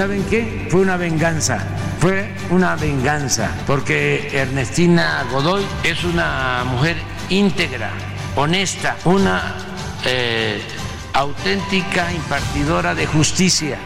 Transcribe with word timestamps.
¿Saben 0.00 0.24
qué? 0.30 0.66
Fue 0.70 0.80
una 0.80 0.96
venganza. 0.96 1.58
Fue 2.00 2.34
una 2.48 2.74
venganza. 2.74 3.50
Porque 3.66 4.30
Ernestina 4.32 5.26
Godoy 5.30 5.62
es 5.84 6.04
una 6.04 6.64
mujer 6.64 6.96
íntegra, 7.28 7.90
honesta, 8.34 8.96
una 9.04 9.56
eh, 10.06 10.62
auténtica 11.12 12.10
impartidora 12.14 12.94
de 12.94 13.04
justicia. 13.04 13.78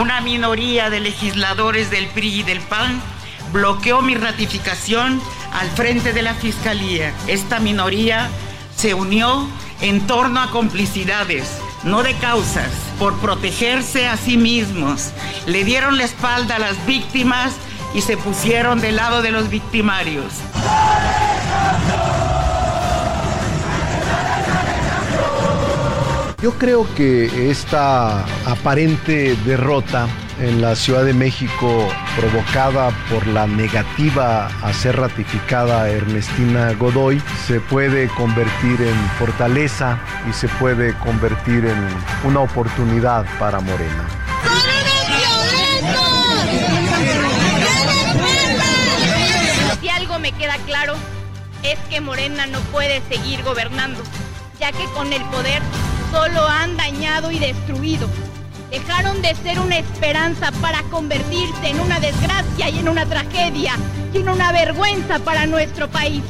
Una 0.00 0.22
minoría 0.22 0.88
de 0.88 1.00
legisladores 1.00 1.90
del 1.90 2.06
PRI 2.06 2.40
y 2.40 2.42
del 2.44 2.60
PAN 2.60 2.98
bloqueó 3.52 4.00
mi 4.00 4.14
ratificación 4.14 5.20
al 5.52 5.68
frente 5.68 6.14
de 6.14 6.22
la 6.22 6.32
Fiscalía. 6.32 7.12
Esta 7.26 7.60
minoría 7.60 8.30
se 8.76 8.94
unió 8.94 9.46
en 9.80 10.06
torno 10.06 10.40
a 10.40 10.50
complicidades, 10.50 11.58
no 11.84 12.02
de 12.02 12.14
causas, 12.14 12.70
por 12.98 13.18
protegerse 13.18 14.06
a 14.06 14.16
sí 14.16 14.36
mismos. 14.36 15.10
Le 15.46 15.64
dieron 15.64 15.98
la 15.98 16.04
espalda 16.04 16.56
a 16.56 16.58
las 16.58 16.84
víctimas 16.86 17.54
y 17.94 18.00
se 18.00 18.16
pusieron 18.16 18.80
del 18.80 18.96
lado 18.96 19.22
de 19.22 19.30
los 19.30 19.48
victimarios. 19.50 20.32
Yo 26.44 26.52
creo 26.58 26.86
que 26.94 27.50
esta 27.50 28.22
aparente 28.44 29.34
derrota 29.46 30.06
en 30.38 30.60
la 30.60 30.76
Ciudad 30.76 31.02
de 31.02 31.14
México 31.14 31.88
provocada 32.18 32.90
por 33.10 33.26
la 33.26 33.46
negativa 33.46 34.48
a 34.48 34.72
ser 34.74 34.94
ratificada 34.96 35.88
Ernestina 35.88 36.74
Godoy 36.74 37.22
se 37.46 37.60
puede 37.60 38.08
convertir 38.08 38.78
en 38.82 38.94
fortaleza 39.18 39.98
y 40.28 40.34
se 40.34 40.46
puede 40.48 40.92
convertir 40.98 41.64
en 41.64 41.88
una 42.24 42.40
oportunidad 42.40 43.24
para 43.38 43.60
Morena. 43.60 44.06
Si 49.80 49.88
algo 49.88 50.18
me 50.18 50.32
queda 50.32 50.58
claro 50.66 50.94
es 51.62 51.78
que 51.88 52.02
Morena 52.02 52.44
no 52.44 52.60
puede 52.70 53.00
seguir 53.08 53.42
gobernando, 53.44 54.02
ya 54.60 54.72
que 54.72 54.84
con 54.94 55.10
el 55.10 55.22
poder 55.30 55.62
solo 56.14 56.46
han 56.46 56.76
dañado 56.76 57.32
y 57.32 57.40
destruido. 57.40 58.06
Dejaron 58.70 59.20
de 59.20 59.34
ser 59.34 59.58
una 59.58 59.78
esperanza 59.78 60.52
para 60.62 60.82
convertirse 60.84 61.70
en 61.70 61.80
una 61.80 61.98
desgracia 61.98 62.70
y 62.70 62.78
en 62.78 62.88
una 62.88 63.04
tragedia 63.04 63.74
y 64.12 64.18
en 64.18 64.28
una 64.28 64.52
vergüenza 64.52 65.18
para 65.18 65.46
nuestro 65.46 65.88
país. 65.88 66.22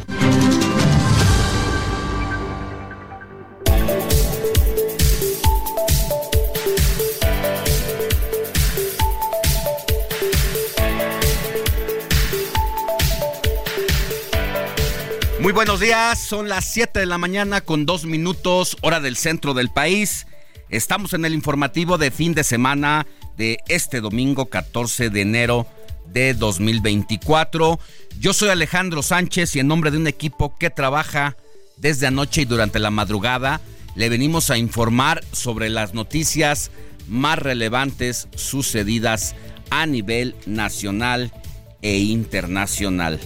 Muy 15.44 15.52
buenos 15.52 15.78
días, 15.78 16.18
son 16.18 16.48
las 16.48 16.64
7 16.64 17.00
de 17.00 17.04
la 17.04 17.18
mañana 17.18 17.60
con 17.60 17.84
dos 17.84 18.06
minutos, 18.06 18.78
hora 18.80 18.98
del 18.98 19.14
centro 19.14 19.52
del 19.52 19.68
país. 19.68 20.26
Estamos 20.70 21.12
en 21.12 21.26
el 21.26 21.34
informativo 21.34 21.98
de 21.98 22.10
fin 22.10 22.32
de 22.32 22.42
semana 22.42 23.06
de 23.36 23.58
este 23.68 24.00
domingo 24.00 24.46
14 24.46 25.10
de 25.10 25.20
enero 25.20 25.66
de 26.06 26.32
2024. 26.32 27.78
Yo 28.18 28.32
soy 28.32 28.48
Alejandro 28.48 29.02
Sánchez 29.02 29.54
y 29.54 29.60
en 29.60 29.66
nombre 29.66 29.90
de 29.90 29.98
un 29.98 30.06
equipo 30.06 30.56
que 30.56 30.70
trabaja 30.70 31.36
desde 31.76 32.06
anoche 32.06 32.40
y 32.40 32.46
durante 32.46 32.78
la 32.78 32.90
madrugada, 32.90 33.60
le 33.96 34.08
venimos 34.08 34.48
a 34.48 34.56
informar 34.56 35.22
sobre 35.32 35.68
las 35.68 35.92
noticias 35.92 36.70
más 37.06 37.38
relevantes 37.38 38.28
sucedidas 38.34 39.34
a 39.68 39.84
nivel 39.84 40.36
nacional 40.46 41.34
e 41.82 41.98
internacional. 41.98 43.20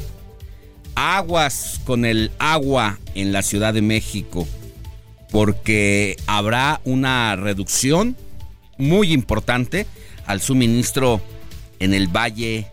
Aguas 1.00 1.80
con 1.84 2.04
el 2.04 2.32
agua 2.40 2.98
en 3.14 3.30
la 3.30 3.42
Ciudad 3.42 3.72
de 3.72 3.82
México, 3.82 4.48
porque 5.30 6.16
habrá 6.26 6.80
una 6.82 7.36
reducción 7.36 8.16
muy 8.78 9.12
importante 9.12 9.86
al 10.26 10.40
suministro 10.40 11.20
en 11.78 11.94
el 11.94 12.08
valle 12.08 12.66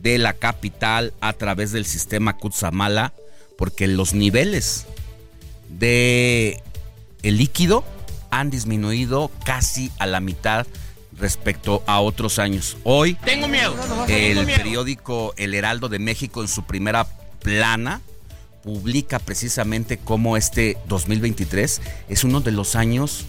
de 0.00 0.16
la 0.16 0.32
capital 0.32 1.12
a 1.20 1.34
través 1.34 1.70
del 1.70 1.84
sistema 1.84 2.38
Kutsamala, 2.38 3.12
porque 3.58 3.86
los 3.86 4.14
niveles 4.14 4.86
de 5.68 6.62
el 7.22 7.36
líquido 7.36 7.84
han 8.30 8.48
disminuido 8.48 9.30
casi 9.44 9.92
a 9.98 10.06
la 10.06 10.20
mitad 10.20 10.66
respecto 11.18 11.82
a 11.86 12.00
otros 12.00 12.38
años. 12.38 12.78
Hoy 12.84 13.18
Tengo 13.22 13.48
miedo. 13.48 13.74
el 14.08 14.46
periódico 14.46 15.34
El 15.36 15.52
Heraldo 15.52 15.90
de 15.90 15.98
México 15.98 16.40
en 16.40 16.48
su 16.48 16.64
primera 16.64 17.06
plana 17.46 18.00
publica 18.64 19.20
precisamente 19.20 19.98
cómo 19.98 20.36
este 20.36 20.76
2023 20.88 21.80
es 22.08 22.24
uno 22.24 22.40
de 22.40 22.50
los 22.50 22.74
años 22.74 23.24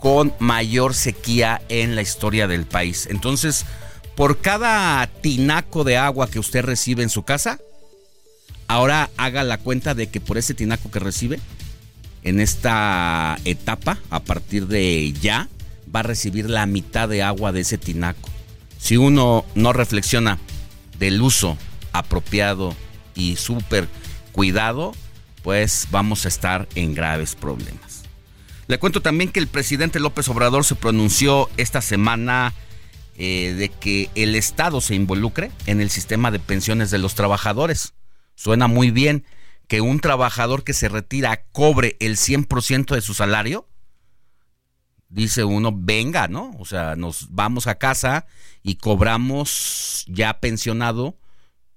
con 0.00 0.32
mayor 0.38 0.94
sequía 0.94 1.60
en 1.68 1.96
la 1.96 2.02
historia 2.02 2.46
del 2.46 2.66
país. 2.66 3.08
Entonces, 3.10 3.66
por 4.14 4.38
cada 4.38 5.04
tinaco 5.08 5.82
de 5.82 5.96
agua 5.96 6.30
que 6.30 6.38
usted 6.38 6.62
recibe 6.62 7.02
en 7.02 7.08
su 7.08 7.24
casa, 7.24 7.58
ahora 8.68 9.10
haga 9.16 9.42
la 9.42 9.58
cuenta 9.58 9.94
de 9.94 10.08
que 10.08 10.20
por 10.20 10.38
ese 10.38 10.54
tinaco 10.54 10.92
que 10.92 11.00
recibe, 11.00 11.40
en 12.22 12.38
esta 12.38 13.38
etapa, 13.44 13.98
a 14.10 14.20
partir 14.20 14.68
de 14.68 15.12
ya, 15.20 15.48
va 15.92 16.00
a 16.00 16.04
recibir 16.04 16.48
la 16.48 16.66
mitad 16.66 17.08
de 17.08 17.24
agua 17.24 17.50
de 17.50 17.62
ese 17.62 17.76
tinaco. 17.76 18.28
Si 18.78 18.96
uno 18.96 19.44
no 19.56 19.72
reflexiona 19.72 20.38
del 21.00 21.20
uso 21.20 21.58
apropiado 21.92 22.76
y 23.14 23.36
súper 23.36 23.88
cuidado, 24.32 24.92
pues 25.42 25.88
vamos 25.90 26.24
a 26.24 26.28
estar 26.28 26.68
en 26.74 26.94
graves 26.94 27.34
problemas. 27.34 28.02
Le 28.68 28.78
cuento 28.78 29.02
también 29.02 29.30
que 29.30 29.40
el 29.40 29.48
presidente 29.48 30.00
López 30.00 30.28
Obrador 30.28 30.64
se 30.64 30.74
pronunció 30.74 31.50
esta 31.56 31.82
semana 31.82 32.54
eh, 33.16 33.54
de 33.58 33.68
que 33.68 34.08
el 34.14 34.34
Estado 34.34 34.80
se 34.80 34.94
involucre 34.94 35.50
en 35.66 35.80
el 35.80 35.90
sistema 35.90 36.30
de 36.30 36.38
pensiones 36.38 36.90
de 36.90 36.98
los 36.98 37.14
trabajadores. 37.14 37.94
Suena 38.34 38.68
muy 38.68 38.90
bien 38.90 39.24
que 39.68 39.80
un 39.80 40.00
trabajador 40.00 40.64
que 40.64 40.72
se 40.72 40.88
retira 40.88 41.44
cobre 41.52 41.96
el 42.00 42.16
100% 42.16 42.94
de 42.94 43.00
su 43.00 43.14
salario. 43.14 43.68
Dice 45.08 45.44
uno, 45.44 45.72
venga, 45.74 46.28
¿no? 46.28 46.52
O 46.58 46.64
sea, 46.64 46.96
nos 46.96 47.28
vamos 47.30 47.66
a 47.66 47.74
casa 47.74 48.26
y 48.62 48.76
cobramos 48.76 50.06
ya 50.08 50.40
pensionado 50.40 51.18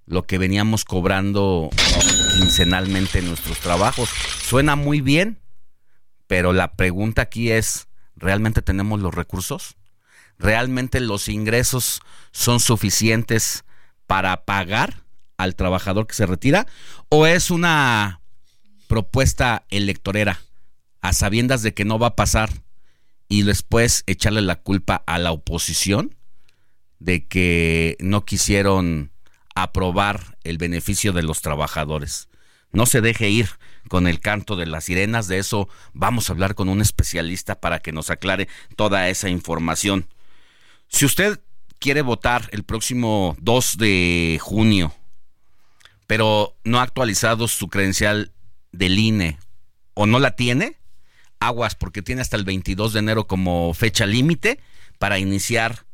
lo 0.06 0.26
que 0.26 0.38
veníamos 0.38 0.86
cobrando 0.86 1.70
quincenalmente 2.38 3.20
en 3.20 3.28
nuestros 3.28 3.60
trabajos. 3.60 4.10
Suena 4.44 4.76
muy 4.76 5.02
bien, 5.02 5.40
pero 6.28 6.54
la 6.54 6.76
pregunta 6.76 7.24
aquí 7.24 7.52
es, 7.52 7.88
¿realmente 8.16 8.62
tenemos 8.62 9.00
los 9.02 9.14
recursos? 9.14 9.78
¿Realmente 10.38 11.00
los 11.00 11.28
ingresos 11.28 12.02
son 12.32 12.60
suficientes 12.60 13.64
para 14.06 14.46
pagar 14.46 15.04
al 15.38 15.56
trabajador 15.56 16.08
que 16.08 16.14
se 16.14 16.26
retira? 16.26 16.68
¿O 17.10 17.26
es 17.26 17.52
una 17.52 18.22
propuesta 18.88 19.66
electorera 19.70 20.40
a 21.02 21.14
sabiendas 21.14 21.62
de 21.64 21.74
que 21.74 21.86
no 21.86 22.00
va 22.00 22.08
a 22.08 22.16
pasar 22.16 22.50
y 23.28 23.44
después 23.44 24.04
echarle 24.06 24.42
la 24.42 24.58
culpa 24.58 25.04
a 25.08 25.18
la 25.18 25.32
oposición 25.32 26.16
de 27.00 27.28
que 27.28 27.98
no 28.00 28.26
quisieron 28.26 29.12
aprobar 29.56 30.38
el 30.44 30.58
beneficio 30.58 31.14
de 31.14 31.24
los 31.24 31.42
trabajadores? 31.42 32.30
No 32.72 32.86
se 32.86 33.02
deje 33.02 33.30
ir 33.30 33.50
con 33.88 34.06
el 34.08 34.20
canto 34.20 34.56
de 34.56 34.66
las 34.66 34.86
sirenas, 34.86 35.28
de 35.28 35.38
eso 35.38 35.70
vamos 35.94 36.30
a 36.30 36.34
hablar 36.34 36.56
con 36.56 36.70
un 36.70 36.82
especialista 36.82 37.60
para 37.60 37.80
que 37.80 37.92
nos 37.92 38.10
aclare 38.10 38.48
toda 38.76 39.10
esa 39.10 39.30
información. 39.30 40.08
Si 40.90 41.06
usted 41.06 41.40
quiere 41.80 42.02
votar 42.02 42.50
el 42.52 42.64
próximo 42.64 43.36
2 43.40 43.78
de 43.78 44.40
junio, 44.42 44.94
pero 46.08 46.56
no 46.64 46.80
ha 46.80 46.84
actualizado 46.84 47.48
su 47.48 47.70
credencial 47.70 48.32
del 48.72 49.00
INE 49.00 49.40
o 49.94 50.06
no 50.06 50.20
la 50.20 50.36
tiene, 50.36 50.78
aguas 51.40 51.76
porque 51.76 52.02
tiene 52.02 52.22
hasta 52.22 52.38
el 52.38 52.44
22 52.44 52.94
de 52.94 53.00
enero 53.00 53.28
como 53.28 53.74
fecha 53.74 54.06
límite 54.06 54.60
para 55.00 55.20
iniciar 55.20 55.86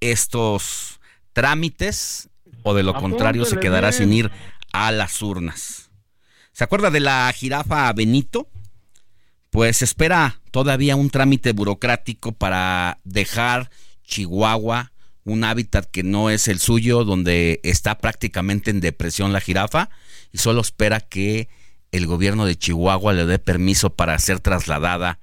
estos 0.00 1.00
trámites 1.32 2.28
o 2.62 2.74
de 2.74 2.82
lo 2.82 2.94
contrario 2.94 3.44
se 3.44 3.58
quedará 3.58 3.92
sin 3.92 4.12
ir 4.12 4.30
a 4.72 4.92
las 4.92 5.20
urnas. 5.22 5.90
¿Se 6.52 6.64
acuerda 6.64 6.90
de 6.90 7.00
la 7.00 7.32
jirafa 7.34 7.92
Benito? 7.92 8.48
Pues 9.50 9.82
espera 9.82 10.40
todavía 10.50 10.96
un 10.96 11.10
trámite 11.10 11.52
burocrático 11.52 12.32
para 12.32 12.98
dejar 13.04 13.70
Chihuahua, 14.04 14.92
un 15.24 15.44
hábitat 15.44 15.86
que 15.90 16.02
no 16.02 16.30
es 16.30 16.48
el 16.48 16.58
suyo, 16.58 17.04
donde 17.04 17.60
está 17.62 17.98
prácticamente 17.98 18.70
en 18.70 18.80
depresión 18.80 19.32
la 19.32 19.40
jirafa, 19.40 19.90
y 20.32 20.38
solo 20.38 20.60
espera 20.60 21.00
que 21.00 21.48
el 21.92 22.06
gobierno 22.06 22.46
de 22.46 22.56
Chihuahua 22.56 23.12
le 23.12 23.26
dé 23.26 23.38
permiso 23.38 23.90
para 23.90 24.18
ser 24.18 24.40
trasladada 24.40 25.18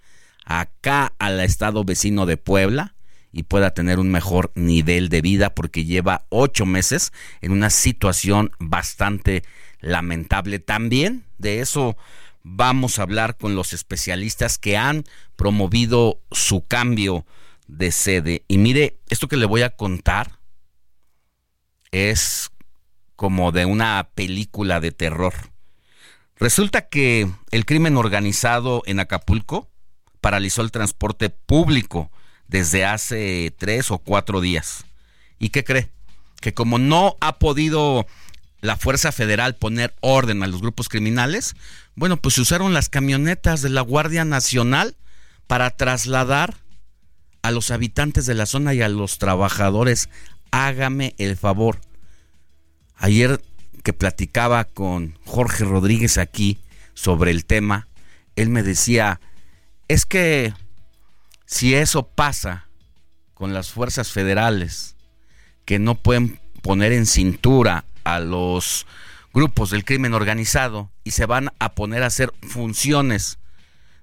acá 0.46 1.14
al 1.20 1.40
estado 1.40 1.84
vecino 1.84 2.26
de 2.26 2.38
Puebla 2.38 2.96
y 3.32 3.44
pueda 3.44 3.74
tener 3.74 4.00
un 4.00 4.12
mejor 4.12 4.52
nivel 4.56 5.10
de 5.10 5.22
vida 5.22 5.54
porque 5.54 5.86
lleva 5.86 6.26
ocho 6.30 6.66
meses 6.66 7.12
en 7.42 7.52
una 7.52 7.70
situación 7.70 8.52
bastante 8.60 9.44
lamentable. 9.80 10.60
También 10.60 11.26
de 11.38 11.62
eso 11.62 11.96
vamos 12.44 13.00
a 13.00 13.04
hablar 13.04 13.38
con 13.38 13.56
los 13.56 13.74
especialistas 13.74 14.58
que 14.58 14.78
han 14.78 15.04
promovido 15.36 16.22
su 16.32 16.66
cambio 16.66 17.26
de 17.68 17.92
sede. 17.92 18.44
Y 18.48 18.58
mire, 18.58 19.00
esto 19.10 19.28
que 19.28 19.38
le 19.38 19.46
voy 19.46 19.62
a 19.62 19.76
contar 19.76 20.40
es 21.92 22.50
como 23.16 23.52
de 23.52 23.66
una 23.66 24.10
película 24.16 24.80
de 24.80 24.92
terror. 24.92 25.34
Resulta 26.38 26.88
que 26.88 27.30
el 27.52 27.66
crimen 27.66 27.98
organizado 27.98 28.82
en 28.86 29.00
Acapulco 29.00 29.70
paralizó 30.22 30.62
el 30.62 30.72
transporte 30.72 31.30
público 31.30 32.12
desde 32.50 32.84
hace 32.84 33.54
tres 33.58 33.92
o 33.92 34.00
cuatro 34.00 34.42
días. 34.42 34.86
¿Y 35.38 35.50
qué 35.50 35.64
cree? 35.64 35.90
Que 36.42 36.54
como 36.54 36.78
no 36.78 37.16
ha 37.22 37.38
podido 37.40 38.06
la 38.62 38.76
Fuerza 38.76 39.12
Federal 39.12 39.56
poner 39.56 39.96
orden 40.02 40.44
a 40.44 40.48
los 40.48 40.62
grupos 40.62 40.90
criminales, 40.90 41.56
bueno, 41.96 42.18
pues 42.18 42.38
usaron 42.38 42.74
las 42.74 42.90
camionetas 42.90 43.62
de 43.62 43.70
la 43.70 43.82
Guardia 43.82 44.26
Nacional 44.26 44.96
para 45.48 45.70
trasladar 45.70 46.58
a 47.42 47.52
los 47.52 47.72
habitantes 47.72 48.26
de 48.26 48.36
la 48.36 48.46
zona 48.46 48.74
y 48.74 48.82
a 48.82 48.90
los 48.90 49.18
trabajadores. 49.18 50.10
Hágame 50.52 51.14
el 51.18 51.38
favor. 51.38 51.80
Ayer 52.96 53.42
que 53.84 53.94
platicaba 53.94 54.66
con 54.66 55.18
Jorge 55.26 55.64
Rodríguez 55.64 56.18
aquí 56.18 56.58
sobre 56.94 57.32
el 57.32 57.46
tema, 57.46 57.88
él 58.36 58.50
me 58.50 58.64
decía, 58.64 59.22
es 59.88 60.06
que 60.06 60.54
si 61.50 61.74
eso 61.74 62.08
pasa 62.08 62.68
con 63.34 63.54
las 63.56 63.72
fuerzas 63.72 64.12
federales, 64.12 64.96
que 65.66 65.80
no 65.80 65.96
pueden 65.96 66.40
poner 66.62 66.94
en 66.94 67.08
cintura 67.08 67.86
a 68.04 68.20
los 68.20 68.86
grupos 69.34 69.72
del 69.72 69.84
crimen 69.84 70.14
organizado 70.14 70.92
y 71.04 71.12
se 71.12 71.26
van 71.26 71.50
a 71.58 71.74
poner 71.74 72.04
a 72.04 72.06
hacer 72.06 72.32
funciones 72.44 73.40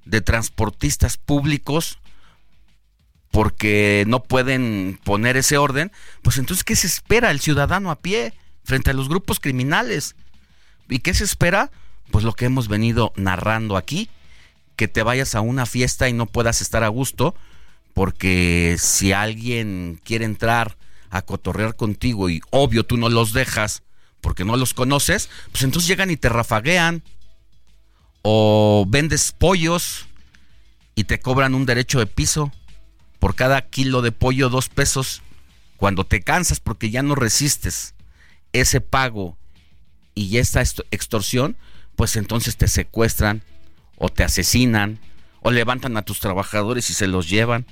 de 0.04 0.22
transportistas 0.22 1.18
públicos 1.18 2.00
porque 3.30 4.02
no 4.08 4.24
pueden 4.24 4.98
poner 5.04 5.36
ese 5.36 5.56
orden, 5.56 5.92
pues 6.22 6.38
entonces 6.38 6.64
¿qué 6.64 6.74
se 6.74 6.88
espera 6.88 7.30
el 7.30 7.38
ciudadano 7.38 7.92
a 7.92 8.00
pie 8.00 8.34
frente 8.64 8.90
a 8.90 8.94
los 8.94 9.08
grupos 9.08 9.38
criminales? 9.38 10.16
¿Y 10.88 10.98
qué 10.98 11.14
se 11.14 11.22
espera? 11.22 11.70
Pues 12.10 12.24
lo 12.24 12.32
que 12.32 12.46
hemos 12.46 12.66
venido 12.66 13.12
narrando 13.14 13.76
aquí, 13.76 14.10
que 14.76 14.88
te 14.88 15.02
vayas 15.02 15.34
a 15.34 15.40
una 15.40 15.66
fiesta 15.66 16.08
y 16.08 16.12
no 16.12 16.26
puedas 16.26 16.60
estar 16.60 16.84
a 16.84 16.88
gusto, 16.88 17.34
porque 17.94 18.76
si 18.78 19.12
alguien 19.12 20.00
quiere 20.04 20.26
entrar 20.26 20.76
a 21.10 21.22
cotorrear 21.22 21.76
contigo 21.76 22.28
y 22.28 22.40
obvio 22.50 22.84
tú 22.84 22.96
no 22.96 23.08
los 23.08 23.32
dejas, 23.32 23.82
porque 24.20 24.44
no 24.44 24.56
los 24.56 24.74
conoces, 24.74 25.30
pues 25.50 25.64
entonces 25.64 25.88
llegan 25.88 26.10
y 26.10 26.16
te 26.16 26.28
rafaguean. 26.28 27.02
O 28.22 28.84
vendes 28.88 29.30
pollos 29.30 30.06
y 30.96 31.04
te 31.04 31.20
cobran 31.20 31.54
un 31.54 31.64
derecho 31.64 32.00
de 32.00 32.06
piso. 32.06 32.52
Por 33.20 33.34
cada 33.34 33.62
kilo 33.62 34.02
de 34.02 34.10
pollo, 34.10 34.48
dos 34.48 34.68
pesos. 34.68 35.22
Cuando 35.76 36.04
te 36.04 36.22
cansas 36.22 36.58
porque 36.58 36.90
ya 36.90 37.02
no 37.02 37.14
resistes 37.14 37.94
ese 38.52 38.80
pago 38.80 39.38
y 40.14 40.38
esta 40.38 40.60
extorsión, 40.90 41.56
pues 41.94 42.16
entonces 42.16 42.56
te 42.56 42.66
secuestran 42.66 43.42
o 43.96 44.08
te 44.08 44.24
asesinan 44.24 44.98
o 45.40 45.50
levantan 45.50 45.96
a 45.96 46.02
tus 46.02 46.20
trabajadores 46.20 46.90
y 46.90 46.94
se 46.94 47.06
los 47.06 47.28
llevan. 47.28 47.66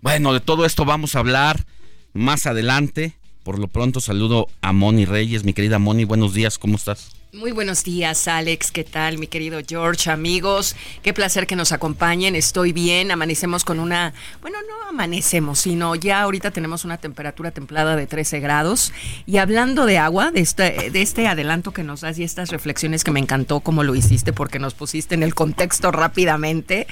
Bueno, 0.00 0.32
de 0.32 0.40
todo 0.40 0.64
esto 0.64 0.84
vamos 0.84 1.14
a 1.14 1.20
hablar 1.20 1.64
más 2.12 2.46
adelante. 2.46 3.16
Por 3.42 3.58
lo 3.58 3.68
pronto 3.68 4.00
saludo 4.00 4.48
a 4.62 4.72
Moni 4.72 5.04
Reyes, 5.04 5.44
mi 5.44 5.52
querida 5.52 5.78
Moni, 5.78 6.04
buenos 6.04 6.32
días, 6.32 6.58
¿cómo 6.58 6.76
estás? 6.76 7.12
Muy 7.34 7.50
buenos 7.50 7.82
días, 7.82 8.28
Alex. 8.28 8.70
¿Qué 8.70 8.84
tal, 8.84 9.18
mi 9.18 9.26
querido 9.26 9.58
George? 9.66 10.08
Amigos, 10.08 10.76
qué 11.02 11.12
placer 11.12 11.48
que 11.48 11.56
nos 11.56 11.72
acompañen. 11.72 12.36
Estoy 12.36 12.72
bien. 12.72 13.10
Amanecemos 13.10 13.64
con 13.64 13.80
una. 13.80 14.14
Bueno, 14.40 14.58
no 14.68 14.88
amanecemos, 14.88 15.58
sino 15.58 15.96
ya 15.96 16.22
ahorita 16.22 16.52
tenemos 16.52 16.84
una 16.84 16.98
temperatura 16.98 17.50
templada 17.50 17.96
de 17.96 18.06
13 18.06 18.38
grados. 18.38 18.92
Y 19.26 19.38
hablando 19.38 19.84
de 19.84 19.98
agua, 19.98 20.30
de 20.30 20.42
este, 20.42 20.90
de 20.92 21.02
este 21.02 21.26
adelanto 21.26 21.72
que 21.72 21.82
nos 21.82 22.02
das 22.02 22.20
y 22.20 22.22
estas 22.22 22.50
reflexiones 22.50 23.02
que 23.02 23.10
me 23.10 23.18
encantó 23.18 23.58
como 23.58 23.82
lo 23.82 23.96
hiciste, 23.96 24.32
porque 24.32 24.60
nos 24.60 24.74
pusiste 24.74 25.16
en 25.16 25.24
el 25.24 25.34
contexto 25.34 25.90
rápidamente. 25.90 26.86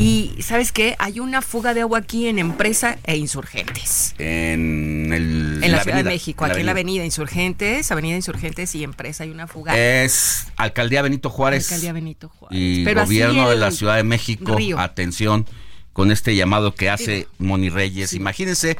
Y 0.00 0.36
¿sabes 0.42 0.70
qué? 0.70 0.94
Hay 1.00 1.18
una 1.18 1.42
fuga 1.42 1.74
de 1.74 1.80
agua 1.80 1.98
aquí 1.98 2.28
en 2.28 2.38
Empresa 2.38 3.00
e 3.02 3.16
Insurgentes. 3.16 4.14
En, 4.18 5.12
el, 5.12 5.58
en 5.60 5.72
la, 5.72 5.82
Ciudad 5.82 5.96
de 5.96 6.04
México, 6.04 6.44
aquí 6.44 6.60
en 6.60 6.66
la 6.66 6.70
Avenida 6.72 7.04
Insurgentes, 7.04 7.90
Avenida 7.90 8.14
Insurgentes 8.14 8.76
y 8.76 8.84
Empresa 8.84 9.24
hay 9.24 9.30
una 9.30 9.48
fuga. 9.48 9.76
Es 9.76 10.46
Alcaldía 10.54 11.02
Benito 11.02 11.30
Juárez. 11.30 11.64
Alcaldía 11.64 11.92
Benito 11.92 12.28
Juárez. 12.28 12.56
Y 12.56 12.84
Gobierno 12.84 13.50
de 13.50 13.56
la 13.56 13.72
Ciudad 13.72 13.96
de 13.96 14.04
México, 14.04 14.56
atención 14.76 15.46
con 15.92 16.12
este 16.12 16.36
llamado 16.36 16.76
que 16.76 16.90
hace 16.90 17.26
Moni 17.38 17.68
Reyes. 17.68 18.12
Imagínense, 18.12 18.76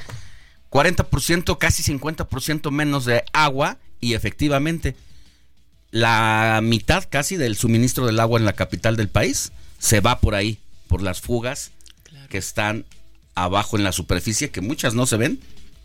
40%, 0.71 1.59
casi 1.59 1.83
50% 1.83 2.71
menos 2.71 3.07
de 3.07 3.25
agua 3.33 3.79
y 4.01 4.15
efectivamente 4.15 4.95
la 5.91 6.61
mitad 6.63 7.03
casi 7.11 7.37
del 7.37 7.57
suministro 7.57 8.07
del 8.07 8.21
agua 8.21 8.39
en 8.39 8.45
la 8.45 8.53
capital 8.53 8.97
del 8.97 9.09
país 9.09 9.51
se 9.81 10.01
va 10.01 10.21
por 10.21 10.37
ahí 10.37 10.61
por 10.89 11.03
las 11.03 11.21
fugas 11.21 11.71
que 12.29 12.39
están 12.39 12.85
abajo 13.35 13.77
en 13.77 13.85
la 13.85 13.93
superficie, 13.93 14.51
que 14.51 14.61
muchas 14.61 14.95
no 14.95 15.07
se 15.07 15.17
ven. 15.17 15.41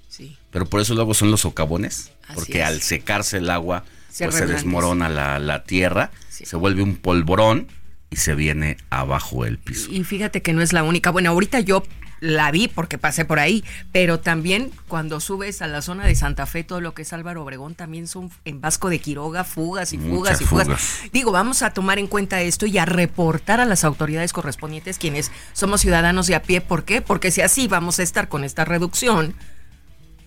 Sí. 0.10 0.38
Pero 0.52 0.66
por 0.66 0.82
eso 0.82 0.96
luego 0.96 1.14
son 1.14 1.32
los 1.32 1.42
socavones, 1.42 2.12
porque 2.34 2.64
al 2.64 2.82
secarse 2.82 3.38
el 3.38 3.50
agua 3.50 3.84
se, 4.10 4.26
pues 4.26 4.38
se 4.38 4.46
desmorona 4.46 5.10
la, 5.10 5.64
tierra, 5.64 6.12
se 6.30 6.56
vuelve 6.56 6.84
un 6.84 6.96
polvorón 6.96 7.68
y 8.10 8.18
se 8.18 8.36
viene 8.36 8.78
abajo 8.90 9.46
el 9.46 9.58
piso. 9.58 9.92
Y 9.92 10.04
fíjate 10.04 10.42
que 10.42 10.54
no 10.54 10.62
es 10.62 10.74
la 10.74 10.84
única. 10.84 11.10
Bueno, 11.10 11.32
ahorita 11.32 11.60
yo 11.62 11.84
la 12.24 12.52
vi 12.52 12.70
porque 12.70 12.98
pasé 12.98 13.26
por 13.26 13.38
ahí, 13.38 13.66
pero 13.92 14.20
también 14.20 14.72
cuando 14.88 15.20
subes 15.20 15.62
a 15.62 15.68
la 15.68 15.82
zona 15.82 16.06
de 16.06 16.16
Santa 16.16 16.46
Fe, 16.46 16.64
todo 16.64 16.80
lo 16.80 16.94
que 16.94 17.02
es 17.02 17.12
Álvaro 17.12 17.44
Obregón, 17.44 17.76
también 17.76 18.08
son 18.08 18.32
en 18.46 18.62
Vasco 18.62 18.90
de 18.90 19.00
Quiroga, 19.00 19.44
fugas 19.44 19.92
y 19.92 19.98
fugas 19.98 20.40
y 20.40 20.46
fugas. 20.46 20.70
Digo, 21.12 21.32
vamos 21.32 21.64
a 21.64 21.72
tomar 21.72 22.00
en 22.00 22.08
cuenta 22.08 22.42
esto 22.42 22.66
y 22.66 22.78
a 22.78 22.86
reportar 22.86 23.60
a 23.60 23.66
las 23.66 23.84
autoridades 23.84 24.32
correspondientes 24.32 24.98
quienes 24.98 25.32
somos 25.52 25.82
ciudadanos 25.82 26.28
de 26.28 26.36
a 26.36 26.42
pie. 26.44 26.62
¿Por 26.62 26.86
qué? 26.86 27.02
Porque 27.02 27.30
si 27.30 27.42
así 27.42 27.68
vamos 27.68 28.00
a 28.00 28.04
estar 28.04 28.30
con 28.30 28.46
esta 28.46 28.64
reducción, 28.64 29.36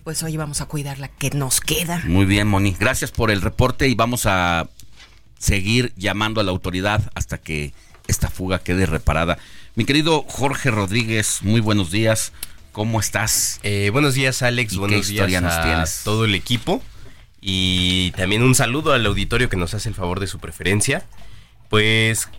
pues 0.03 0.21
hoy 0.21 0.37
vamos 0.37 0.61
a 0.61 0.65
cuidar 0.65 0.99
la 0.99 1.07
que 1.07 1.31
nos 1.31 1.61
queda. 1.61 2.03
Muy 2.05 2.25
bien, 2.25 2.47
Moni. 2.47 2.75
Gracias 2.79 3.09
por 3.09 3.31
el 3.31 3.41
reporte 3.41 3.87
y 3.87 3.95
vamos 3.95 4.27
a 4.27 4.69
seguir 5.39 5.93
llamando 5.95 6.41
a 6.41 6.43
la 6.43 6.51
autoridad 6.51 7.11
hasta 7.15 7.39
que 7.39 7.73
esta 8.07 8.29
fuga 8.29 8.59
quede 8.59 8.85
reparada. 8.85 9.37
Mi 9.75 9.85
querido 9.85 10.23
Jorge 10.27 10.71
Rodríguez, 10.71 11.39
muy 11.43 11.61
buenos 11.61 11.91
días. 11.91 12.31
¿Cómo 12.71 12.99
estás? 12.99 13.59
Eh, 13.63 13.89
buenos 13.91 14.13
días, 14.13 14.41
Alex. 14.41 14.77
buenos 14.77 15.07
días 15.07 15.31
a 15.43 15.85
todo 16.03 16.25
el 16.25 16.35
equipo. 16.35 16.81
Y 17.41 18.11
también 18.11 18.43
un 18.43 18.55
saludo 18.55 18.93
al 18.93 19.05
auditorio 19.05 19.49
que 19.49 19.57
nos 19.57 19.73
hace 19.73 19.89
el 19.89 19.95
favor 19.95 20.19
de 20.19 20.27
su 20.27 20.39
preferencia. 20.39 21.05
Pues, 21.69 22.29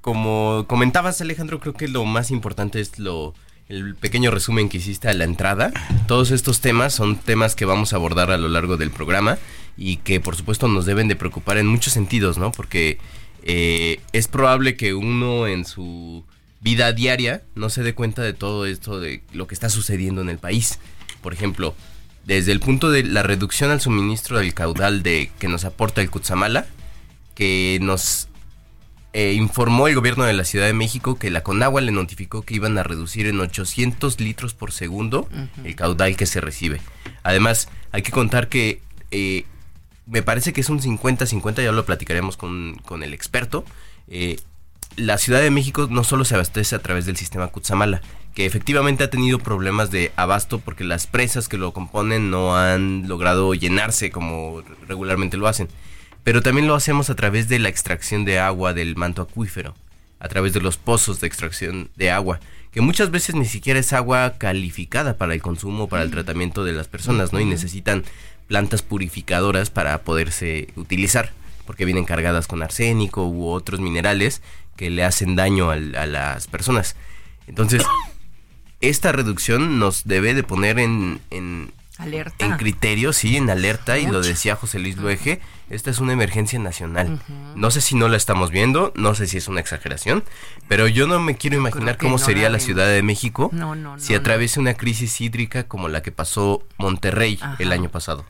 como 0.00 0.66
comentabas, 0.68 1.20
Alejandro, 1.20 1.60
creo 1.60 1.74
que 1.74 1.88
lo 1.88 2.04
más 2.04 2.30
importante 2.30 2.80
es 2.80 2.98
lo 2.98 3.34
el 3.68 3.94
pequeño 3.94 4.30
resumen 4.30 4.68
que 4.68 4.76
hiciste 4.76 5.08
a 5.08 5.14
la 5.14 5.24
entrada. 5.24 5.72
Todos 6.06 6.30
estos 6.30 6.60
temas 6.60 6.92
son 6.92 7.16
temas 7.16 7.54
que 7.54 7.64
vamos 7.64 7.92
a 7.92 7.96
abordar 7.96 8.30
a 8.30 8.38
lo 8.38 8.48
largo 8.48 8.76
del 8.76 8.90
programa 8.90 9.38
y 9.76 9.96
que 9.98 10.20
por 10.20 10.36
supuesto 10.36 10.68
nos 10.68 10.86
deben 10.86 11.08
de 11.08 11.16
preocupar 11.16 11.56
en 11.56 11.66
muchos 11.66 11.92
sentidos, 11.92 12.36
¿no? 12.36 12.52
Porque 12.52 12.98
eh, 13.44 14.00
es 14.12 14.26
probable 14.26 14.74
que 14.74 14.94
uno 14.94 15.46
en 15.46 15.66
su 15.66 16.24
vida 16.60 16.92
diaria 16.92 17.42
no 17.54 17.68
se 17.68 17.82
dé 17.82 17.94
cuenta 17.94 18.22
de 18.22 18.32
todo 18.32 18.64
esto, 18.64 18.98
de 18.98 19.22
lo 19.34 19.46
que 19.46 19.54
está 19.54 19.68
sucediendo 19.68 20.22
en 20.22 20.30
el 20.30 20.38
país. 20.38 20.78
Por 21.20 21.34
ejemplo, 21.34 21.74
desde 22.24 22.52
el 22.52 22.60
punto 22.60 22.90
de 22.90 23.02
la 23.04 23.22
reducción 23.22 23.70
al 23.70 23.82
suministro 23.82 24.38
del 24.38 24.54
caudal 24.54 25.02
de 25.02 25.30
que 25.38 25.48
nos 25.48 25.66
aporta 25.66 26.00
el 26.00 26.10
Cutzamala, 26.10 26.66
que 27.34 27.78
nos 27.82 28.28
eh, 29.12 29.34
informó 29.34 29.88
el 29.88 29.94
gobierno 29.94 30.24
de 30.24 30.32
la 30.32 30.44
Ciudad 30.44 30.66
de 30.66 30.72
México 30.72 31.18
que 31.18 31.30
la 31.30 31.42
Conagua 31.42 31.82
le 31.82 31.92
notificó 31.92 32.42
que 32.42 32.54
iban 32.54 32.78
a 32.78 32.82
reducir 32.82 33.26
en 33.26 33.40
800 33.40 34.18
litros 34.20 34.54
por 34.54 34.72
segundo 34.72 35.28
el 35.64 35.76
caudal 35.76 36.16
que 36.16 36.24
se 36.24 36.40
recibe. 36.40 36.80
Además, 37.22 37.68
hay 37.92 38.00
que 38.00 38.10
contar 38.10 38.48
que 38.48 38.80
eh, 39.10 39.44
me 40.06 40.22
parece 40.22 40.52
que 40.52 40.60
es 40.60 40.68
un 40.68 40.80
50-50, 40.80 41.62
ya 41.62 41.72
lo 41.72 41.86
platicaremos 41.86 42.36
con, 42.36 42.80
el 43.02 43.14
experto. 43.14 43.64
Eh, 44.08 44.38
la 44.96 45.18
Ciudad 45.18 45.40
de 45.40 45.50
México 45.50 45.88
no 45.90 46.04
solo 46.04 46.24
se 46.24 46.34
abastece 46.34 46.76
a 46.76 46.80
través 46.80 47.06
del 47.06 47.16
sistema 47.16 47.48
Cutzamala, 47.48 48.00
que 48.34 48.46
efectivamente 48.46 49.04
ha 49.04 49.10
tenido 49.10 49.38
problemas 49.38 49.90
de 49.90 50.12
abasto 50.16 50.58
porque 50.58 50.84
las 50.84 51.06
presas 51.06 51.48
que 51.48 51.58
lo 51.58 51.72
componen 51.72 52.30
no 52.30 52.56
han 52.56 53.08
logrado 53.08 53.54
llenarse 53.54 54.10
como 54.10 54.62
regularmente 54.86 55.36
lo 55.36 55.48
hacen. 55.48 55.68
Pero 56.22 56.42
también 56.42 56.66
lo 56.66 56.74
hacemos 56.74 57.10
a 57.10 57.14
través 57.14 57.48
de 57.48 57.58
la 57.58 57.68
extracción 57.68 58.24
de 58.24 58.38
agua 58.38 58.72
del 58.72 58.96
manto 58.96 59.22
acuífero, 59.22 59.74
a 60.18 60.28
través 60.28 60.52
de 60.52 60.60
los 60.60 60.76
pozos 60.76 61.20
de 61.20 61.26
extracción 61.26 61.90
de 61.96 62.10
agua, 62.10 62.40
que 62.74 62.80
muchas 62.80 63.12
veces 63.12 63.36
ni 63.36 63.44
siquiera 63.44 63.78
es 63.78 63.92
agua 63.92 64.34
calificada 64.36 65.16
para 65.16 65.32
el 65.32 65.40
consumo, 65.40 65.88
para 65.88 66.02
el 66.02 66.10
tratamiento 66.10 66.64
de 66.64 66.72
las 66.72 66.88
personas, 66.88 67.32
¿no? 67.32 67.38
Y 67.38 67.44
necesitan 67.44 68.02
plantas 68.48 68.82
purificadoras 68.82 69.70
para 69.70 70.02
poderse 70.02 70.66
utilizar, 70.74 71.32
porque 71.66 71.84
vienen 71.84 72.04
cargadas 72.04 72.48
con 72.48 72.64
arsénico 72.64 73.28
u 73.28 73.46
otros 73.46 73.78
minerales 73.78 74.42
que 74.74 74.90
le 74.90 75.04
hacen 75.04 75.36
daño 75.36 75.70
a, 75.70 75.76
las 75.76 76.48
personas. 76.48 76.96
Entonces, 77.46 77.84
esta 78.80 79.12
reducción 79.12 79.78
nos 79.78 80.02
debe 80.02 80.34
de 80.34 80.42
poner 80.42 80.80
en, 80.80 81.20
en, 81.30 81.72
alerta. 81.98 82.44
en 82.44 82.56
criterio, 82.56 83.12
sí, 83.12 83.36
en 83.36 83.50
alerta, 83.50 83.98
y 83.98 84.06
lo 84.06 84.20
decía 84.22 84.56
José 84.56 84.78
Luis 84.78 84.96
Luege, 84.96 85.40
esta 85.70 85.90
es 85.90 85.98
una 85.98 86.12
emergencia 86.12 86.58
nacional. 86.58 87.20
No 87.54 87.70
sé 87.70 87.80
si 87.80 87.94
no 87.94 88.08
la 88.08 88.16
estamos 88.16 88.50
viendo, 88.50 88.92
no 88.96 89.14
sé 89.14 89.26
si 89.26 89.38
es 89.38 89.48
una 89.48 89.60
exageración, 89.60 90.24
pero 90.68 90.88
yo 90.88 91.06
no 91.06 91.20
me 91.20 91.36
quiero 91.36 91.56
imaginar 91.56 91.98
cómo 91.98 92.18
sería 92.18 92.50
la, 92.50 92.58
Ciudad 92.58 92.86
de 92.86 93.02
México 93.02 93.50
si 93.98 94.14
atraviesa 94.14 94.60
una 94.60 94.74
crisis 94.74 95.20
hídrica 95.20 95.68
como 95.68 95.88
la 95.88 96.02
que 96.02 96.12
pasó 96.12 96.62
Monterrey 96.78 97.38
el 97.58 97.72
año 97.72 97.90
pasado. 97.90 98.24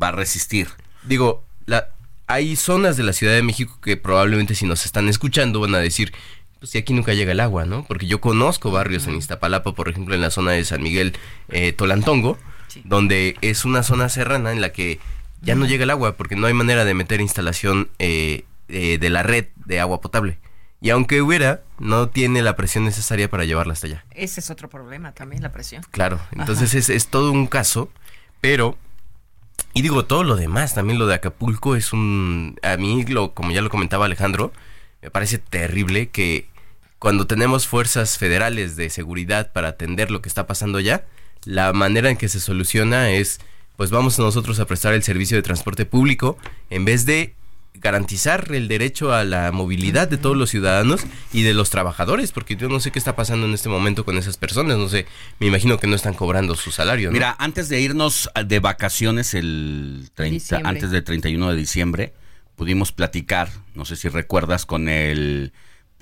Va 0.00 0.08
a 0.08 0.12
resistir. 0.12 0.68
Digo, 1.02 1.44
la, 1.66 1.88
hay 2.26 2.56
zonas 2.56 2.96
de 2.96 3.02
la 3.02 3.12
Ciudad 3.12 3.34
de 3.34 3.42
México 3.42 3.78
que 3.82 3.96
probablemente 3.96 4.54
si 4.54 4.66
nos 4.66 4.86
están 4.86 5.08
escuchando 5.08 5.60
van 5.60 5.74
a 5.74 5.78
decir, 5.78 6.12
pues 6.58 6.70
si 6.70 6.78
aquí 6.78 6.92
nunca 6.94 7.12
llega 7.12 7.32
el 7.32 7.40
agua, 7.40 7.64
¿no? 7.64 7.84
Porque 7.84 8.06
yo 8.06 8.20
conozco 8.20 8.70
barrios 8.70 9.06
en 9.06 9.16
Iztapalapa, 9.16 9.72
por 9.74 9.88
ejemplo, 9.88 10.14
en 10.14 10.20
la 10.20 10.30
zona 10.30 10.52
de 10.52 10.64
San 10.64 10.82
Miguel 10.82 11.14
eh, 11.48 11.72
Tolantongo, 11.72 12.38
donde 12.84 13.36
es 13.40 13.64
una 13.64 13.82
zona 13.82 14.08
serrana 14.08 14.52
en 14.52 14.60
la 14.60 14.72
que 14.72 15.00
ya 15.40 15.54
no 15.54 15.66
llega 15.66 15.84
el 15.84 15.90
agua 15.90 16.16
porque 16.16 16.36
no 16.36 16.46
hay 16.46 16.54
manera 16.54 16.84
de 16.84 16.94
meter 16.94 17.20
instalación 17.20 17.90
eh, 17.98 18.44
eh, 18.68 18.98
de 18.98 19.10
la 19.10 19.22
red 19.22 19.46
de 19.66 19.80
agua 19.80 20.00
potable. 20.00 20.38
Y 20.80 20.90
aunque 20.90 21.22
hubiera, 21.22 21.62
no 21.78 22.08
tiene 22.08 22.42
la 22.42 22.56
presión 22.56 22.84
necesaria 22.84 23.30
para 23.30 23.44
llevarla 23.44 23.72
hasta 23.72 23.86
allá. 23.86 24.04
Ese 24.10 24.40
es 24.40 24.50
otro 24.50 24.68
problema 24.68 25.12
también, 25.12 25.42
la 25.42 25.52
presión. 25.52 25.84
Claro, 25.90 26.20
entonces 26.32 26.74
es, 26.74 26.88
es, 26.88 27.06
todo 27.06 27.30
un 27.30 27.46
caso, 27.46 27.90
pero... 28.40 28.76
Y 29.74 29.82
digo, 29.82 30.04
todo 30.04 30.24
lo 30.24 30.34
demás, 30.34 30.74
también 30.74 30.98
lo 30.98 31.06
de 31.06 31.14
Acapulco 31.14 31.76
es 31.76 31.92
un... 31.92 32.58
A 32.62 32.76
mí, 32.76 33.04
lo, 33.04 33.32
como 33.32 33.52
ya 33.52 33.62
lo 33.62 33.70
comentaba 33.70 34.06
Alejandro, 34.06 34.52
me 35.02 35.10
parece 35.10 35.38
terrible 35.38 36.08
que 36.08 36.48
cuando 36.98 37.26
tenemos 37.26 37.66
fuerzas 37.66 38.18
federales 38.18 38.76
de 38.76 38.90
seguridad 38.90 39.52
para 39.52 39.68
atender 39.68 40.10
lo 40.10 40.20
que 40.20 40.28
está 40.28 40.46
pasando 40.46 40.78
allá, 40.78 41.04
la 41.44 41.72
manera 41.72 42.10
en 42.10 42.16
que 42.16 42.28
se 42.28 42.40
soluciona 42.40 43.10
es 43.10 43.40
pues 43.76 43.90
vamos 43.90 44.18
nosotros 44.18 44.60
a 44.60 44.66
prestar 44.66 44.94
el 44.94 45.02
servicio 45.02 45.36
de 45.36 45.42
transporte 45.42 45.86
público 45.86 46.38
en 46.70 46.84
vez 46.84 47.06
de 47.06 47.34
garantizar 47.74 48.52
el 48.52 48.68
derecho 48.68 49.12
a 49.12 49.24
la 49.24 49.50
movilidad 49.50 50.08
de 50.08 50.18
todos 50.18 50.36
los 50.36 50.50
ciudadanos 50.50 51.02
y 51.32 51.42
de 51.42 51.54
los 51.54 51.70
trabajadores, 51.70 52.30
porque 52.30 52.54
yo 52.54 52.68
no 52.68 52.80
sé 52.80 52.90
qué 52.90 52.98
está 52.98 53.16
pasando 53.16 53.46
en 53.46 53.54
este 53.54 53.68
momento 53.68 54.04
con 54.04 54.18
esas 54.18 54.36
personas, 54.36 54.78
no 54.78 54.88
sé, 54.88 55.06
me 55.40 55.46
imagino 55.46 55.78
que 55.78 55.86
no 55.86 55.96
están 55.96 56.14
cobrando 56.14 56.54
su 56.54 56.70
salario. 56.70 57.10
Mira, 57.10 57.34
antes 57.38 57.68
de 57.68 57.80
irnos 57.80 58.30
de 58.44 58.60
vacaciones 58.60 59.34
el 59.34 60.10
30, 60.14 60.60
antes 60.64 60.90
del 60.90 61.02
31 61.02 61.50
de 61.50 61.56
diciembre, 61.56 62.12
pudimos 62.56 62.92
platicar, 62.92 63.48
no 63.74 63.84
sé 63.84 63.96
si 63.96 64.08
recuerdas, 64.08 64.66
con 64.66 64.88
el 64.88 65.52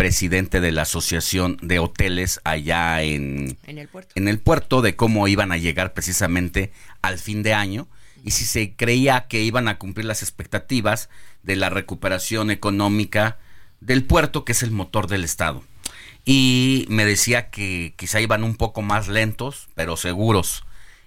presidente 0.00 0.62
de 0.62 0.72
la 0.72 0.82
Asociación 0.82 1.58
de 1.60 1.78
Hoteles 1.78 2.40
allá 2.44 3.02
en, 3.02 3.58
el 3.66 3.86
puerto. 3.86 4.14
en 4.14 4.28
el 4.28 4.38
puerto 4.38 4.80
de 4.80 4.96
cómo 4.96 5.28
iban 5.28 5.52
a 5.52 5.58
llegar 5.58 5.92
precisamente 5.92 6.72
al 7.02 7.18
fin 7.18 7.42
de 7.42 7.52
año 7.52 7.86
y 8.24 8.30
si 8.30 8.46
se 8.46 8.74
creía 8.76 9.26
que 9.28 9.42
iban 9.42 9.68
a 9.68 9.76
cumplir 9.76 10.06
las 10.06 10.22
expectativas 10.22 11.10
de 11.42 11.56
la 11.56 11.68
recuperación 11.68 12.50
económica 12.50 13.36
del 13.82 14.02
puerto, 14.02 14.46
que 14.46 14.52
es 14.52 14.62
el 14.62 14.70
motor 14.70 15.06
del 15.06 15.22
Estado. 15.22 15.62
Y 16.24 16.86
me 16.88 17.04
decía 17.04 17.50
que 17.50 17.92
quizá 17.98 18.22
iban 18.22 18.42
un 18.42 18.56
poco 18.56 18.80
más 18.80 19.06
lentos, 19.06 19.68
pero 19.74 19.98
seguros. 19.98 20.64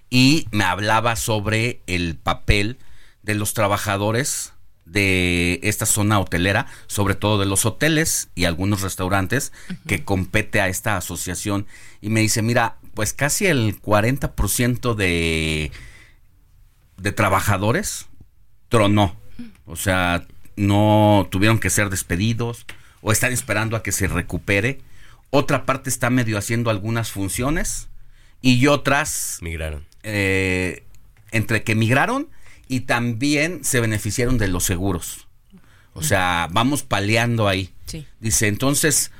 Y 0.08 0.46
me 0.52 0.62
hablaba 0.62 1.16
sobre 1.16 1.82
el 1.88 2.14
papel 2.14 2.78
de 3.24 3.34
los 3.34 3.54
trabajadores 3.54 4.53
de 4.86 5.60
esta 5.62 5.86
zona 5.86 6.20
hotelera, 6.20 6.66
sobre 6.86 7.14
todo 7.14 7.38
de 7.38 7.46
los 7.46 7.64
hoteles 7.66 8.28
y 8.34 8.44
algunos 8.44 8.82
restaurantes 8.82 9.52
que 9.86 10.04
compete 10.04 10.60
a 10.60 10.68
esta 10.68 10.96
asociación. 10.96 11.66
Y 12.00 12.10
me 12.10 12.20
dice, 12.20 12.42
mira, 12.42 12.76
pues 12.94 13.12
casi 13.12 13.46
el 13.46 13.80
40% 13.80 14.94
de, 14.94 15.72
de 16.96 17.12
trabajadores 17.12 18.06
tronó. 18.68 19.16
O 19.66 19.76
sea, 19.76 20.26
no 20.56 21.28
tuvieron 21.30 21.58
que 21.58 21.70
ser 21.70 21.90
despedidos 21.90 22.66
o 23.00 23.12
están 23.12 23.32
esperando 23.32 23.76
a 23.76 23.82
que 23.82 23.92
se 23.92 24.06
recupere. 24.06 24.80
Otra 25.30 25.66
parte 25.66 25.90
está 25.90 26.10
medio 26.10 26.38
haciendo 26.38 26.70
algunas 26.70 27.10
funciones 27.10 27.88
y 28.40 28.66
otras... 28.66 29.38
Migraron. 29.40 29.84
Eh, 30.02 30.84
entre 31.32 31.64
que 31.64 31.74
migraron 31.74 32.28
y 32.68 32.80
también 32.80 33.64
se 33.64 33.80
beneficiaron 33.80 34.38
de 34.38 34.48
los 34.48 34.64
seguros. 34.64 35.26
O 35.92 36.02
sea, 36.02 36.48
vamos 36.50 36.82
paleando 36.82 37.48
ahí. 37.48 37.70
Dice, 38.18 38.48
entonces, 38.48 39.12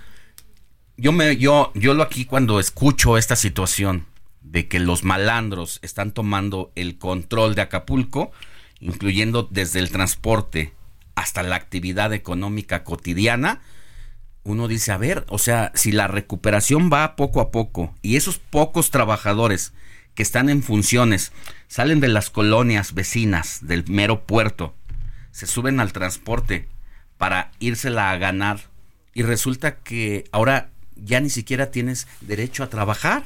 yo 0.97 1.13
me, 1.13 1.37
yo, 1.37 1.71
yo 1.75 1.95
lo 1.95 2.03
aquí 2.03 2.25
cuando 2.25 2.59
escucho 2.59 3.17
esta 3.17 3.37
situación 3.37 4.07
de 4.43 4.69
que 4.69 4.81
los 4.81 5.05
malandros 5.05 5.79
están 5.83 6.13
tomando 6.13 6.73
el 6.75 6.99
control 6.99 7.55
de 7.55 7.63
Acapulco, 7.63 8.33
incluyendo 8.81 9.49
desde 9.51 9.79
el 9.79 9.91
transporte 9.91 10.73
hasta 11.15 11.43
la 11.43 11.57
actividad 11.57 12.13
económica 12.13 12.83
cotidiana, 12.83 13.61
uno 14.43 14.69
dice, 14.69 14.93
a 14.93 14.99
ver, 14.99 15.25
o 15.29 15.39
sea, 15.39 15.73
si 15.75 15.91
la 15.91 16.07
recuperación 16.07 16.91
va 16.93 17.17
poco 17.17 17.41
a 17.41 17.51
poco 17.51 17.95
y 18.03 18.17
esos 18.17 18.39
pocos 18.39 18.91
trabajadores 18.91 19.73
que 20.15 20.23
están 20.23 20.49
en 20.49 20.63
funciones, 20.63 21.33
salen 21.69 22.01
de 22.01 22.09
las 22.09 22.31
colonias 22.31 22.95
vecinas 22.95 23.59
del 23.63 23.85
mero 23.89 24.25
puerto, 24.25 24.75
se 25.31 25.47
suben 25.47 25.81
al 25.81 25.93
transporte 25.93 26.69
para 27.19 27.51
írsela 27.59 28.11
a 28.11 28.17
ganar 28.17 28.61
y 29.13 29.23
resulta 29.23 29.77
que 29.77 30.25
ahora 30.33 30.71
ya 30.97 31.21
ni 31.21 31.31
siquiera 31.31 31.71
tienes 31.71 32.07
derecho 32.21 32.63
a 32.63 32.69
trabajar 32.69 33.25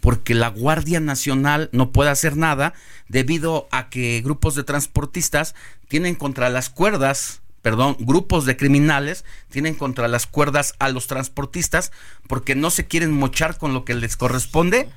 porque 0.00 0.34
la 0.34 0.48
Guardia 0.48 1.00
Nacional 1.00 1.70
no 1.72 1.90
puede 1.90 2.10
hacer 2.10 2.36
nada 2.36 2.74
debido 3.08 3.68
a 3.70 3.88
que 3.88 4.20
grupos 4.22 4.54
de 4.54 4.64
transportistas 4.64 5.54
tienen 5.88 6.14
contra 6.14 6.50
las 6.50 6.70
cuerdas, 6.70 7.40
perdón, 7.62 7.96
grupos 7.98 8.44
de 8.44 8.56
criminales 8.56 9.24
tienen 9.50 9.74
contra 9.74 10.06
las 10.08 10.26
cuerdas 10.26 10.74
a 10.78 10.88
los 10.88 11.06
transportistas 11.06 11.90
porque 12.28 12.54
no 12.54 12.70
se 12.70 12.86
quieren 12.86 13.12
mochar 13.12 13.58
con 13.58 13.74
lo 13.74 13.84
que 13.84 13.94
les 13.94 14.16
corresponde 14.16 14.88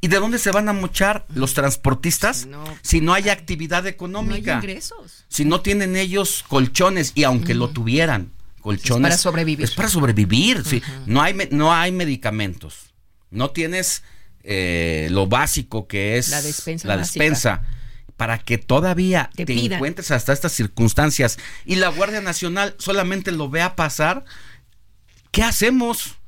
¿Y 0.00 0.08
de 0.08 0.16
dónde 0.18 0.38
se 0.38 0.50
van 0.50 0.68
a 0.68 0.72
mochar 0.72 1.26
los 1.34 1.54
transportistas 1.54 2.48
si 2.82 3.00
no 3.00 3.12
hay 3.14 3.28
actividad 3.28 3.86
económica? 3.86 4.54
No 4.54 4.60
hay 4.60 4.64
ingresos. 4.64 5.24
Si 5.28 5.44
no 5.44 5.60
tienen 5.60 5.96
ellos 5.96 6.44
colchones 6.48 7.12
y 7.14 7.24
aunque 7.24 7.54
lo 7.54 7.70
tuvieran, 7.70 8.32
colchones. 8.60 9.14
Es 9.14 9.16
para 9.16 9.18
sobrevivir. 9.18 9.64
Es 9.64 9.74
para 9.74 9.88
sobrevivir. 9.88 10.64
sí. 10.64 10.82
no, 11.06 11.22
hay, 11.22 11.34
no 11.50 11.72
hay 11.72 11.92
medicamentos. 11.92 12.92
No 13.30 13.50
tienes 13.50 14.02
eh, 14.42 15.08
lo 15.10 15.26
básico 15.26 15.86
que 15.86 16.18
es 16.18 16.28
la 16.30 16.42
despensa. 16.42 16.88
La 16.88 16.96
despensa 16.96 17.62
para 18.20 18.38
que 18.38 18.58
todavía 18.58 19.30
te, 19.34 19.50
encuentres 19.50 20.10
hasta 20.10 20.34
estas 20.34 20.52
circunstancias 20.52 21.38
y 21.64 21.76
la 21.76 21.88
Guardia 21.88 22.20
Nacional 22.20 22.74
solamente 22.78 23.32
lo 23.32 23.48
vea 23.48 23.76
pasar, 23.76 24.26
¿qué 25.30 25.42
hacemos? 25.42 26.19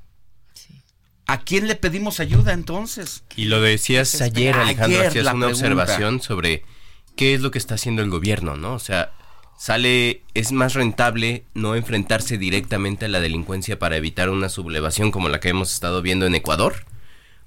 ¿A 1.33 1.39
quién 1.39 1.67
le 1.67 1.77
pedimos 1.77 2.21
ayuda 2.21 2.53
entonces? 2.53 3.25
Y 3.37 3.47
lo 3.47 3.63
decías 3.63 4.21
ayer, 4.21 4.55
Alejandro, 4.55 5.01
hacías 5.01 5.33
una 5.33 5.47
observación 5.47 6.21
sobre 6.21 6.63
qué 7.17 7.33
es 7.33 7.41
lo 7.41 7.51
que 7.51 7.57
está 7.57 7.77
haciendo 7.77 8.03
el 8.03 8.11
gobierno, 8.11 8.59
¿no? 8.59 8.75
O 8.75 8.79
sea, 8.79 9.13
sale, 9.57 10.25
es 10.35 10.53
más 10.53 10.75
rentable 10.75 11.47
no 11.55 11.75
enfrentarse 11.75 12.37
directamente 12.37 13.07
a 13.07 13.09
la 13.09 13.21
delincuencia 13.21 13.79
para 13.79 13.97
evitar 13.97 14.29
una 14.29 14.51
sublevación 14.51 15.11
como 15.11 15.31
la 15.31 15.41
que 15.41 15.49
hemos 15.49 15.73
estado 15.73 16.03
viendo 16.03 16.27
en 16.27 16.35
Ecuador. 16.35 16.85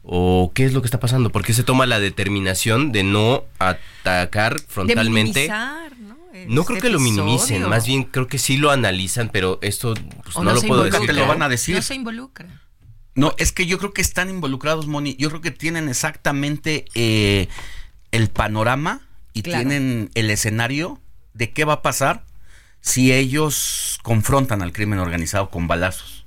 ¿O 0.02 0.52
qué 0.56 0.66
es 0.66 0.74
lo 0.74 0.82
que 0.82 0.88
está 0.88 1.00
pasando? 1.00 1.32
¿Por 1.32 1.44
qué 1.44 1.54
se 1.54 1.64
toma 1.64 1.86
la 1.86 2.00
determinación 2.00 2.92
de 2.92 3.04
no 3.04 3.44
atacar 3.60 4.60
frontalmente? 4.68 5.48
¿no? 5.48 6.18
no 6.48 6.66
creo 6.66 6.82
que 6.82 6.90
lo 6.90 7.00
minimicen, 7.00 7.70
más 7.70 7.86
bien 7.86 8.06
creo 8.06 8.26
que 8.26 8.40
sí 8.40 8.58
lo 8.58 8.72
analizan, 8.72 9.30
pero 9.32 9.60
esto 9.62 9.94
pues, 10.24 10.36
no, 10.38 10.56
lo 10.56 10.62
puedo 10.64 10.86
decir. 10.86 11.06
Te 11.06 11.14
lo 11.14 11.28
van 11.28 11.44
a 11.44 11.50
decir. 11.50 11.76
No 11.76 11.84
se 11.84 11.94
involucra. 11.94 12.65
No, 13.16 13.34
es 13.38 13.52
que 13.52 13.66
yo 13.66 13.78
creo 13.78 13.94
que 13.94 14.02
están 14.02 14.30
involucrados, 14.30 14.88
Moni. 14.88 15.16
Yo 15.18 15.30
creo 15.30 15.42
que 15.42 15.52
tienen 15.52 15.88
exactamente 15.88 16.86
eh, 16.94 17.48
el 18.12 18.30
panorama 18.30 19.02
y 19.34 19.42
tienen 19.42 20.12
el 20.16 20.30
escenario 20.30 21.00
de 21.34 21.52
qué 21.52 21.66
va 21.66 21.74
a 21.74 21.82
pasar 21.82 22.26
si 22.82 23.12
ellos 23.12 24.00
confrontan 24.04 24.62
al 24.62 24.74
crimen 24.74 25.00
organizado 25.00 25.50
con 25.50 25.68
balazos. 25.68 26.26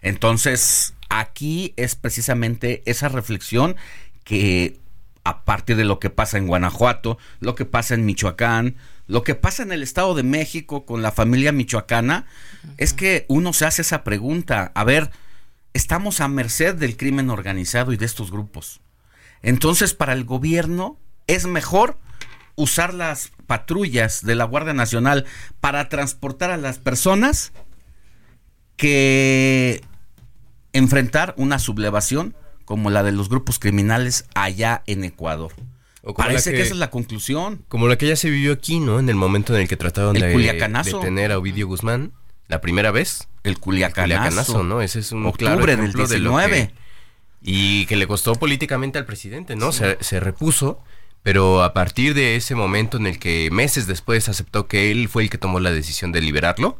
Entonces, 0.00 0.94
aquí 1.08 1.74
es 1.76 1.96
precisamente 1.96 2.82
esa 2.86 3.08
reflexión 3.08 3.76
que 4.24 4.78
a 5.24 5.44
partir 5.44 5.76
de 5.76 5.84
lo 5.84 5.98
que 5.98 6.08
pasa 6.08 6.38
en 6.38 6.46
Guanajuato, 6.46 7.18
lo 7.40 7.54
que 7.54 7.64
pasa 7.64 7.94
en 7.94 8.06
Michoacán, 8.06 8.76
lo 9.06 9.24
que 9.24 9.34
pasa 9.34 9.62
en 9.62 9.72
el 9.72 9.82
Estado 9.82 10.14
de 10.14 10.22
México 10.22 10.86
con 10.86 11.02
la 11.02 11.12
familia 11.12 11.52
michoacana, 11.52 12.26
es 12.76 12.92
que 12.92 13.24
uno 13.28 13.52
se 13.52 13.66
hace 13.66 13.82
esa 13.82 14.04
pregunta, 14.04 14.70
a 14.74 14.84
ver, 14.84 15.10
estamos 15.72 16.20
a 16.20 16.28
merced 16.28 16.74
del 16.74 16.96
crimen 16.96 17.30
organizado 17.30 17.92
y 17.92 17.96
de 17.96 18.06
estos 18.06 18.30
grupos. 18.30 18.80
Entonces, 19.42 19.94
para 19.94 20.12
el 20.12 20.24
gobierno 20.24 20.98
es 21.26 21.46
mejor 21.46 21.98
usar 22.56 22.92
las 22.92 23.30
patrullas 23.46 24.24
de 24.24 24.34
la 24.34 24.44
Guardia 24.44 24.74
Nacional 24.74 25.24
para 25.60 25.88
transportar 25.88 26.50
a 26.50 26.56
las 26.56 26.78
personas 26.78 27.52
que 28.76 29.82
enfrentar 30.72 31.34
una 31.36 31.58
sublevación 31.58 32.34
como 32.64 32.90
la 32.90 33.02
de 33.02 33.12
los 33.12 33.28
grupos 33.28 33.58
criminales 33.58 34.26
allá 34.34 34.82
en 34.86 35.04
Ecuador. 35.04 35.52
Parece 36.16 36.52
que, 36.52 36.62
esa 36.62 36.74
es 36.74 36.78
la 36.78 36.90
conclusión. 36.90 37.64
Como 37.68 37.88
la 37.88 37.96
que 37.96 38.06
ya 38.06 38.16
se 38.16 38.30
vivió 38.30 38.52
aquí, 38.52 38.78
¿no? 38.78 38.98
En 38.98 39.08
el 39.08 39.14
momento 39.14 39.54
en 39.54 39.62
el 39.62 39.68
que 39.68 39.76
trataron 39.76 40.14
de, 40.14 40.28
detener 40.28 41.32
a 41.32 41.38
Ovidio 41.38 41.66
Guzmán 41.66 42.12
la 42.46 42.60
primera 42.60 42.90
vez. 42.90 43.28
El 43.48 43.58
Culiacanazo. 43.58 44.62
¿no? 44.62 44.80
Ese 44.80 45.00
es 45.00 45.12
un 45.12 45.26
octubre 45.26 45.76
del 45.76 45.92
19. 45.92 46.72
y 47.42 47.86
que 47.86 47.96
le 47.96 48.06
costó 48.06 48.34
políticamente 48.34 48.98
al 48.98 49.04
presidente, 49.04 49.56
¿no? 49.56 49.72
Se, 49.72 49.98
se, 50.00 50.20
repuso, 50.20 50.82
pero 51.22 51.62
a 51.62 51.72
partir 51.72 52.14
de 52.14 52.36
ese 52.36 52.54
momento 52.54 52.96
en 52.96 53.06
el 53.06 53.18
que 53.18 53.48
meses 53.50 53.86
después 53.86 54.28
aceptó 54.28 54.66
que 54.66 54.90
él 54.90 55.08
fue 55.08 55.24
el 55.24 55.30
que 55.30 55.38
tomó 55.38 55.60
la 55.60 55.70
decisión 55.70 56.12
de 56.12 56.20
liberarlo, 56.20 56.78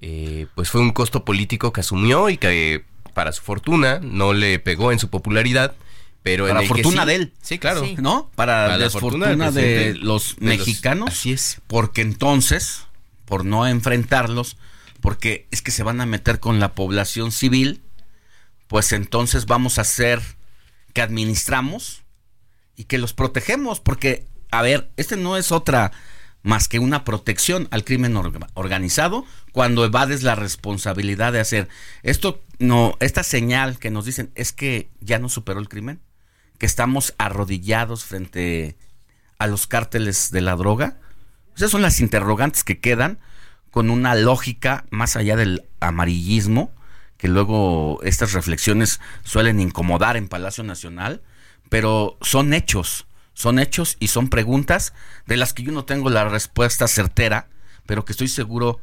eh, 0.00 0.46
pues 0.54 0.70
fue 0.70 0.80
un 0.80 0.92
costo 0.92 1.24
político 1.24 1.72
que 1.72 1.80
asumió 1.80 2.30
y 2.30 2.38
que 2.38 2.84
para 3.12 3.32
su 3.32 3.42
fortuna 3.42 4.00
no 4.02 4.32
le 4.32 4.58
pegó 4.58 4.92
en 4.92 4.98
su 4.98 5.10
popularidad. 5.10 5.74
Pero 6.22 6.46
para 6.46 6.60
en 6.60 6.68
fortuna 6.68 7.06
de 7.06 7.14
él. 7.14 7.32
Sí, 7.40 7.58
claro. 7.58 7.82
¿No? 7.98 8.30
Para, 8.34 8.76
la 8.76 8.90
fortuna 8.90 9.50
de 9.50 9.94
los 9.94 10.36
mexicanos. 10.40 11.10
así 11.10 11.32
es. 11.32 11.60
Porque 11.66 12.02
entonces, 12.02 12.82
por 13.24 13.46
no 13.46 13.66
enfrentarlos, 13.66 14.58
porque 15.00 15.48
es 15.50 15.62
que 15.62 15.70
se 15.70 15.82
van 15.82 16.00
a 16.00 16.06
meter 16.06 16.40
con 16.40 16.60
la 16.60 16.74
población 16.74 17.32
civil, 17.32 17.82
pues 18.66 18.92
entonces 18.92 19.46
vamos 19.46 19.78
a 19.78 19.82
hacer 19.82 20.20
que 20.92 21.02
administramos 21.02 22.02
y 22.76 22.84
que 22.84 22.98
los 22.98 23.12
protegemos, 23.12 23.80
porque, 23.80 24.26
a 24.50 24.62
ver, 24.62 24.90
este 24.96 25.16
no 25.16 25.36
es 25.36 25.52
otra 25.52 25.92
más 26.42 26.68
que 26.68 26.78
una 26.78 27.04
protección 27.04 27.68
al 27.70 27.84
crimen 27.84 28.16
organizado 28.54 29.26
cuando 29.52 29.84
evades 29.84 30.22
la 30.22 30.34
responsabilidad 30.34 31.32
de 31.32 31.40
hacer. 31.40 31.68
Esto 32.02 32.42
no 32.58 32.96
esta 33.00 33.22
señal 33.22 33.78
que 33.78 33.90
nos 33.90 34.04
dicen 34.04 34.30
es 34.34 34.52
que 34.52 34.90
ya 35.00 35.18
no 35.18 35.28
superó 35.28 35.60
el 35.60 35.68
crimen 35.68 36.00
que 36.58 36.66
estamos 36.66 37.14
arrodillados 37.18 38.04
frente 38.04 38.76
a 39.38 39.46
los 39.46 39.66
cárteles 39.66 40.30
de 40.30 40.42
la 40.42 40.56
droga. 40.56 40.98
Esas 41.56 41.70
son 41.70 41.82
las 41.82 42.00
interrogantes 42.00 42.64
que 42.64 42.80
quedan 42.80 43.18
con 43.70 43.90
una 43.90 44.14
lógica 44.14 44.84
más 44.90 45.16
allá 45.16 45.36
del 45.36 45.64
amarillismo, 45.80 46.72
que 47.16 47.28
luego 47.28 48.00
estas 48.02 48.32
reflexiones 48.32 49.00
suelen 49.24 49.60
incomodar 49.60 50.16
en 50.16 50.28
Palacio 50.28 50.64
Nacional, 50.64 51.22
pero 51.68 52.16
son 52.20 52.54
hechos, 52.54 53.06
son 53.34 53.58
hechos 53.58 53.96
y 54.00 54.08
son 54.08 54.28
preguntas 54.28 54.92
de 55.26 55.36
las 55.36 55.52
que 55.52 55.62
yo 55.62 55.72
no 55.72 55.84
tengo 55.84 56.10
la 56.10 56.28
respuesta 56.28 56.88
certera, 56.88 57.48
pero 57.86 58.04
que 58.04 58.12
estoy 58.12 58.28
seguro 58.28 58.80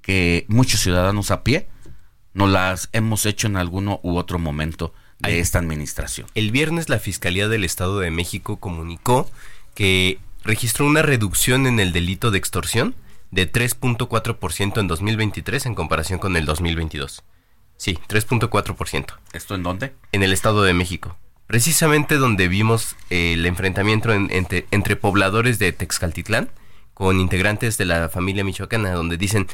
que 0.00 0.46
muchos 0.48 0.80
ciudadanos 0.80 1.30
a 1.30 1.42
pie 1.42 1.68
no 2.34 2.46
las 2.46 2.88
hemos 2.92 3.26
hecho 3.26 3.46
en 3.46 3.56
alguno 3.56 4.00
u 4.02 4.16
otro 4.16 4.38
momento 4.38 4.94
de 5.18 5.40
esta 5.40 5.58
administración. 5.58 6.26
El 6.34 6.50
viernes 6.50 6.88
la 6.88 6.98
Fiscalía 6.98 7.48
del 7.48 7.64
Estado 7.64 8.00
de 8.00 8.10
México 8.10 8.58
comunicó 8.58 9.30
que 9.74 10.18
registró 10.44 10.86
una 10.86 11.02
reducción 11.02 11.66
en 11.66 11.78
el 11.78 11.92
delito 11.92 12.30
de 12.30 12.38
extorsión 12.38 12.94
de 13.32 13.50
3.4% 13.50 14.78
en 14.78 14.86
2023 14.86 15.66
en 15.66 15.74
comparación 15.74 16.20
con 16.20 16.36
el 16.36 16.44
2022. 16.44 17.24
Sí, 17.76 17.98
3.4%. 18.08 19.16
¿Esto 19.32 19.54
en 19.56 19.64
dónde? 19.64 19.94
En 20.12 20.22
el 20.22 20.32
Estado 20.32 20.62
de 20.62 20.74
México. 20.74 21.16
Precisamente 21.48 22.16
donde 22.16 22.46
vimos 22.46 22.94
eh, 23.10 23.32
el 23.32 23.44
enfrentamiento 23.46 24.12
entre, 24.12 24.96
pobladores 24.96 25.58
de 25.58 25.72
Texcaltitlán 25.72 26.50
con 26.94 27.18
integrantes 27.18 27.78
de 27.78 27.86
la 27.86 28.08
familia 28.08 28.44
michoacana, 28.44 28.92
donde 28.92 29.16
dicen, 29.16 29.48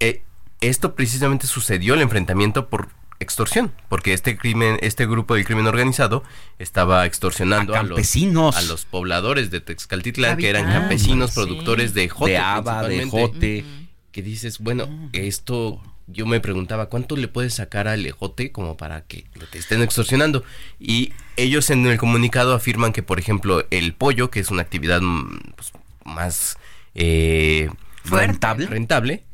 eh, 0.00 0.22
esto 0.60 0.94
precisamente 0.94 1.46
sucedió 1.46 1.94
el 1.94 2.02
enfrentamiento 2.02 2.68
por 2.68 2.88
extorsión, 3.22 3.72
porque 3.88 4.12
este 4.12 4.36
crimen, 4.36 4.78
este 4.82 5.06
grupo 5.06 5.34
del 5.34 5.44
crimen 5.44 5.66
organizado 5.66 6.22
estaba 6.58 7.06
extorsionando 7.06 7.74
a, 7.74 7.78
campesinos. 7.78 8.56
a 8.56 8.62
los, 8.62 8.84
pobladores 8.84 9.50
de 9.50 9.60
Texcaltitlán, 9.60 10.36
que 10.36 10.50
eran 10.50 10.66
campesinos 10.66 11.32
productores 11.32 11.94
de 11.94 12.08
jote, 12.08 12.32
de 12.32 12.38
haba, 12.38 12.86
de 12.86 13.06
jote, 13.06 13.64
que 14.10 14.22
dices, 14.22 14.58
bueno, 14.58 14.88
esto 15.12 15.80
yo 16.06 16.26
me 16.26 16.40
preguntaba 16.40 16.86
cuánto 16.86 17.16
le 17.16 17.28
puedes 17.28 17.54
sacar 17.54 17.88
al 17.88 18.04
ejote 18.04 18.52
como 18.52 18.76
para 18.76 19.02
que 19.02 19.24
te 19.50 19.58
estén 19.58 19.82
extorsionando 19.82 20.44
y 20.78 21.12
ellos 21.36 21.70
en 21.70 21.86
el 21.86 21.98
comunicado 21.98 22.54
afirman 22.54 22.92
que 22.92 23.02
por 23.02 23.18
ejemplo 23.18 23.64
el 23.70 23.94
pollo 23.94 24.30
que 24.30 24.40
es 24.40 24.50
una 24.50 24.62
actividad 24.62 25.00
mm, 25.00 25.38
pues, 25.56 25.72
más 26.04 26.58
eh, 26.94 27.70
rentable 28.04 28.66
rentable 28.66 29.24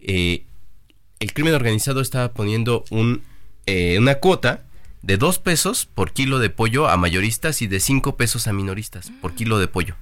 eh, 0.00 0.44
el 1.18 1.32
crimen 1.32 1.54
organizado 1.54 2.00
está 2.00 2.32
poniendo 2.32 2.84
un 2.90 3.22
eh, 3.70 3.98
una 3.98 4.14
cuota 4.14 4.62
de 5.02 5.18
dos 5.18 5.38
pesos 5.38 5.84
por 5.84 6.12
kilo 6.12 6.38
de 6.38 6.48
pollo 6.48 6.88
a 6.88 6.96
mayoristas 6.96 7.60
y 7.60 7.66
de 7.66 7.80
cinco 7.80 8.16
pesos 8.16 8.46
a 8.46 8.54
minoristas 8.54 9.12
por 9.20 9.34
kilo 9.34 9.58
de 9.58 9.68
pollo. 9.68 9.94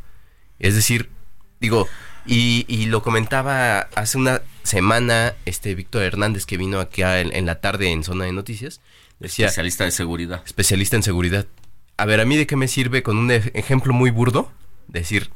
Es 0.60 0.76
decir, 0.76 1.10
digo, 1.60 1.88
y, 2.24 2.86
lo 2.86 3.02
comentaba 3.02 3.88
hace 3.96 4.18
una 4.18 4.42
semana 4.62 5.34
este 5.46 5.74
Víctor 5.74 6.04
Hernández 6.04 6.46
que 6.46 6.56
vino 6.56 6.78
aquí 6.78 7.02
en, 7.02 7.44
la 7.44 7.60
tarde 7.60 7.90
en 7.90 8.04
Zona 8.04 8.26
de 8.26 8.32
Noticias. 8.32 8.80
Decía, 9.18 9.46
especialista 9.46 9.82
de 9.82 9.90
seguridad. 9.90 10.42
Especialista 10.46 10.94
en 10.94 11.02
seguridad. 11.02 11.46
A 11.96 12.04
ver, 12.04 12.20
¿a 12.20 12.24
mí 12.24 12.36
de 12.36 12.46
qué 12.46 12.54
me 12.54 12.68
sirve 12.68 13.02
con 13.02 13.16
un 13.16 13.32
ejemplo 13.32 13.92
muy 13.92 14.10
burdo? 14.10 14.52
Decir, 14.86 15.30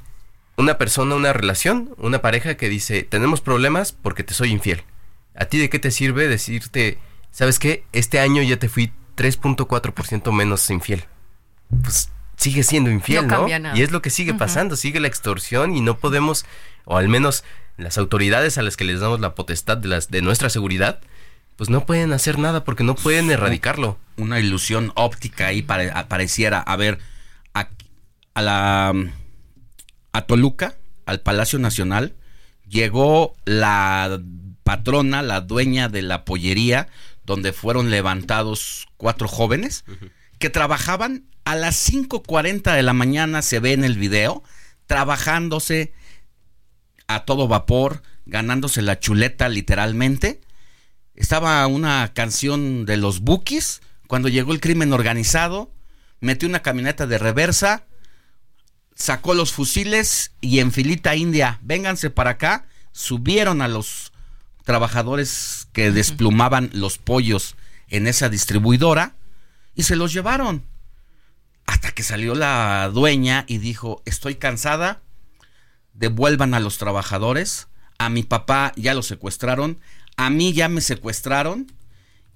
una 0.56 0.78
persona, 0.78 1.16
una 1.16 1.32
relación, 1.32 1.96
una 1.96 2.22
pareja 2.22 2.56
que 2.56 2.68
dice, 2.68 3.02
tenemos 3.02 3.40
problemas 3.40 3.90
porque 3.90 4.22
te 4.22 4.34
soy 4.34 4.52
infiel. 4.52 4.84
¿A 5.34 5.46
ti 5.46 5.58
de 5.58 5.68
qué 5.68 5.80
te 5.80 5.90
sirve 5.90 6.28
decirte 6.28 6.98
¿sabes 7.30 7.58
qué? 7.58 7.84
Este 7.92 8.20
año 8.20 8.42
ya 8.42 8.58
te 8.58 8.68
fui 8.68 8.92
3.4% 9.16 10.32
menos 10.32 10.68
infiel. 10.70 11.04
Pues 11.82 12.10
sigue 12.36 12.62
siendo 12.62 12.90
infiel, 12.90 13.26
¿no? 13.26 13.46
Y 13.74 13.82
es 13.82 13.90
lo 13.90 14.02
que 14.02 14.10
sigue 14.10 14.34
pasando, 14.34 14.76
sigue 14.76 15.00
la 15.00 15.08
extorsión 15.08 15.76
y 15.76 15.80
no 15.80 15.98
podemos, 15.98 16.46
o 16.84 16.96
al 16.96 17.08
menos 17.08 17.44
las 17.76 17.98
autoridades 17.98 18.58
a 18.58 18.62
las 18.62 18.76
que 18.76 18.84
les 18.84 19.00
damos 19.00 19.20
la 19.20 19.34
potestad 19.34 19.76
de, 19.76 19.88
las, 19.88 20.10
de 20.10 20.22
nuestra 20.22 20.50
seguridad, 20.50 21.00
pues 21.56 21.68
no 21.68 21.84
pueden 21.84 22.12
hacer 22.12 22.38
nada 22.38 22.64
porque 22.64 22.84
no 22.84 22.94
pueden 22.94 23.30
erradicarlo. 23.30 23.98
Una 24.16 24.40
ilusión 24.40 24.92
óptica 24.96 25.48
ahí 25.48 25.62
pareciera. 25.62 26.60
A 26.60 26.76
ver, 26.76 26.98
a, 27.52 27.68
a 28.34 28.42
la 28.42 28.94
a 30.12 30.22
Toluca, 30.22 30.76
al 31.06 31.20
Palacio 31.20 31.58
Nacional, 31.58 32.14
llegó 32.68 33.34
la 33.44 34.20
patrona, 34.64 35.22
la 35.22 35.40
dueña 35.40 35.88
de 35.88 36.02
la 36.02 36.24
pollería, 36.24 36.88
donde 37.24 37.52
fueron 37.52 37.90
levantados 37.90 38.88
cuatro 38.96 39.28
jóvenes 39.28 39.84
que 40.38 40.50
trabajaban 40.50 41.24
a 41.44 41.54
las 41.54 41.90
5.40 41.90 42.74
de 42.74 42.82
la 42.82 42.92
mañana, 42.92 43.42
se 43.42 43.60
ve 43.60 43.72
en 43.72 43.84
el 43.84 43.98
video, 43.98 44.42
trabajándose 44.86 45.92
a 47.06 47.24
todo 47.24 47.48
vapor, 47.48 48.02
ganándose 48.26 48.82
la 48.82 48.98
chuleta 48.98 49.48
literalmente. 49.48 50.40
Estaba 51.14 51.66
una 51.66 52.12
canción 52.14 52.86
de 52.86 52.96
los 52.96 53.20
Bookies 53.20 53.82
cuando 54.06 54.28
llegó 54.28 54.52
el 54.52 54.60
crimen 54.60 54.92
organizado, 54.92 55.72
metió 56.20 56.48
una 56.48 56.62
camioneta 56.62 57.06
de 57.06 57.18
reversa, 57.18 57.86
sacó 58.94 59.34
los 59.34 59.52
fusiles 59.52 60.32
y 60.40 60.58
en 60.58 60.72
filita 60.72 61.14
india, 61.14 61.58
vénganse 61.62 62.10
para 62.10 62.30
acá, 62.30 62.66
subieron 62.92 63.62
a 63.62 63.68
los 63.68 64.12
trabajadores 64.64 65.68
que 65.72 65.90
desplumaban 65.90 66.70
los 66.72 66.98
pollos 66.98 67.56
en 67.88 68.06
esa 68.06 68.28
distribuidora 68.28 69.16
y 69.74 69.84
se 69.84 69.96
los 69.96 70.12
llevaron. 70.12 70.66
Hasta 71.66 71.92
que 71.92 72.02
salió 72.02 72.34
la 72.34 72.90
dueña 72.92 73.44
y 73.46 73.58
dijo, 73.58 74.02
estoy 74.04 74.34
cansada, 74.36 75.02
devuelvan 75.92 76.54
a 76.54 76.60
los 76.60 76.78
trabajadores, 76.78 77.68
a 77.98 78.08
mi 78.08 78.22
papá 78.22 78.72
ya 78.76 78.94
lo 78.94 79.02
secuestraron, 79.02 79.78
a 80.16 80.30
mí 80.30 80.52
ya 80.52 80.68
me 80.68 80.80
secuestraron 80.80 81.72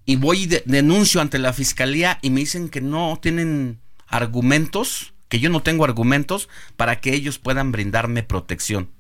y 0.04 0.16
voy 0.16 0.44
y 0.44 0.46
denuncio 0.46 1.20
ante 1.20 1.38
la 1.38 1.52
fiscalía 1.52 2.18
y 2.22 2.30
me 2.30 2.40
dicen 2.40 2.68
que 2.68 2.80
no 2.80 3.18
tienen 3.20 3.80
argumentos 4.06 5.14
que 5.28 5.40
yo 5.40 5.50
no 5.50 5.62
tengo 5.62 5.84
argumentos 5.84 6.48
para 6.76 7.00
que 7.00 7.12
ellos 7.12 7.38
puedan 7.38 7.72
brindarme 7.72 8.22
protección. 8.22 8.90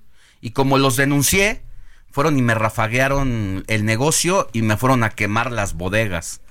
Y 0.40 0.50
como 0.50 0.78
los 0.78 0.96
denuncié, 0.96 1.62
fueron 2.14 2.38
y 2.38 2.42
me 2.42 2.54
rafaguearon 2.54 3.64
el 3.66 3.84
negocio 3.84 4.48
y 4.52 4.62
me 4.62 4.76
fueron 4.76 5.02
a 5.02 5.10
quemar 5.10 5.50
las 5.50 5.74
bodegas. 5.74 6.42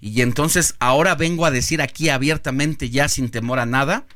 Y 0.00 0.22
entonces 0.22 0.74
ahora 0.80 1.14
vengo 1.14 1.44
a 1.44 1.50
decir 1.50 1.82
aquí 1.82 2.08
abiertamente, 2.08 2.88
ya 2.88 3.10
sin 3.10 3.28
temor 3.28 3.58
a 3.58 3.66
nada, 3.66 4.06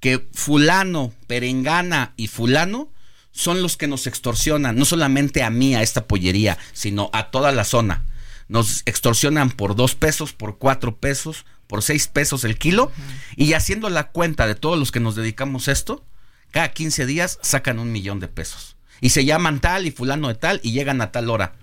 que 0.00 0.26
fulano, 0.34 1.14
perengana 1.28 2.14
y 2.16 2.26
fulano 2.26 2.90
son 3.30 3.62
los 3.62 3.76
que 3.76 3.86
nos 3.86 4.08
extorsionan, 4.08 4.74
no 4.74 4.84
solamente 4.84 5.44
a 5.44 5.50
mí, 5.50 5.76
a 5.76 5.82
esta 5.82 6.06
pollería, 6.08 6.58
sino 6.72 7.10
a 7.12 7.30
toda 7.30 7.52
la 7.52 7.62
zona. 7.62 8.04
Nos 8.48 8.82
extorsionan 8.86 9.52
por 9.52 9.76
dos 9.76 9.94
pesos, 9.94 10.32
por 10.32 10.58
cuatro 10.58 10.96
pesos, 10.96 11.46
por 11.68 11.82
6 11.82 12.08
pesos 12.08 12.42
el 12.42 12.58
kilo 12.58 12.90
y 13.36 13.52
haciendo 13.52 13.88
la 13.88 14.10
cuenta 14.10 14.48
de 14.48 14.56
todos 14.56 14.78
los 14.78 14.90
que 14.90 15.00
nos 15.00 15.14
dedicamos 15.14 15.68
a 15.68 15.72
esto, 15.72 16.04
cada 16.50 16.72
15 16.72 17.06
días 17.06 17.38
sacan 17.40 17.78
un 17.78 17.92
millón 17.92 18.18
de 18.18 18.28
pesos. 18.28 18.76
Y 19.00 19.10
se 19.10 19.24
llaman 19.24 19.60
tal 19.60 19.86
y 19.86 19.90
fulano 19.90 20.28
de 20.28 20.34
tal 20.34 20.60
y 20.62 20.72
llegan 20.72 21.00
a 21.00 21.12
tal 21.12 21.30
hora. 21.30 21.56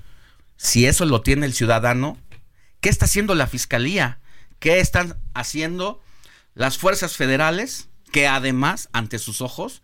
Si 0.58 0.86
eso 0.86 1.06
lo 1.06 1.22
tiene 1.22 1.46
el 1.46 1.54
ciudadano, 1.54 2.18
¿qué 2.82 2.90
está 2.90 3.06
haciendo 3.06 3.36
la 3.36 3.48
fiscalía? 3.48 4.20
¿Qué 4.60 4.80
están 4.80 5.18
haciendo 5.34 6.02
las 6.54 6.78
fuerzas 6.78 7.18
federales 7.18 7.90
que 8.12 8.28
además, 8.28 8.90
ante 8.94 9.18
sus 9.18 9.42
ojos, 9.42 9.82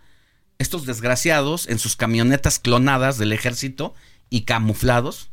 estos 0.59 0.85
desgraciados 0.85 1.67
en 1.67 1.79
sus 1.79 1.95
camionetas 1.95 2.59
clonadas 2.59 3.17
del 3.17 3.33
ejército 3.33 3.95
y 4.29 4.41
camuflados 4.41 5.31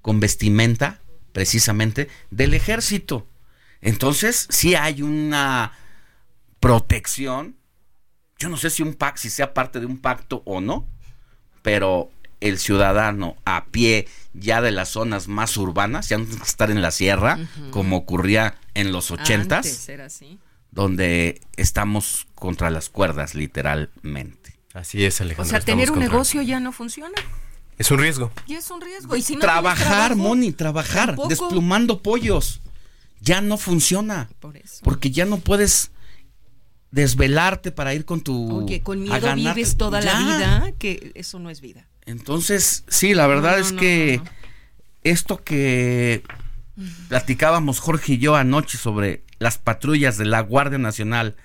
con 0.00 0.20
vestimenta 0.20 1.02
precisamente 1.32 2.08
del 2.30 2.54
ejército? 2.54 3.28
Entonces, 3.80 4.46
sí 4.50 4.74
hay 4.74 5.02
una 5.02 5.72
protección. 6.60 7.56
Yo 8.38 8.48
no 8.48 8.56
sé 8.56 8.70
si 8.70 8.82
un 8.82 8.94
pacto, 8.94 9.22
si 9.22 9.30
sea 9.30 9.54
parte 9.54 9.80
de 9.80 9.86
un 9.86 9.98
pacto 9.98 10.42
o 10.46 10.60
no, 10.60 10.88
pero 11.68 12.10
el 12.40 12.58
ciudadano 12.58 13.36
a 13.44 13.66
pie 13.66 14.08
ya 14.32 14.62
de 14.62 14.70
las 14.70 14.88
zonas 14.88 15.28
más 15.28 15.54
urbanas, 15.58 16.08
ya 16.08 16.16
no 16.16 16.24
tiene 16.24 16.40
que 16.40 16.48
estar 16.48 16.70
en 16.70 16.80
la 16.80 16.90
sierra, 16.90 17.38
como 17.72 17.98
ocurría 17.98 18.54
en 18.72 18.90
los 18.90 19.10
ochentas, 19.10 19.86
donde 20.70 21.42
estamos 21.58 22.26
contra 22.34 22.70
las 22.70 22.88
cuerdas, 22.88 23.34
literalmente. 23.34 24.58
Así 24.72 25.04
es, 25.04 25.20
Alejandro. 25.20 25.44
O 25.44 25.50
sea, 25.50 25.60
tener 25.60 25.90
un 25.90 25.98
negocio 25.98 26.40
ya 26.40 26.58
no 26.58 26.72
funciona. 26.72 27.16
Es 27.76 27.90
un 27.90 27.98
riesgo. 27.98 28.32
Y 28.46 28.54
es 28.54 28.70
un 28.70 28.80
riesgo. 28.80 29.14
¿Y 29.14 29.20
si 29.20 29.34
no 29.34 29.40
trabajar, 29.40 30.16
Moni, 30.16 30.52
trabajar, 30.52 31.16
desplumando 31.28 32.02
pollos 32.02 32.62
ya 33.20 33.42
no 33.42 33.58
funciona. 33.58 34.30
Porque 34.82 35.10
ya 35.10 35.26
no 35.26 35.36
puedes 35.36 35.90
desvelarte 36.90 37.72
para 37.72 37.94
ir 37.94 38.04
con 38.04 38.20
tu. 38.20 38.64
Oye, 38.64 38.82
con 38.82 39.02
miedo 39.02 39.34
vives 39.34 39.76
toda 39.76 40.00
la 40.00 40.18
vida, 40.18 40.72
que 40.78 41.12
eso 41.14 41.38
no 41.38 41.50
es 41.50 41.60
vida. 41.60 41.86
Entonces, 42.06 42.84
sí, 42.88 43.14
la 43.14 43.26
verdad 43.26 43.58
es 43.58 43.72
que 43.72 44.20
esto 45.04 45.42
que 45.42 46.22
platicábamos 47.08 47.80
Jorge 47.80 48.14
y 48.14 48.18
yo 48.18 48.36
anoche 48.36 48.78
sobre 48.78 49.22
las 49.38 49.58
patrullas 49.58 50.16
de 50.16 50.24
la 50.24 50.40
Guardia 50.40 50.78
Nacional 50.78 51.36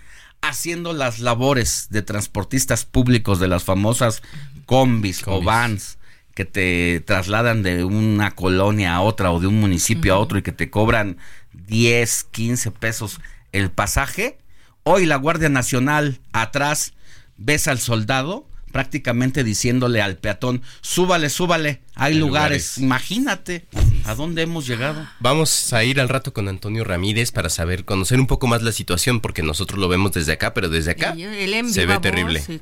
haciendo 0.41 0.93
las 0.93 1.19
labores 1.19 1.87
de 1.89 2.01
transportistas 2.01 2.85
públicos 2.85 3.39
de 3.39 3.47
las 3.47 3.63
famosas 3.63 4.21
combis, 4.65 5.23
o 5.25 5.41
vans 5.41 5.97
que 6.35 6.45
te 6.45 7.01
trasladan 7.01 7.63
de 7.63 7.83
una 7.83 8.31
colonia 8.31 8.95
a 8.95 9.01
otra 9.01 9.31
o 9.31 9.39
de 9.39 9.47
un 9.47 9.59
municipio 9.59 10.13
a 10.13 10.17
otro 10.17 10.37
y 10.37 10.41
que 10.41 10.51
te 10.51 10.69
cobran 10.69 11.17
10, 11.53 12.25
15 12.25 12.71
pesos 12.71 13.21
el 13.51 13.71
pasaje. 13.71 14.37
Hoy 14.85 15.05
la 15.05 15.15
Guardia 15.15 15.47
Nacional 15.47 16.19
atrás 16.33 16.93
ves 17.37 17.69
al 17.69 17.79
soldado 17.79 18.45
prácticamente 18.73 19.43
diciéndole 19.43 20.01
al 20.01 20.17
peatón, 20.17 20.63
súbale, 20.81 21.29
súbale, 21.29 21.81
hay, 21.95 22.15
lugares. 22.15 22.79
Imagínate 22.79 23.67
a 24.03 24.15
dónde 24.15 24.41
hemos 24.41 24.65
llegado. 24.67 25.07
Vamos 25.19 25.71
a 25.73 25.83
ir 25.83 26.01
al 26.01 26.09
rato 26.09 26.33
con 26.33 26.49
Antonio 26.49 26.83
Ramírez 26.83 27.31
para 27.31 27.49
saber, 27.49 27.85
conocer 27.85 28.19
un 28.19 28.25
poco 28.25 28.47
más 28.47 28.63
la 28.63 28.71
situación, 28.71 29.21
porque 29.21 29.43
nosotros 29.43 29.79
lo 29.79 29.87
vemos 29.87 30.11
desde 30.11 30.33
acá, 30.33 30.55
pero 30.55 30.69
desde 30.69 30.91
acá 30.91 31.15
se 31.15 31.85
ve 31.85 31.99
terrible. 31.99 32.43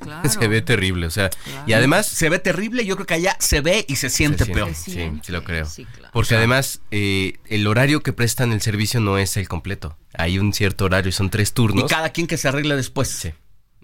Se 0.41 0.47
ve 0.47 0.61
terrible, 0.61 1.07
o 1.07 1.11
sea, 1.11 1.29
y 1.65 1.73
además... 1.73 2.07
Se 2.07 2.29
ve 2.29 2.39
terrible, 2.39 2.85
yo 2.85 2.95
creo 2.95 3.07
que 3.07 3.13
allá 3.13 3.37
se 3.39 3.61
ve 3.61 3.85
y 3.87 3.95
se 3.95 4.09
siente 4.09 4.45
peor. 4.45 4.73
Sí, 4.75 5.11
sí 5.21 5.31
lo 5.31 5.43
creo. 5.43 5.67
Porque 6.11 6.35
además 6.35 6.81
eh, 6.91 7.39
el 7.45 7.67
horario 7.67 8.01
que 8.01 8.11
prestan 8.11 8.51
el 8.51 8.61
servicio 8.61 8.99
no 8.99 9.17
es 9.17 9.37
el 9.37 9.47
completo. 9.47 9.97
Hay 10.13 10.39
un 10.39 10.53
cierto 10.53 10.85
horario, 10.85 11.11
son 11.11 11.29
tres 11.29 11.53
turnos. 11.53 11.85
Y 11.85 11.87
cada 11.87 12.09
quien 12.09 12.27
que 12.27 12.37
se 12.37 12.49
arregle 12.49 12.75
después. 12.75 13.07
Sí. 13.07 13.31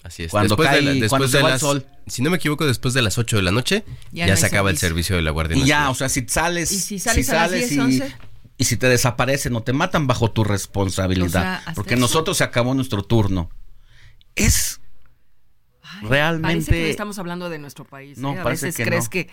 Así 0.08 0.24
es. 0.24 0.32
Cuando 0.32 0.56
después 0.56 0.86
de, 0.86 0.94
después 1.02 1.32
de 1.34 1.44
las, 1.44 1.60
sol. 1.60 1.86
Si 2.08 2.22
no 2.22 2.30
me 2.30 2.38
equivoco, 2.38 2.66
después 2.66 2.94
de 2.94 3.02
las 3.02 3.18
8 3.18 3.36
de 3.36 3.42
la 3.42 3.52
noche 3.52 3.84
ya, 4.12 4.38
se 4.38 4.46
acaba 4.46 4.70
el 4.70 4.78
servicio 4.78 5.18
de 5.18 5.22
la 5.22 5.32
Guardia 5.32 5.58
Nacional. 5.58 5.68
Y 5.68 5.86
ya, 5.86 5.90
o 5.90 5.96
sea, 5.96 6.08
si 6.08 6.26
sales, 6.30 6.72
¿Y 6.72 6.80
si 6.80 7.00
sales, 7.00 7.30
y, 8.58 8.64
si 8.64 8.78
te 8.78 8.88
desaparecen 8.88 9.54
o 9.56 9.64
te 9.64 9.74
matan 9.74 10.08
bajo 10.08 10.32
tu 10.32 10.46
responsabilidad, 10.46 11.62
porque 11.76 11.98
nosotros 11.98 12.38
se 12.38 12.46
acabó 12.46 12.74
nuestro 12.74 13.04
turno. 13.04 13.50
Es 14.36 14.80
realmente 16.04 16.54
parece 16.54 16.72
que 16.72 16.90
estamos 16.90 17.20
hablando 17.20 17.50
de 17.50 17.60
nuestro 17.60 17.84
país. 17.84 18.18
No, 18.18 18.34
¿eh? 18.34 18.40
a 18.40 18.44
veces 18.46 18.78
crees 18.78 19.10
que 19.10 19.30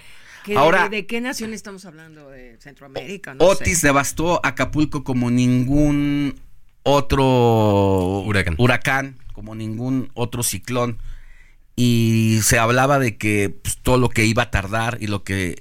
Ahora, 0.57 0.89
de, 0.89 1.07
qué 1.07 1.21
nación 1.21 1.55
estamos 1.55 1.85
hablando? 1.85 2.29
¿De 2.29 2.59
Centroamérica? 2.59 3.35
Otis 3.39 3.81
devastó 3.81 4.45
Acapulco 4.45 5.05
como 5.05 5.31
ningún 5.31 6.39
otro 6.85 8.21
huracán 8.59 9.19
como 9.33 9.55
ningún 9.55 10.11
otro 10.15 10.45
ciclón 10.45 10.99
y 11.77 12.39
se 12.43 12.59
hablaba 12.59 12.99
de 12.99 13.17
que 13.17 13.51
pues, 13.51 13.79
todo 13.79 13.99
lo 13.99 14.09
que 14.09 14.25
iba 14.25 14.45
a 14.45 14.51
tardar 14.51 14.99
y 15.01 15.09
lo 15.09 15.25
que 15.25 15.61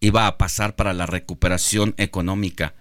iba 0.00 0.26
a 0.26 0.38
pasar 0.38 0.76
para 0.76 0.94
la 0.94 1.06
recuperación 1.06 1.94
económica. 1.96 2.74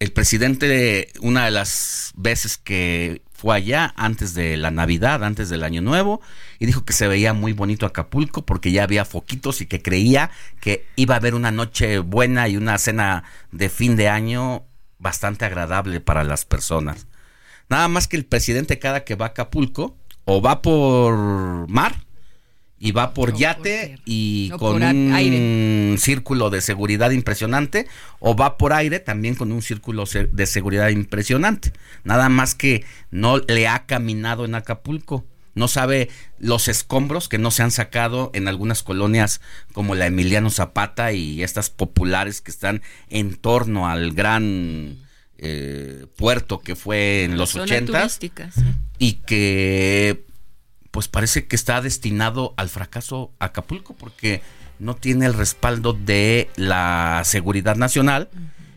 El 0.00 0.12
presidente, 0.12 1.12
una 1.20 1.44
de 1.44 1.50
las 1.50 2.12
veces 2.16 2.56
que 2.58 3.22
fue 3.32 3.56
allá, 3.56 3.94
antes 3.96 4.34
de 4.34 4.56
la 4.56 4.70
Navidad, 4.70 5.24
antes 5.24 5.48
del 5.48 5.62
Año 5.62 5.82
Nuevo, 5.82 6.20
y 6.58 6.66
dijo 6.66 6.84
que 6.84 6.92
se 6.92 7.08
veía 7.08 7.32
muy 7.32 7.52
bonito 7.52 7.86
Acapulco 7.86 8.44
porque 8.44 8.72
ya 8.72 8.82
había 8.82 9.04
foquitos 9.04 9.60
y 9.60 9.66
que 9.66 9.82
creía 9.82 10.30
que 10.60 10.86
iba 10.96 11.14
a 11.14 11.18
haber 11.18 11.34
una 11.34 11.50
noche 11.50 11.98
buena 12.00 12.48
y 12.48 12.56
una 12.56 12.76
cena 12.78 13.24
de 13.52 13.68
fin 13.68 13.96
de 13.96 14.08
año 14.08 14.64
bastante 15.00 15.44
agradable 15.44 16.00
para 16.00 16.22
las 16.22 16.44
personas. 16.44 17.06
Nada 17.68 17.88
más 17.88 18.06
que 18.06 18.16
el 18.16 18.24
presidente 18.24 18.78
cada 18.78 19.04
que 19.04 19.16
va 19.16 19.26
a 19.26 19.28
Acapulco, 19.30 19.96
o 20.24 20.40
va 20.40 20.62
por 20.62 21.68
mar, 21.68 21.96
y 22.82 22.92
va 22.92 23.12
por 23.12 23.34
yate 23.36 23.98
y 24.06 24.48
con 24.58 24.82
un 24.82 25.96
círculo 25.98 26.48
de 26.48 26.62
seguridad 26.62 27.10
impresionante, 27.10 27.86
o 28.20 28.34
va 28.34 28.56
por 28.56 28.72
aire 28.72 29.00
también 29.00 29.34
con 29.34 29.52
un 29.52 29.60
círculo 29.60 30.04
de 30.06 30.46
seguridad 30.46 30.88
impresionante. 30.88 31.74
Nada 32.04 32.30
más 32.30 32.54
que 32.54 32.84
no 33.10 33.36
le 33.36 33.68
ha 33.68 33.84
caminado 33.84 34.46
en 34.46 34.54
Acapulco. 34.54 35.26
No 35.54 35.68
sabe 35.68 36.08
los 36.38 36.68
escombros 36.68 37.28
que 37.28 37.38
no 37.38 37.50
se 37.50 37.62
han 37.62 37.70
sacado 37.70 38.30
en 38.34 38.48
algunas 38.48 38.82
colonias 38.82 39.40
como 39.72 39.94
la 39.94 40.06
Emiliano 40.06 40.50
Zapata 40.50 41.12
y 41.12 41.42
estas 41.42 41.70
populares 41.70 42.40
que 42.40 42.50
están 42.50 42.82
en 43.08 43.36
torno 43.36 43.88
al 43.88 44.12
gran 44.12 44.98
eh, 45.38 46.06
puerto 46.16 46.60
que 46.60 46.76
fue 46.76 47.24
en 47.24 47.36
los 47.36 47.54
ochentas 47.54 48.20
y 48.98 49.14
que 49.14 50.24
pues 50.90 51.08
parece 51.08 51.46
que 51.46 51.56
está 51.56 51.80
destinado 51.80 52.54
al 52.56 52.68
fracaso 52.68 53.32
Acapulco 53.38 53.94
porque 53.94 54.42
no 54.78 54.96
tiene 54.96 55.26
el 55.26 55.34
respaldo 55.34 55.92
de 55.92 56.50
la 56.56 57.22
seguridad 57.24 57.76
nacional. 57.76 58.28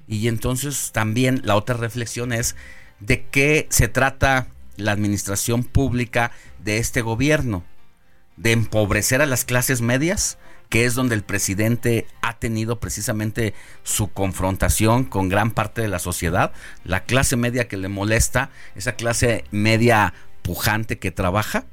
Y 0.08 0.28
entonces 0.28 0.92
también 0.92 1.42
la 1.44 1.56
otra 1.56 1.76
reflexión 1.76 2.34
es 2.34 2.56
de 3.00 3.26
qué 3.32 3.68
se 3.70 3.88
trata 3.88 4.48
la 4.76 4.92
administración 4.92 5.64
pública 5.64 6.32
de 6.64 6.78
este 6.78 7.02
gobierno, 7.02 7.64
de 8.38 8.52
empobrecer 8.52 9.22
a 9.22 9.26
las 9.26 9.46
clases 9.46 9.82
medias, 9.82 10.38
que 10.70 10.86
es 10.86 10.96
donde 10.96 11.16
el 11.16 11.24
presidente 11.24 12.08
ha 12.22 12.40
tenido 12.40 12.80
precisamente 12.80 13.54
su 13.84 14.12
confrontación 14.12 15.04
con 15.04 15.30
gran 15.30 15.52
parte 15.52 15.82
de 15.82 15.88
la 15.88 16.00
sociedad, 16.00 16.52
la 16.84 17.04
clase 17.04 17.36
media 17.36 17.68
que 17.68 17.78
le 17.78 17.90
molesta, 17.90 18.50
esa 18.76 18.96
clase 18.96 19.46
media 19.52 20.14
pujante 20.42 20.98
que 20.98 21.12
trabaja, 21.12 21.66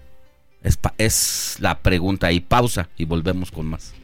es, 0.99 1.57
la 1.61 1.81
pregunta 1.81 2.33
y 2.33 2.41
pausa 2.41 2.89
y 2.97 3.07
volvemos 3.07 3.51
con 3.51 3.67
más. 3.67 3.95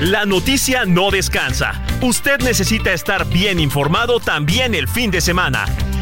La 0.00 0.26
noticia 0.26 0.84
no 0.84 1.10
descansa. 1.10 1.84
Usted 2.00 2.40
necesita 2.40 2.92
estar 2.92 3.28
bien 3.28 3.60
informado 3.60 4.20
también 4.20 4.74
el 4.74 4.88
fin 4.88 5.10
de 5.10 5.20
semana. 5.20 5.64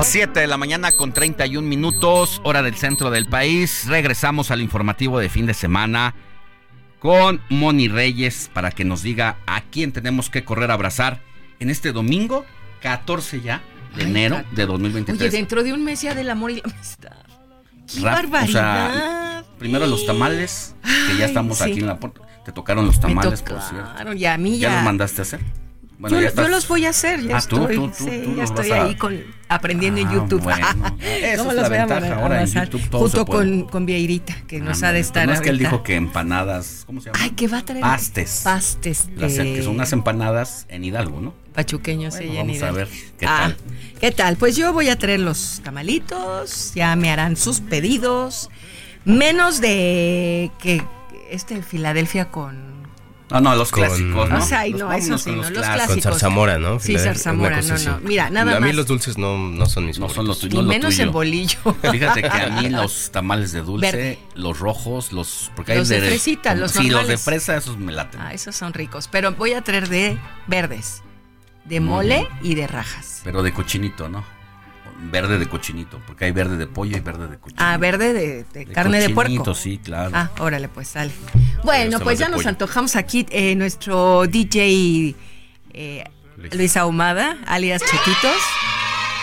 7 0.00 0.40
de 0.40 0.46
la 0.46 0.56
mañana 0.56 0.92
con 0.92 1.12
31 1.12 1.66
minutos, 1.66 2.40
hora 2.44 2.62
del 2.62 2.74
centro 2.76 3.10
del 3.10 3.26
país. 3.26 3.84
Regresamos 3.86 4.50
al 4.50 4.60
informativo 4.60 5.18
de 5.18 5.28
fin 5.28 5.46
de 5.46 5.54
semana 5.54 6.14
con 6.98 7.40
Moni 7.50 7.88
Reyes 7.88 8.50
para 8.52 8.70
que 8.70 8.84
nos 8.84 9.02
diga 9.02 9.38
a 9.46 9.60
quién 9.60 9.92
tenemos 9.92 10.30
que 10.30 10.44
correr 10.44 10.70
a 10.70 10.74
abrazar 10.74 11.20
en 11.60 11.70
este 11.70 11.92
domingo 11.92 12.44
14 12.80 13.42
ya 13.42 13.62
de 13.96 14.04
enero 14.04 14.42
de 14.52 14.66
2023. 14.66 15.20
Oye, 15.20 15.30
dentro 15.30 15.62
de 15.62 15.72
un 15.72 15.84
mes 15.84 16.02
ya 16.02 16.14
del 16.14 16.30
amor 16.30 16.50
y 16.50 16.56
la 16.56 16.62
amistad. 16.64 17.16
¡Qué 17.92 18.00
barbaridad! 18.00 19.44
primero 19.58 19.86
los 19.86 20.04
tamales, 20.06 20.74
que 20.82 21.16
ya 21.16 21.26
estamos 21.26 21.60
aquí 21.60 21.78
en 21.78 21.86
la 21.86 22.00
puerta. 22.00 22.22
Te 22.44 22.50
tocaron 22.50 22.86
los 22.86 22.98
tamales, 22.98 23.42
por 23.42 23.60
cierto. 23.60 24.14
Y 24.14 24.24
a 24.24 24.36
mí 24.36 24.58
ya. 24.58 24.70
¿Ya 24.70 24.74
los 24.76 24.84
mandaste 24.84 25.20
a 25.20 25.22
hacer? 25.22 25.61
Yo, 26.08 26.48
los 26.48 26.68
voy 26.68 26.86
a 26.86 26.90
hacer, 26.90 27.20
ya 27.22 27.36
ah, 27.36 27.38
estoy, 27.38 27.90
sí, 27.94 28.34
ya 28.36 28.44
estoy 28.44 28.70
ahí 28.70 28.94
con, 28.96 29.22
aprendiendo 29.48 30.00
en 30.00 30.08
ah, 30.08 30.12
YouTube. 30.14 30.42
Bueno, 30.42 30.66
¿Cómo 31.38 31.52
los 31.52 31.68
voy 31.68 31.78
a 31.78 31.84
ahora 31.84 32.42
en 32.42 32.48
YouTube 32.48 32.82
Junto 32.90 33.26
con, 33.26 33.62
con 33.68 33.86
Vieirita, 33.86 34.34
que 34.46 34.60
nos 34.60 34.82
ha 34.82 34.92
de 34.92 35.00
estar 35.00 35.26
No 35.26 35.34
es 35.34 35.40
que 35.40 35.50
él 35.50 35.58
dijo 35.58 35.82
que 35.82 35.94
empanadas, 35.94 36.84
¿cómo 36.86 37.00
se 37.00 37.06
llama? 37.06 37.18
Ay, 37.22 37.30
que 37.30 37.48
va 37.48 37.58
a 37.58 37.64
traer 37.64 37.82
pastes. 37.82 38.40
Pastes. 38.44 39.08
que 39.18 39.62
son 39.62 39.74
unas 39.74 39.92
empanadas 39.92 40.66
en 40.68 40.84
Hidalgo, 40.84 41.20
¿no? 41.20 41.34
Pachuqueños 41.54 42.14
bueno, 42.14 42.32
sí, 42.32 42.38
vamos 42.38 42.50
en 42.50 42.56
Hidalgo. 42.56 42.74
a 42.74 42.78
ver 42.78 42.88
qué 43.18 43.26
ah, 43.26 43.38
tal. 43.42 43.56
¿Qué 44.00 44.10
tal? 44.10 44.36
Pues 44.36 44.56
yo 44.56 44.72
voy 44.72 44.88
a 44.88 44.96
traer 44.96 45.20
los 45.20 45.60
tamalitos, 45.62 46.72
ya 46.74 46.96
me 46.96 47.10
harán 47.10 47.36
sus 47.36 47.60
pedidos, 47.60 48.50
menos 49.04 49.60
de 49.60 50.50
que 50.58 50.82
este 51.30 51.62
Filadelfia 51.62 52.30
con 52.30 52.71
no, 53.32 53.40
no, 53.40 53.56
los 53.56 53.70
clásicos, 53.70 54.28
¿no? 54.28 54.38
O 54.38 54.40
sea, 54.42 54.68
no, 54.68 54.92
eso 54.92 55.18
sí, 55.18 55.30
no, 55.30 55.36
los 55.36 55.50
clásicos. 55.50 55.86
Con 55.86 56.02
zarzamora, 56.02 56.58
¿no? 56.58 56.78
Sí, 56.78 56.98
zarzamora, 56.98 57.62
no, 57.62 57.78
no. 57.78 58.00
Mira, 58.00 58.30
nada 58.30 58.46
más. 58.46 58.54
A 58.56 58.60
mí 58.60 58.72
los 58.72 58.86
dulces 58.86 59.18
no, 59.18 59.38
no 59.38 59.66
son 59.66 59.86
mis 59.86 59.98
No 59.98 60.08
son 60.08 60.26
los 60.26 60.38
tuyos. 60.38 60.62
Y 60.62 60.66
menos 60.66 60.98
en 60.98 61.10
bolillo. 61.12 61.58
Fíjate 61.90 62.22
que 62.22 62.28
a 62.28 62.50
mí 62.60 62.68
los 62.70 63.10
tamales 63.10 63.52
de 63.52 63.62
dulce, 63.62 64.18
los 64.34 64.58
rojos, 64.58 65.12
los... 65.12 65.50
Porque 65.56 65.72
hay 65.72 65.78
los 65.78 65.88
de, 65.88 66.00
de 66.00 66.08
fresita, 66.08 66.54
los 66.54 66.72
Sí, 66.72 66.90
los 66.90 67.08
de 67.08 67.18
fresa, 67.18 67.56
esos 67.56 67.78
me 67.78 67.92
laten. 67.92 68.20
Ah, 68.20 68.32
esos 68.32 68.54
son 68.54 68.72
ricos. 68.72 69.08
Pero 69.08 69.32
voy 69.32 69.52
a 69.52 69.62
traer 69.62 69.88
de 69.88 70.18
verdes, 70.46 71.02
de 71.64 71.80
mole 71.80 72.28
y 72.42 72.54
de 72.54 72.66
rajas. 72.66 73.20
Pero 73.24 73.42
de 73.42 73.52
cochinito, 73.52 74.08
¿no? 74.08 74.24
Verde 75.10 75.38
de 75.38 75.46
cochinito, 75.46 76.00
porque 76.06 76.26
hay 76.26 76.32
verde 76.32 76.56
de 76.56 76.66
pollo 76.66 76.96
y 76.96 77.00
verde 77.00 77.28
de 77.28 77.38
cochinito. 77.38 77.64
Ah, 77.64 77.76
verde 77.76 78.12
de, 78.12 78.66
carne 78.66 79.00
de 79.00 79.10
puerco. 79.10 79.54
sí, 79.54 79.78
claro. 79.78 80.12
Ah, 80.14 80.30
órale, 80.38 80.68
pues 80.68 80.88
sale. 80.88 81.12
Bueno, 81.64 82.00
pues 82.00 82.18
ya 82.18 82.28
nos 82.28 82.46
antojamos 82.46 82.96
aquí 82.96 83.26
eh, 83.30 83.54
nuestro 83.54 84.26
DJ 84.26 85.14
eh, 85.72 86.04
Luis 86.52 86.76
Ahumada, 86.76 87.38
alias 87.46 87.82
Chiquitos. 87.82 88.36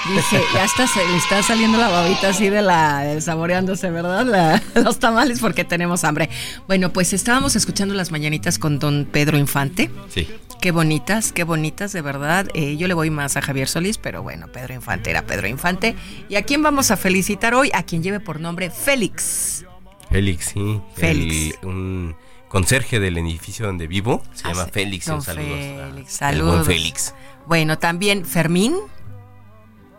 Dice, 0.08 0.42
ya 0.54 0.64
está, 0.64 0.88
se 0.88 1.06
le 1.06 1.18
está 1.18 1.44
saliendo 1.44 1.78
la 1.78 1.90
babita 1.90 2.30
así 2.30 2.50
de 2.50 2.62
la 2.62 3.20
saboreándose, 3.22 3.92
¿verdad? 3.92 4.62
los 4.76 5.00
tamales 5.00 5.40
porque 5.40 5.66
tenemos 5.66 6.04
hambre. 6.04 6.30
Bueno, 6.68 6.92
pues 6.94 7.14
estábamos 7.14 7.56
escuchando 7.56 7.94
las 7.94 8.12
mañanitas 8.12 8.58
con 8.60 8.80
don 8.80 9.08
Pedro 9.12 9.38
Infante. 9.38 9.92
Sí. 10.10 10.28
Qué 10.62 10.72
bonitas, 10.72 11.32
qué 11.32 11.44
bonitas, 11.44 11.94
de 11.94 12.02
verdad. 12.02 12.48
Eh, 12.54 12.76
yo 12.78 12.88
le 12.88 12.94
voy 12.94 13.10
más 13.10 13.38
a 13.38 13.42
Javier 13.42 13.68
Solís, 13.68 13.98
pero 13.98 14.24
bueno, 14.24 14.48
Pedro 14.48 14.74
Infante 14.74 15.10
era 15.10 15.26
Pedro 15.26 15.48
Infante. 15.48 15.96
¿Y 16.28 16.36
a 16.36 16.44
quién 16.44 16.64
vamos 16.64 16.92
a 16.92 16.98
felicitar 16.98 17.54
hoy? 17.54 17.72
A 17.74 17.84
quien 17.84 18.04
lleve 18.04 18.20
por 18.20 18.40
nombre 18.40 18.70
Félix. 18.70 19.66
Félix, 20.10 20.46
sí. 20.54 20.82
Félix. 20.96 21.58
un 21.64 22.16
conserje 22.50 23.00
del 23.00 23.18
edificio 23.18 23.66
donde 23.68 23.88
vivo. 23.88 24.22
Se 24.34 24.48
llama 24.48 24.64
ah, 24.64 24.70
Félix. 24.72 25.08
Un 25.08 25.22
saludos. 25.22 25.60
Félix, 25.60 26.12
saludos. 26.12 26.68
Félix. 26.68 27.14
Bueno, 27.46 27.78
también 27.78 28.26
Fermín. 28.26 28.76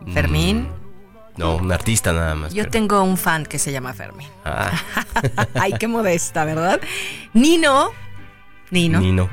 Mm, 0.05 0.13
Fermín. 0.13 0.67
no, 1.37 1.57
un 1.57 1.71
artista 1.71 2.11
nada 2.13 2.35
más. 2.35 2.53
Yo 2.53 2.69
tengo 2.69 3.01
un 3.03 3.17
fan 3.17 3.45
que 3.45 3.59
se 3.59 3.71
llama 3.71 3.93
Fermín. 3.93 4.27
Ah. 4.45 4.71
Ay, 5.59 5.73
qué 5.79 5.87
modesta, 5.87 6.45
¿verdad? 6.45 6.81
Nino. 7.33 7.91
Nino. 8.69 8.99
Nino. 8.99 9.29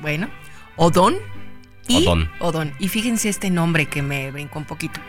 Bueno, 0.00 0.28
Odón. 0.76 1.16
Y, 1.86 2.06
Odón. 2.06 2.30
Odón. 2.38 2.74
Y 2.78 2.88
fíjense 2.88 3.28
este 3.28 3.50
nombre 3.50 3.86
que 3.86 4.02
me 4.02 4.30
brincó 4.30 4.58
un 4.58 4.64
poquito. 4.64 5.00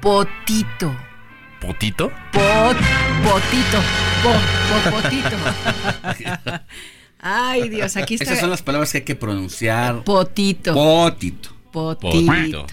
Potito. 0.00 0.94
¿Potito? 1.60 2.10
Pot, 2.30 2.76
potito. 3.24 3.78
potito. 4.90 5.36
Ay, 7.18 7.70
Dios, 7.70 7.96
aquí 7.96 8.14
está. 8.14 8.24
Esas 8.24 8.40
son 8.40 8.50
las 8.50 8.60
palabras 8.60 8.92
que 8.92 8.98
hay 8.98 9.04
que 9.04 9.16
pronunciar. 9.16 10.04
Potito. 10.04 10.74
Potito. 10.74 11.50
Potito. 11.72 12.66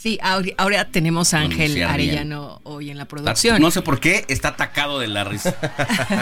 Sí, 0.00 0.16
ahora, 0.22 0.84
tenemos 0.92 1.34
a 1.34 1.40
Ángel 1.40 1.82
Arellano 1.82 2.60
hoy 2.62 2.92
en 2.92 2.98
la 2.98 3.06
producción. 3.06 3.60
No 3.60 3.72
sé 3.72 3.82
por 3.82 3.98
qué 3.98 4.24
está 4.28 4.50
atacado 4.50 5.00
de 5.00 5.08
la 5.08 5.24
risa. 5.24 5.56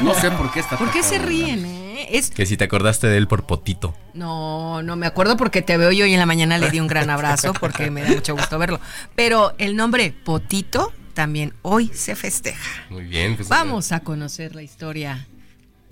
No 0.02 0.14
sé 0.14 0.30
por 0.30 0.50
qué 0.50 0.60
está 0.60 0.78
¿Por 0.78 0.90
qué 0.90 1.02
se 1.02 1.18
ríen, 1.18 1.66
eh? 1.66 2.08
Es... 2.10 2.30
Que 2.30 2.46
si 2.46 2.56
te 2.56 2.64
acordaste 2.64 3.06
de 3.06 3.18
él 3.18 3.28
por 3.28 3.44
Potito. 3.44 3.94
No, 4.14 4.82
no 4.82 4.96
me 4.96 5.06
acuerdo 5.06 5.36
porque 5.36 5.60
te 5.60 5.76
veo 5.76 5.92
y 5.92 6.00
hoy 6.00 6.14
en 6.14 6.18
la 6.18 6.24
mañana 6.24 6.56
le 6.56 6.70
di 6.70 6.80
un 6.80 6.86
gran 6.86 7.10
abrazo 7.10 7.52
porque 7.52 7.90
me 7.90 8.02
da 8.02 8.12
mucho 8.12 8.34
gusto 8.34 8.58
verlo. 8.58 8.80
Pero 9.14 9.54
el 9.58 9.76
nombre 9.76 10.14
Potito 10.24 10.94
también 11.12 11.52
hoy 11.60 11.90
se 11.92 12.16
festeja. 12.16 12.86
Muy 12.88 13.04
bien. 13.04 13.36
Pues, 13.36 13.50
Vamos 13.50 13.92
a 13.92 14.00
conocer 14.00 14.54
la 14.54 14.62
historia 14.62 15.28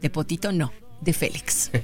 de 0.01 0.09
Potito, 0.09 0.53
no, 0.53 0.73
de 1.03 1.13
Félix. 1.13 1.71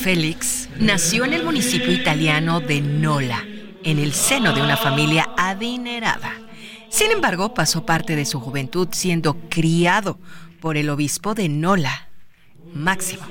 Félix 0.00 0.70
nació 0.78 1.26
en 1.26 1.34
el 1.34 1.44
municipio 1.44 1.92
italiano 1.92 2.60
de 2.60 2.80
Nola, 2.80 3.44
en 3.84 3.98
el 3.98 4.14
seno 4.14 4.54
de 4.54 4.62
una 4.62 4.78
familia 4.78 5.28
adinerada. 5.36 6.32
Sin 6.88 7.10
embargo, 7.10 7.52
pasó 7.52 7.84
parte 7.84 8.16
de 8.16 8.24
su 8.24 8.40
juventud 8.40 8.88
siendo 8.92 9.36
criado 9.50 10.18
por 10.58 10.78
el 10.78 10.88
obispo 10.88 11.34
de 11.34 11.50
Nola, 11.50 12.08
Máximo, 12.72 13.26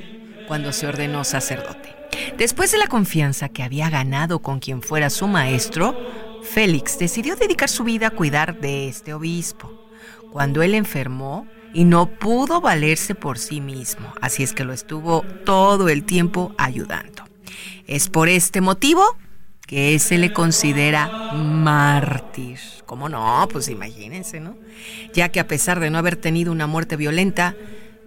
cuando 0.48 0.72
se 0.72 0.86
ordenó 0.86 1.24
sacerdote. 1.24 1.96
Después 2.38 2.72
de 2.72 2.78
la 2.78 2.86
confianza 2.86 3.50
que 3.50 3.64
había 3.64 3.90
ganado 3.90 4.44
con 4.44 4.60
quien 4.60 4.84
fuera 4.84 5.10
su 5.10 5.28
maestro, 5.28 5.98
Félix 6.44 7.00
decidió 7.00 7.36
dedicar 7.36 7.70
su 7.70 7.84
vida 7.84 8.08
a 8.08 8.12
cuidar 8.12 8.60
de 8.60 8.88
este 8.88 9.16
obispo. 9.16 9.88
Cuando 10.32 10.62
él 10.62 10.76
enfermó, 10.76 11.48
y 11.74 11.84
no 11.84 12.08
pudo 12.08 12.62
valerse 12.62 13.16
por 13.16 13.38
sí 13.38 13.62
mismo, 13.62 14.14
así 14.22 14.44
es 14.44 14.54
que 14.54 14.64
lo 14.66 14.74
estuvo 14.74 15.24
todo 15.46 15.90
el 15.90 16.04
tiempo 16.04 16.54
ayudando. 16.58 17.24
Es 17.88 18.10
por 18.10 18.30
este 18.30 18.62
motivo 18.62 19.04
que 19.66 20.00
se 20.00 20.18
le 20.18 20.34
considera 20.34 21.32
mártir. 21.34 22.58
¿Cómo 22.86 23.08
no? 23.08 23.48
Pues 23.52 23.70
imagínense, 23.70 24.40
¿no? 24.40 24.58
Ya 25.14 25.30
que 25.30 25.40
a 25.40 25.48
pesar 25.48 25.80
de 25.80 25.92
no 25.92 26.00
haber 26.00 26.16
tenido 26.16 26.52
una 26.52 26.66
muerte 26.66 26.96
violenta, 26.96 27.56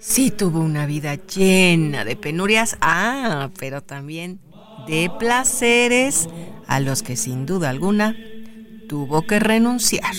sí 0.01 0.33
tuvo 0.33 0.59
una 0.59 0.87
vida 0.87 1.15
llena 1.15 2.05
de 2.05 2.17
penurias, 2.17 2.77
ah, 2.81 3.51
pero 3.61 3.81
también 3.81 4.41
de 4.89 5.09
placeres 5.21 6.29
a 6.67 6.81
los 6.81 7.03
que 7.05 7.17
sin 7.17 7.47
duda 7.47 7.71
alguna 7.71 8.17
tuvo 8.89 9.23
que 9.23 9.39
renunciar. 9.39 10.15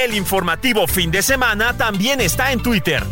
El 0.00 0.14
informativo 0.14 0.86
fin 0.86 1.10
de 1.10 1.20
semana 1.20 1.76
también 1.76 2.22
está 2.22 2.52
en 2.52 2.62
Twitter. 2.62 3.04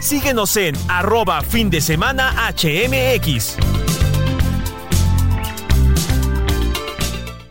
Síguenos 0.00 0.56
en 0.56 0.76
arroba 0.86 1.42
fin 1.42 1.70
de 1.70 1.80
semana 1.80 2.32
HMX. 2.52 3.56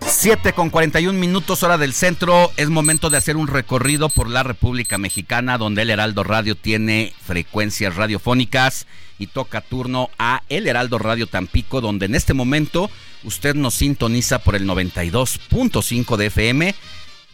7 0.07 0.53
con 0.53 0.69
41 0.69 1.19
minutos 1.19 1.61
hora 1.63 1.77
del 1.77 1.91
centro. 1.91 2.53
Es 2.55 2.69
momento 2.69 3.09
de 3.09 3.17
hacer 3.17 3.35
un 3.35 3.47
recorrido 3.47 4.07
por 4.07 4.29
la 4.29 4.43
República 4.43 4.97
Mexicana, 4.97 5.57
donde 5.57 5.81
el 5.81 5.89
Heraldo 5.89 6.23
Radio 6.23 6.55
tiene 6.55 7.13
frecuencias 7.21 7.97
radiofónicas 7.97 8.87
y 9.19 9.27
toca 9.27 9.59
turno 9.59 10.09
a 10.17 10.41
El 10.47 10.67
Heraldo 10.67 10.99
Radio 10.99 11.27
Tampico, 11.27 11.81
donde 11.81 12.05
en 12.05 12.15
este 12.15 12.33
momento 12.33 12.89
usted 13.25 13.55
nos 13.55 13.73
sintoniza 13.73 14.39
por 14.39 14.55
el 14.55 14.65
92.5 14.65 16.15
de 16.15 16.25
FM 16.27 16.75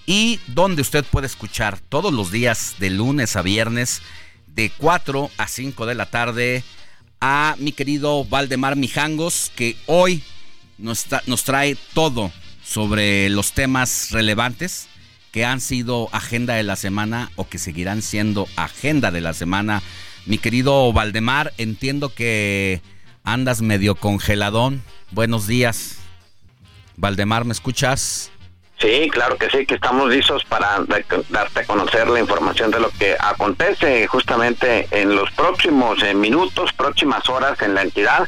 y 0.06 0.40
donde 0.48 0.82
usted 0.82 1.06
puede 1.06 1.28
escuchar 1.28 1.80
todos 1.80 2.14
los 2.14 2.32
días 2.32 2.76
de 2.80 2.90
lunes 2.90 3.36
a 3.36 3.42
viernes 3.42 4.02
de 4.48 4.72
4 4.78 5.30
a 5.38 5.48
5 5.48 5.86
de 5.86 5.96
la 5.96 6.06
tarde 6.08 6.64
a 7.20 7.56
mi 7.60 7.72
querido 7.72 8.26
Valdemar 8.26 8.76
Mijangos, 8.76 9.52
que 9.56 9.78
hoy 9.86 10.24
nos, 10.78 11.06
nos 11.28 11.44
trae 11.44 11.78
todo 11.94 12.32
sobre 12.64 13.30
los 13.30 13.54
temas 13.54 14.10
relevantes 14.12 14.88
que 15.32 15.46
han 15.46 15.62
sido 15.62 16.10
agenda 16.12 16.56
de 16.56 16.64
la 16.64 16.76
semana 16.76 17.32
o 17.36 17.48
que 17.48 17.58
seguirán 17.58 18.02
siendo 18.02 18.48
agenda 18.58 19.12
de 19.12 19.22
la 19.22 19.34
semana. 19.34 19.82
Mi 20.26 20.38
querido 20.38 20.92
Valdemar, 20.92 21.54
entiendo 21.58 22.14
que 22.14 22.82
andas 23.24 23.62
medio 23.62 23.96
congeladón. 23.96 24.84
Buenos 25.12 25.48
días. 25.48 25.98
Valdemar, 26.98 27.46
¿me 27.46 27.54
escuchas? 27.54 28.32
Sí, 28.82 29.12
claro 29.12 29.38
que 29.38 29.48
sí, 29.52 29.68
que 29.68 29.76
estamos 29.76 30.10
listos 30.10 30.44
para 30.46 30.80
darte 31.30 31.60
a 31.60 31.66
conocer 31.68 32.10
la 32.10 32.20
información 32.20 32.72
de 32.72 32.80
lo 32.80 32.90
que 32.90 33.16
acontece 33.20 34.08
justamente 34.08 34.88
en 34.90 35.16
los 35.16 35.30
próximos 35.34 36.02
eh, 36.02 36.16
minutos, 36.16 36.74
próximas 36.74 37.30
horas 37.30 37.62
en 37.62 37.76
la 37.76 37.84
entidad. 37.84 38.28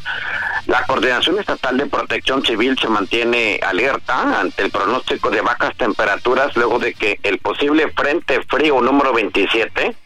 La 0.68 0.86
Coordinación 0.86 1.40
Estatal 1.40 1.76
de 1.76 1.86
Protección 1.86 2.46
Civil 2.46 2.78
se 2.78 2.88
mantiene 2.88 3.58
alerta 3.66 4.40
ante 4.40 4.62
el 4.62 4.70
pronóstico 4.70 5.28
de 5.28 5.40
bajas 5.40 5.76
temperaturas 5.76 6.54
luego 6.54 6.78
de 6.78 6.94
que 6.94 7.18
el 7.24 7.40
posible 7.40 7.90
Frente 7.90 8.40
Frío 8.44 8.80
número 8.80 9.12
27 9.12 9.96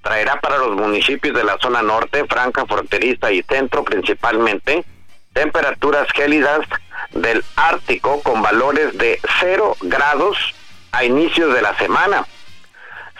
traerá 0.00 0.40
para 0.40 0.58
los 0.58 0.76
municipios 0.76 1.34
de 1.34 1.42
la 1.42 1.58
zona 1.60 1.82
norte, 1.82 2.24
franja 2.26 2.64
fronteriza 2.66 3.32
y 3.32 3.42
centro 3.42 3.82
principalmente 3.82 4.84
temperaturas 5.38 6.08
gélidas 6.14 6.66
del 7.12 7.44
Ártico 7.54 8.20
con 8.24 8.42
valores 8.42 8.98
de 8.98 9.20
0 9.38 9.76
grados 9.82 10.36
a 10.90 11.04
inicios 11.04 11.54
de 11.54 11.62
la 11.62 11.78
semana. 11.78 12.26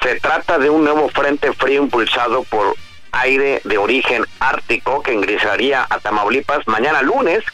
Se 0.02 0.18
trata 0.18 0.58
de 0.58 0.68
un 0.68 0.82
nuevo 0.82 1.08
frente 1.10 1.52
frío 1.52 1.80
impulsado 1.80 2.42
por 2.42 2.74
aire 3.12 3.60
de 3.62 3.78
origen 3.78 4.24
ártico 4.40 5.00
que 5.00 5.12
ingresaría 5.12 5.86
a 5.88 6.00
Tamaulipas 6.00 6.66
mañana 6.66 7.02
lunes 7.02 7.44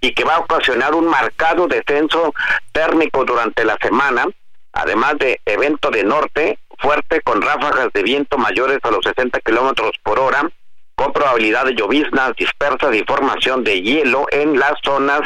y 0.00 0.14
que 0.14 0.24
va 0.24 0.34
a 0.34 0.40
ocasionar 0.40 0.96
un 0.96 1.06
marcado 1.06 1.68
descenso 1.68 2.34
térmico 2.72 3.24
durante 3.24 3.64
la 3.64 3.76
semana, 3.80 4.26
además 4.72 5.16
de 5.18 5.40
evento 5.44 5.90
de 5.90 6.02
norte 6.02 6.58
fuerte 6.78 7.20
con 7.20 7.40
ráfagas 7.40 7.92
de 7.92 8.02
viento 8.02 8.36
mayores 8.36 8.80
a 8.82 8.90
los 8.90 9.04
60 9.04 9.38
kilómetros 9.42 9.92
por 10.02 10.18
hora 10.18 10.50
con 10.96 11.12
probabilidad 11.12 11.66
de 11.66 11.74
lloviznas 11.74 12.32
dispersas 12.36 12.94
y 12.96 13.04
formación 13.04 13.62
de 13.62 13.82
hielo 13.82 14.26
en 14.32 14.58
las 14.58 14.72
zonas 14.82 15.20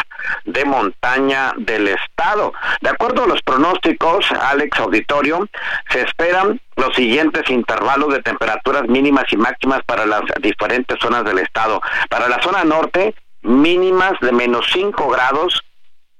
de 0.44 0.64
montaña 0.64 1.52
del 1.56 1.88
estado. 1.88 2.52
De 2.80 2.90
acuerdo 2.90 3.22
a 3.22 3.28
los 3.28 3.40
pronósticos, 3.42 4.26
Alex 4.32 4.78
Auditorio, 4.80 5.48
se 5.88 6.02
esperan 6.02 6.60
los 6.76 6.94
siguientes 6.96 7.48
intervalos 7.48 8.12
de 8.12 8.22
temperaturas 8.22 8.82
mínimas 8.88 9.24
y 9.30 9.36
máximas 9.36 9.80
para 9.86 10.06
las 10.06 10.22
diferentes 10.42 10.98
zonas 11.00 11.24
del 11.24 11.38
estado. 11.38 11.80
Para 12.08 12.28
la 12.28 12.42
zona 12.42 12.64
norte, 12.64 13.14
mínimas 13.42 14.14
de 14.20 14.32
menos 14.32 14.66
5 14.72 15.08
grados, 15.08 15.62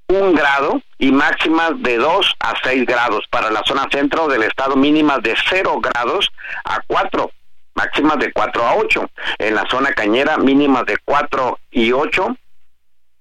1 0.07 0.31
grado 0.31 0.81
y 0.97 1.11
máximas 1.11 1.71
de 1.81 1.97
2 1.97 2.35
a 2.39 2.53
6 2.63 2.85
grados. 2.85 3.25
Para 3.29 3.51
la 3.51 3.63
zona 3.65 3.87
centro 3.91 4.29
del 4.29 4.43
estado, 4.43 4.77
mínimas 4.77 5.21
de 5.21 5.35
0 5.49 5.81
grados 5.81 6.31
a 6.63 6.79
4 6.87 7.29
máximas 7.75 8.17
de 8.19 8.31
4 8.31 8.63
a 8.63 8.75
8. 8.75 9.09
En 9.39 9.55
la 9.55 9.65
zona 9.69 9.93
cañera, 9.93 10.37
mínimas 10.37 10.85
de 10.85 10.97
4 11.03 11.59
y 11.71 11.91
8, 11.91 12.35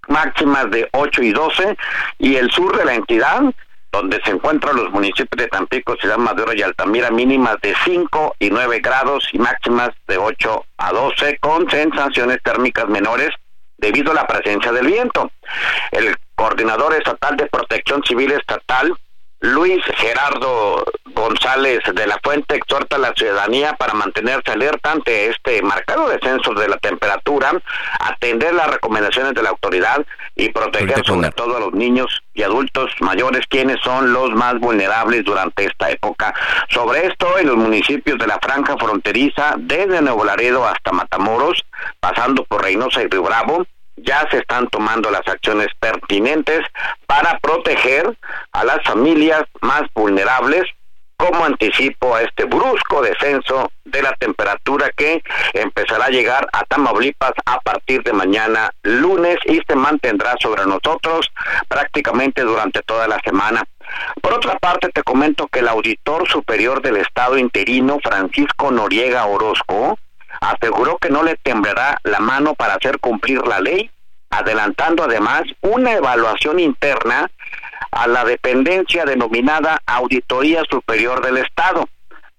máximas 0.09 0.71
de 0.71 0.89
8 0.93 1.23
y 1.23 1.33
12. 1.33 1.77
Y 2.19 2.37
el 2.37 2.51
sur 2.51 2.77
de 2.77 2.85
la 2.85 2.95
entidad, 2.95 3.43
donde 3.93 4.21
se 4.25 4.31
encuentran 4.31 4.77
los 4.77 4.91
municipios 4.91 5.37
de 5.37 5.49
Tampico, 5.49 5.97
Ciudad 5.97 6.19
Madero 6.19 6.53
y 6.55 6.63
Altamira, 6.63 7.11
mínimas 7.11 7.57
de 7.63 7.75
5 7.85 8.37
y 8.39 8.51
9 8.51 8.81
grados 8.81 9.29
y 9.33 9.39
máximas 9.39 9.91
de 10.07 10.19
8 10.19 10.65
a 10.79 10.93
12, 10.93 11.39
con 11.39 11.69
sensaciones 11.71 12.39
térmicas 12.43 12.89
menores 12.89 13.31
debido 13.79 14.13
a 14.13 14.15
la 14.15 14.27
presencia 14.27 14.73
del 14.73 14.87
viento. 14.87 15.31
El 15.91 16.15
coordinador 16.35 16.95
estatal 16.95 17.37
de 17.37 17.47
protección 17.47 18.03
civil 18.05 18.33
estatal 18.33 18.95
Luis 19.41 19.83
Gerardo 19.97 20.85
González 21.15 21.81
de 21.95 22.07
la 22.07 22.19
Fuente 22.23 22.57
exhorta 22.57 22.97
a 22.97 22.99
la 22.99 23.15
ciudadanía 23.15 23.73
para 23.75 23.95
mantenerse 23.95 24.53
alerta 24.53 24.93
ante 24.93 25.29
este 25.29 25.63
marcado 25.63 26.09
descenso 26.09 26.53
de 26.55 26.69
la 26.69 26.77
temperatura, 26.77 27.53
atender 28.01 28.53
las 28.55 28.71
recomendaciones 28.71 29.35
de 29.35 29.43
la 29.43 29.51
autoridad 29.51 30.05
y 30.37 30.51
proteger 30.51 31.05
sobre 31.05 31.31
todo 31.33 31.57
a 31.57 31.61
los 31.61 31.73
niños 31.73 32.23
y 32.35 32.43
adultos 32.43 32.91
mayores, 33.01 33.47
quienes 33.49 33.81
son 33.83 34.13
los 34.13 34.31
más 34.33 34.59
vulnerables 34.59 35.25
durante 35.25 35.65
esta 35.65 35.91
época. 35.91 36.35
Sobre 36.69 37.07
esto, 37.07 37.39
en 37.39 37.49
los 37.49 37.57
municipios 37.57 38.19
de 38.19 38.27
la 38.27 38.39
franja 38.43 38.77
fronteriza, 38.77 39.55
desde 39.57 40.03
Nuevo 40.03 40.25
Laredo 40.25 40.67
hasta 40.67 40.93
Matamoros, 40.93 41.65
pasando 41.99 42.45
por 42.45 42.63
Reynosa 42.63 43.03
y 43.03 43.07
Río 43.07 43.23
Bravo, 43.23 43.67
ya 44.03 44.27
se 44.31 44.39
están 44.39 44.69
tomando 44.69 45.11
las 45.11 45.27
acciones 45.27 45.69
pertinentes 45.79 46.61
para 47.07 47.39
proteger 47.39 48.17
a 48.53 48.65
las 48.65 48.83
familias 48.85 49.45
más 49.61 49.83
vulnerables 49.95 50.65
como 51.21 51.45
anticipo 51.45 52.15
a 52.15 52.23
este 52.23 52.45
brusco 52.45 53.03
descenso 53.03 53.71
de 53.85 54.03
la 54.03 54.15
temperatura 54.15 54.91
que 54.97 55.23
empezará 55.53 56.07
a 56.07 56.11
llegar 56.11 56.49
a 56.51 56.65
Tamaulipas 56.65 57.33
a 57.45 57.61
partir 57.61 58.03
de 58.03 58.15
mañana 58.15 58.71
lunes 58.83 59.37
y 59.45 59.61
se 59.69 59.77
mantendrá 59.77 60.35
sobre 60.41 60.65
nosotros 60.65 61.31
prácticamente 61.69 62.41
durante 62.41 62.81
toda 62.83 63.07
la 63.07 63.21
semana. 63.23 63.63
Por 64.23 64.33
otra 64.33 64.59
parte, 64.59 64.89
te 64.89 65.03
comento 65.03 65.47
que 65.49 65.59
el 65.59 65.69
auditor 65.69 66.27
superior 66.27 66.81
del 66.81 66.97
Estado 66.97 67.37
interino, 67.37 67.99
Francisco 68.03 68.71
Noriega 68.71 69.27
Orozco, 69.27 69.99
aseguró 70.41 70.99
que 70.99 71.11
no 71.11 71.23
le 71.23 71.37
temblará 71.37 71.99
la 72.05 72.19
mano 72.19 72.55
para 72.55 72.75
hacer 72.75 72.99
cumplir 72.99 73.47
la 73.47 73.61
ley, 73.61 73.91
adelantando 74.31 75.05
además 75.05 75.43
una 75.61 75.93
evaluación 75.93 76.59
interna 76.59 77.31
a 77.91 78.07
la 78.07 78.25
dependencia 78.25 79.05
denominada 79.05 79.81
Auditoría 79.87 80.63
Superior 80.71 81.25
del 81.25 81.39
Estado. 81.39 81.89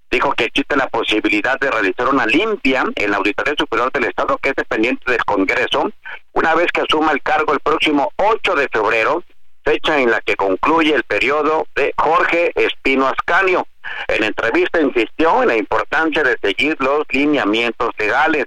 Dijo 0.09 0.33
que 0.33 0.45
existe 0.45 0.75
la 0.75 0.87
posibilidad 0.87 1.57
de 1.59 1.71
realizar 1.71 2.09
una 2.09 2.25
limpia 2.25 2.83
en 2.95 3.11
la 3.11 3.17
Auditoría 3.17 3.53
Superior 3.57 3.91
del 3.91 4.05
Estado, 4.05 4.37
que 4.37 4.49
es 4.49 4.55
dependiente 4.55 5.09
del 5.09 5.23
Congreso, 5.23 5.89
una 6.33 6.53
vez 6.55 6.67
que 6.73 6.81
asuma 6.81 7.11
el 7.11 7.21
cargo 7.21 7.53
el 7.53 7.59
próximo 7.59 8.11
8 8.17 8.55
de 8.55 8.67
febrero, 8.69 9.23
fecha 9.63 9.99
en 9.99 10.11
la 10.11 10.21
que 10.21 10.35
concluye 10.35 10.93
el 10.93 11.03
periodo 11.03 11.67
de 11.75 11.93
Jorge 11.97 12.51
Espino 12.55 13.07
Ascanio. 13.07 13.67
En 14.07 14.23
entrevista 14.23 14.81
insistió 14.81 15.41
en 15.41 15.49
la 15.49 15.57
importancia 15.57 16.23
de 16.23 16.37
seguir 16.41 16.77
los 16.79 17.03
lineamientos 17.09 17.91
legales. 17.97 18.45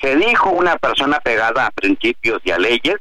Se 0.00 0.14
dijo 0.16 0.50
una 0.50 0.76
persona 0.76 1.20
pegada 1.20 1.66
a 1.66 1.70
principios 1.70 2.40
y 2.44 2.50
a 2.50 2.58
leyes, 2.58 2.96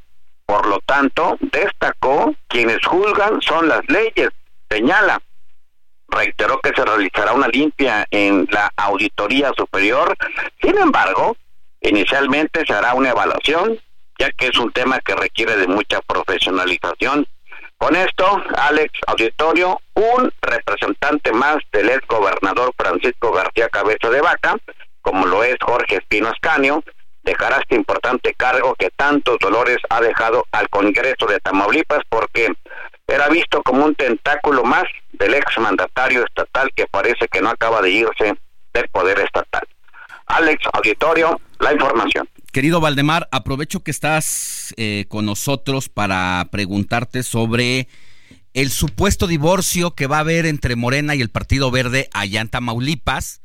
por 0.45 0.65
lo 0.67 0.79
tanto, 0.81 1.37
destacó 1.39 2.33
quienes 2.47 2.85
juzgan 2.85 3.41
son 3.41 3.67
las 3.67 3.81
leyes. 3.89 4.29
Señala, 4.69 5.21
reiteró 6.07 6.59
que 6.61 6.71
se 6.75 6.85
realizará 6.85 7.33
una 7.33 7.47
limpia 7.47 8.05
en 8.11 8.47
la 8.51 8.71
auditoría 8.77 9.51
superior. 9.57 10.15
Sin 10.61 10.77
embargo, 10.77 11.35
inicialmente 11.81 12.63
se 12.65 12.73
hará 12.73 12.93
una 12.93 13.09
evaluación, 13.09 13.79
ya 14.19 14.31
que 14.31 14.47
es 14.47 14.57
un 14.57 14.71
tema 14.71 14.99
que 15.01 15.15
requiere 15.15 15.57
de 15.57 15.67
mucha 15.67 16.01
profesionalización 16.01 17.27
con 17.77 17.95
esto, 17.95 18.41
Alex 18.57 18.91
Auditorio, 19.07 19.79
un 19.95 20.31
representante 20.41 21.31
más 21.33 21.57
del 21.71 21.89
ex 21.89 22.07
gobernador 22.07 22.73
Francisco 22.77 23.31
García 23.31 23.69
Cabeza 23.69 24.09
de 24.09 24.21
Vaca, 24.21 24.55
como 25.01 25.25
lo 25.25 25.43
es 25.43 25.55
Jorge 25.61 25.97
Espino 25.97 26.29
Ascanio, 26.29 26.83
dejará 27.23 27.57
este 27.57 27.75
importante 27.75 28.33
cargo 28.33 28.75
que 28.75 28.89
tantos 28.91 29.37
dolores 29.39 29.77
ha 29.89 29.99
dejado 29.99 30.45
al 30.51 30.69
Congreso 30.69 31.25
de 31.27 31.39
Tamaulipas 31.39 32.01
porque 32.07 32.53
era 33.07 33.27
visto 33.29 33.61
como 33.63 33.85
un 33.85 33.95
tentáculo 33.95 34.63
más 34.63 34.85
del 35.13 35.33
exmandatario 35.33 36.25
estatal 36.25 36.71
que 36.75 36.87
parece 36.87 37.27
que 37.27 37.41
no 37.41 37.49
acaba 37.49 37.81
de 37.81 37.89
irse 37.89 38.33
del 38.73 38.89
poder 38.89 39.19
estatal. 39.19 39.67
Alex 40.27 40.63
Auditorio, 40.73 41.39
la 41.59 41.73
información. 41.73 42.27
Querido 42.55 42.79
Valdemar, 42.79 43.27
aprovecho 43.33 43.83
que 43.83 43.91
estás 43.91 44.73
eh, 44.77 45.07
con 45.09 45.25
nosotros 45.25 45.89
para 45.89 46.47
preguntarte 46.53 47.21
sobre 47.21 47.89
el 48.53 48.71
supuesto 48.71 49.27
divorcio 49.27 49.93
que 49.93 50.07
va 50.07 50.15
a 50.15 50.21
haber 50.21 50.45
entre 50.45 50.77
Morena 50.77 51.15
y 51.15 51.21
el 51.21 51.29
Partido 51.29 51.69
Verde 51.69 52.07
allá 52.13 52.39
en 52.39 52.47
Tamaulipas, 52.47 53.41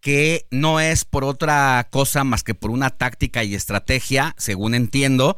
que 0.00 0.46
no 0.50 0.80
es 0.80 1.04
por 1.04 1.24
otra 1.24 1.86
cosa 1.90 2.24
más 2.24 2.42
que 2.42 2.54
por 2.54 2.70
una 2.70 2.88
táctica 2.88 3.44
y 3.44 3.54
estrategia, 3.54 4.34
según 4.38 4.74
entiendo, 4.74 5.36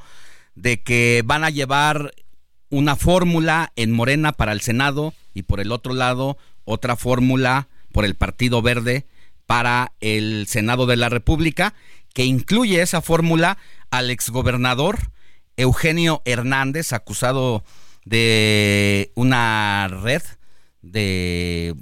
de 0.54 0.80
que 0.80 1.24
van 1.26 1.42
a 1.42 1.50
llevar 1.50 2.14
una 2.70 2.94
fórmula 2.94 3.72
en 3.74 3.90
Morena 3.90 4.30
para 4.30 4.52
el 4.52 4.60
Senado 4.60 5.14
y 5.34 5.42
por 5.42 5.58
el 5.58 5.72
otro 5.72 5.94
lado 5.94 6.38
otra 6.64 6.94
fórmula 6.94 7.66
por 7.90 8.04
el 8.04 8.14
Partido 8.14 8.62
Verde 8.62 9.04
para 9.46 9.92
el 10.00 10.46
Senado 10.46 10.86
de 10.86 10.96
la 10.96 11.08
República, 11.08 11.74
que 12.14 12.24
incluye 12.24 12.80
esa 12.80 13.02
fórmula 13.02 13.58
al 13.90 14.10
exgobernador 14.10 14.98
Eugenio 15.56 16.22
Hernández, 16.24 16.92
acusado 16.92 17.64
de 18.04 19.12
una 19.14 19.88
red 19.88 20.22
de 20.80 21.74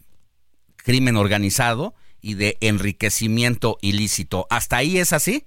crimen 0.76 1.16
organizado 1.16 1.94
y 2.20 2.34
de 2.34 2.56
enriquecimiento 2.60 3.78
ilícito. 3.82 4.46
¿Hasta 4.50 4.78
ahí 4.78 4.98
es 4.98 5.12
así? 5.12 5.46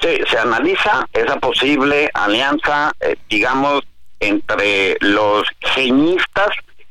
Sí, 0.00 0.18
se 0.28 0.38
analiza 0.38 1.08
esa 1.12 1.38
posible 1.40 2.10
alianza, 2.12 2.92
eh, 3.00 3.16
digamos, 3.30 3.82
entre 4.20 4.96
los 5.00 5.44
geñistas 5.74 6.48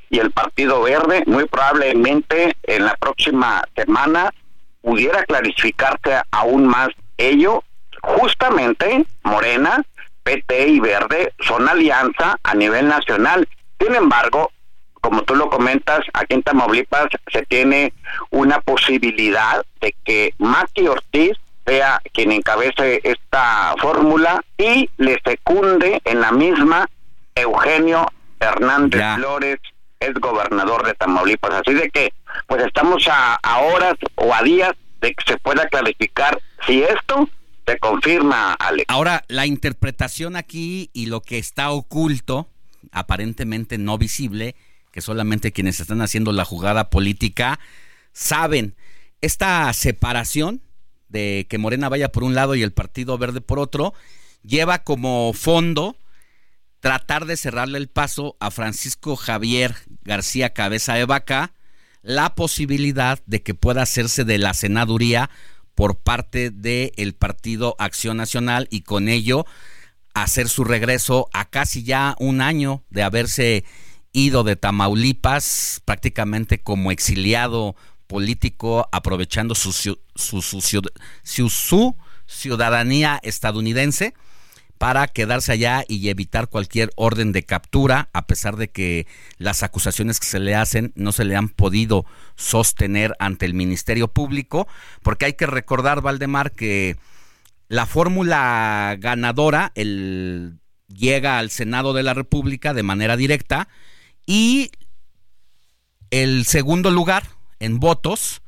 y 0.10 0.20
el 0.20 0.32
Partido 0.32 0.82
Verde. 0.82 1.24
Muy 1.28 1.45
probablemente 1.45 2.56
en 2.64 2.86
la 2.86 2.95
próxima 2.95 3.64
semana 3.76 4.34
pudiera 4.86 5.25
clarificarse 5.25 6.21
aún 6.31 6.67
más 6.67 6.89
ello. 7.17 7.63
Justamente 8.01 9.03
Morena, 9.23 9.83
PT 10.23 10.67
y 10.67 10.79
Verde 10.79 11.33
son 11.39 11.67
alianza 11.67 12.38
a 12.43 12.53
nivel 12.53 12.88
nacional. 12.88 13.47
Sin 13.79 13.95
embargo, 13.95 14.51
como 15.01 15.23
tú 15.23 15.36
lo 15.36 15.49
comentas, 15.49 16.01
aquí 16.13 16.36
en 16.36 16.43
Tamaulipas 16.43 17.07
se 17.31 17.43
tiene 17.43 17.93
una 18.29 18.61
posibilidad 18.61 19.65
de 19.81 19.95
que 20.03 20.33
Maki 20.38 20.88
Ortiz 20.88 21.33
sea 21.65 21.99
quien 22.13 22.31
encabece 22.31 23.01
esta 23.03 23.73
fórmula 23.79 24.43
y 24.57 24.89
le 24.97 25.19
secunde 25.25 25.99
en 26.05 26.21
la 26.21 26.31
misma 26.31 26.88
Eugenio 27.33 28.05
Hernández 28.39 29.03
Flores, 29.15 29.59
es 30.00 30.14
gobernador 30.16 30.86
de 30.86 30.93
Tamaulipas. 30.93 31.54
Así 31.54 31.74
de 31.74 31.89
que, 31.89 32.14
pues 32.48 32.64
estamos 32.66 33.08
a, 33.10 33.39
horas 33.60 33.96
o 34.16 34.34
a 34.34 34.43
días 34.43 34.74
de 35.02 35.14
que 35.14 35.24
se 35.32 35.38
pueda 35.38 35.68
clarificar 35.68 36.39
si 36.66 36.84
esto 36.84 37.30
se 37.66 37.78
confirma, 37.80 38.54
Alex. 38.54 38.86
Ahora, 38.88 39.24
la 39.28 39.46
interpretación 39.46 40.36
aquí 40.36 40.89
y 40.93 41.08
lo 41.08 41.22
que 41.22 41.38
está 41.38 41.72
oculto, 41.72 42.48
aparentemente 42.91 43.78
no 43.78 43.98
visible, 43.98 44.56
que 44.91 45.02
solamente 45.02 45.52
quienes 45.52 45.80
están 45.80 46.02
haciendo 46.02 46.32
la 46.32 46.46
jugada 46.46 46.89
política 46.89 47.60
saben, 48.14 48.76
esta 49.22 49.72
separación 49.74 50.62
de 51.10 51.48
que 51.50 51.58
Morena 51.58 51.89
vaya 51.89 52.12
por 52.12 52.24
un 52.24 52.36
lado 52.36 52.56
y 52.56 52.64
el 52.64 52.72
Partido 52.72 53.18
Verde 53.18 53.41
por 53.41 53.60
otro, 53.60 53.93
lleva 54.43 54.80
como 54.80 55.34
fondo 55.34 55.98
tratar 56.86 57.25
de 57.25 57.36
cerrarle 57.36 57.79
el 57.79 57.88
paso 57.88 58.38
a 58.39 58.51
Francisco 58.51 59.15
Javier 59.15 59.73
García 60.03 60.53
Cabeza 60.53 60.93
de 60.93 61.05
Vaca 61.05 61.51
la 62.03 62.36
posibilidad 62.36 63.19
de 63.25 63.41
que 63.41 63.55
pueda 63.55 63.81
hacerse 63.81 64.23
de 64.23 64.38
la 64.38 64.53
senaduría 64.53 65.31
por 65.73 65.97
parte 65.97 66.51
del 66.51 67.15
Partido 67.15 67.75
Acción 67.79 68.17
Nacional 68.17 68.67
y 68.69 68.81
con 68.81 69.09
ello 69.09 69.47
hacer 70.13 70.47
su 70.47 70.63
regreso 70.63 71.27
a 71.33 71.49
casi 71.49 71.81
ya 71.81 72.15
un 72.19 72.39
año 72.39 72.83
de 72.91 73.01
haberse 73.01 73.65
ido 74.11 74.43
de 74.43 74.55
Tamaulipas 74.55 75.81
prácticamente 75.86 76.61
como 76.61 76.91
exiliado 76.91 77.75
político 78.05 78.88
aprovechando 78.91 79.55
su, 79.55 79.73
su, 79.73 79.97
su 81.23 81.95
ciudadanía 82.27 83.19
estadounidense 83.23 84.13
para 84.78 85.07
quedarse 85.07 85.51
allá 85.51 85.84
y 85.88 86.09
evitar 86.09 86.49
cualquier 86.49 86.91
orden 86.95 87.32
de 87.32 87.43
captura, 87.43 88.09
a 88.13 88.28
pesar 88.28 88.57
de 88.57 88.69
que 88.69 89.07
las 89.38 89.63
acusaciones 89.63 90.19
que 90.19 90.28
se 90.28 90.39
le 90.39 90.55
hacen 90.55 90.91
no 90.95 91.11
se 91.11 91.26
le 91.26 91.36
han 91.36 91.49
podido 91.49 92.05
sostener 92.36 93.15
ante 93.19 93.45
el 93.45 93.53
Ministerio 93.53 94.09
Público, 94.09 94.67
porque 95.01 95.26
hay 95.26 95.34
que 95.34 95.45
recordar, 95.45 96.01
Valdemar, 96.01 96.51
que 96.51 96.97
la 97.67 97.86
fórmula 97.86 98.95
ganadora 98.99 99.71
el, 99.76 100.59
llega 100.88 101.39
al 101.39 101.49
Senado 101.49 101.93
de 101.93 102.03
la 102.03 102.13
República 102.13 102.73
de 102.73 102.84
manera 102.84 103.17
directa 103.17 103.67
y 104.26 104.71
el 106.11 106.45
segundo 106.45 106.91
lugar 106.91 107.23
en 107.59 107.80
votos 107.80 108.41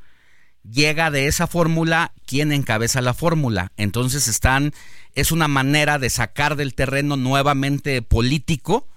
llega 0.69 1.11
de 1.11 1.27
esa 1.27 1.47
fórmula 1.47 2.13
quien 2.25 2.51
encabeza 2.51 3.01
la 3.01 3.13
fórmula. 3.13 3.71
Entonces 3.77 4.27
están 4.27 4.73
es 5.17 5.31
una 5.31 5.47
manera 5.47 5.97
de 5.97 6.11
sacar 6.11 6.55
del 6.55 6.75
terreno 6.75 7.17
nuevamente 7.17 8.03
político 8.03 8.87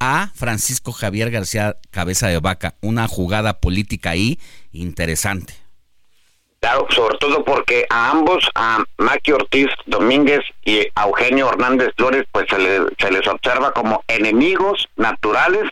a 0.00 0.30
Francisco 0.34 0.92
Javier 0.92 1.30
García 1.30 1.76
Cabeza 1.90 2.26
de 2.28 2.40
Vaca. 2.40 2.76
Una 2.80 3.06
jugada 3.06 3.60
política 3.60 4.10
ahí 4.10 4.40
interesante. 4.72 5.52
Claro, 6.60 6.86
sobre 6.90 7.18
todo 7.18 7.44
porque 7.44 7.84
a 7.90 8.10
ambos, 8.10 8.48
a 8.54 8.82
Maki 8.96 9.32
Ortiz 9.32 9.68
Domínguez 9.84 10.40
y 10.64 10.86
a 10.94 11.04
Eugenio 11.04 11.50
Hernández 11.50 11.90
Flores, 11.98 12.24
pues 12.32 12.46
se, 12.48 13.10
les 13.10 13.28
observa 13.28 13.72
como 13.72 14.02
enemigos 14.08 14.88
naturales 14.96 15.70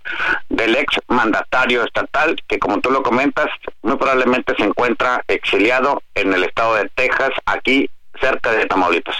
del 0.50 0.76
ex 0.76 0.94
mandatario 1.08 1.82
estatal, 1.82 2.36
que 2.46 2.58
como 2.58 2.80
tú 2.80 2.90
lo 2.90 3.02
comentas, 3.02 3.46
muy 3.80 3.96
probablemente 3.96 4.54
se 4.58 4.64
encuentra 4.64 5.24
exiliado 5.26 6.02
en 6.14 6.34
el 6.34 6.44
estado 6.44 6.74
de 6.74 6.90
Texas, 6.94 7.30
aquí 7.46 7.88
cerca 8.20 8.52
de 8.52 8.66
Tamaulipas. 8.66 9.16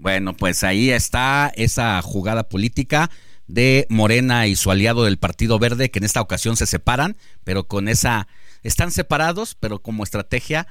Bueno, 0.00 0.32
pues 0.34 0.64
ahí 0.64 0.90
está 0.90 1.52
esa 1.56 2.00
jugada 2.00 2.48
política 2.48 3.10
de 3.46 3.86
Morena 3.90 4.46
y 4.46 4.56
su 4.56 4.70
aliado 4.70 5.04
del 5.04 5.18
Partido 5.18 5.58
Verde, 5.58 5.90
que 5.90 5.98
en 5.98 6.06
esta 6.06 6.22
ocasión 6.22 6.56
se 6.56 6.64
separan, 6.64 7.18
pero 7.44 7.64
con 7.64 7.86
esa, 7.86 8.26
están 8.62 8.92
separados, 8.92 9.56
pero 9.60 9.80
como 9.80 10.02
estrategia 10.02 10.66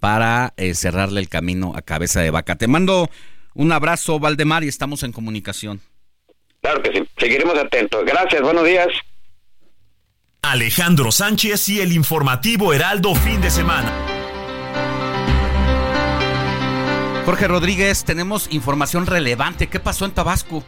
para 0.00 0.52
eh, 0.58 0.74
cerrarle 0.74 1.20
el 1.20 1.30
camino 1.30 1.72
a 1.74 1.80
cabeza 1.80 2.20
de 2.20 2.30
vaca. 2.30 2.56
Te 2.56 2.66
mando 2.66 3.08
un 3.54 3.72
abrazo, 3.72 4.18
Valdemar, 4.18 4.64
y 4.64 4.68
estamos 4.68 5.02
en 5.02 5.12
comunicación. 5.12 5.80
Claro 6.60 6.82
que 6.82 6.92
sí, 6.92 7.08
seguiremos 7.16 7.56
atentos. 7.56 8.04
Gracias, 8.04 8.42
buenos 8.42 8.66
días. 8.66 8.88
Alejandro 10.42 11.10
Sánchez 11.10 11.70
y 11.70 11.80
el 11.80 11.92
informativo 11.92 12.74
Heraldo 12.74 13.14
fin 13.14 13.40
de 13.40 13.50
semana. 13.50 14.23
Jorge 17.24 17.48
Rodríguez, 17.48 18.04
tenemos 18.04 18.52
información 18.52 19.06
relevante. 19.06 19.68
¿Qué 19.68 19.80
pasó 19.80 20.04
en 20.04 20.12
Tabasco? 20.12 20.62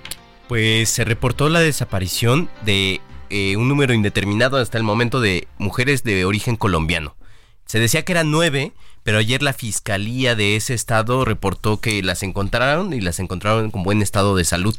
Pues 0.48 0.88
se 0.88 1.04
reportó 1.04 1.50
la 1.50 1.60
desaparición 1.60 2.48
de 2.64 3.02
eh, 3.28 3.58
un 3.58 3.68
número 3.68 3.92
indeterminado 3.92 4.56
hasta 4.56 4.78
el 4.78 4.84
momento 4.84 5.20
de 5.20 5.48
mujeres 5.58 6.02
de 6.02 6.24
origen 6.24 6.56
colombiano. 6.56 7.14
Se 7.66 7.78
decía 7.78 8.06
que 8.06 8.12
eran 8.12 8.30
nueve, 8.30 8.72
pero 9.02 9.18
ayer 9.18 9.42
la 9.42 9.52
fiscalía 9.52 10.34
de 10.34 10.56
ese 10.56 10.72
estado 10.72 11.26
reportó 11.26 11.82
que 11.82 12.02
las 12.02 12.22
encontraron 12.22 12.94
y 12.94 13.02
las 13.02 13.20
encontraron 13.20 13.70
con 13.70 13.82
buen 13.82 14.00
estado 14.00 14.34
de 14.34 14.44
salud. 14.44 14.78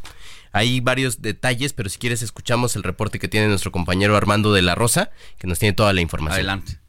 Hay 0.54 0.80
varios 0.80 1.22
detalles, 1.22 1.74
pero 1.74 1.90
si 1.90 2.00
quieres 2.00 2.24
escuchamos 2.24 2.76
el 2.76 2.82
reporte 2.82 3.20
que 3.20 3.28
tiene 3.28 3.50
nuestro 3.50 3.72
compañero 3.72 4.18
Armando 4.18 4.52
de 4.52 4.64
la 4.64 4.74
Rosa, 4.74 5.12
que 5.38 5.46
nos 5.46 5.60
tiene 5.60 5.74
toda 5.74 5.94
la 5.94 6.02
información. 6.02 6.40
Adelante. 6.40 6.80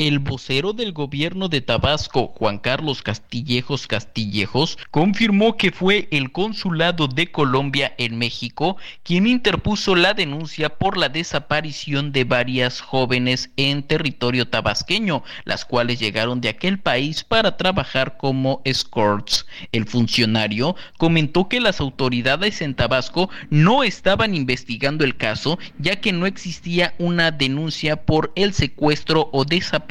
El 0.00 0.18
vocero 0.18 0.72
del 0.72 0.94
gobierno 0.94 1.50
de 1.50 1.60
Tabasco, 1.60 2.28
Juan 2.28 2.56
Carlos 2.56 3.02
Castillejos 3.02 3.86
Castillejos, 3.86 4.78
confirmó 4.90 5.58
que 5.58 5.72
fue 5.72 6.08
el 6.10 6.32
consulado 6.32 7.06
de 7.06 7.30
Colombia 7.30 7.92
en 7.98 8.16
México 8.16 8.78
quien 9.02 9.26
interpuso 9.26 9.94
la 9.94 10.14
denuncia 10.14 10.70
por 10.70 10.96
la 10.96 11.10
desaparición 11.10 12.12
de 12.12 12.24
varias 12.24 12.80
jóvenes 12.80 13.50
en 13.58 13.82
territorio 13.82 14.48
tabasqueño, 14.48 15.22
las 15.44 15.66
cuales 15.66 16.00
llegaron 16.00 16.40
de 16.40 16.48
aquel 16.48 16.78
país 16.78 17.22
para 17.22 17.58
trabajar 17.58 18.16
como 18.16 18.62
escorts. 18.64 19.44
El 19.70 19.84
funcionario 19.84 20.76
comentó 20.96 21.46
que 21.50 21.60
las 21.60 21.78
autoridades 21.78 22.62
en 22.62 22.74
Tabasco 22.74 23.28
no 23.50 23.82
estaban 23.82 24.34
investigando 24.34 25.04
el 25.04 25.18
caso, 25.18 25.58
ya 25.78 25.96
que 25.96 26.14
no 26.14 26.24
existía 26.24 26.94
una 26.98 27.32
denuncia 27.32 28.06
por 28.06 28.32
el 28.34 28.54
secuestro 28.54 29.28
o 29.34 29.44
desaparición 29.44 29.89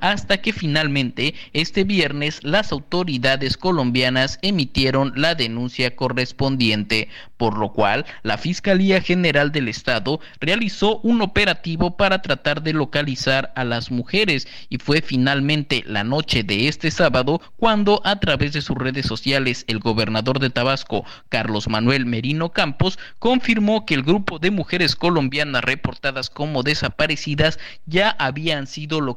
hasta 0.00 0.38
que 0.38 0.52
finalmente 0.52 1.34
este 1.52 1.84
viernes 1.84 2.40
las 2.42 2.72
autoridades 2.72 3.56
colombianas 3.56 4.38
emitieron 4.42 5.12
la 5.14 5.34
denuncia 5.34 5.94
correspondiente, 5.94 7.08
por 7.36 7.56
lo 7.56 7.72
cual 7.72 8.04
la 8.22 8.36
Fiscalía 8.36 9.00
General 9.00 9.52
del 9.52 9.68
Estado 9.68 10.20
realizó 10.40 10.98
un 11.00 11.22
operativo 11.22 11.96
para 11.96 12.20
tratar 12.20 12.62
de 12.62 12.72
localizar 12.72 13.52
a 13.54 13.64
las 13.64 13.90
mujeres 13.90 14.48
y 14.68 14.78
fue 14.78 15.02
finalmente 15.02 15.84
la 15.86 16.02
noche 16.02 16.42
de 16.42 16.66
este 16.66 16.90
sábado 16.90 17.40
cuando 17.56 18.00
a 18.04 18.18
través 18.18 18.52
de 18.52 18.60
sus 18.60 18.76
redes 18.76 19.06
sociales 19.06 19.64
el 19.68 19.78
gobernador 19.78 20.40
de 20.40 20.50
Tabasco, 20.50 21.04
Carlos 21.28 21.68
Manuel 21.68 22.06
Merino 22.06 22.50
Campos, 22.50 22.98
confirmó 23.18 23.86
que 23.86 23.94
el 23.94 24.02
grupo 24.02 24.38
de 24.38 24.50
mujeres 24.50 24.96
colombianas 24.96 25.62
reportadas 25.62 26.28
como 26.28 26.62
desaparecidas 26.62 27.58
ya 27.86 28.10
habían 28.18 28.66
sido 28.66 29.00
localizadas 29.00 29.11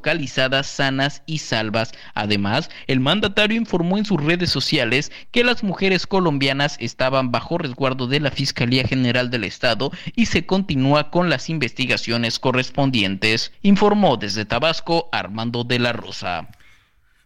sanas 0.68 1.24
y 1.26 1.39
salvas. 1.39 1.91
Además, 2.14 2.70
el 2.88 3.00
mandatario 3.00 3.58
informó 3.58 3.98
en 3.98 4.06
sus 4.06 4.24
redes 4.24 4.50
sociales 4.50 5.12
que 5.32 5.43
las 5.43 5.64
mujeres 5.64 6.08
colombianas 6.08 6.78
estaban 6.80 7.32
bajo 7.32 7.58
resguardo 7.58 8.08
de 8.08 8.20
la 8.20 8.32
Fiscalía 8.32 8.88
General 8.88 9.30
del 9.30 9.43
Estado 9.43 9.91
y 10.16 10.28
se 10.28 10.46
continúa 10.46 11.12
con 11.12 11.30
las 11.30 11.50
investigaciones 11.50 12.39
correspondientes, 12.39 13.52
informó 13.62 14.18
desde 14.18 14.46
Tabasco 14.46 15.10
Armando 15.12 15.64
de 15.64 15.80
la 15.80 15.93
Rosa. 15.93 16.48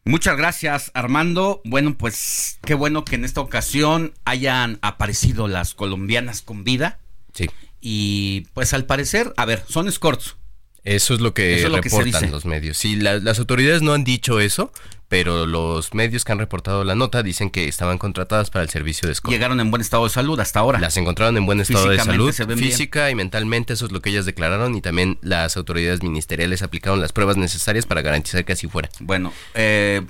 Muchas 0.05 0.37
gracias, 0.37 0.91
Armando. 0.93 1.61
Bueno, 1.65 1.95
pues 1.95 2.57
qué 2.65 2.73
bueno 2.73 3.05
que 3.05 3.15
en 3.15 3.25
esta 3.25 3.41
ocasión 3.41 4.13
hayan 4.25 4.79
aparecido 4.81 5.47
las 5.47 5.75
colombianas 5.75 6.41
con 6.41 6.63
vida. 6.63 6.99
Sí. 7.33 7.47
Y 7.81 8.47
pues 8.53 8.73
al 8.73 8.85
parecer, 8.85 9.33
a 9.37 9.45
ver, 9.45 9.63
son 9.67 9.87
escorts. 9.87 10.38
Eso 10.83 11.13
es 11.13 11.19
lo 11.19 11.33
que 11.33 11.67
reportan 11.69 12.31
los 12.31 12.45
medios. 12.45 12.77
Sí, 12.77 12.95
las 12.95 13.39
autoridades 13.39 13.81
no 13.81 13.93
han 13.93 14.03
dicho 14.03 14.39
eso, 14.39 14.71
pero 15.09 15.47
los 15.47 15.93
medios 15.95 16.23
que 16.23 16.31
han 16.31 16.37
reportado 16.37 16.83
la 16.83 16.95
nota 16.95 17.23
dicen 17.23 17.49
que 17.49 17.67
estaban 17.67 17.97
contratadas 17.97 18.51
para 18.51 18.63
el 18.63 18.69
servicio 18.69 19.07
de 19.07 19.13
escorts. 19.13 19.33
Llegaron 19.33 19.59
en 19.59 19.71
buen 19.71 19.81
estado 19.81 20.03
de 20.03 20.11
salud 20.11 20.39
hasta 20.39 20.59
ahora. 20.59 20.79
Las 20.79 20.95
encontraron 20.97 21.35
en 21.35 21.45
buen 21.45 21.59
estado 21.59 21.89
de 21.89 21.97
salud, 21.97 22.31
física 22.55 23.09
y 23.09 23.15
mentalmente, 23.15 23.73
eso 23.73 23.87
es 23.87 23.91
lo 23.91 24.01
que 24.01 24.11
ellas 24.11 24.25
declararon 24.25 24.75
y 24.75 24.81
también 24.81 25.17
las 25.21 25.57
autoridades 25.57 26.03
ministeriales 26.03 26.61
aplicaron 26.61 27.01
las 27.01 27.11
pruebas 27.11 27.37
necesarias 27.37 27.85
para 27.85 28.01
garantizar 28.03 28.45
que 28.45 28.53
así 28.53 28.67
fuera. 28.67 28.89
Bueno, 28.99 29.33
eh, 29.55 30.03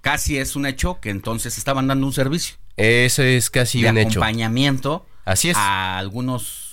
casi 0.00 0.38
es 0.38 0.54
un 0.54 0.66
hecho 0.66 1.00
que 1.00 1.10
entonces 1.10 1.58
estaban 1.58 1.88
dando 1.88 2.06
un 2.06 2.12
servicio. 2.12 2.56
Eso 2.76 3.22
es 3.22 3.50
casi 3.50 3.84
un 3.84 3.98
hecho. 3.98 4.20
acompañamiento. 4.20 5.04
Así 5.24 5.50
es. 5.50 5.56
A 5.56 5.98
algunos 5.98 6.63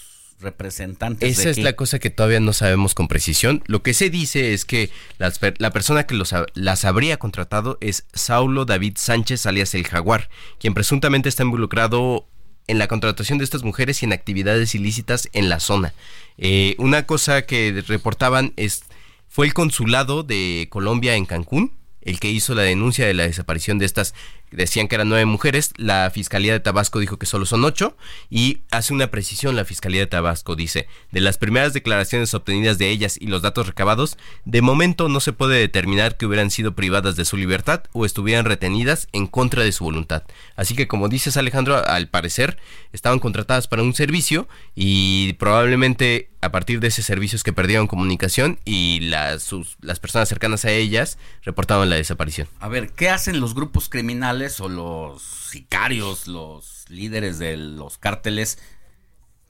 representantes. 0.42 1.40
Esa 1.40 1.50
es 1.50 1.58
la 1.58 1.74
cosa 1.74 2.00
que 2.00 2.10
todavía 2.10 2.40
no 2.40 2.54
sabemos 2.54 2.94
con 2.94 3.08
precisión. 3.08 3.64
Lo 3.68 3.84
que 3.84 3.94
se 3.94 4.10
dice 4.10 4.54
es 4.54 4.66
que 4.66 4.90
la 5.18 5.72
persona 5.72 6.06
que 6.06 6.16
los, 6.16 6.34
las 6.54 6.86
habría 6.86 7.18
contratado 7.18 7.78
es 7.82 8.06
Saulo 8.14 8.66
David 8.66 8.94
Sánchez, 8.98 9.46
alias 9.46 9.74
el 9.74 9.88
Jaguar, 9.88 10.30
quien 10.60 10.74
presuntamente 10.74 11.30
está 11.30 11.44
involucrado 11.44 12.28
en 12.68 12.78
la 12.78 12.88
contratación 12.88 13.38
de 13.38 13.44
estas 13.44 13.64
mujeres 13.64 14.02
y 14.02 14.06
en 14.06 14.14
actividades 14.14 14.76
ilícitas 14.76 15.30
en 15.34 15.50
la 15.50 15.60
zona. 15.60 15.94
Eh, 16.38 16.76
una 16.78 17.06
cosa 17.06 17.44
que 17.44 17.84
reportaban 17.88 18.54
es 18.56 18.84
fue 19.28 19.46
el 19.46 19.54
consulado 19.54 20.24
de 20.24 20.68
Colombia 20.70 21.16
en 21.16 21.26
Cancún 21.26 21.82
el 22.02 22.20
que 22.20 22.30
hizo 22.30 22.56
la 22.56 22.64
denuncia 22.64 23.06
de 23.06 23.14
la 23.14 23.24
desaparición 23.24 23.80
de 23.80 23.86
estas 23.86 24.14
decían 24.52 24.88
que 24.88 24.96
eran 24.96 25.10
nueve 25.10 25.26
mujeres, 25.26 25.72
la 25.78 26.10
Fiscalía 26.14 26.54
de 26.54 26.60
Tabasco 26.60 27.00
dijo 27.00 27.18
que 27.18 27.26
solo 27.26 27.46
son 27.46 27.64
ocho 27.64 27.98
y 28.30 28.60
hace 28.72 28.94
una 28.94 29.08
precisión 29.08 29.56
la 29.56 29.66
Fiscalía 29.66 30.02
de 30.02 30.08
Tabasco, 30.08 30.56
dice, 30.56 30.88
de 31.12 31.22
las 31.22 31.38
primeras 31.38 31.74
declaraciones 31.74 32.34
obtenidas 32.34 32.78
de 32.78 32.90
ellas 32.90 33.18
y 33.20 33.28
los 33.28 33.42
datos 33.42 33.68
recabados, 33.68 34.18
de 34.46 34.62
momento 34.62 35.10
no 35.10 35.20
se 35.20 35.34
puede 35.34 35.60
determinar 35.60 36.18
que 36.18 36.26
hubieran 36.26 36.52
sido 36.52 36.76
privadas 36.76 37.16
de 37.16 37.26
su 37.26 37.38
libertad 37.38 37.84
o 37.94 38.06
estuvieran 38.06 38.46
retenidas 38.46 39.08
en 39.14 39.28
contra 39.28 39.64
de 39.64 39.72
su 39.72 39.84
voluntad. 39.84 40.24
Así 40.56 40.76
que 40.76 40.88
como 40.88 41.10
dices 41.10 41.38
Alejandro, 41.38 41.86
al 41.86 42.08
parecer 42.08 42.58
estaban 42.94 43.20
contratadas 43.20 43.68
para 43.68 43.84
un 43.84 43.94
servicio 43.94 44.48
y 44.76 45.34
probablemente 45.34 46.30
a 46.42 46.52
partir 46.52 46.80
de 46.80 46.88
ese 46.88 47.04
servicio 47.04 47.36
es 47.36 47.44
que 47.44 47.54
perdieron 47.54 47.88
comunicación 47.88 48.60
y 48.66 49.00
las, 49.02 49.52
las 49.82 50.00
personas 50.00 50.28
cercanas 50.28 50.66
a 50.66 50.72
ellas 50.72 51.18
reportaron 51.44 51.90
la 51.90 51.98
desaparición. 51.98 52.48
A 52.60 52.68
ver, 52.68 52.90
¿qué 52.92 53.10
hacen 53.10 53.40
los 53.40 53.54
grupos 53.54 53.90
criminales? 53.90 54.41
O 54.60 54.70
los 54.70 55.22
sicarios, 55.22 56.28
los 56.28 56.86
líderes 56.90 57.38
de 57.38 57.58
los 57.58 57.98
cárteles, 57.98 58.58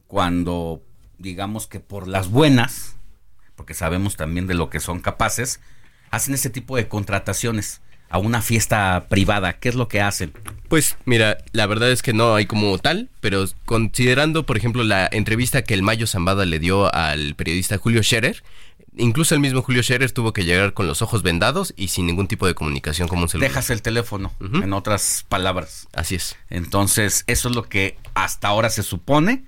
cuando 0.08 0.84
digamos 1.18 1.68
que 1.68 1.80
por 1.80 2.08
las 2.08 2.30
buenas, 2.30 2.98
porque 3.56 3.74
sabemos 3.74 4.18
también 4.18 4.48
de 4.48 4.56
lo 4.56 4.70
que 4.70 4.80
son 4.80 5.00
capaces, 5.00 5.62
hacen 6.10 6.34
ese 6.34 6.50
tipo 6.50 6.76
de 6.76 6.88
contrataciones 6.88 7.82
a 8.10 8.18
una 8.18 8.42
fiesta 8.42 9.08
privada. 9.08 9.54
¿Qué 9.54 9.70
es 9.70 9.76
lo 9.76 9.88
que 9.88 10.02
hacen? 10.02 10.34
Pues 10.68 10.98
mira, 11.06 11.38
la 11.54 11.66
verdad 11.66 11.92
es 11.92 12.02
que 12.02 12.14
no 12.14 12.36
hay 12.36 12.46
como 12.46 12.78
tal, 12.78 13.10
pero 13.22 13.46
considerando, 13.66 14.46
por 14.46 14.58
ejemplo, 14.58 14.84
la 14.84 15.08
entrevista 15.12 15.64
que 15.64 15.74
el 15.74 15.82
Mayo 15.82 16.08
Zambada 16.08 16.46
le 16.46 16.60
dio 16.60 16.94
al 16.94 17.36
periodista 17.36 17.78
Julio 17.78 18.04
Scherer, 18.04 18.44
Incluso 18.98 19.36
el 19.36 19.42
mismo 19.42 19.62
Julio 19.62 19.84
Scherer 19.84 20.12
tuvo 20.12 20.34
que 20.34 20.44
llegar 20.44 20.74
con 20.74 20.86
los 20.86 21.02
ojos 21.02 21.24
vendados 21.24 21.74
y 21.78 21.88
sin 21.88 22.06
ningún 22.08 22.28
tipo 22.28 22.46
de 22.46 22.56
comunicación 22.56 23.08
como 23.08 23.24
un 23.24 23.30
celular. 23.30 23.50
Dejas 23.50 23.70
el 23.70 23.82
teléfono, 23.82 24.34
en 24.40 24.74
otras 24.74 25.26
palabras. 25.30 25.88
Así 25.94 26.16
es. 26.16 26.36
Entonces, 26.50 27.24
eso 27.28 27.50
es 27.50 27.56
lo 27.56 27.64
que 27.64 27.98
hasta 28.14 28.50
ahora 28.50 28.70
se 28.70 28.84
supone 28.84 29.46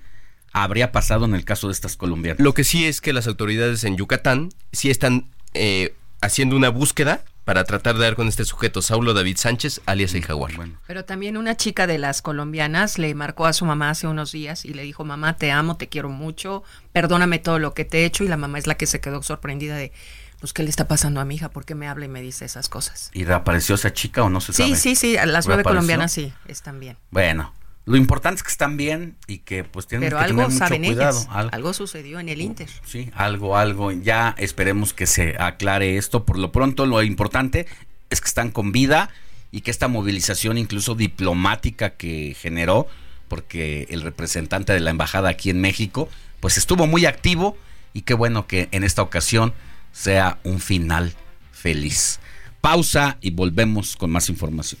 habría 0.54 0.92
pasado 0.92 1.24
en 1.24 1.34
el 1.34 1.44
caso 1.44 1.66
de 1.66 1.72
estas 1.72 1.96
colombianas. 1.96 2.40
Lo 2.40 2.54
que 2.54 2.64
sí 2.64 2.86
es 2.86 3.00
que 3.00 3.12
las 3.12 3.26
autoridades 3.26 3.84
en 3.84 3.96
Yucatán 3.96 4.50
sí 4.72 4.88
están 4.88 5.28
eh, 5.52 5.94
haciendo 6.22 6.56
una 6.56 6.68
búsqueda 6.70 7.24
para 7.44 7.64
tratar 7.64 7.96
de 7.96 8.04
dar 8.04 8.16
con 8.16 8.28
este 8.28 8.44
sujeto, 8.44 8.82
Saulo 8.82 9.14
David 9.14 9.36
Sánchez, 9.36 9.82
alias 9.86 10.14
el 10.14 10.24
Jaguar. 10.24 10.52
Pero 10.86 11.04
también 11.04 11.36
una 11.36 11.56
chica 11.56 11.86
de 11.86 11.98
las 11.98 12.22
colombianas 12.22 12.98
le 12.98 13.14
marcó 13.14 13.46
a 13.46 13.52
su 13.52 13.64
mamá 13.66 13.90
hace 13.90 14.06
unos 14.06 14.32
días 14.32 14.64
y 14.64 14.72
le 14.72 14.82
dijo, 14.82 15.04
mamá, 15.04 15.36
te 15.36 15.50
amo, 15.50 15.76
te 15.76 15.88
quiero 15.88 16.08
mucho, 16.08 16.62
perdóname 16.92 17.38
todo 17.38 17.58
lo 17.58 17.74
que 17.74 17.84
te 17.84 17.98
he 17.98 18.04
hecho 18.04 18.24
y 18.24 18.28
la 18.28 18.36
mamá 18.36 18.58
es 18.58 18.66
la 18.66 18.76
que 18.76 18.86
se 18.86 19.00
quedó 19.00 19.22
sorprendida 19.22 19.76
de, 19.76 19.92
pues, 20.40 20.52
¿qué 20.52 20.62
le 20.62 20.70
está 20.70 20.88
pasando 20.88 21.20
a 21.20 21.24
mi 21.24 21.34
hija? 21.34 21.50
¿Por 21.50 21.64
qué 21.64 21.74
me 21.74 21.86
habla 21.86 22.06
y 22.06 22.08
me 22.08 22.22
dice 22.22 22.44
esas 22.44 22.68
cosas? 22.68 23.10
¿Y 23.12 23.24
reapareció 23.24 23.74
esa 23.74 23.92
chica 23.92 24.22
o 24.22 24.30
no 24.30 24.40
se 24.40 24.52
sabe? 24.52 24.70
Sí, 24.70 24.76
sí, 24.76 24.96
sí, 24.96 25.16
las 25.26 25.46
nueve 25.46 25.64
colombianas 25.64 26.12
sí, 26.12 26.32
están 26.48 26.80
bien. 26.80 26.96
Bueno, 27.10 27.52
lo 27.86 27.98
importante 27.98 28.38
es 28.38 28.42
que 28.42 28.50
están 28.50 28.78
bien 28.78 29.16
y 29.26 29.38
que 29.38 29.62
pues 29.62 29.86
tienen 29.86 30.08
que 30.08 30.16
tener 30.16 30.34
mucho 30.34 30.66
cuidado. 30.66 31.26
Algo, 31.30 31.74
sucedió 31.74 32.18
en 32.18 32.30
el 32.30 32.40
Inter. 32.40 32.70
Sí, 32.86 33.10
algo, 33.14 33.58
algo. 33.58 33.92
Ya 33.92 34.34
esperemos 34.38 34.94
que 34.94 35.06
se 35.06 35.36
aclare 35.38 35.98
esto. 35.98 36.24
Por 36.24 36.38
lo 36.38 36.50
pronto, 36.50 36.86
lo 36.86 37.02
importante 37.02 37.66
es 38.08 38.22
que 38.22 38.28
están 38.28 38.50
con 38.50 38.72
vida 38.72 39.10
y 39.50 39.60
que 39.60 39.70
esta 39.70 39.88
movilización 39.88 40.56
incluso 40.56 40.94
diplomática 40.94 41.90
que 41.90 42.34
generó, 42.40 42.86
porque 43.28 43.86
el 43.90 44.00
representante 44.00 44.72
de 44.72 44.80
la 44.80 44.90
embajada 44.90 45.28
aquí 45.28 45.50
en 45.50 45.60
México, 45.60 46.08
pues 46.40 46.56
estuvo 46.56 46.86
muy 46.86 47.04
activo 47.04 47.58
y 47.92 48.02
qué 48.02 48.14
bueno 48.14 48.46
que 48.46 48.68
en 48.72 48.82
esta 48.82 49.02
ocasión 49.02 49.52
sea 49.92 50.38
un 50.42 50.58
final 50.58 51.12
feliz. 51.52 52.18
Pausa 52.62 53.18
y 53.20 53.30
volvemos 53.30 53.96
con 53.96 54.10
más 54.10 54.30
información. 54.30 54.80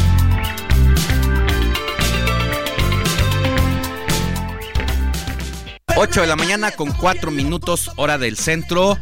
8 5.97 6.21
de 6.21 6.27
la 6.27 6.35
mañana 6.35 6.71
con 6.71 6.91
4 6.91 7.31
minutos 7.31 7.91
hora 7.95 8.17
del 8.17 8.37
centro. 8.37 8.97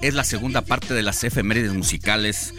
Es 0.00 0.14
la 0.14 0.24
segunda 0.24 0.62
parte 0.62 0.94
de 0.94 1.02
las 1.02 1.24
efemérides 1.24 1.72
musicales 1.72 2.54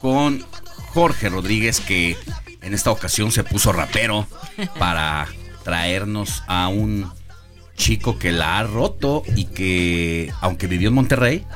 con 0.00 0.44
Jorge 0.92 1.28
Rodríguez 1.28 1.80
que 1.80 2.16
en 2.62 2.74
esta 2.74 2.90
ocasión 2.90 3.32
se 3.32 3.44
puso 3.44 3.72
rapero 3.72 4.26
para 4.78 5.28
traernos 5.64 6.42
a 6.46 6.68
un 6.68 7.10
chico 7.76 8.18
que 8.18 8.32
la 8.32 8.58
ha 8.58 8.64
roto 8.64 9.22
y 9.36 9.46
que 9.46 10.32
aunque 10.40 10.66
vivió 10.66 10.88
en 10.88 10.94
Monterrey, 10.94 11.46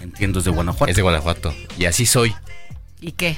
entiendo 0.00 0.40
es 0.40 0.44
de 0.44 0.50
Guanajuato. 0.50 0.90
Es 0.90 0.96
de 0.96 1.02
Guanajuato. 1.02 1.54
Y 1.78 1.86
así 1.86 2.04
soy. 2.04 2.34
¿Y 3.00 3.12
qué? 3.12 3.36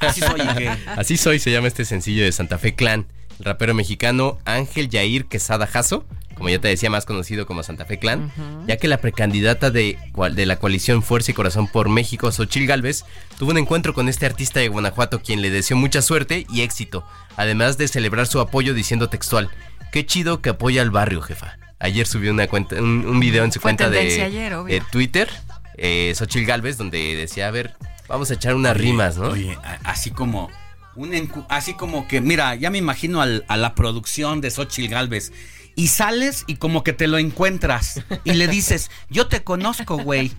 así 0.00 0.20
soy 0.20 0.40
y 0.42 0.54
qué. 0.56 0.70
Así 0.96 1.16
soy 1.16 1.38
se 1.38 1.50
llama 1.50 1.68
este 1.68 1.84
sencillo 1.84 2.24
de 2.24 2.32
Santa 2.32 2.58
Fe 2.58 2.74
Clan. 2.74 3.06
El 3.38 3.46
rapero 3.46 3.74
mexicano 3.74 4.38
Ángel 4.44 4.88
Yair 4.88 5.26
Quesada 5.26 5.66
Jasso 5.66 6.04
como 6.34 6.48
ya 6.48 6.58
te 6.58 6.68
decía, 6.68 6.90
más 6.90 7.06
conocido 7.06 7.46
como 7.46 7.62
Santa 7.62 7.84
Fe 7.84 7.98
Clan, 7.98 8.32
ya 8.66 8.76
que 8.76 8.88
la 8.88 8.98
precandidata 8.98 9.70
de, 9.70 9.98
de 10.32 10.46
la 10.46 10.56
coalición 10.56 11.02
Fuerza 11.02 11.30
y 11.30 11.34
Corazón 11.34 11.68
por 11.68 11.88
México, 11.88 12.30
Xochil 12.30 12.66
Gálvez, 12.66 13.04
tuvo 13.38 13.50
un 13.50 13.58
encuentro 13.58 13.94
con 13.94 14.08
este 14.08 14.26
artista 14.26 14.60
de 14.60 14.68
Guanajuato 14.68 15.22
quien 15.22 15.42
le 15.42 15.50
deseó 15.50 15.76
mucha 15.76 16.02
suerte 16.02 16.46
y 16.50 16.62
éxito, 16.62 17.06
además 17.36 17.78
de 17.78 17.88
celebrar 17.88 18.26
su 18.26 18.40
apoyo 18.40 18.74
diciendo 18.74 19.08
textual, 19.08 19.50
qué 19.92 20.04
chido 20.04 20.40
que 20.40 20.50
apoya 20.50 20.82
al 20.82 20.90
barrio, 20.90 21.22
jefa. 21.22 21.58
Ayer 21.78 22.06
subió 22.06 22.32
una 22.32 22.46
cuenta, 22.46 22.76
un, 22.76 23.20
video 23.20 23.44
en 23.44 23.52
su 23.52 23.60
cuenta 23.60 23.90
de, 23.90 24.82
Twitter, 24.90 25.28
eh, 25.76 26.12
Xochil 26.16 26.46
Gálvez, 26.46 26.78
donde 26.78 27.14
decía, 27.14 27.48
a 27.48 27.50
ver, 27.50 27.74
vamos 28.08 28.30
a 28.30 28.34
echar 28.34 28.54
unas 28.54 28.76
rimas, 28.76 29.16
¿no? 29.16 29.28
Oye, 29.28 29.58
así 29.84 30.10
como... 30.10 30.50
Un 30.96 31.12
así 31.48 31.74
como 31.74 32.06
que, 32.06 32.20
mira, 32.20 32.54
ya 32.54 32.70
me 32.70 32.78
imagino 32.78 33.20
a 33.20 33.56
la 33.56 33.74
producción 33.74 34.40
de 34.40 34.52
Xochil 34.52 34.88
Gálvez 34.88 35.32
y 35.76 35.88
sales 35.88 36.44
y 36.46 36.56
como 36.56 36.84
que 36.84 36.92
te 36.92 37.08
lo 37.08 37.18
encuentras 37.18 38.02
y 38.24 38.34
le 38.34 38.46
dices, 38.46 38.90
yo 39.10 39.26
te 39.26 39.42
conozco, 39.42 39.98
güey. 39.98 40.32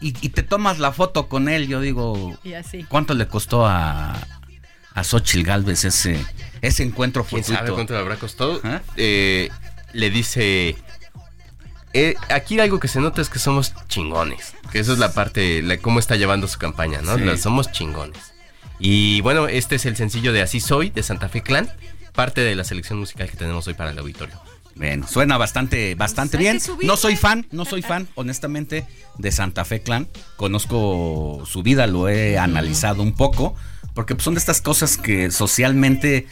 Y, 0.00 0.12
te 0.12 0.42
tomas 0.42 0.78
la 0.78 0.92
foto 0.92 1.28
con 1.28 1.48
él. 1.48 1.68
Yo 1.68 1.80
digo, 1.80 2.38
¿cuánto 2.88 3.14
le 3.14 3.28
costó 3.28 3.66
a, 3.66 4.18
a 4.94 5.04
Xochitl 5.04 5.44
Galvez 5.44 5.84
ese, 5.84 6.24
ese 6.60 6.82
encuentro 6.82 7.24
¿Quién 7.24 7.44
sabe 7.44 7.72
cuánto 7.72 7.94
le 7.94 8.00
habrá 8.00 8.16
costado? 8.16 8.60
¿Ah? 8.64 8.80
Eh, 8.96 9.50
le 9.92 10.10
dice, 10.10 10.76
eh, 11.92 12.14
aquí 12.28 12.58
algo 12.60 12.80
que 12.80 12.88
se 12.88 13.00
nota 13.00 13.22
es 13.22 13.28
que 13.28 13.38
somos 13.38 13.74
chingones. 13.88 14.54
Que 14.72 14.80
eso 14.80 14.92
es 14.92 14.98
la 14.98 15.12
parte, 15.12 15.62
la, 15.62 15.78
cómo 15.78 15.98
está 15.98 16.16
llevando 16.16 16.48
su 16.48 16.58
campaña, 16.58 17.00
¿no? 17.02 17.36
somos 17.36 17.70
chingones. 17.72 18.34
Y 18.80 19.20
bueno, 19.22 19.48
este 19.48 19.76
es 19.76 19.86
el 19.86 19.96
sencillo 19.96 20.32
de 20.32 20.42
Así 20.42 20.60
Soy, 20.60 20.90
de 20.90 21.02
Santa 21.02 21.28
Fe 21.28 21.42
Clan 21.42 21.68
parte 22.18 22.40
de 22.40 22.56
la 22.56 22.64
selección 22.64 22.98
musical 22.98 23.30
que 23.30 23.36
tenemos 23.36 23.68
hoy 23.68 23.74
para 23.74 23.92
el 23.92 23.98
auditorio. 24.00 24.34
Bien, 24.74 25.06
suena 25.06 25.38
bastante, 25.38 25.94
bastante 25.94 26.36
bien. 26.36 26.58
No 26.82 26.96
soy 26.96 27.14
fan, 27.14 27.46
no 27.52 27.64
soy 27.64 27.80
fan, 27.80 28.08
honestamente, 28.16 28.84
de 29.18 29.30
Santa 29.30 29.64
Fe 29.64 29.82
Clan. 29.82 30.08
Conozco 30.34 31.44
su 31.46 31.62
vida, 31.62 31.86
lo 31.86 32.08
he 32.08 32.36
analizado 32.36 33.04
un 33.04 33.12
poco, 33.12 33.54
porque 33.94 34.16
son 34.18 34.34
de 34.34 34.40
estas 34.40 34.60
cosas 34.60 34.96
que 34.96 35.30
socialmente 35.30 36.26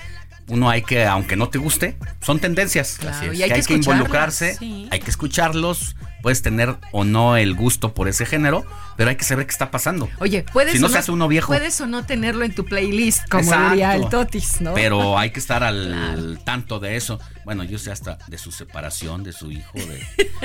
uno 0.48 0.70
hay 0.70 0.82
que, 0.82 1.04
aunque 1.04 1.36
no 1.36 1.50
te 1.50 1.58
guste, 1.58 1.96
son 2.20 2.40
tendencias. 2.40 2.98
hay 3.04 3.38
que, 3.38 3.44
hay 3.44 3.62
que 3.62 3.74
involucrarse, 3.74 4.58
hay 4.90 4.98
que 4.98 5.10
escucharlos, 5.10 5.94
puedes 6.26 6.42
tener 6.42 6.74
o 6.90 7.04
no 7.04 7.36
el 7.36 7.54
gusto 7.54 7.94
por 7.94 8.08
ese 8.08 8.26
género, 8.26 8.66
pero 8.96 9.10
hay 9.10 9.14
que 9.14 9.22
saber 9.22 9.46
qué 9.46 9.52
está 9.52 9.70
pasando. 9.70 10.08
Oye, 10.18 10.44
puedes 10.52 10.72
si 10.72 10.80
no, 10.80 10.88
se 10.88 10.98
hace 10.98 11.12
uno 11.12 11.28
viejo. 11.28 11.52
Puedes 11.52 11.80
o 11.80 11.86
no 11.86 12.04
tenerlo 12.04 12.44
en 12.44 12.52
tu 12.52 12.64
playlist, 12.64 13.28
como 13.28 13.56
diría 13.68 13.94
el 13.94 14.08
Totis, 14.08 14.60
¿no? 14.60 14.74
Pero 14.74 15.16
hay 15.20 15.30
que 15.30 15.38
estar 15.38 15.62
al 15.62 16.40
tanto 16.42 16.80
de 16.80 16.96
eso. 16.96 17.20
Bueno, 17.44 17.62
yo 17.62 17.78
sé 17.78 17.92
hasta 17.92 18.18
de 18.26 18.38
su 18.38 18.50
separación, 18.50 19.22
de 19.22 19.32
su 19.32 19.52
hijo, 19.52 19.78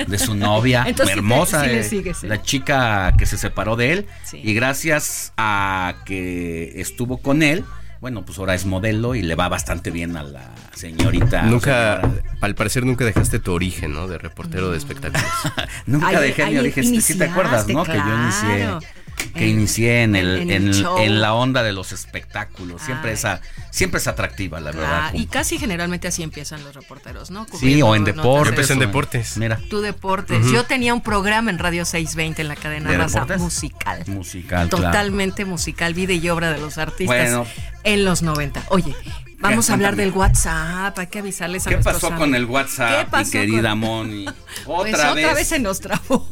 de, 0.06 0.18
su 0.18 0.36
novia, 0.36 0.86
hermosa, 1.10 1.66
eh, 1.68 1.84
la 2.22 2.40
chica 2.42 3.12
que 3.18 3.26
se 3.26 3.36
separó 3.36 3.74
de 3.74 3.92
él. 3.92 4.06
Y 4.34 4.54
gracias 4.54 5.32
a 5.36 5.96
que 6.06 6.80
estuvo 6.80 7.16
con 7.18 7.42
él, 7.42 7.64
bueno, 8.02 8.24
pues 8.24 8.36
ahora 8.40 8.54
es 8.54 8.66
modelo 8.66 9.14
y 9.14 9.22
le 9.22 9.36
va 9.36 9.48
bastante 9.48 9.92
bien 9.92 10.16
a 10.16 10.24
la 10.24 10.50
señorita. 10.74 11.42
Nunca, 11.42 12.00
al 12.40 12.56
parecer 12.56 12.84
nunca 12.84 13.04
dejaste 13.04 13.38
tu 13.38 13.52
origen, 13.52 13.92
¿no? 13.92 14.08
De 14.08 14.18
reportero 14.18 14.72
de 14.72 14.78
espectáculos. 14.78 15.24
nunca 15.86 16.20
dejé 16.20 16.46
mi 16.46 16.58
origen, 16.58 17.00
si 17.00 17.16
te 17.16 17.26
acuerdas, 17.26 17.68
¿no? 17.68 17.84
Que 17.84 17.94
yo 17.94 18.22
inicié 18.22 18.68
que 19.34 19.48
inicié 19.48 20.02
en, 20.02 20.16
el, 20.16 20.50
en, 20.50 21.20
la 21.20 21.34
onda 21.34 21.62
de 21.62 21.72
los 21.72 21.92
espectáculos. 21.92 22.82
Siempre 22.82 23.12
esa, 23.12 23.40
siempre 23.70 23.98
es 23.98 24.06
atractiva, 24.06 24.60
la 24.60 24.72
verdad. 24.72 25.14
Y 25.14 25.26
casi 25.26 25.58
generalmente 25.58 26.08
así 26.08 26.22
empiezan 26.22 26.62
los 26.64 26.74
reporteros, 26.74 27.30
¿no? 27.30 27.46
sí, 27.58 27.82
o 27.82 27.94
en 27.94 28.04
deportes. 28.04 28.70
en 28.70 28.78
deportes. 28.78 29.36
Mira. 29.36 29.58
Tu 29.70 29.80
deportes. 29.80 30.50
Yo 30.50 30.64
tenía 30.64 30.94
un 30.94 31.02
programa 31.02 31.50
en 31.50 31.58
Radio 31.58 31.84
620 31.84 32.42
en 32.42 32.48
la 32.48 32.56
cadena 32.56 32.92
raza 32.92 33.26
musical. 33.38 34.02
Musical, 34.06 34.68
Totalmente 34.68 35.44
musical, 35.44 35.94
vida 35.94 36.12
y 36.12 36.28
obra 36.28 36.52
de 36.52 36.58
los 36.58 36.78
artistas 36.78 37.46
en 37.84 38.04
los 38.04 38.22
90. 38.22 38.64
Oye, 38.68 38.94
Vamos 39.42 39.70
a 39.70 39.74
hablar 39.74 39.96
del 39.96 40.12
WhatsApp, 40.12 40.96
hay 40.98 41.08
que 41.08 41.18
avisarles 41.18 41.66
a 41.66 41.70
¿Qué 41.70 41.78
pasó 41.78 42.14
con 42.14 42.34
el 42.34 42.44
WhatsApp, 42.44 43.12
mi 43.12 43.28
querida 43.28 43.74
Moni? 43.74 44.26
Otra 44.66 44.66
pues 44.66 44.92
vez. 44.92 45.24
Otra 45.24 45.34
vez 45.34 45.48
se 45.48 45.58
nos 45.58 45.80
trabó. 45.80 46.28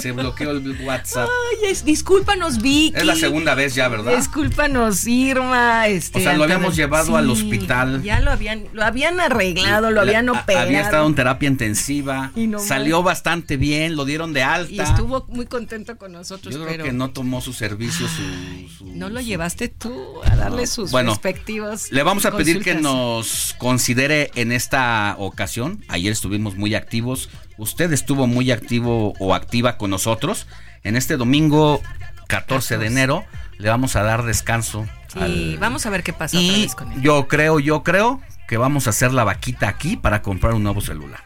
Se 0.00 0.12
bloqueó 0.12 0.50
el 0.52 0.80
WhatsApp. 0.82 1.28
Ay, 1.62 1.74
discúlpanos, 1.84 2.62
Vicky. 2.62 2.96
Es 2.96 3.04
la 3.04 3.14
segunda 3.14 3.54
vez 3.54 3.74
ya, 3.74 3.88
¿verdad? 3.88 4.16
Discúlpanos, 4.16 5.06
Irma. 5.06 5.86
Este, 5.88 6.18
o 6.18 6.22
sea, 6.22 6.36
lo 6.36 6.44
habíamos 6.44 6.76
llevado 6.76 7.16
al 7.16 7.28
hospital. 7.30 8.02
Ya 8.02 8.20
lo 8.20 8.30
habían, 8.30 8.64
lo 8.72 8.84
habían 8.84 9.20
arreglado, 9.20 9.90
lo 9.90 10.00
habían 10.00 10.28
operado. 10.28 10.66
Había 10.66 10.80
estado 10.80 11.06
en 11.06 11.14
terapia 11.14 11.48
intensiva. 11.48 12.32
Y 12.36 12.50
Salió 12.58 13.02
bastante 13.02 13.56
bien, 13.56 13.96
lo 13.96 14.04
dieron 14.04 14.32
de 14.32 14.42
alta. 14.42 14.72
Y 14.72 14.80
estuvo 14.80 15.24
muy 15.28 15.46
contento 15.46 15.96
con 15.96 16.12
nosotros. 16.12 16.54
Yo 16.54 16.64
creo 16.64 16.84
que 16.84 16.92
no 16.92 17.10
tomó 17.10 17.40
su 17.40 17.52
servicio, 17.52 18.06
su, 18.08 18.86
No 18.86 19.08
lo 19.08 19.20
llevaste 19.20 19.68
tú 19.68 20.20
a 20.24 20.36
darle 20.36 20.66
sus 20.66 20.90
bueno, 20.90 21.10
respectivos. 21.12 21.90
Le 21.90 22.02
vamos 22.02 22.24
a 22.26 22.36
pedir 22.36 22.45
que 22.54 22.74
nos 22.74 23.54
considere 23.58 24.30
en 24.34 24.52
esta 24.52 25.14
ocasión. 25.18 25.84
Ayer 25.88 26.12
estuvimos 26.12 26.56
muy 26.56 26.74
activos. 26.74 27.28
Usted 27.58 27.92
estuvo 27.92 28.26
muy 28.26 28.50
activo 28.50 29.14
o 29.18 29.34
activa 29.34 29.76
con 29.76 29.90
nosotros. 29.90 30.46
En 30.82 30.96
este 30.96 31.16
domingo 31.16 31.80
14 32.28 32.78
de 32.78 32.86
enero 32.86 33.24
le 33.58 33.68
vamos 33.68 33.96
a 33.96 34.02
dar 34.02 34.24
descanso. 34.24 34.86
Sí, 35.12 35.56
vamos 35.58 35.86
a 35.86 35.90
ver 35.90 36.02
qué 36.02 36.12
pasa. 36.12 36.36
Y 36.36 36.68
yo 37.00 37.28
creo, 37.28 37.60
yo 37.60 37.82
creo 37.82 38.20
que 38.48 38.56
vamos 38.56 38.86
a 38.86 38.90
hacer 38.90 39.12
la 39.12 39.24
vaquita 39.24 39.68
aquí 39.68 39.96
para 39.96 40.22
comprar 40.22 40.54
un 40.54 40.62
nuevo 40.62 40.80
celular. 40.80 41.24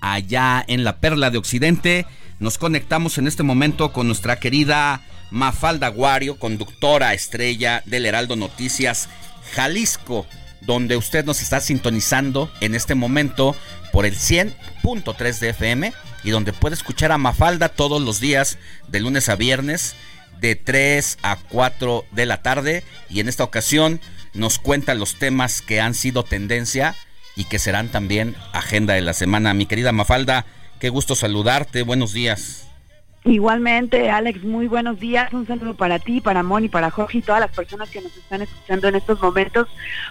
allá 0.00 0.64
en 0.66 0.82
la 0.82 0.96
Perla 0.96 1.28
de 1.28 1.36
Occidente, 1.36 2.06
nos 2.38 2.56
conectamos 2.56 3.18
en 3.18 3.26
este 3.26 3.42
momento 3.42 3.92
con 3.92 4.06
nuestra 4.06 4.40
querida 4.40 5.02
Mafalda 5.30 5.88
Guario, 5.88 6.38
conductora 6.38 7.12
estrella 7.12 7.82
del 7.84 8.06
Heraldo 8.06 8.34
Noticias 8.34 9.10
Jalisco, 9.52 10.26
donde 10.62 10.96
usted 10.96 11.26
nos 11.26 11.42
está 11.42 11.60
sintonizando 11.60 12.50
en 12.62 12.74
este 12.74 12.94
momento 12.94 13.54
por 13.92 14.06
el 14.06 14.14
100.3 14.14 15.38
de 15.38 15.48
FM 15.50 15.92
y 16.24 16.30
donde 16.30 16.52
puede 16.52 16.74
escuchar 16.74 17.12
a 17.12 17.18
Mafalda 17.18 17.68
todos 17.68 18.02
los 18.02 18.20
días 18.20 18.58
de 18.88 19.00
lunes 19.00 19.28
a 19.28 19.36
viernes 19.36 19.94
de 20.40 20.56
3 20.56 21.18
a 21.22 21.36
4 21.36 22.04
de 22.10 22.26
la 22.26 22.42
tarde 22.42 22.84
y 23.08 23.20
en 23.20 23.28
esta 23.28 23.44
ocasión 23.44 24.00
nos 24.34 24.58
cuenta 24.58 24.94
los 24.94 25.14
temas 25.14 25.62
que 25.62 25.80
han 25.80 25.94
sido 25.94 26.24
tendencia 26.24 26.94
y 27.36 27.44
que 27.44 27.58
serán 27.58 27.88
también 27.88 28.34
agenda 28.52 28.94
de 28.94 29.02
la 29.02 29.12
semana. 29.12 29.54
Mi 29.54 29.66
querida 29.66 29.92
Mafalda, 29.92 30.46
qué 30.80 30.88
gusto 30.88 31.14
saludarte, 31.14 31.82
buenos 31.82 32.12
días. 32.12 32.65
Igualmente, 33.26 34.08
Alex, 34.08 34.44
muy 34.44 34.68
buenos 34.68 35.00
días. 35.00 35.32
Un 35.32 35.48
saludo 35.48 35.76
para 35.76 35.98
ti, 35.98 36.20
para 36.20 36.44
Moni, 36.44 36.68
para 36.68 36.92
Jorge 36.92 37.18
y 37.18 37.22
todas 37.22 37.40
las 37.40 37.50
personas 37.50 37.90
que 37.90 38.00
nos 38.00 38.16
están 38.16 38.42
escuchando 38.42 38.86
en 38.86 38.94
estos 38.94 39.20
momentos. 39.20 39.66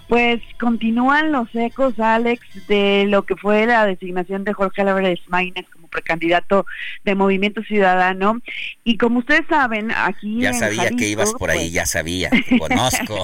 Pues 0.09 0.41
continúan 0.59 1.31
los 1.31 1.47
ecos, 1.55 1.97
Alex, 1.97 2.67
de 2.67 3.05
lo 3.07 3.23
que 3.25 3.37
fue 3.37 3.65
la 3.67 3.85
designación 3.85 4.43
de 4.43 4.51
Jorge 4.51 4.81
Álvarez 4.81 5.21
Maínez 5.29 5.65
como 5.71 5.87
precandidato 5.87 6.65
de 7.05 7.15
Movimiento 7.15 7.63
Ciudadano. 7.63 8.41
Y 8.83 8.97
como 8.97 9.19
ustedes 9.19 9.47
saben, 9.47 9.91
aquí 9.91 10.41
ya 10.41 10.51
sabía 10.51 10.89
que 10.89 11.07
ibas 11.07 11.33
por 11.33 11.49
ahí, 11.49 11.59
pues 11.59 11.71
ya 11.71 11.85
sabía, 11.85 12.29
conozco. 12.59 13.23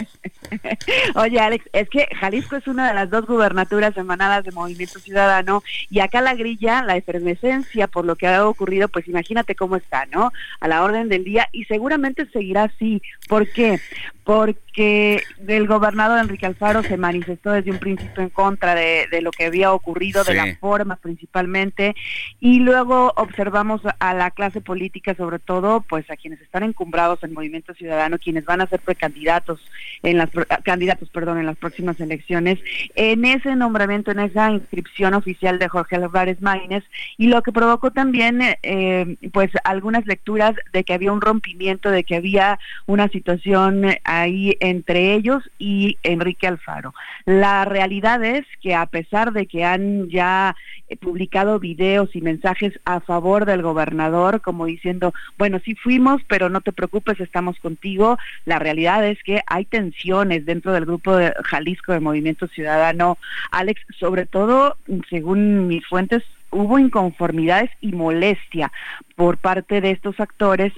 Oye, 1.16 1.39
Alex, 1.39 1.66
es 1.74 1.89
que 1.89 2.08
Jalisco 2.20 2.56
es 2.56 2.68
una 2.68 2.88
de 2.88 2.93
las 2.93 3.10
dos 3.10 3.26
gubernaturas 3.26 3.95
emanadas 3.97 4.43
de 4.43 4.52
Movimiento 4.52 4.99
Ciudadano 4.99 5.64
y 5.89 5.99
acá 5.99 6.22
la 6.22 6.36
grilla, 6.36 6.84
la 6.84 6.97
efervescencia 6.97 7.88
por 7.88 8.06
lo 8.06 8.16
que 8.16 8.28
ha 8.28 8.47
ocurrido, 8.47 8.88
pues 8.88 9.08
imagínate 9.08 9.56
cómo 9.56 9.76
está, 9.76 10.06
¿no? 10.08 10.32
A 10.60 10.68
la 10.68 10.84
orden 10.84 11.10
del 11.10 11.24
día 11.24 11.47
y 11.52 11.66
seguramente 11.66 12.28
seguirá 12.32 12.64
así. 12.64 13.02
¿Por 13.28 13.47
qué? 13.49 13.80
porque 14.24 15.22
el 15.47 15.68
gobernador 15.68 16.20
Enrique 16.20 16.45
Alfaro 16.45 16.84
se 16.84 16.95
manifestó 16.95 17.52
desde 17.52 17.72
un 17.72 17.80
principio 17.80 18.22
en 18.24 18.30
contra 18.30 18.76
de, 18.76 19.08
lo 19.22 19.32
que 19.32 19.45
había 19.45 19.74
ocurrido, 19.74 20.24
de 20.24 20.36
la 20.36 20.56
forma 20.56 20.95
principalmente, 20.95 21.95
y 22.39 22.60
luego 22.60 23.14
observamos 23.16 23.82
a 23.99 24.14
la 24.14 24.32
clase 24.32 24.62
política, 24.62 25.16
sobre 25.16 25.39
todo, 25.39 25.82
pues 25.82 26.10
a 26.10 26.18
quienes 26.18 26.39
están 26.41 26.64
encumbrados 26.64 27.24
en 27.24 27.34
Movimiento 27.34 27.74
Ciudadano, 27.74 28.20
quienes 28.20 28.45
van 28.45 28.62
a 28.62 28.68
ser 28.68 28.80
precandidatos 28.80 29.60
en 30.04 30.18
las 30.18 30.30
candidatos, 30.63 31.09
perdón, 31.09 31.39
en 31.39 31.45
las 31.45 31.57
próximas 31.57 31.99
elecciones, 31.99 32.59
en 32.95 33.25
ese 33.25 33.55
nombramiento, 33.55 34.11
en 34.11 34.19
esa 34.19 34.51
inscripción 34.51 35.13
oficial 35.13 35.59
de 35.59 35.67
Jorge 35.67 35.95
Álvarez 35.95 36.41
Maínez, 36.41 36.83
y 37.17 37.27
lo 37.27 37.41
que 37.41 37.51
provocó 37.51 37.91
también, 37.91 38.41
eh, 38.63 39.15
pues 39.33 39.51
algunas 39.63 40.05
lecturas 40.05 40.55
de 40.73 40.83
que 40.83 40.93
había 40.93 41.11
un 41.11 41.21
rompimiento, 41.21 41.91
de 41.91 42.03
que 42.03 42.15
había 42.15 42.59
una 42.85 43.07
situación 43.09 43.85
ahí 44.03 44.57
entre 44.59 45.13
ellos 45.13 45.43
y 45.59 45.97
Enrique 46.03 46.47
Alfaro. 46.47 46.93
La 47.25 47.65
realidad 47.65 48.23
es 48.23 48.45
que 48.61 48.75
a 48.75 48.85
pesar 48.85 49.33
de 49.33 49.45
que 49.45 49.63
han 49.63 50.09
ya 50.09 50.55
eh, 50.80 50.80
publicado 50.95 51.59
videos 51.59 52.15
y 52.15 52.21
mensajes 52.21 52.79
a 52.85 52.99
favor 52.99 53.45
del 53.45 53.61
gobernador, 53.61 54.41
como 54.41 54.65
diciendo, 54.65 55.13
bueno, 55.37 55.59
sí 55.63 55.75
fuimos, 55.75 56.21
pero 56.27 56.49
no 56.49 56.61
te 56.61 56.71
preocupes, 56.71 57.19
estamos 57.19 57.59
contigo, 57.59 58.17
la 58.45 58.59
realidad 58.59 59.05
es 59.05 59.21
que 59.23 59.41
hay 59.47 59.65
tensiones 59.65 60.45
dentro 60.45 60.73
del 60.73 60.85
grupo 60.85 61.15
de 61.15 61.33
Jalisco 61.43 61.93
de 61.93 61.99
Movimiento 61.99 62.47
Ciudadano. 62.47 63.17
Alex, 63.51 63.81
sobre 63.99 64.25
todo, 64.25 64.77
según 65.09 65.67
mis 65.67 65.85
fuentes, 65.85 66.23
hubo 66.49 66.77
inconformidades 66.79 67.71
y 67.79 67.93
molestia 67.93 68.71
por 69.15 69.37
parte 69.37 69.81
de 69.81 69.91
estos 69.91 70.19
actores 70.19 70.73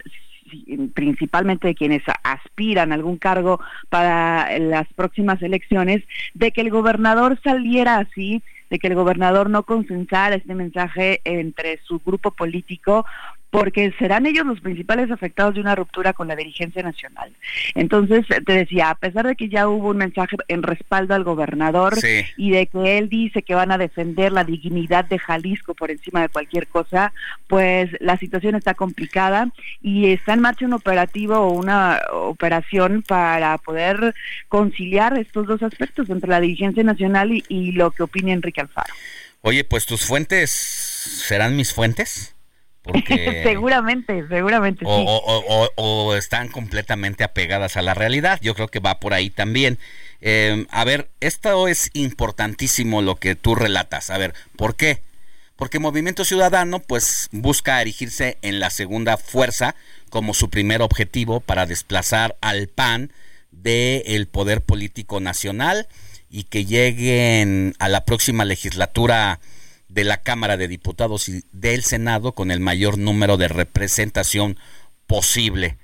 principalmente 0.94 1.68
de 1.68 1.76
quienes 1.76 2.04
aspiran 2.24 2.92
a 2.92 2.96
algún 2.96 3.18
cargo 3.18 3.60
para 3.90 4.60
las 4.60 4.88
próximas 4.94 5.42
elecciones, 5.42 6.04
de 6.34 6.52
que 6.52 6.62
el 6.62 6.70
gobernador 6.70 7.40
saliera 7.44 7.98
así 7.98 8.44
de 8.74 8.80
que 8.80 8.88
el 8.88 8.96
gobernador 8.96 9.52
no 9.52 9.62
consensara 9.62 10.34
este 10.36 10.56
mensaje 10.56 11.22
entre 11.26 11.80
su 11.84 12.00
grupo 12.00 12.32
político 12.32 13.06
porque 13.54 13.94
serán 14.00 14.26
ellos 14.26 14.48
los 14.48 14.62
principales 14.62 15.12
afectados 15.12 15.54
de 15.54 15.62
una 15.62 15.76
ruptura 15.76 16.14
con 16.14 16.28
la 16.28 16.36
dirigencia 16.36 16.82
nacional. 16.82 17.32
Entonces, 17.76 18.26
te 18.28 18.52
decía, 18.52 18.90
a 18.90 18.96
pesar 18.96 19.28
de 19.28 19.36
que 19.36 19.48
ya 19.48 19.68
hubo 19.68 19.90
un 19.90 19.98
mensaje 19.98 20.38
en 20.48 20.64
respaldo 20.64 21.14
al 21.14 21.24
gobernador 21.24 21.94
y 22.36 22.50
de 22.50 22.66
que 22.66 22.98
él 22.98 23.10
dice 23.10 23.44
que 23.44 23.54
van 23.54 23.72
a 23.72 23.78
defender 23.78 24.32
la 24.32 24.44
dignidad 24.44 25.06
de 25.06 25.20
Jalisco 25.20 25.76
por 25.76 25.92
encima 25.92 26.24
de 26.24 26.30
cualquier 26.30 26.66
cosa, 26.66 27.14
pues 27.46 27.92
la 28.00 28.18
situación 28.18 28.56
está 28.56 28.74
complicada 28.74 29.52
y 29.84 30.08
está 30.08 30.34
en 30.34 30.40
marcha 30.40 30.66
un 30.66 30.74
operativo 30.74 31.38
o 31.38 31.52
una 31.52 32.02
operación 32.12 33.04
para 33.08 33.60
poder 33.60 34.16
conciliar 34.48 35.16
estos 35.20 35.46
dos 35.46 35.62
aspectos 35.62 36.10
entre 36.10 36.32
la 36.32 36.40
dirigencia 36.40 36.82
nacional 36.82 37.32
y, 37.32 37.46
y 37.50 37.74
lo 37.74 37.92
que 37.92 38.02
opina 38.02 38.34
Enrique 38.34 38.62
Alfaro. 38.62 38.96
Oye, 39.42 39.64
pues 39.64 39.86
tus 39.86 40.06
fuentes 40.06 40.50
serán 40.50 41.56
mis 41.56 41.72
fuentes. 41.72 42.33
seguramente, 43.44 44.28
seguramente. 44.28 44.86
O, 44.86 46.16
están 46.16 46.50
completamente 46.50 47.24
apegadas 47.24 47.78
a 47.78 47.82
la 47.82 47.94
realidad. 47.94 48.40
Yo 48.42 48.56
creo 48.56 48.68
que 48.68 48.80
va 48.80 49.00
por 49.00 49.14
ahí 49.14 49.30
también. 49.30 49.80
Em, 50.22 50.68
a 50.70 50.84
ver, 50.84 51.10
esto 51.20 51.68
es 51.68 51.90
importantísimo 51.94 53.02
lo 53.02 53.16
que 53.16 53.36
tú 53.36 53.56
relatas. 53.56 54.10
A 54.10 54.18
ver, 54.18 54.34
¿por 54.56 54.76
qué? 54.76 55.02
Porque 55.56 55.80
Movimiento 55.80 56.26
Ciudadano 56.26 56.80
pues 56.80 57.30
busca 57.32 57.82
erigirse 57.82 58.38
en 58.42 58.60
la 58.60 58.70
segunda 58.70 59.18
fuerza 59.18 59.76
como 60.10 60.34
su 60.34 60.50
primer 60.50 60.82
objetivo 60.82 61.40
para 61.40 61.66
desplazar 61.66 62.36
al 62.42 62.68
PAN 62.68 63.12
del 63.52 64.28
poder 64.28 64.62
político 64.62 65.20
nacional 65.20 65.88
y 66.30 66.44
que 66.46 66.66
lleguen 66.66 67.76
a 67.80 67.88
la 67.88 68.06
próxima 68.06 68.44
legislatura 68.44 69.40
de 69.94 70.04
la 70.04 70.18
Cámara 70.18 70.58
de 70.58 70.68
Diputados 70.68 71.30
y 71.30 71.44
del 71.52 71.84
Senado 71.84 72.34
con 72.34 72.50
el 72.52 72.60
mayor 72.60 72.98
número 72.98 73.38
de 73.38 73.48
representación 73.48 74.58
posible. 75.06 75.78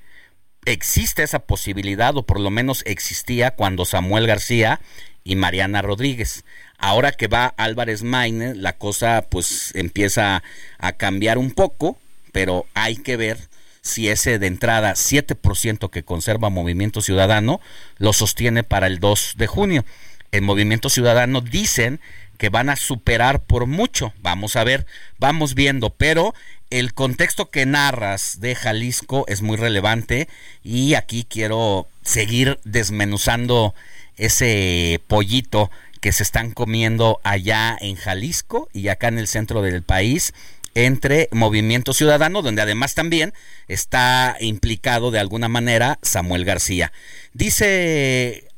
Existe 0.66 1.24
esa 1.24 1.39
posibilidad, 1.39 2.16
o 2.18 2.24
por 2.24 2.39
lo 2.39 2.49
menos 2.49 2.84
existía 2.86 3.51
cuando 3.51 3.86
Samuel 3.86 4.28
García 4.28 4.82
y 5.24 5.36
Mariana 5.36 5.82
Rodríguez. 5.82 6.43
Ahora 6.78 7.12
que 7.12 7.28
va 7.28 7.53
Álvarez 7.57 8.03
Maine, 8.03 8.55
la 8.55 8.74
cosa 8.74 9.28
pues 9.30 9.72
empieza 9.76 10.43
a 10.80 10.91
cambiar 10.93 11.38
un 11.38 11.51
poco, 11.51 11.97
pero 12.32 12.66
hay 12.74 12.95
que 12.95 13.16
ver 13.16 13.38
si 13.82 14.10
ese 14.10 14.39
de 14.39 14.47
entrada 14.47 14.93
7% 14.93 15.89
que 15.89 16.03
conserva 16.03 16.49
Movimiento 16.49 17.01
Ciudadano 17.01 17.62
lo 17.97 18.14
sostiene 18.14 18.64
para 18.64 18.88
el 18.88 18.99
2 18.99 19.36
de 19.38 19.47
junio. 19.47 19.86
El 20.32 20.41
Movimiento 20.41 20.89
Ciudadano 20.89 21.41
dicen 21.41 21.99
que 22.40 22.50
van 22.50 22.70
a 22.70 22.78
superar 22.78 23.44
por 23.44 23.68
mucho. 23.68 24.14
Vamos 24.22 24.56
a 24.56 24.64
ver, 24.64 24.88
vamos 25.20 25.54
viendo, 25.54 25.92
pero 25.92 26.34
el 26.72 26.94
contexto 26.94 27.52
que 27.52 27.66
narras 27.68 28.40
de 28.40 28.56
Jalisco 28.56 29.26
es 29.28 29.42
muy 29.42 29.58
relevante 29.58 30.30
y 30.64 30.94
aquí 30.94 31.28
quiero 31.30 31.88
seguir 32.02 32.60
desmenuzando 32.64 33.76
ese 34.16 35.02
pollito 35.08 35.70
que 36.00 36.14
se 36.14 36.24
están 36.24 36.52
comiendo 36.52 37.20
allá 37.24 37.78
en 37.82 37.98
Jalisco 37.98 38.70
y 38.74 38.88
acá 38.88 39.10
en 39.10 39.20
el 39.20 39.28
centro 39.28 39.62
del 39.62 39.84
país 39.84 40.34
entre 40.76 41.28
Movimiento 41.34 41.92
Ciudadano, 41.92 42.42
donde 42.42 42.62
además 42.62 42.96
también 42.96 43.34
está 43.68 44.38
implicado 44.40 45.12
de 45.12 45.20
alguna 45.20 45.50
manera 45.50 46.00
Samuel 46.04 46.46
García. 46.46 46.94
Dice 47.34 48.49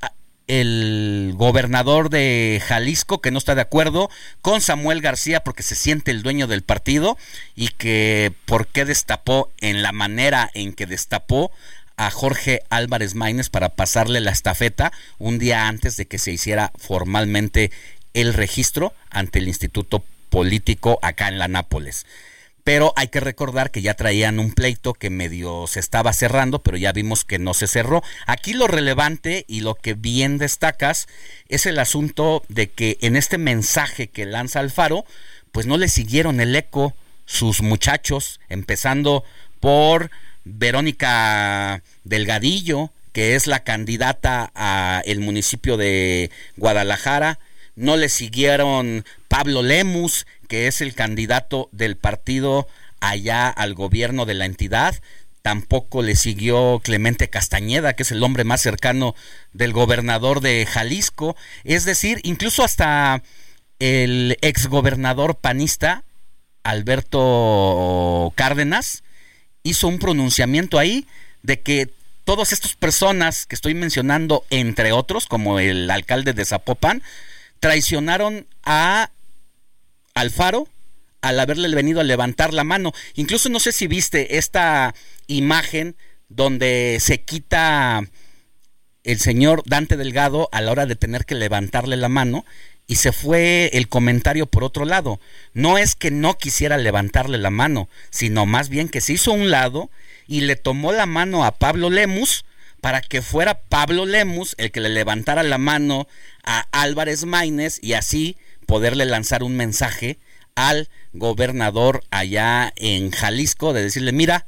el 0.48 1.34
gobernador 1.36 2.10
de 2.10 2.62
Jalisco 2.66 3.22
que 3.22 3.32
no 3.32 3.38
está 3.38 3.56
de 3.56 3.62
acuerdo 3.62 4.10
con 4.42 4.62
Samuel 4.62 5.02
García 5.02 5.44
porque 5.44 5.64
se 5.64 5.76
siente 5.76 6.12
el 6.12 6.24
dueño 6.24 6.48
del 6.48 6.64
partido 6.64 7.18
y 7.56 7.70
que 7.70 8.34
por 8.46 8.68
qué 8.68 8.86
destapó 8.86 9.52
en 9.62 9.82
la 9.82 9.92
manera 9.92 10.50
en 10.54 10.74
que 10.74 10.86
destapó 10.86 11.52
a 11.98 12.10
Jorge 12.10 12.64
Álvarez 12.70 13.16
Maínez 13.16 13.50
para 13.50 13.70
pasarle 13.70 14.20
la 14.20 14.32
estafeta 14.32 14.92
un 15.20 15.40
día 15.40 15.68
antes 15.68 15.98
de 15.98 16.06
que 16.06 16.18
se 16.18 16.32
hiciera 16.32 16.72
formalmente 16.78 17.72
el 18.14 18.34
registro 18.34 18.94
ante 19.10 19.40
el 19.40 19.48
Instituto 19.48 20.04
Político 20.30 21.00
acá 21.02 21.28
en 21.28 21.40
la 21.40 21.48
Nápoles 21.48 22.06
pero 22.64 22.94
hay 22.96 23.08
que 23.08 23.20
recordar 23.20 23.72
que 23.72 23.82
ya 23.82 23.96
traían 23.96 24.40
un 24.40 24.54
pleito 24.54 24.94
que 24.94 25.10
medio 25.10 25.66
se 25.68 25.80
estaba 25.80 26.14
cerrando, 26.14 26.62
pero 26.62 26.78
ya 26.78 26.92
vimos 26.92 27.26
que 27.26 27.40
no 27.40 27.54
se 27.54 27.68
cerró. 27.68 28.04
Aquí 28.28 28.54
lo 28.54 28.68
relevante 28.68 29.46
y 29.48 29.62
lo 29.62 29.76
que 29.76 29.94
bien 29.94 30.38
destacas 30.38 31.08
es 31.50 31.66
el 31.66 31.80
asunto 31.80 32.44
de 32.50 32.70
que 32.70 32.98
en 33.02 33.16
este 33.16 33.38
mensaje 33.38 34.08
que 34.08 34.26
lanza 34.26 34.60
Alfaro, 34.60 35.06
pues 35.52 35.66
no 35.66 35.78
le 35.78 35.88
siguieron 35.88 36.40
el 36.40 36.56
eco 36.56 36.94
sus 37.26 37.62
muchachos, 37.62 38.40
empezando 38.50 39.24
por 39.60 40.12
Verónica 40.44 41.82
Delgadillo, 42.04 42.92
que 43.14 43.36
es 43.36 43.48
la 43.48 43.64
candidata 43.64 44.52
a 44.56 45.02
el 45.06 45.20
municipio 45.20 45.78
de 45.78 46.32
Guadalajara, 46.58 47.40
no 47.76 47.98
le 47.98 48.10
siguieron 48.10 49.06
Pablo 49.28 49.64
Lemus, 49.64 50.26
que 50.48 50.68
es 50.68 50.82
el 50.82 50.94
candidato 50.94 51.70
del 51.72 51.98
partido 51.98 52.68
allá 53.00 53.50
al 53.50 53.74
gobierno 53.74 54.26
de 54.26 54.34
la 54.34 54.46
entidad. 54.46 54.96
Tampoco 55.42 56.04
le 56.04 56.16
siguió 56.16 56.82
Clemente 56.84 57.30
Castañeda, 57.30 57.94
que 57.94 58.04
es 58.04 58.12
el 58.12 58.22
hombre 58.24 58.44
más 58.44 58.62
cercano 58.62 59.16
del 59.54 59.74
gobernador 59.74 60.42
de 60.42 60.66
Jalisco. 60.66 61.36
Es 61.64 61.84
decir, 61.86 62.20
incluso 62.24 62.64
hasta 62.64 63.24
el 63.80 64.38
exgobernador 64.42 65.36
panista, 65.36 66.04
Alberto 66.64 68.32
Cárdenas, 68.36 69.04
hizo 69.64 69.88
un 69.88 69.98
pronunciamiento 69.98 70.78
ahí 70.78 71.08
de 71.42 71.60
que 71.62 71.90
todas 72.24 72.54
estas 72.54 72.76
personas 72.76 73.48
que 73.48 73.56
estoy 73.56 73.74
mencionando, 73.74 74.46
entre 74.52 74.92
otros, 74.92 75.26
como 75.26 75.60
el 75.60 75.90
alcalde 75.90 76.34
de 76.34 76.46
Zapopan, 76.46 77.02
traicionaron 77.62 78.48
a 78.64 79.12
Alfaro 80.14 80.68
al 81.22 81.40
haberle 81.40 81.74
venido 81.74 82.02
a 82.02 82.04
levantar 82.04 82.54
la 82.54 82.66
mano. 82.66 82.92
Incluso 83.16 83.48
no 83.48 83.62
sé 83.62 83.72
si 83.72 83.88
viste 83.88 84.38
esta 84.38 84.94
imagen 85.28 85.96
donde 86.28 86.98
se 87.00 87.22
quita 87.22 88.04
el 89.04 89.20
señor 89.20 89.64
Dante 89.66 89.96
Delgado 89.96 90.50
a 90.52 90.60
la 90.62 90.72
hora 90.72 90.86
de 90.86 90.96
tener 90.96 91.26
que 91.26 91.36
levantarle 91.36 91.98
la 91.98 92.10
mano 92.10 92.46
y 92.88 92.96
se 92.96 93.12
fue 93.12 93.70
el 93.74 93.88
comentario 93.88 94.48
por 94.48 94.64
otro 94.64 94.84
lado. 94.84 95.20
No 95.54 95.78
es 95.78 95.96
que 95.96 96.10
no 96.10 96.38
quisiera 96.38 96.78
levantarle 96.78 97.38
la 97.38 97.52
mano, 97.52 97.90
sino 98.10 98.46
más 98.48 98.70
bien 98.70 98.90
que 98.90 99.02
se 99.02 99.14
hizo 99.14 99.32
un 99.32 99.52
lado 99.52 99.92
y 100.28 100.42
le 100.42 100.56
tomó 100.56 100.92
la 100.92 101.06
mano 101.06 101.46
a 101.46 101.52
Pablo 101.52 101.92
Lemus 101.92 102.44
para 102.82 103.02
que 103.02 103.22
fuera 103.22 103.62
Pablo 103.62 104.06
Lemus 104.06 104.56
el 104.58 104.72
que 104.72 104.82
le 104.82 104.90
levantara 104.90 105.44
la 105.44 105.58
mano 105.58 106.08
a 106.44 106.66
Álvarez 106.72 107.26
Maínez 107.26 107.80
y 107.82 107.94
así 107.94 108.38
poderle 108.66 109.06
lanzar 109.06 109.44
un 109.44 109.56
mensaje 109.56 110.20
al 110.56 110.90
gobernador 111.14 112.04
allá 112.10 112.74
en 112.76 113.12
Jalisco 113.12 113.74
de 113.74 113.84
decirle, 113.84 114.12
mira, 114.12 114.48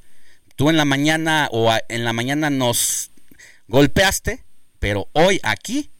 tú 0.56 0.70
en 0.70 0.78
la 0.78 0.86
mañana 0.86 1.48
o 1.52 1.72
en 1.88 2.04
la 2.04 2.14
mañana 2.14 2.50
nos 2.50 3.12
golpeaste, 3.68 4.44
pero 4.80 5.10
hoy 5.14 5.40
aquí 5.44 5.92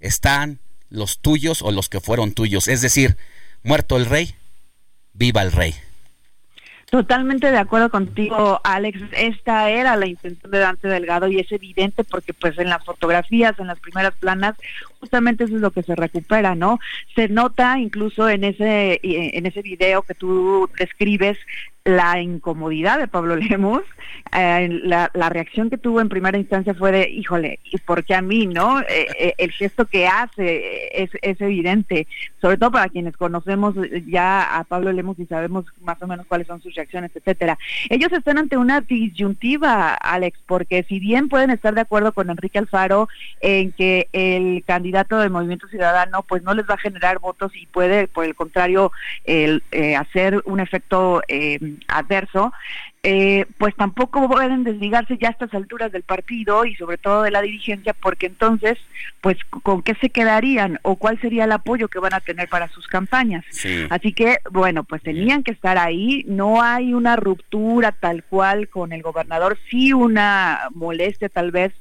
están 0.00 0.60
los 0.88 1.20
tuyos 1.20 1.62
o 1.62 1.70
los 1.70 1.88
que 1.88 2.00
fueron 2.00 2.32
tuyos. 2.32 2.68
Es 2.68 2.80
decir, 2.80 3.16
muerto 3.62 3.96
el 3.96 4.06
rey, 4.06 4.34
viva 5.12 5.42
el 5.42 5.52
rey. 5.52 5.74
Totalmente 6.92 7.50
de 7.50 7.56
acuerdo 7.56 7.88
contigo, 7.88 8.60
Alex. 8.64 9.00
Esta 9.12 9.70
era 9.70 9.96
la 9.96 10.06
intención 10.06 10.50
de 10.50 10.58
Dante 10.58 10.88
Delgado 10.88 11.26
y 11.26 11.40
es 11.40 11.50
evidente 11.50 12.04
porque 12.04 12.34
pues 12.34 12.58
en 12.58 12.68
las 12.68 12.84
fotografías, 12.84 13.58
en 13.58 13.68
las 13.68 13.80
primeras 13.80 14.14
planas, 14.16 14.56
justamente 15.00 15.44
eso 15.44 15.54
es 15.54 15.62
lo 15.62 15.70
que 15.70 15.82
se 15.82 15.96
recupera, 15.96 16.54
¿no? 16.54 16.80
Se 17.14 17.30
nota 17.30 17.78
incluso 17.78 18.28
en 18.28 18.44
ese 18.44 19.00
en 19.02 19.46
ese 19.46 19.62
video 19.62 20.02
que 20.02 20.12
tú 20.12 20.68
describes 20.78 21.38
la 21.84 22.20
incomodidad 22.20 22.98
de 22.98 23.08
Pablo 23.08 23.36
Lemos, 23.36 23.82
eh, 24.36 24.68
la, 24.84 25.10
reacción 25.28 25.70
que 25.70 25.78
tuvo 25.78 26.00
en 26.00 26.08
primera 26.08 26.38
instancia 26.38 26.74
fue 26.74 26.92
de, 26.92 27.10
híjole, 27.10 27.58
¿y 27.64 27.78
por 27.78 28.04
qué 28.04 28.14
a 28.14 28.22
mí, 28.22 28.46
no? 28.46 28.80
Eh, 28.80 29.06
eh, 29.18 29.34
el 29.38 29.50
gesto 29.50 29.86
que 29.86 30.06
hace 30.06 30.88
es, 30.92 31.10
evidente, 31.40 32.06
sobre 32.40 32.56
todo 32.56 32.70
para 32.70 32.88
quienes 32.88 33.16
conocemos 33.16 33.74
ya 34.06 34.58
a 34.58 34.64
Pablo 34.64 34.92
Lemos 34.92 35.18
y 35.18 35.26
sabemos 35.26 35.64
más 35.80 36.00
o 36.02 36.06
menos 36.06 36.26
cuáles 36.26 36.46
son 36.46 36.62
sus 36.62 36.74
reacciones, 36.74 37.10
etcétera. 37.14 37.58
Ellos 37.88 38.12
están 38.12 38.38
ante 38.38 38.56
una 38.56 38.80
disyuntiva, 38.80 39.94
Alex, 39.94 40.38
porque 40.46 40.84
si 40.84 41.00
bien 41.00 41.28
pueden 41.28 41.50
estar 41.50 41.74
de 41.74 41.80
acuerdo 41.80 42.12
con 42.12 42.30
Enrique 42.30 42.58
Alfaro 42.58 43.08
en 43.40 43.72
que 43.72 44.08
el 44.12 44.62
candidato 44.66 45.18
del 45.18 45.30
Movimiento 45.30 45.68
Ciudadano 45.68 46.22
pues 46.22 46.42
no 46.42 46.54
les 46.54 46.68
va 46.68 46.74
a 46.74 46.78
generar 46.78 47.18
votos 47.18 47.52
y 47.54 47.66
puede, 47.66 48.08
por 48.08 48.24
el 48.24 48.34
contrario, 48.34 48.92
el, 49.24 49.62
hacer 49.98 50.42
un 50.44 50.60
efecto 50.60 51.22
adverso, 51.88 52.52
eh, 53.04 53.46
pues 53.58 53.74
tampoco 53.74 54.28
pueden 54.28 54.62
desligarse 54.62 55.18
ya 55.18 55.28
a 55.28 55.30
estas 55.32 55.52
alturas 55.54 55.90
del 55.90 56.02
partido 56.02 56.64
y 56.64 56.76
sobre 56.76 56.98
todo 56.98 57.22
de 57.22 57.32
la 57.32 57.42
dirigencia, 57.42 57.94
porque 57.94 58.26
entonces, 58.26 58.78
pues, 59.20 59.36
¿con 59.62 59.82
qué 59.82 59.94
se 59.96 60.10
quedarían 60.10 60.78
o 60.82 60.96
cuál 60.96 61.20
sería 61.20 61.44
el 61.44 61.52
apoyo 61.52 61.88
que 61.88 61.98
van 61.98 62.14
a 62.14 62.20
tener 62.20 62.48
para 62.48 62.68
sus 62.68 62.86
campañas? 62.86 63.44
Así 63.90 64.12
que, 64.12 64.38
bueno, 64.50 64.84
pues 64.84 65.02
tenían 65.02 65.42
que 65.42 65.52
estar 65.52 65.78
ahí, 65.78 66.24
no 66.28 66.62
hay 66.62 66.94
una 66.94 67.16
ruptura 67.16 67.92
tal 67.92 68.22
cual 68.24 68.68
con 68.68 68.92
el 68.92 69.02
gobernador, 69.02 69.58
sí 69.68 69.92
una 69.92 70.68
molestia 70.72 71.28
tal 71.28 71.50
vez 71.50 71.72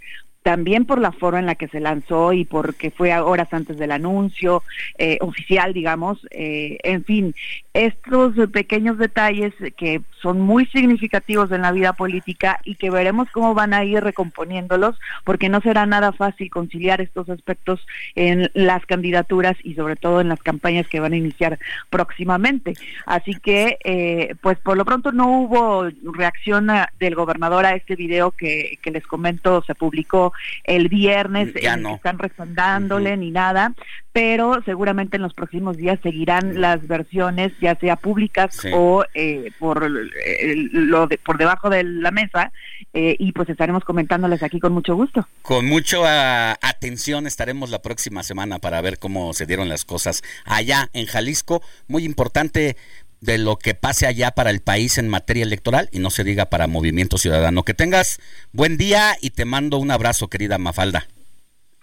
también 0.44 0.86
por 0.86 1.00
la 1.00 1.12
forma 1.12 1.40
en 1.40 1.46
la 1.46 1.56
que 1.56 1.68
se 1.68 1.80
lanzó 1.80 2.34
y 2.34 2.46
porque 2.46 2.90
fue 2.92 3.18
horas 3.20 3.54
antes 3.54 3.78
del 3.78 3.92
anuncio 3.92 4.64
eh, 4.98 5.18
oficial, 5.22 5.74
digamos. 5.74 6.20
Eh, 6.32 6.78
en 6.84 7.04
fin, 7.04 7.36
estos 7.74 8.34
pequeños 8.50 8.98
detalles 8.98 9.54
que 9.78 10.02
son 10.22 10.42
muy 10.42 10.66
significativos 10.68 11.52
en 11.52 11.62
la 11.62 11.72
vida 11.72 11.94
política 11.94 12.60
y 12.64 12.76
que 12.76 12.90
veremos 12.90 13.30
cómo 13.32 13.54
van 13.54 13.74
a 13.74 13.84
ir 13.84 14.04
recomponiéndolos, 14.04 15.00
porque 15.24 15.50
no 15.50 15.62
será 15.62 15.86
nada 15.86 16.12
fácil 16.12 16.50
conciliar 16.50 17.02
estos 17.02 17.30
aspectos 17.30 17.86
en 18.16 18.50
las 18.54 18.86
candidaturas 18.86 19.56
y 19.64 19.76
sobre 19.76 19.96
todo 19.96 20.22
en 20.22 20.30
las 20.30 20.42
campañas 20.42 20.88
que 20.88 21.00
van 21.00 21.14
a 21.14 21.18
iniciar 21.18 21.60
próximamente. 21.90 22.74
Así 23.06 23.36
que, 23.36 23.78
eh, 23.84 24.36
pues 24.42 24.58
por 24.60 24.78
lo 24.78 24.86
pronto 24.86 25.12
no 25.12 25.42
hubo 25.42 25.88
reacción 26.14 26.70
del 27.00 27.16
gobernador 27.16 27.66
a 27.66 27.76
este 27.76 27.96
video 27.96 28.32
que 28.32 28.78
les 28.84 29.06
comento, 29.06 29.64
se 29.64 29.76
publicó 29.76 30.31
el 30.64 30.90
viernes, 30.90 31.54
ya 31.62 31.78
no. 31.78 31.96
están 31.96 32.20
respaldándole 32.20 33.18
ni 33.18 33.32
nada, 33.32 33.74
pero 34.14 34.62
seguramente 34.66 35.18
en 35.18 35.24
los 35.24 35.34
próximos 35.34 35.78
días 35.78 36.00
seguirán 36.04 36.60
las 36.60 36.86
versiones, 36.88 37.54
ya 37.62 37.76
sea 37.76 37.96
públicas 37.96 38.60
o 38.74 39.06
eh, 39.14 39.52
por 39.60 39.90
lo 39.90 41.10
por 41.24 41.38
debajo 41.38 41.70
de 41.70 41.84
la 41.84 42.12
mesa, 42.12 42.52
eh, 42.94 43.16
y 43.20 43.32
pues 43.32 43.50
estaremos 43.50 43.84
comentándoles 43.84 44.44
aquí 44.44 44.60
con 44.60 44.74
mucho 44.74 44.96
gusto. 44.96 45.28
Con 45.42 45.66
mucha 45.66 46.54
atención 46.54 47.28
estaremos 47.28 47.70
la 47.70 47.82
próxima 47.82 48.24
semana 48.24 48.60
para 48.60 48.82
ver 48.82 49.00
cómo 49.00 49.34
se 49.34 49.46
dieron 49.46 49.70
las 49.70 49.86
cosas 49.86 50.24
allá 50.46 50.90
en 50.94 51.06
Jalisco. 51.06 51.62
Muy 51.88 52.04
importante 52.04 52.76
de 53.22 53.38
lo 53.38 53.58
que 53.58 53.76
pase 53.76 54.08
allá 54.08 54.32
para 54.32 54.50
el 54.50 54.62
país 54.62 54.98
en 54.98 55.08
materia 55.08 55.44
electoral 55.44 55.90
y 55.92 56.00
no 56.00 56.10
se 56.10 56.24
diga 56.24 56.48
para 56.48 56.68
Movimiento 56.68 57.18
Ciudadano. 57.18 57.64
Que 57.64 57.74
tengas 57.74 58.20
buen 58.52 58.78
día 58.78 59.16
y 59.22 59.30
te 59.30 59.46
mando 59.46 59.78
un 59.78 59.92
abrazo, 59.92 60.28
querida 60.28 60.58
Mafalda. 60.58 61.08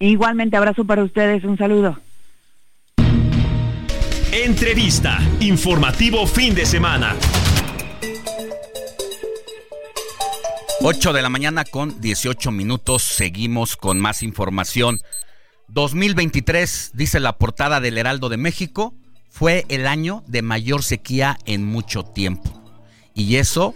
Igualmente, 0.00 0.56
abrazo 0.56 0.84
para 0.84 1.02
ustedes, 1.02 1.44
un 1.44 1.56
saludo. 1.56 1.98
Entrevista, 4.32 5.18
informativo 5.40 6.26
fin 6.26 6.54
de 6.54 6.66
semana. 6.66 7.16
8 10.80 11.12
de 11.12 11.22
la 11.22 11.28
mañana 11.28 11.64
con 11.64 12.00
18 12.00 12.52
minutos, 12.52 13.02
seguimos 13.02 13.76
con 13.76 13.98
más 13.98 14.22
información. 14.22 15.00
2023, 15.68 16.92
dice 16.94 17.18
la 17.20 17.36
portada 17.36 17.80
del 17.80 17.98
Heraldo 17.98 18.28
de 18.28 18.36
México, 18.36 18.94
fue 19.38 19.64
el 19.68 19.86
año 19.86 20.24
de 20.26 20.42
mayor 20.42 20.82
sequía 20.82 21.38
en 21.46 21.64
mucho 21.64 22.02
tiempo. 22.02 22.50
Y 23.14 23.36
eso 23.36 23.72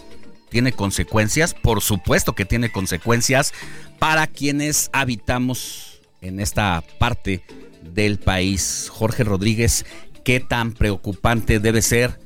tiene 0.51 0.73
consecuencias, 0.73 1.55
por 1.55 1.83
supuesto 1.83 2.35
que 2.35 2.45
tiene 2.45 2.73
consecuencias 2.73 3.53
para 4.01 4.27
quienes 4.27 4.91
habitamos 4.93 6.01
en 6.21 6.41
esta 6.41 6.83
parte 6.99 7.45
del 7.81 8.19
país. 8.19 8.89
Jorge 8.91 9.23
Rodríguez, 9.23 9.87
¿qué 10.25 10.41
tan 10.41 10.73
preocupante 10.73 11.61
debe 11.61 11.81
ser 11.81 12.19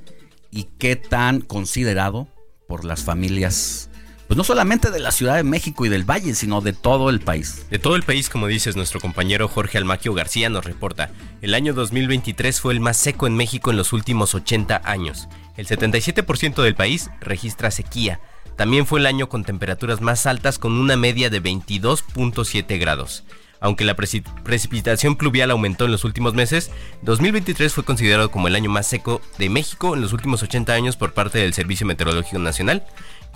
y 0.51 0.69
qué 0.79 0.97
tan 0.97 1.43
considerado 1.43 2.29
por 2.67 2.87
las 2.87 3.05
familias 3.05 3.91
pues 4.27 4.37
no 4.37 4.45
solamente 4.45 4.91
de 4.91 4.99
la 4.99 5.13
Ciudad 5.13 5.37
de 5.37 5.45
México 5.45 5.87
y 5.87 5.89
del 5.89 6.09
Valle, 6.09 6.35
sino 6.35 6.61
de 6.61 6.73
todo 6.73 7.11
el 7.11 7.21
país. 7.21 7.67
De 7.71 7.79
todo 7.79 7.97
el 7.97 8.03
país, 8.03 8.29
como 8.29 8.49
dices, 8.49 8.77
nuestro 8.77 9.01
compañero 9.01 9.49
Jorge 9.49 9.79
Almaquio 9.79 10.15
García 10.15 10.49
nos 10.49 10.65
reporta. 10.65 11.11
El 11.43 11.55
año 11.55 11.75
2023 11.75 12.61
fue 12.61 12.73
el 12.73 12.81
más 12.81 12.97
seco 12.97 13.27
en 13.27 13.37
México 13.37 13.71
en 13.71 13.77
los 13.77 13.93
últimos 13.93 14.35
80 14.35 14.83
años. 14.85 15.29
El 15.57 15.67
77% 15.67 16.63
del 16.63 16.75
país 16.75 17.11
registra 17.21 17.71
sequía. 17.71 18.21
También 18.57 18.87
fue 18.87 19.01
el 19.01 19.07
año 19.07 19.29
con 19.29 19.45
temperaturas 19.45 20.01
más 20.01 20.27
altas 20.27 20.59
con 20.59 20.73
una 20.73 20.97
media 20.97 21.31
de 21.31 21.43
22.7 21.43 22.81
grados. 22.81 23.25
Aunque 23.61 23.85
la 23.85 23.97
precipitación 23.97 25.17
pluvial 25.17 25.51
aumentó 25.51 25.87
en 25.87 25.93
los 25.93 26.05
últimos 26.05 26.35
meses, 26.35 26.71
2023 27.03 27.73
fue 27.73 27.85
considerado 27.85 28.31
como 28.31 28.49
el 28.49 28.55
año 28.55 28.71
más 28.71 28.87
seco 28.87 29.23
de 29.39 29.49
México 29.49 29.95
en 29.95 30.03
los 30.03 30.13
últimos 30.13 30.43
80 30.43 30.73
años 30.75 30.97
por 30.97 31.15
parte 31.15 31.39
del 31.39 31.55
Servicio 31.55 31.87
Meteorológico 31.87 32.39
Nacional 32.39 32.85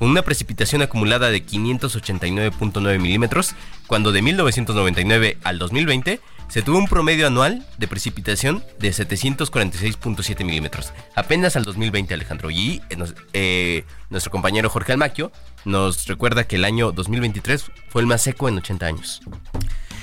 con 0.00 0.08
una 0.08 0.22
precipitación 0.22 0.80
acumulada 0.80 1.30
de 1.30 1.44
589.9 1.44 2.98
milímetros, 2.98 3.54
cuando 3.86 4.12
de 4.12 4.22
1999 4.22 5.36
al 5.44 5.58
2020 5.58 6.20
se 6.48 6.62
tuvo 6.62 6.78
un 6.78 6.88
promedio 6.88 7.26
anual 7.26 7.66
de 7.76 7.86
precipitación 7.86 8.64
de 8.78 8.88
746.7 8.88 10.42
milímetros. 10.42 10.94
Apenas 11.14 11.54
al 11.54 11.64
2020, 11.64 12.14
Alejandro. 12.14 12.50
Y 12.50 12.80
eh, 12.88 12.96
eh, 13.34 13.84
nuestro 14.08 14.32
compañero 14.32 14.70
Jorge 14.70 14.92
Almaquio 14.92 15.32
nos 15.66 16.06
recuerda 16.06 16.44
que 16.44 16.56
el 16.56 16.64
año 16.64 16.92
2023 16.92 17.66
fue 17.90 18.00
el 18.00 18.06
más 18.06 18.22
seco 18.22 18.48
en 18.48 18.56
80 18.56 18.86
años. 18.86 19.20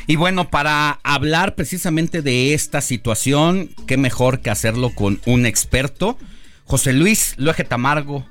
Y 0.05 0.15
bueno, 0.15 0.51
para 0.51 0.99
hablar 1.01 1.55
precisamente 1.55 2.21
de 2.21 2.53
esta 2.53 2.81
situación, 2.81 3.71
qué 3.87 3.97
mejor 3.97 4.41
que 4.41 4.51
hacerlo 4.51 4.91
con 4.91 5.19
un 5.25 5.47
experto. 5.47 6.19
José 6.65 6.93
Luis 6.93 7.33
Loeje 7.37 7.63
Tamargo, 7.63 8.27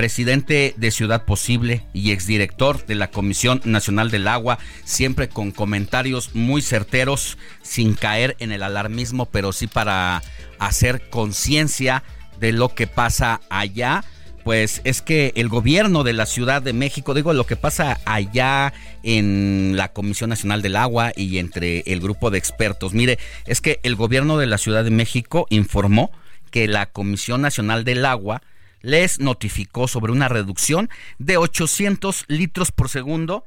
presidente 0.00 0.72
de 0.78 0.90
Ciudad 0.92 1.26
Posible 1.26 1.84
y 1.92 2.12
exdirector 2.12 2.86
de 2.86 2.94
la 2.94 3.10
Comisión 3.10 3.60
Nacional 3.66 4.10
del 4.10 4.28
Agua, 4.28 4.58
siempre 4.84 5.28
con 5.28 5.50
comentarios 5.50 6.34
muy 6.34 6.62
certeros, 6.62 7.36
sin 7.60 7.92
caer 7.92 8.34
en 8.38 8.50
el 8.50 8.62
alarmismo, 8.62 9.26
pero 9.26 9.52
sí 9.52 9.66
para 9.66 10.22
hacer 10.58 11.10
conciencia 11.10 12.02
de 12.38 12.52
lo 12.52 12.70
que 12.70 12.86
pasa 12.86 13.42
allá. 13.50 14.02
Pues 14.42 14.80
es 14.84 15.02
que 15.02 15.34
el 15.36 15.50
gobierno 15.50 16.02
de 16.02 16.14
la 16.14 16.24
Ciudad 16.24 16.62
de 16.62 16.72
México, 16.72 17.12
digo, 17.12 17.34
lo 17.34 17.44
que 17.44 17.56
pasa 17.56 18.00
allá 18.06 18.72
en 19.02 19.74
la 19.76 19.92
Comisión 19.92 20.30
Nacional 20.30 20.62
del 20.62 20.76
Agua 20.76 21.12
y 21.14 21.36
entre 21.36 21.80
el 21.80 22.00
grupo 22.00 22.30
de 22.30 22.38
expertos, 22.38 22.94
mire, 22.94 23.18
es 23.44 23.60
que 23.60 23.80
el 23.82 23.96
gobierno 23.96 24.38
de 24.38 24.46
la 24.46 24.56
Ciudad 24.56 24.82
de 24.82 24.92
México 24.92 25.46
informó 25.50 26.10
que 26.50 26.68
la 26.68 26.86
Comisión 26.86 27.42
Nacional 27.42 27.84
del 27.84 28.06
Agua 28.06 28.40
les 28.80 29.20
notificó 29.20 29.86
sobre 29.88 30.12
una 30.12 30.28
reducción 30.28 30.88
de 31.18 31.36
800 31.36 32.24
litros 32.28 32.70
por 32.72 32.88
segundo 32.88 33.44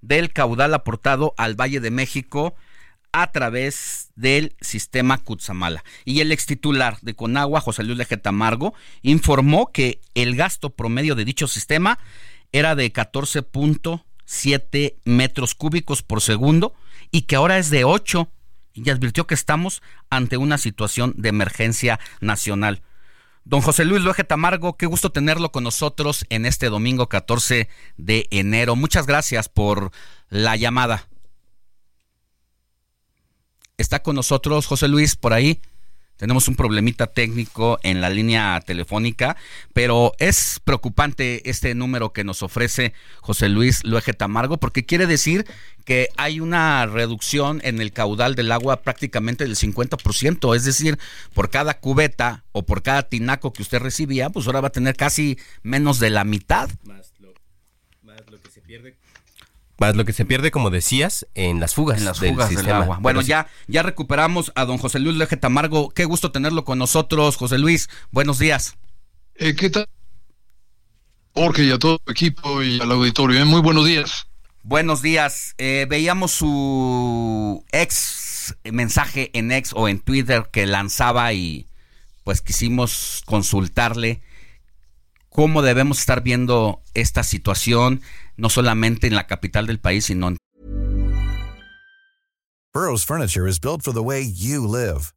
del 0.00 0.32
caudal 0.32 0.74
aportado 0.74 1.34
al 1.36 1.58
Valle 1.58 1.80
de 1.80 1.90
México 1.90 2.54
a 3.12 3.30
través 3.30 4.10
del 4.16 4.56
sistema 4.60 5.18
Cutzamala. 5.18 5.84
Y 6.04 6.20
el 6.20 6.32
ex 6.32 6.46
titular 6.46 6.98
de 7.00 7.14
Conagua, 7.14 7.60
José 7.60 7.84
Luis 7.84 7.96
Lejeta 7.96 8.24
Tamargo, 8.24 8.74
informó 9.02 9.70
que 9.70 10.00
el 10.14 10.34
gasto 10.34 10.70
promedio 10.70 11.14
de 11.14 11.24
dicho 11.24 11.46
sistema 11.46 12.00
era 12.50 12.74
de 12.74 12.92
14.7 12.92 14.96
metros 15.04 15.54
cúbicos 15.54 16.02
por 16.02 16.20
segundo 16.20 16.74
y 17.12 17.22
que 17.22 17.36
ahora 17.36 17.58
es 17.58 17.70
de 17.70 17.84
8 17.84 18.28
y 18.74 18.90
advirtió 18.90 19.28
que 19.28 19.34
estamos 19.34 19.80
ante 20.10 20.36
una 20.36 20.58
situación 20.58 21.14
de 21.16 21.28
emergencia 21.28 22.00
nacional. 22.20 22.82
Don 23.44 23.60
José 23.60 23.84
Luis 23.84 24.02
Luege 24.02 24.24
Tamargo, 24.24 24.78
qué 24.78 24.86
gusto 24.86 25.12
tenerlo 25.12 25.52
con 25.52 25.64
nosotros 25.64 26.24
en 26.30 26.46
este 26.46 26.70
domingo 26.70 27.10
14 27.10 27.68
de 27.98 28.26
enero. 28.30 28.74
Muchas 28.74 29.06
gracias 29.06 29.50
por 29.50 29.90
la 30.30 30.56
llamada. 30.56 31.08
¿Está 33.76 34.02
con 34.02 34.16
nosotros 34.16 34.66
José 34.66 34.88
Luis 34.88 35.14
por 35.16 35.34
ahí? 35.34 35.60
Tenemos 36.16 36.46
un 36.46 36.54
problemita 36.54 37.08
técnico 37.08 37.78
en 37.82 38.00
la 38.00 38.08
línea 38.08 38.60
telefónica, 38.64 39.36
pero 39.72 40.12
es 40.18 40.60
preocupante 40.62 41.48
este 41.50 41.74
número 41.74 42.12
que 42.12 42.22
nos 42.22 42.42
ofrece 42.42 42.92
José 43.20 43.48
Luis 43.48 43.82
Luege 43.84 44.12
Tamargo, 44.12 44.58
porque 44.58 44.86
quiere 44.86 45.06
decir 45.06 45.44
que 45.84 46.08
hay 46.16 46.38
una 46.38 46.86
reducción 46.86 47.60
en 47.64 47.80
el 47.80 47.92
caudal 47.92 48.36
del 48.36 48.52
agua 48.52 48.82
prácticamente 48.82 49.44
del 49.44 49.56
50%, 49.56 50.54
es 50.54 50.64
decir, 50.64 50.98
por 51.34 51.50
cada 51.50 51.80
cubeta 51.80 52.44
o 52.52 52.64
por 52.64 52.82
cada 52.82 53.02
tinaco 53.02 53.52
que 53.52 53.62
usted 53.62 53.80
recibía, 53.80 54.30
pues 54.30 54.46
ahora 54.46 54.60
va 54.60 54.68
a 54.68 54.72
tener 54.72 54.96
casi 54.96 55.36
menos 55.62 55.98
de 55.98 56.10
la 56.10 56.24
mitad. 56.24 56.70
Más 56.84 57.12
lo, 57.18 57.34
más 58.02 58.20
lo 58.30 58.40
que 58.40 58.50
se 58.50 58.60
pierde 58.60 58.96
más 59.78 59.96
lo 59.96 60.04
que 60.04 60.12
se 60.12 60.24
pierde, 60.24 60.50
como 60.50 60.70
decías, 60.70 61.26
en 61.34 61.60
las 61.60 61.74
fugas, 61.74 61.98
en 61.98 62.04
las 62.04 62.18
fugas 62.18 62.50
del, 62.50 62.70
agua. 62.70 62.98
Bueno, 63.00 63.20
ya, 63.20 63.48
ya 63.66 63.82
recuperamos 63.82 64.52
a 64.54 64.64
don 64.64 64.78
José 64.78 64.98
Luis 64.98 65.16
Leje 65.16 65.36
Tamargo. 65.36 65.90
Qué 65.90 66.04
gusto 66.04 66.30
tenerlo 66.32 66.64
con 66.64 66.78
nosotros, 66.78 67.36
José 67.36 67.58
Luis. 67.58 67.88
Buenos 68.10 68.38
días. 68.38 68.76
Eh, 69.36 69.54
¿Qué 69.54 69.70
tal? 69.70 69.88
Jorge 71.34 71.64
y 71.64 71.72
a 71.72 71.78
todo 71.78 72.00
el 72.06 72.12
equipo 72.12 72.62
y 72.62 72.80
al 72.80 72.92
auditorio. 72.92 73.40
¿eh? 73.40 73.44
Muy 73.44 73.60
buenos 73.60 73.86
días. 73.86 74.28
Buenos 74.62 75.02
días. 75.02 75.54
Eh, 75.58 75.86
veíamos 75.88 76.30
su 76.30 77.64
ex 77.72 78.56
mensaje 78.64 79.30
en 79.36 79.50
ex 79.50 79.72
o 79.74 79.88
en 79.88 79.98
Twitter 79.98 80.48
que 80.52 80.66
lanzaba 80.66 81.32
y 81.32 81.66
pues 82.22 82.40
quisimos 82.40 83.22
consultarle 83.26 84.22
cómo 85.34 85.62
debemos 85.62 85.98
estar 85.98 86.22
viendo 86.22 86.80
esta 86.94 87.24
situación 87.24 88.02
no 88.36 88.48
solamente 88.48 89.08
en 89.08 89.16
la 89.16 89.26
capital 89.26 89.66
del 89.66 89.80
país, 89.80 90.06
sino 90.06 90.28
en 90.28 90.36
Burroughs 92.72 93.04
Furniture 93.04 93.46
is 93.46 93.60
built 93.60 93.82
for 93.82 93.92
the 93.92 94.02
way 94.02 94.20
you 94.22 94.66
live. 94.66 95.12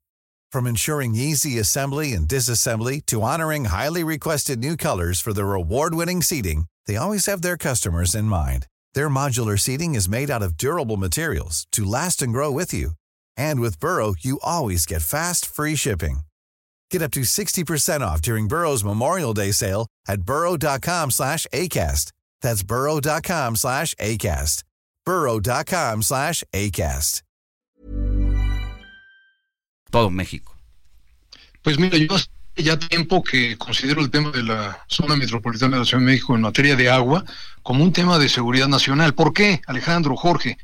From 0.51 0.67
ensuring 0.67 1.15
easy 1.15 1.59
assembly 1.59 2.13
and 2.13 2.27
disassembly 2.27 3.01
to 3.07 3.21
honoring 3.21 3.65
highly 3.65 4.03
requested 4.03 4.59
new 4.59 4.75
colors 4.75 5.19
for 5.19 5.33
their 5.33 5.53
award-winning 5.53 6.21
seating, 6.21 6.65
they 6.85 6.95
always 6.97 7.25
have 7.25 7.41
their 7.41 7.57
customers 7.57 8.13
in 8.13 8.25
mind. 8.25 8.67
Their 8.93 9.09
modular 9.09 9.57
seating 9.59 9.95
is 9.95 10.07
made 10.07 10.29
out 10.29 10.43
of 10.43 10.55
durable 10.55 10.97
materials 10.97 11.65
to 11.71 11.83
last 11.83 12.21
and 12.21 12.31
grow 12.31 12.51
with 12.51 12.73
you. 12.73 12.91
And 13.35 13.59
with 13.59 13.79
Burrow, 13.79 14.13
you 14.19 14.39
always 14.43 14.85
get 14.85 15.01
fast, 15.01 15.45
free 15.45 15.75
shipping. 15.75 16.26
Get 16.89 17.01
up 17.01 17.11
to 17.11 17.21
60% 17.21 18.01
off 18.01 18.21
during 18.21 18.47
Burrow's 18.47 18.83
Memorial 18.83 19.33
Day 19.33 19.51
sale 19.51 19.87
at 20.07 20.21
burrow.com 20.21 21.11
slash 21.11 21.45
ACAST. 21.53 22.11
That's 22.41 22.63
burrow.com 22.63 23.55
slash 23.55 23.93
ACAST. 23.95 24.63
burrow.com 25.05 26.01
slash 26.01 26.43
ACAST. 26.53 27.21
Todo 29.89 30.09
México. 30.09 30.53
Pues 31.63 31.79
mira, 31.79 31.97
yo 31.97 32.13
hace 32.13 32.27
ya 32.55 32.77
tiempo 32.77 33.23
que 33.23 33.57
considero 33.57 34.01
el 34.01 34.09
tema 34.09 34.31
de 34.31 34.43
la 34.43 34.83
zona 34.87 35.15
metropolitana 35.15 35.77
de 35.77 35.79
la 35.79 35.85
Ciudad 35.85 36.01
de 36.01 36.11
México 36.11 36.35
en 36.35 36.41
materia 36.41 36.75
de 36.75 36.89
agua 36.89 37.23
como 37.63 37.83
un 37.83 37.93
tema 37.93 38.17
de 38.19 38.29
seguridad 38.29 38.67
nacional. 38.67 39.13
¿Por 39.13 39.33
qué, 39.33 39.61
Alejandro, 39.65 40.15
Jorge? 40.15 40.57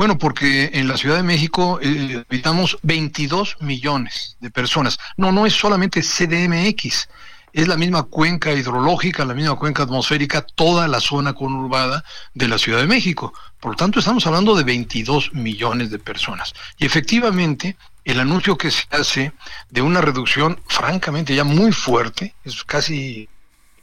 Bueno, 0.00 0.16
porque 0.16 0.70
en 0.72 0.88
la 0.88 0.96
Ciudad 0.96 1.16
de 1.16 1.22
México 1.22 1.78
eh, 1.82 2.24
habitamos 2.26 2.78
22 2.84 3.58
millones 3.60 4.38
de 4.40 4.50
personas. 4.50 4.98
No, 5.18 5.30
no 5.30 5.44
es 5.44 5.52
solamente 5.52 6.00
CDMX 6.00 7.06
es 7.52 7.68
la 7.68 7.76
misma 7.76 8.04
cuenca 8.04 8.50
hidrológica, 8.50 9.26
la 9.26 9.34
misma 9.34 9.56
cuenca 9.56 9.82
atmosférica, 9.82 10.40
toda 10.40 10.88
la 10.88 11.00
zona 11.00 11.34
conurbada 11.34 12.02
de 12.32 12.48
la 12.48 12.56
Ciudad 12.56 12.78
de 12.78 12.86
México. 12.86 13.34
Por 13.60 13.72
lo 13.72 13.76
tanto, 13.76 13.98
estamos 13.98 14.26
hablando 14.26 14.54
de 14.54 14.64
22 14.64 15.34
millones 15.34 15.90
de 15.90 15.98
personas. 15.98 16.54
Y 16.78 16.86
efectivamente, 16.86 17.76
el 18.02 18.20
anuncio 18.20 18.56
que 18.56 18.70
se 18.70 18.84
hace 18.92 19.32
de 19.68 19.82
una 19.82 20.00
reducción 20.00 20.62
francamente 20.66 21.34
ya 21.34 21.44
muy 21.44 21.72
fuerte, 21.72 22.34
es 22.42 22.64
casi 22.64 23.28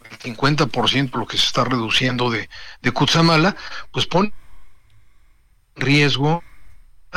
el 0.09 0.17
50% 0.17 1.11
lo 1.13 1.27
que 1.27 1.37
se 1.37 1.45
está 1.45 1.63
reduciendo 1.63 2.31
de, 2.31 2.49
de 2.81 2.91
Cutzamala, 2.91 3.55
pues 3.91 4.07
pone 4.07 4.33
riesgo 5.77 6.43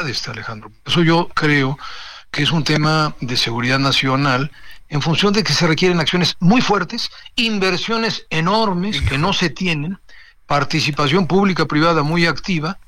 de 0.05 0.11
este 0.13 0.31
Alejandro. 0.31 0.71
Eso 0.85 1.03
yo 1.03 1.29
creo 1.29 1.79
que 2.31 2.43
es 2.43 2.53
un 2.53 2.65
tema 2.65 3.15
de 3.21 3.37
seguridad 3.37 3.79
nacional 3.79 4.51
en 4.89 5.03
función 5.03 5.33
de 5.33 5.43
que 5.43 5.53
se 5.53 5.67
requieren 5.67 6.01
acciones 6.01 6.37
muy 6.41 6.61
fuertes, 6.61 7.11
inversiones 7.37 8.27
enormes 8.31 9.01
que 9.03 9.19
no 9.19 9.33
se 9.33 9.51
tienen, 9.51 9.99
participación 10.47 11.27
pública 11.27 11.67
privada 11.67 12.03
muy 12.03 12.27
activa 12.27 12.79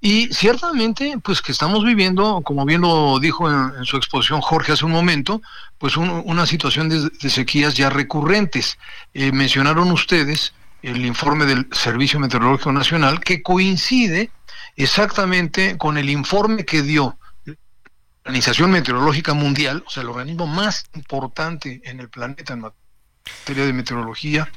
y 0.00 0.28
ciertamente 0.32 1.18
pues 1.22 1.42
que 1.42 1.52
estamos 1.52 1.84
viviendo, 1.84 2.40
como 2.42 2.64
bien 2.64 2.80
lo 2.80 3.18
dijo 3.18 3.50
en, 3.50 3.84
su 3.84 3.98
exposición 3.98 4.40
Jorge 4.40 4.72
hace 4.72 4.86
un 4.86 4.92
momento, 4.92 5.42
pues 5.76 5.98
una 5.98 6.46
situación 6.46 6.88
de, 6.88 7.30
sequías 7.30 7.74
ya 7.74 7.90
recurrentes. 7.90 8.78
Eh, 9.12 9.30
mencionaron 9.32 9.90
ustedes 9.90 10.54
el 10.82 11.04
informe 11.04 11.44
del 11.44 11.68
Servicio 11.72 12.18
Meteorológico 12.18 12.72
Nacional 12.72 13.20
que 13.20 13.42
coincide 13.42 14.30
exactamente 14.82 15.76
con 15.78 15.98
el 15.98 16.10
informe 16.10 16.64
que 16.64 16.82
dio 16.82 17.16
Organización 18.24 18.70
Meteorológica 18.70 19.32
Mundial, 19.32 19.82
o 19.86 19.90
sea, 19.90 20.02
el 20.02 20.10
organismo 20.10 20.46
más 20.46 20.84
importante 20.94 21.80
en 21.84 22.00
el 22.00 22.08
planeta 22.08 22.52
en 22.52 22.60
materia 22.60 23.64
de 23.64 23.72
meteorología, 23.72 24.50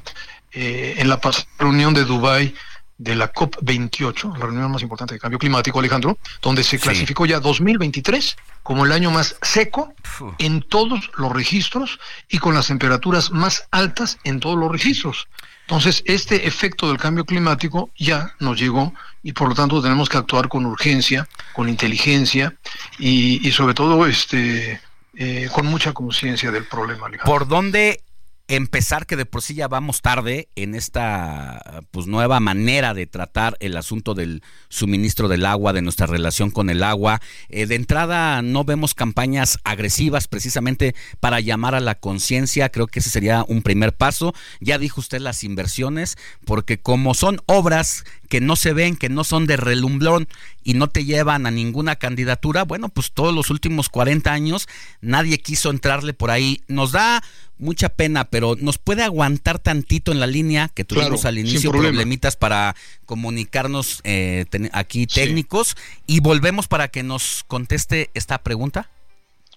eh, 0.52 0.94
en 0.98 1.08
la 1.08 1.18
reunión 1.58 1.94
de 1.94 2.04
Dubái 2.04 2.54
de 2.98 3.16
la 3.16 3.32
COP28, 3.32 4.36
la 4.36 4.46
reunión 4.46 4.70
más 4.70 4.82
importante 4.82 5.14
de 5.14 5.20
cambio 5.20 5.38
climático, 5.38 5.78
Alejandro, 5.80 6.18
donde 6.40 6.62
se 6.62 6.78
clasificó 6.78 7.26
ya 7.26 7.40
2023 7.40 8.36
como 8.62 8.84
el 8.84 8.92
año 8.92 9.10
más 9.10 9.36
seco 9.42 9.92
en 10.38 10.62
todos 10.62 11.10
los 11.16 11.32
registros 11.32 11.98
y 12.28 12.38
con 12.38 12.54
las 12.54 12.68
temperaturas 12.68 13.30
más 13.30 13.66
altas 13.72 14.18
en 14.24 14.38
todos 14.40 14.56
los 14.56 14.70
registros. 14.70 15.26
Entonces, 15.62 16.02
este 16.06 16.46
efecto 16.46 16.88
del 16.88 16.98
cambio 16.98 17.24
climático 17.24 17.90
ya 17.96 18.34
nos 18.38 18.60
llegó 18.60 18.92
y 19.24 19.32
por 19.32 19.48
lo 19.48 19.54
tanto 19.54 19.82
tenemos 19.82 20.08
que 20.08 20.18
actuar 20.18 20.48
con 20.48 20.66
urgencia, 20.66 21.26
con 21.54 21.68
inteligencia 21.68 22.54
y, 22.98 23.50
sobre 23.52 23.72
todo 23.72 24.06
este, 24.06 24.80
eh, 25.16 25.48
con 25.52 25.66
mucha 25.66 25.92
conciencia 25.92 26.52
del 26.52 26.66
problema. 26.66 27.08
¿Por 27.24 27.48
dónde 27.48 28.04
empezar 28.48 29.06
que 29.06 29.16
de 29.16 29.24
por 29.24 29.40
sí 29.40 29.54
ya 29.54 29.68
vamos 29.68 30.02
tarde 30.02 30.48
en 30.54 30.74
esta 30.74 31.82
pues 31.90 32.06
nueva 32.06 32.40
manera 32.40 32.92
de 32.92 33.06
tratar 33.06 33.56
el 33.60 33.76
asunto 33.76 34.14
del 34.14 34.42
suministro 34.68 35.28
del 35.28 35.46
agua, 35.46 35.72
de 35.72 35.80
nuestra 35.80 36.06
relación 36.06 36.50
con 36.50 36.68
el 36.68 36.82
agua. 36.82 37.20
Eh, 37.48 37.66
de 37.66 37.74
entrada 37.74 38.42
no 38.42 38.64
vemos 38.64 38.94
campañas 38.94 39.58
agresivas 39.64 40.28
precisamente 40.28 40.94
para 41.20 41.40
llamar 41.40 41.74
a 41.74 41.80
la 41.80 41.94
conciencia, 41.94 42.68
creo 42.68 42.86
que 42.86 42.98
ese 42.98 43.10
sería 43.10 43.44
un 43.48 43.62
primer 43.62 43.94
paso. 43.94 44.34
Ya 44.60 44.78
dijo 44.78 45.00
usted 45.00 45.20
las 45.20 45.42
inversiones, 45.42 46.16
porque 46.44 46.78
como 46.78 47.14
son 47.14 47.40
obras 47.46 48.04
que 48.28 48.40
no 48.40 48.56
se 48.56 48.72
ven, 48.72 48.96
que 48.96 49.08
no 49.08 49.24
son 49.24 49.46
de 49.46 49.56
relumbrón 49.56 50.28
y 50.62 50.74
no 50.74 50.88
te 50.88 51.04
llevan 51.04 51.46
a 51.46 51.50
ninguna 51.50 51.96
candidatura, 51.96 52.64
bueno, 52.64 52.88
pues 52.88 53.12
todos 53.12 53.34
los 53.34 53.50
últimos 53.50 53.88
40 53.88 54.32
años 54.32 54.68
nadie 55.00 55.38
quiso 55.38 55.70
entrarle 55.70 56.14
por 56.14 56.30
ahí. 56.30 56.62
Nos 56.68 56.92
da 56.92 57.22
mucha 57.58 57.88
pena, 57.88 58.24
pero 58.24 58.56
nos 58.58 58.78
puede 58.78 59.02
aguantar 59.02 59.58
tantito 59.58 60.12
en 60.12 60.20
la 60.20 60.26
línea 60.26 60.70
que 60.74 60.84
tuvimos 60.84 61.24
al 61.24 61.38
inicio 61.38 61.70
problemitas 61.70 62.36
para 62.36 62.74
comunicarnos 63.06 64.00
eh, 64.04 64.46
aquí 64.72 65.06
técnicos 65.06 65.76
y 66.06 66.20
volvemos 66.20 66.68
para 66.68 66.88
que 66.88 67.02
nos 67.02 67.44
conteste 67.46 68.10
esta 68.14 68.38
pregunta. 68.38 68.90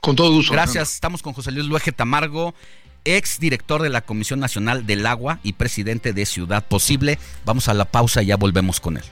Con 0.02 0.16
todo 0.16 0.32
gusto. 0.32 0.54
Gracias. 0.54 0.94
Estamos 0.94 1.22
con 1.22 1.34
José 1.34 1.52
Luis 1.52 1.66
Luege 1.66 1.92
Tamargo, 1.92 2.54
ex 3.16 3.40
director 3.40 3.82
de 3.82 3.90
la 3.90 4.02
Comisión 4.02 4.40
Nacional 4.40 4.86
del 4.86 5.06
Agua 5.06 5.40
y 5.44 5.54
presidente 5.54 6.14
de 6.14 6.26
Ciudad 6.26 6.66
Posible. 6.66 7.20
Vamos 7.46 7.70
a 7.70 7.74
la 7.74 7.86
pausa 7.86 8.22
y 8.22 8.28
ya 8.28 8.38
volvemos 8.38 8.80
con 8.80 8.98
él. 8.98 9.04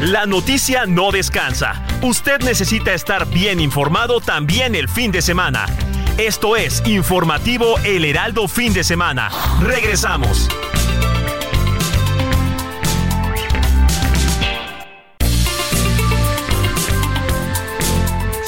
La 0.00 0.26
noticia 0.26 0.84
no 0.84 1.10
descansa. 1.12 1.82
Usted 2.02 2.40
necesita 2.40 2.92
estar 2.92 3.26
bien 3.26 3.58
informado 3.58 4.20
también 4.20 4.74
el 4.74 4.86
fin 4.88 5.10
de 5.10 5.22
semana. 5.22 5.64
Esto 6.18 6.56
es 6.56 6.82
Informativo 6.86 7.78
El 7.84 8.04
Heraldo 8.04 8.46
Fin 8.46 8.74
de 8.74 8.84
Semana. 8.84 9.30
Regresamos. 9.62 10.48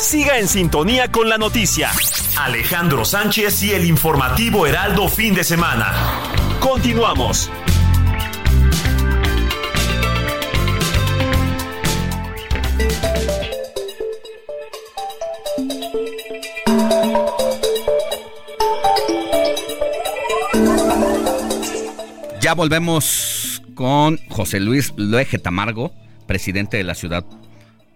Siga 0.07 0.39
en 0.39 0.47
sintonía 0.47 1.11
con 1.11 1.29
la 1.29 1.37
noticia. 1.37 1.91
Alejandro 2.39 3.05
Sánchez 3.05 3.65
y 3.65 3.73
el 3.73 3.85
informativo 3.85 4.65
Heraldo 4.65 5.09
fin 5.09 5.35
de 5.35 5.43
semana. 5.43 5.93
Continuamos. 6.61 7.51
Ya 22.41 22.55
volvemos 22.55 23.61
con 23.75 24.21
José 24.29 24.61
Luis 24.61 24.93
Loeje 24.97 25.41
Tamargo, 25.41 25.91
presidente 26.29 26.77
de 26.77 26.85
la 26.85 26.95
ciudad 26.95 27.25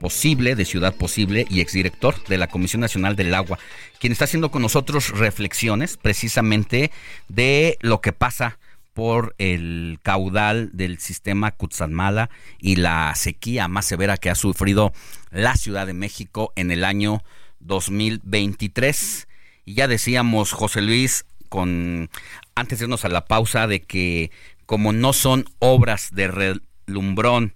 Posible, 0.00 0.56
de 0.56 0.64
Ciudad 0.64 0.96
Posible 0.96 1.46
y 1.50 1.60
exdirector 1.60 2.24
de 2.24 2.38
la 2.38 2.46
Comisión 2.46 2.80
Nacional 2.80 3.16
del 3.16 3.34
Agua, 3.34 3.58
quien 3.98 4.12
está 4.12 4.24
haciendo 4.24 4.50
con 4.50 4.62
nosotros 4.62 5.10
reflexiones 5.10 5.98
precisamente 5.98 6.90
de 7.28 7.76
lo 7.82 8.00
que 8.00 8.12
pasa 8.12 8.58
por 8.94 9.34
el 9.36 9.98
caudal 10.02 10.70
del 10.72 10.98
sistema 10.98 11.50
Cutzamala 11.50 12.30
y 12.58 12.76
la 12.76 13.14
sequía 13.14 13.68
más 13.68 13.84
severa 13.84 14.16
que 14.16 14.30
ha 14.30 14.34
sufrido 14.34 14.92
la 15.30 15.54
Ciudad 15.56 15.86
de 15.86 15.92
México 15.92 16.54
en 16.56 16.70
el 16.70 16.82
año 16.82 17.22
2023. 17.60 19.28
Y 19.66 19.74
ya 19.74 19.86
decíamos, 19.86 20.52
José 20.52 20.80
Luis, 20.80 21.26
con 21.50 22.08
antes 22.54 22.78
de 22.78 22.86
irnos 22.86 23.04
a 23.04 23.10
la 23.10 23.26
pausa, 23.26 23.66
de 23.66 23.82
que 23.82 24.30
como 24.64 24.94
no 24.94 25.12
son 25.12 25.44
obras 25.58 26.08
de 26.12 26.56
relumbrón, 26.86 27.54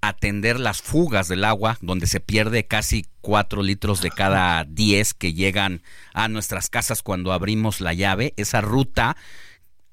atender 0.00 0.60
las 0.60 0.82
fugas 0.82 1.28
del 1.28 1.44
agua, 1.44 1.78
donde 1.80 2.06
se 2.06 2.20
pierde 2.20 2.66
casi 2.66 3.06
4 3.20 3.62
litros 3.62 4.00
de 4.00 4.10
cada 4.10 4.64
10 4.64 5.14
que 5.14 5.32
llegan 5.32 5.82
a 6.14 6.28
nuestras 6.28 6.68
casas 6.68 7.02
cuando 7.02 7.32
abrimos 7.32 7.80
la 7.80 7.94
llave. 7.94 8.34
Esa 8.36 8.60
ruta 8.60 9.16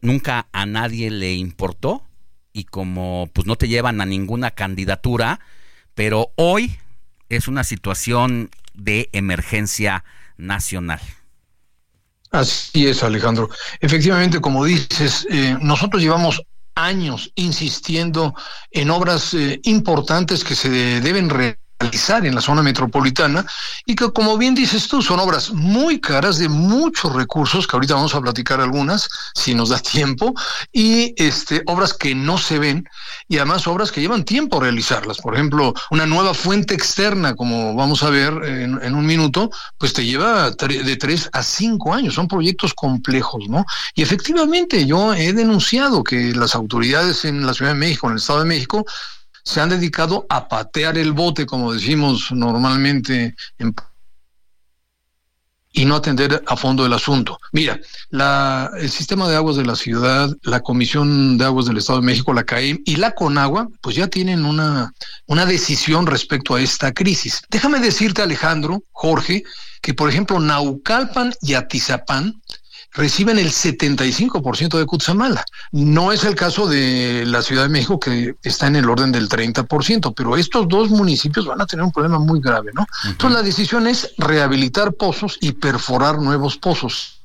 nunca 0.02 0.48
a 0.52 0.66
nadie 0.66 1.10
le 1.12 1.34
importó 1.34 2.04
y 2.54 2.66
como 2.66 3.30
pues 3.34 3.46
no 3.48 3.56
te 3.56 3.68
llevan 3.68 4.02
a 4.02 4.06
ninguna 4.06 4.52
candidatura, 4.52 5.40
pero 5.94 6.32
hoy 6.36 6.78
es 7.30 7.48
una 7.48 7.64
situación 7.64 8.50
de 8.74 9.10
emergencia 9.14 10.04
nacional. 10.38 11.02
Así 12.32 12.88
es, 12.88 13.04
Alejandro. 13.04 13.50
Efectivamente, 13.80 14.42
como 14.42 14.66
dices, 14.66 15.26
eh, 15.30 15.58
nosotros 15.62 16.02
llevamos 16.02 16.44
años 16.76 17.32
insistiendo 17.36 18.36
en 18.72 18.90
obras 18.92 19.34
eh, 19.34 19.60
importantes 19.64 20.44
que 20.44 20.56
se 20.56 20.70
deben 21.02 21.30
realizar 21.30 21.65
en 21.92 22.36
la 22.36 22.42
zona 22.42 22.62
metropolitana 22.62 23.46
y 23.86 23.96
que 23.96 24.12
como 24.12 24.38
bien 24.38 24.56
dices 24.56 24.88
tú 24.88 25.02
son 25.02 25.20
obras 25.20 25.52
muy 25.52 26.00
caras 26.00 26.38
de 26.38 26.50
muchos 26.50 27.14
recursos 27.14 27.68
que 27.68 27.76
ahorita 27.76 27.96
vamos 27.96 28.16
a 28.16 28.22
platicar 28.22 28.60
algunas 28.60 29.08
si 29.34 29.54
nos 29.54 29.70
da 29.70 29.80
tiempo 29.96 30.34
y 30.72 31.14
este 31.18 31.64
obras 31.68 31.94
que 31.94 32.16
no 32.16 32.38
se 32.38 32.60
ven 32.60 32.88
y 33.28 33.38
además 33.38 33.68
obras 33.68 33.92
que 33.92 34.02
llevan 34.02 34.24
tiempo 34.24 34.60
realizarlas. 34.60 35.18
Por 35.18 35.36
ejemplo 35.36 35.74
una 35.92 36.06
nueva 36.06 36.34
fuente 36.34 36.74
externa 36.74 37.36
como 37.36 37.76
vamos 37.76 38.04
a 38.04 38.10
ver 38.10 38.34
en 38.46 38.96
un 38.96 39.06
minuto 39.06 39.50
pues 39.78 39.94
te 39.94 40.06
lleva 40.06 40.52
de 40.52 40.98
tres 40.98 41.30
a 41.34 41.44
cinco 41.44 41.94
años. 41.94 42.16
Son 42.16 42.28
proyectos 42.28 42.74
complejos 42.74 43.48
no 43.48 43.66
y 43.94 44.02
efectivamente 44.02 44.86
yo 44.86 45.14
he 45.14 45.34
denunciado 45.34 46.04
que 46.04 46.34
las 46.36 46.56
autoridades 46.56 47.26
en 47.26 47.46
la 47.46 47.54
Ciudad 47.54 47.72
de 47.72 47.80
México 47.80 48.08
en 48.08 48.14
el 48.14 48.20
Estado 48.20 48.40
de 48.40 48.46
México 48.46 48.86
se 49.46 49.62
han 49.62 49.70
dedicado 49.70 50.26
a 50.28 50.50
patear 50.50 50.98
el 50.98 51.14
bote, 51.14 51.46
como 51.46 51.72
decimos 51.72 52.32
normalmente 52.32 53.36
y 55.72 55.86
no 55.86 55.96
atender 55.96 56.44
a 56.48 56.56
fondo 56.56 56.86
el 56.86 56.94
asunto. 56.94 57.38
Mira, 57.52 57.80
el 58.80 58.90
sistema 58.90 59.28
de 59.30 59.36
aguas 59.36 59.58
de 59.58 59.66
la 59.66 59.76
ciudad, 59.76 60.30
la 60.44 60.62
Comisión 60.62 61.38
de 61.38 61.46
Aguas 61.46 61.66
del 61.66 61.78
Estado 61.78 62.00
de 62.00 62.06
México, 62.06 62.34
la 62.34 62.46
CAEM 62.46 62.80
y 62.86 62.96
la 62.96 63.12
CONAGUA, 63.12 63.68
pues 63.82 63.96
ya 63.96 64.08
tienen 64.08 64.46
una, 64.46 64.94
una 65.28 65.46
decisión 65.46 66.08
respecto 66.08 66.56
a 66.56 66.62
esta 66.62 66.94
crisis. 66.94 67.42
Déjame 67.50 67.80
decirte, 67.80 68.22
Alejandro, 68.22 68.84
Jorge, 68.94 69.44
que 69.82 69.94
por 69.94 70.10
ejemplo 70.10 70.40
Naucalpan 70.40 71.34
y 71.42 71.54
Atizapán 71.54 72.42
reciben 72.96 73.38
el 73.40 73.52
75% 73.52 74.78
de 74.78 74.86
Cutzamala. 74.86 75.44
No 75.72 76.12
es 76.12 76.24
el 76.24 76.36
caso 76.36 76.68
de 76.68 77.26
la 77.26 77.42
Ciudad 77.42 77.64
de 77.64 77.70
México, 77.70 78.00
que 78.00 78.36
está 78.44 78.68
en 78.68 78.78
el 78.78 78.90
orden 78.90 79.12
del 79.12 79.30
30%, 79.30 80.14
pero 80.16 80.38
estos 80.38 80.68
dos 80.68 80.90
municipios 80.90 81.46
van 81.46 81.62
a 81.62 81.66
tener 81.66 81.84
un 81.84 81.92
problema 81.92 82.20
muy 82.20 82.40
grave, 82.40 82.72
¿no? 82.74 82.86
Entonces 83.06 83.38
la 83.38 83.44
decisión 83.44 83.88
es 83.88 84.14
rehabilitar 84.18 84.94
pozos 84.94 85.38
y 85.42 85.52
perforar 85.54 86.20
nuevos 86.20 86.58
pozos. 86.58 87.20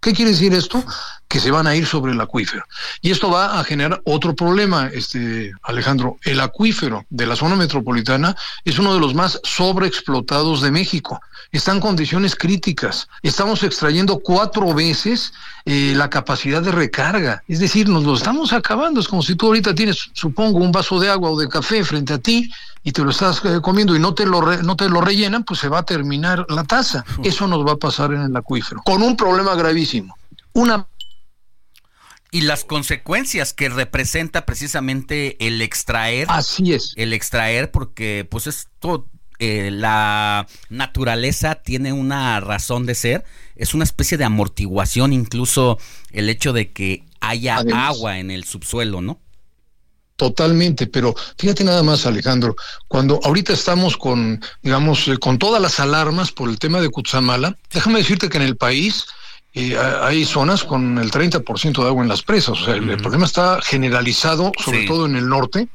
¿Qué 0.00 0.12
quiere 0.12 0.32
decir 0.32 0.52
esto? 0.52 0.84
Que 1.28 1.40
se 1.40 1.50
van 1.50 1.66
a 1.66 1.74
ir 1.74 1.86
sobre 1.86 2.12
el 2.12 2.20
acuífero. 2.20 2.64
Y 3.00 3.10
esto 3.10 3.30
va 3.30 3.58
a 3.58 3.64
generar 3.64 4.00
otro 4.04 4.34
problema, 4.34 4.88
este 4.92 5.52
Alejandro. 5.62 6.18
El 6.22 6.40
acuífero 6.40 7.04
de 7.10 7.26
la 7.26 7.36
zona 7.36 7.56
metropolitana 7.56 8.36
es 8.64 8.78
uno 8.78 8.94
de 8.94 9.00
los 9.00 9.14
más 9.14 9.40
sobreexplotados 9.42 10.60
de 10.60 10.70
México. 10.70 11.20
Está 11.50 11.72
en 11.72 11.80
condiciones 11.80 12.34
críticas. 12.34 13.08
Estamos 13.22 13.62
extrayendo 13.62 14.18
cuatro 14.18 14.74
veces 14.74 15.32
eh, 15.64 15.92
la 15.96 16.10
capacidad 16.10 16.62
de 16.62 16.72
recarga. 16.72 17.42
Es 17.48 17.58
decir, 17.58 17.88
nos 17.88 18.04
lo 18.04 18.14
estamos 18.14 18.52
acabando. 18.52 19.00
Es 19.00 19.08
como 19.08 19.22
si 19.22 19.34
tú 19.34 19.46
ahorita 19.46 19.74
tienes, 19.74 20.10
supongo, 20.12 20.58
un 20.58 20.72
vaso 20.72 21.00
de 21.00 21.10
agua 21.10 21.30
o 21.30 21.38
de 21.38 21.48
café 21.48 21.84
frente 21.84 22.12
a 22.12 22.18
ti 22.18 22.50
y 22.84 22.92
te 22.92 23.02
lo 23.02 23.10
estás 23.10 23.42
eh, 23.44 23.60
comiendo 23.62 23.96
y 23.96 23.98
no 23.98 24.14
te 24.14 24.26
lo 24.26 24.62
no 24.62 24.76
te 24.76 24.88
lo 24.88 25.00
rellenan, 25.00 25.42
pues 25.42 25.60
se 25.60 25.68
va 25.68 25.78
a 25.78 25.82
terminar 25.84 26.46
la 26.50 26.64
taza. 26.64 27.04
Eso 27.24 27.48
nos 27.48 27.66
va 27.66 27.72
a 27.72 27.76
pasar 27.76 28.12
en 28.12 28.20
el 28.20 28.36
acuífero, 28.36 28.82
con 28.84 29.02
un 29.02 29.16
problema 29.16 29.54
gravísimo. 29.54 30.16
Una 30.52 30.86
y 32.34 32.40
las 32.40 32.64
consecuencias 32.64 33.52
que 33.52 33.68
representa 33.68 34.44
precisamente 34.44 35.36
el 35.46 35.62
extraer. 35.62 36.26
Así 36.28 36.72
es. 36.72 36.92
El 36.96 37.12
extraer, 37.12 37.70
porque 37.70 38.26
pues 38.28 38.48
esto, 38.48 39.06
eh, 39.38 39.70
la 39.70 40.48
naturaleza 40.68 41.54
tiene 41.54 41.92
una 41.92 42.40
razón 42.40 42.86
de 42.86 42.96
ser, 42.96 43.24
es 43.54 43.72
una 43.72 43.84
especie 43.84 44.18
de 44.18 44.24
amortiguación, 44.24 45.12
incluso 45.12 45.78
el 46.10 46.28
hecho 46.28 46.52
de 46.52 46.72
que 46.72 47.04
haya 47.20 47.58
agua 47.72 48.18
en 48.18 48.32
el 48.32 48.42
subsuelo, 48.42 49.00
¿no? 49.00 49.20
Totalmente, 50.16 50.88
pero 50.88 51.14
fíjate 51.38 51.62
nada 51.62 51.84
más, 51.84 52.04
Alejandro, 52.04 52.56
cuando 52.88 53.20
ahorita 53.22 53.52
estamos 53.52 53.96
con, 53.96 54.42
digamos, 54.60 55.06
eh, 55.06 55.18
con 55.18 55.38
todas 55.38 55.62
las 55.62 55.78
alarmas 55.78 56.32
por 56.32 56.48
el 56.48 56.58
tema 56.58 56.80
de 56.80 56.88
Cutzamala, 56.88 57.56
déjame 57.72 58.00
decirte 58.00 58.28
que 58.28 58.38
en 58.38 58.42
el 58.42 58.56
país 58.56 59.06
eh, 59.56 59.78
hay 59.78 60.24
zonas 60.24 60.64
con 60.64 60.98
el 60.98 61.12
30% 61.12 61.80
de 61.80 61.86
agua 61.86 62.02
en 62.02 62.08
las 62.08 62.22
presas, 62.22 62.60
o 62.60 62.64
sea, 62.64 62.74
el, 62.74 62.96
problema 62.96 63.24
está 63.24 63.60
generalizado, 63.62 64.50
sobre 64.58 64.84
todo 64.84 65.06
en 65.06 65.14
el 65.14 65.28
norte, 65.28 65.68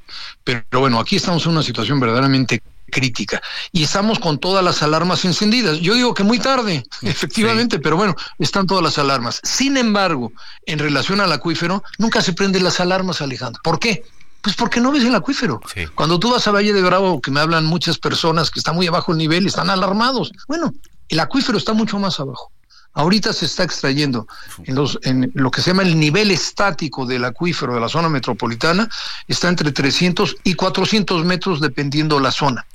pero, 0.44 0.82
bueno, 0.82 1.00
aquí 1.00 1.16
estamos 1.16 1.46
en 1.46 1.54
una 1.54 1.64
situación 1.64 1.98
verdaderamente 1.98 2.62
crítica 2.92 3.42
y 3.72 3.84
estamos 3.84 4.20
con 4.20 4.38
todas 4.38 4.66
las 4.66 4.84
alarmas 4.84 5.24
encendidas. 5.24 5.80
Yo 5.80 5.94
digo 5.94 6.14
que 6.14 6.24
muy 6.24 6.40
tarde, 6.40 6.84
efectivamente, 7.04 7.80
pero 7.80 7.96
bueno, 7.96 8.16
están 8.38 8.68
todas 8.68 8.84
las 8.84 8.98
alarmas. 8.98 9.40
Sin 9.44 9.78
embargo, 9.78 10.34
en 10.66 10.80
relación 10.80 11.22
al 11.22 11.32
acuífero, 11.32 11.82
nunca 12.00 12.22
se 12.22 12.34
prenden 12.34 12.66
las 12.66 12.82
alarmas, 12.82 13.22
Alejandro. 13.22 13.62
¿Por 13.64 13.80
qué? 13.80 14.04
Pues 14.42 14.56
porque 14.56 14.82
no 14.82 14.92
ves 14.92 15.06
el 15.06 15.16
acuífero. 15.16 15.62
Cuando 15.96 16.20
tú 16.20 16.32
vas 16.32 16.46
a 16.48 16.52
Valle 16.52 16.74
de 16.74 16.82
Bravo, 16.82 17.22
que 17.22 17.32
me 17.32 17.40
hablan 17.40 17.66
muchas 17.66 17.98
personas 17.98 18.52
que 18.52 18.60
están 18.60 18.76
muy 18.76 18.88
abajo 18.88 19.14
el 19.14 19.18
nivel, 19.20 19.48
están 19.48 19.70
alarmados. 19.70 20.32
Bueno, 20.50 20.74
el 21.08 21.20
acuífero 21.22 21.58
está 21.58 21.72
mucho 21.72 21.98
más 21.98 22.20
abajo. 22.20 22.52
Ahorita 22.94 23.34
se 23.34 23.46
está 23.46 23.64
extrayendo 23.64 24.28
en, 24.64 24.76
los, 24.76 25.00
en 25.04 25.32
lo 25.36 25.52
que 25.52 25.62
se 25.62 25.70
llama 25.70 25.84
el 25.84 26.00
nivel 26.00 26.32
estático 26.32 27.06
del 27.06 27.24
acuífero 27.26 27.74
de 27.74 27.80
la 27.80 27.88
zona 27.88 28.10
metropolitana, 28.10 28.90
está 29.28 29.48
entre 29.48 29.72
300 29.72 30.38
y 30.44 30.56
400 30.56 31.24
metros 31.24 31.62
dependiendo 31.62 32.20
la 32.20 32.32
zona. 32.32 32.66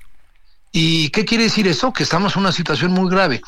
¿Y 0.73 1.11
qué 1.11 1.25
quiere 1.25 1.45
decir 1.45 1.69
eso? 1.69 1.93
Que 1.93 2.03
estamos 2.03 2.35
en 2.35 2.41
una 2.41 2.53
situación 2.53 2.93
muy 2.93 3.11
grave. 3.11 3.43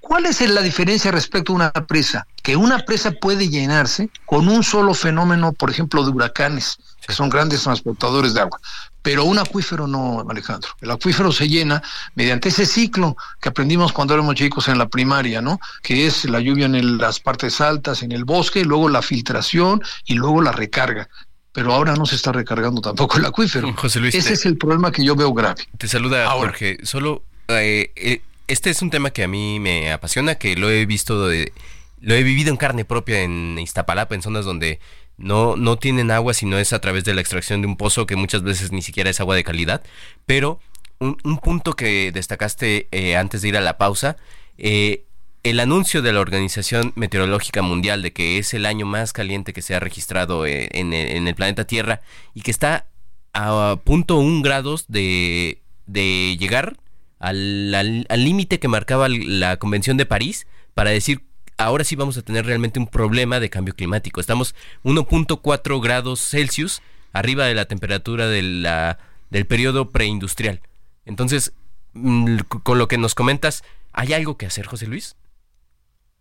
¿Cuál 0.00 0.26
es 0.26 0.40
la 0.40 0.62
diferencia 0.62 1.10
respecto 1.10 1.52
a 1.52 1.56
una 1.56 1.72
presa? 1.72 2.26
Que 2.42 2.56
una 2.56 2.78
presa 2.78 3.10
puede 3.10 3.48
llenarse 3.48 4.10
con 4.26 4.48
un 4.48 4.62
solo 4.62 4.94
fenómeno, 4.94 5.52
por 5.52 5.70
ejemplo, 5.70 6.04
de 6.04 6.10
huracanes, 6.10 6.78
que 7.06 7.12
son 7.12 7.28
grandes 7.28 7.64
transportadores 7.64 8.32
de 8.32 8.40
agua. 8.40 8.60
Pero 9.08 9.24
un 9.24 9.38
acuífero 9.38 9.86
no, 9.86 10.22
Alejandro. 10.28 10.68
El 10.82 10.90
acuífero 10.90 11.32
se 11.32 11.48
llena 11.48 11.82
mediante 12.14 12.50
ese 12.50 12.66
ciclo 12.66 13.16
que 13.40 13.48
aprendimos 13.48 13.90
cuando 13.90 14.12
éramos 14.12 14.34
chicos 14.34 14.68
en 14.68 14.76
la 14.76 14.86
primaria, 14.86 15.40
¿no? 15.40 15.58
Que 15.82 16.06
es 16.06 16.26
la 16.26 16.40
lluvia 16.40 16.66
en 16.66 16.98
las 16.98 17.18
partes 17.18 17.62
altas, 17.62 18.02
en 18.02 18.12
el 18.12 18.26
bosque, 18.26 18.66
luego 18.66 18.90
la 18.90 19.00
filtración 19.00 19.82
y 20.04 20.12
luego 20.12 20.42
la 20.42 20.52
recarga 20.52 21.08
pero 21.50 21.72
ahora 21.72 21.94
no 21.96 22.04
se 22.04 22.16
está 22.16 22.30
recargando 22.32 22.82
tampoco 22.82 23.16
el 23.16 23.24
acuífero. 23.24 23.72
José 23.76 23.98
Luis, 23.98 24.14
ese 24.14 24.34
es 24.34 24.44
el 24.44 24.58
problema 24.58 24.92
que 24.92 25.02
yo 25.02 25.16
veo 25.16 25.32
grave. 25.32 25.66
Te 25.78 25.88
saluda 25.88 26.30
Jorge. 26.30 26.78
Solo 26.82 27.24
eh, 27.48 27.90
eh, 27.96 28.20
este 28.46 28.68
es 28.68 28.82
un 28.82 28.90
tema 28.90 29.10
que 29.10 29.24
a 29.24 29.28
mí 29.28 29.58
me 29.58 29.90
apasiona, 29.90 30.34
que 30.34 30.54
lo 30.54 30.70
he 30.70 30.84
visto, 30.84 31.26
de, 31.26 31.52
lo 32.00 32.14
he 32.14 32.22
vivido 32.22 32.50
en 32.50 32.58
carne 32.58 32.84
propia 32.84 33.22
en 33.22 33.58
Iztapalapa, 33.58 34.14
en 34.14 34.22
zonas 34.22 34.44
donde 34.44 34.78
no, 35.18 35.56
no 35.56 35.76
tienen 35.76 36.10
agua, 36.10 36.32
sino 36.32 36.58
es 36.58 36.72
a 36.72 36.80
través 36.80 37.04
de 37.04 37.12
la 37.12 37.20
extracción 37.20 37.60
de 37.60 37.66
un 37.66 37.76
pozo 37.76 38.06
que 38.06 38.16
muchas 38.16 38.42
veces 38.42 38.72
ni 38.72 38.82
siquiera 38.82 39.10
es 39.10 39.20
agua 39.20 39.34
de 39.34 39.44
calidad. 39.44 39.82
Pero 40.26 40.60
un, 41.00 41.38
punto 41.38 41.74
que 41.74 42.12
destacaste 42.12 42.88
eh, 42.90 43.16
antes 43.16 43.42
de 43.42 43.48
ir 43.48 43.56
a 43.56 43.60
la 43.60 43.78
pausa, 43.78 44.16
eh, 44.56 45.04
el 45.42 45.60
anuncio 45.60 46.02
de 46.02 46.12
la 46.12 46.20
Organización 46.20 46.92
Meteorológica 46.96 47.62
Mundial 47.62 48.02
de 48.02 48.12
que 48.12 48.38
es 48.38 48.54
el 48.54 48.66
año 48.66 48.86
más 48.86 49.12
caliente 49.12 49.52
que 49.52 49.62
se 49.62 49.74
ha 49.74 49.80
registrado 49.80 50.46
eh, 50.46 50.68
en, 50.72 50.92
el 50.92 51.34
planeta 51.34 51.64
Tierra 51.64 52.00
y 52.34 52.42
que 52.42 52.50
está 52.50 52.86
a 53.32 53.76
punto 53.84 54.18
un 54.18 54.42
grados 54.42 54.86
de 54.88 55.60
llegar 55.86 56.76
al 57.18 58.24
límite 58.24 58.58
que 58.58 58.68
marcaba 58.68 59.08
la 59.08 59.56
Convención 59.58 59.96
de 59.96 60.06
París 60.06 60.46
para 60.74 60.90
decir 60.90 61.27
ahora 61.58 61.84
sí 61.84 61.96
vamos 61.96 62.16
a 62.16 62.22
tener 62.22 62.46
realmente 62.46 62.78
un 62.78 62.86
problema 62.86 63.40
de 63.40 63.50
cambio 63.50 63.74
climático. 63.74 64.20
Estamos 64.20 64.54
1.4 64.84 65.82
grados 65.82 66.20
Celsius 66.20 66.80
arriba 67.12 67.44
de 67.44 67.54
la 67.54 67.66
temperatura 67.66 68.28
del 68.28 69.46
periodo 69.46 69.90
preindustrial. 69.90 70.60
Entonces, 71.04 71.52
mm, 71.94 72.38
con 72.62 72.78
lo 72.78 72.88
que 72.88 72.96
nos 72.96 73.14
comentas, 73.14 73.64
¿hay 73.92 74.12
algo 74.12 74.36
que 74.36 74.46
hacer, 74.46 74.66
José 74.66 74.86
Luis? 74.86 75.16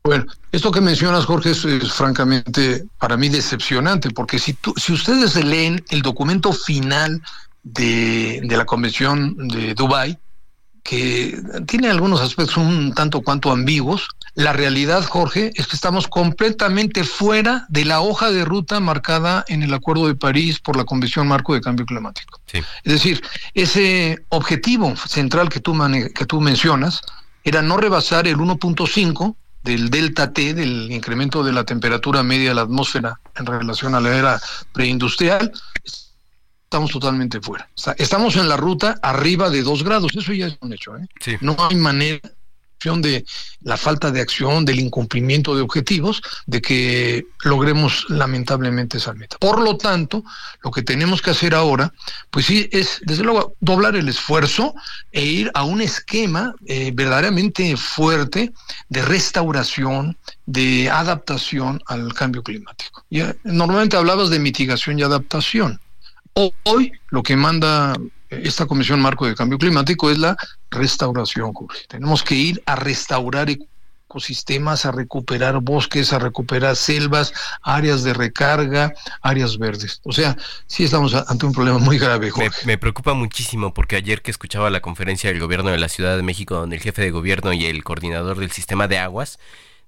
Bueno, 0.03 0.25
esto 0.51 0.71
que 0.71 0.81
mencionas, 0.81 1.25
Jorge, 1.25 1.51
es, 1.51 1.65
francamente 1.91 2.85
para 2.97 3.17
mí 3.17 3.29
decepcionante, 3.29 4.09
porque 4.11 4.39
si, 4.39 4.57
si 4.77 4.93
ustedes 4.93 5.35
leen 5.35 5.83
el 5.89 6.01
documento 6.01 6.53
final 6.53 7.21
de, 7.63 8.39
de 8.43 8.57
la 8.57 8.65
Convención 8.65 9.35
de 9.49 9.73
Dubái, 9.73 10.17
que 10.87 11.37
tiene 11.67 11.89
algunos 11.89 12.21
aspectos 12.21 12.55
un 12.55 12.93
tanto 12.93 13.21
cuanto 13.21 13.51
ambiguos. 13.51 14.07
La 14.37 14.53
realidad, 14.53 15.03
Jorge, 15.03 15.51
es 15.55 15.65
que 15.65 15.75
estamos 15.75 16.07
completamente 16.07 17.03
fuera 17.03 17.65
de 17.69 17.85
la 17.85 18.01
hoja 18.01 18.29
de 18.29 18.45
ruta 18.45 18.79
marcada 18.79 19.43
en 19.47 19.63
el 19.63 19.73
Acuerdo 19.73 20.05
de 20.05 20.13
París 20.13 20.59
por 20.59 20.77
la 20.77 20.83
Convención 20.83 21.27
Marco 21.27 21.55
de 21.55 21.61
Cambio 21.61 21.87
Climático. 21.87 22.39
Es 22.53 22.93
decir, 22.93 23.23
ese 23.55 24.23
objetivo 24.29 24.95
central 24.95 25.49
que 25.49 25.59
tú, 25.59 25.75
que 26.13 26.25
tú 26.27 26.39
mencionas 26.39 27.01
era 27.43 27.63
no 27.63 27.77
rebasar 27.77 28.27
el 28.27 28.37
1.5 28.37 29.35
del 29.63 29.89
delta 29.89 30.31
T, 30.31 30.53
del 30.53 30.91
incremento 30.91 31.43
de 31.43 31.53
la 31.53 31.63
temperatura 31.63 32.21
media 32.21 32.49
de 32.49 32.55
la 32.55 32.61
atmósfera 32.61 33.19
en 33.37 33.45
relación 33.47 33.95
a 33.95 33.99
la 33.99 34.15
era 34.15 34.39
preindustrial, 34.71 35.51
estamos 36.63 36.91
totalmente 36.91 37.41
fuera. 37.41 37.67
estamos 37.97 38.35
en 38.35 38.47
la 38.47 38.55
ruta 38.55 38.99
arriba 39.01 39.49
de 39.49 39.63
dos 39.63 39.83
grados, 39.83 40.15
eso 40.15 40.31
ya 40.31 40.45
es 40.45 40.57
un 40.61 40.73
hecho. 40.73 40.95
¿eh? 40.95 41.39
No 41.41 41.55
hay 41.57 41.75
manera 41.75 42.19
de 42.79 43.25
la 43.61 43.75
falta 43.75 44.11
de 44.11 44.21
acción, 44.21 44.63
del 44.63 44.79
incumplimiento 44.79 45.55
de 45.55 45.61
objetivos, 45.61 46.21
de 46.45 46.61
que 46.61 47.25
logremos 47.43 48.05
lamentablemente 48.09 48.97
esa 48.97 49.13
meta. 49.13 49.37
Por 49.39 49.61
lo 49.61 49.77
tanto, 49.77 50.23
lo 50.63 50.71
que 50.71 50.83
tenemos 50.83 51.21
que 51.21 51.31
hacer 51.31 51.55
ahora, 51.55 51.91
pues 52.29 52.45
sí, 52.45 52.69
es 52.71 53.01
desde 53.03 53.23
luego 53.23 53.53
doblar 53.59 53.95
el 53.95 54.07
esfuerzo 54.07 54.75
e 55.11 55.25
ir 55.25 55.51
a 55.53 55.63
un 55.63 55.81
esquema 55.81 56.53
eh, 56.67 56.91
verdaderamente 56.93 57.75
fuerte 57.75 58.53
de 58.89 59.01
restauración, 59.01 60.17
de 60.45 60.89
adaptación 60.89 61.81
al 61.87 62.13
cambio 62.13 62.43
climático. 62.43 63.03
Normalmente 63.43 63.97
hablabas 63.97 64.29
de 64.29 64.39
mitigación 64.39 64.99
y 64.99 65.03
adaptación. 65.03 65.79
Hoy 66.63 66.91
lo 67.09 67.23
que 67.23 67.35
manda 67.35 67.97
esta 68.29 68.65
Comisión 68.65 68.99
Marco 68.99 69.25
de 69.25 69.35
Cambio 69.35 69.57
Climático 69.57 70.09
es 70.09 70.17
la 70.17 70.37
restauración, 70.69 71.53
Tenemos 71.87 72.23
que 72.23 72.35
ir 72.35 72.63
a 72.65 72.75
restaurar 72.75 73.49
ecosistemas, 73.49 74.85
a 74.85 74.91
recuperar 74.91 75.59
bosques, 75.61 76.13
a 76.13 76.19
recuperar 76.19 76.75
selvas, 76.75 77.33
áreas 77.61 78.03
de 78.03 78.13
recarga, 78.13 78.93
áreas 79.21 79.57
verdes. 79.57 80.01
O 80.03 80.11
sea, 80.11 80.37
sí 80.65 80.83
estamos 80.83 81.13
ante 81.13 81.45
un 81.45 81.53
problema 81.53 81.79
muy 81.79 81.97
grave, 81.97 82.29
Jorge. 82.29 82.49
Me, 82.65 82.73
me, 82.73 82.77
preocupa 82.77 83.13
muchísimo 83.13 83.73
porque 83.73 83.95
ayer 83.95 84.21
que 84.21 84.31
escuchaba 84.31 84.69
la 84.69 84.81
conferencia 84.81 85.29
del 85.29 85.39
gobierno 85.39 85.71
de 85.71 85.77
la 85.77 85.89
Ciudad 85.89 86.15
de 86.15 86.23
México, 86.23 86.55
donde 86.55 86.77
el 86.77 86.81
jefe 86.81 87.01
de 87.01 87.11
gobierno 87.11 87.53
y 87.53 87.65
el 87.65 87.83
coordinador 87.83 88.39
del 88.39 88.51
sistema 88.51 88.87
de 88.87 88.99
aguas 88.99 89.39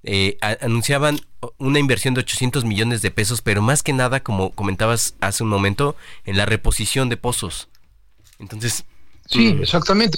eh, 0.03 0.37
anunciaban 0.61 1.19
una 1.57 1.79
inversión 1.79 2.13
de 2.13 2.21
800 2.21 2.63
millones 2.63 3.01
de 3.01 3.11
pesos, 3.11 3.41
pero 3.41 3.61
más 3.61 3.83
que 3.83 3.93
nada, 3.93 4.21
como 4.21 4.51
comentabas 4.51 5.15
hace 5.19 5.43
un 5.43 5.49
momento, 5.49 5.95
en 6.25 6.37
la 6.37 6.45
reposición 6.45 7.09
de 7.09 7.17
pozos. 7.17 7.67
Entonces... 8.39 8.85
Sí, 9.25 9.53
mm. 9.53 9.61
exactamente. 9.61 10.17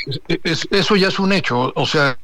eso 0.71 0.95
ya 0.95 1.09
es 1.09 1.19
un 1.19 1.33
hecho. 1.33 1.73
O 1.75 1.85
sea, 1.85 2.17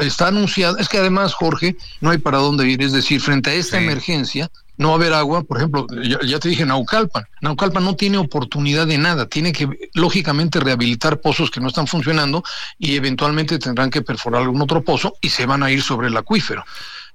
está 0.00 0.28
anunciado. 0.28 0.78
Es 0.78 0.88
que 0.88 0.98
además, 0.98 1.34
Jorge, 1.34 1.76
no 2.00 2.10
hay 2.10 2.18
para 2.18 2.38
dónde 2.38 2.66
ir. 2.66 2.82
Es 2.82 2.92
decir, 2.92 3.20
frente 3.20 3.50
a 3.50 3.54
esta 3.54 3.78
emergencia, 3.78 4.50
no 4.78 4.88
va 4.88 4.94
a 4.94 4.96
haber 4.96 5.12
agua, 5.14 5.42
por 5.42 5.56
ejemplo, 5.56 5.86
ya, 6.02 6.38
te 6.38 6.48
dije 6.48 6.66
Naucalpan. 6.66 7.24
Naucalpan 7.40 7.84
no 7.84 7.96
tiene 7.96 8.18
oportunidad 8.18 8.86
de 8.86 8.98
nada, 8.98 9.26
tiene 9.26 9.52
que 9.52 9.68
lógicamente 9.94 10.60
rehabilitar 10.60 11.20
pozos 11.20 11.50
que 11.50 11.60
no 11.60 11.68
están 11.68 11.86
funcionando 11.86 12.44
y 12.78 12.96
eventualmente 12.96 13.58
tendrán 13.58 13.90
que 13.90 14.02
perforar 14.02 14.42
algún 14.42 14.60
otro 14.60 14.82
pozo 14.82 15.16
y 15.20 15.30
se 15.30 15.46
van 15.46 15.62
a 15.62 15.70
ir 15.70 15.82
sobre 15.82 16.08
el 16.08 16.16
acuífero. 16.16 16.64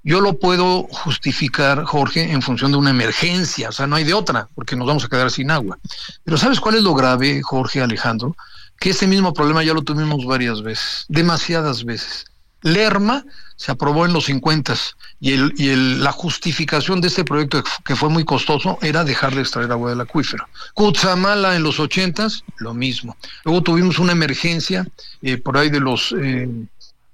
Yo 0.04 0.20
lo 0.20 0.38
puedo 0.38 0.84
justificar, 0.84 1.84
Jorge, 1.84 2.32
en 2.32 2.42
función 2.42 2.72
de 2.72 2.78
una 2.78 2.90
emergencia, 2.90 3.68
o 3.68 3.72
sea, 3.72 3.86
no 3.86 3.96
hay 3.96 4.04
de 4.04 4.14
otra, 4.14 4.48
porque 4.54 4.74
nos 4.74 4.86
vamos 4.86 5.04
a 5.04 5.08
quedar 5.08 5.30
sin 5.30 5.50
agua. 5.50 5.78
Pero 6.24 6.36
¿sabes 6.36 6.58
cuál 6.58 6.74
es 6.74 6.82
lo 6.82 6.94
grave, 6.94 7.40
Jorge 7.42 7.80
Alejandro? 7.80 8.36
Que 8.80 8.90
ese 8.90 9.06
mismo 9.06 9.32
problema 9.32 9.62
ya 9.62 9.74
lo 9.74 9.82
tuvimos 9.82 10.24
varias 10.24 10.62
veces, 10.62 11.04
demasiadas 11.08 11.84
veces. 11.84 12.24
Lerma 12.62 13.24
se 13.56 13.70
aprobó 13.70 14.06
en 14.06 14.12
los 14.12 14.24
50 14.24 14.74
y, 15.20 15.32
el, 15.32 15.52
y 15.56 15.68
el, 15.68 16.02
la 16.02 16.12
justificación 16.12 17.00
de 17.00 17.08
este 17.08 17.24
proyecto 17.24 17.62
que 17.84 17.96
fue 17.96 18.08
muy 18.08 18.24
costoso 18.24 18.78
era 18.82 19.04
dejar 19.04 19.34
de 19.34 19.42
extraer 19.42 19.70
agua 19.70 19.90
del 19.90 20.00
acuífero. 20.00 20.46
Cutzamala 20.74 21.54
en 21.54 21.62
los 21.62 21.78
80 21.78 22.28
lo 22.58 22.74
mismo. 22.74 23.16
Luego 23.44 23.62
tuvimos 23.62 23.98
una 23.98 24.12
emergencia 24.12 24.86
eh, 25.22 25.36
por 25.38 25.58
ahí 25.58 25.70
de 25.70 25.80
los 25.80 26.14
eh, 26.18 26.48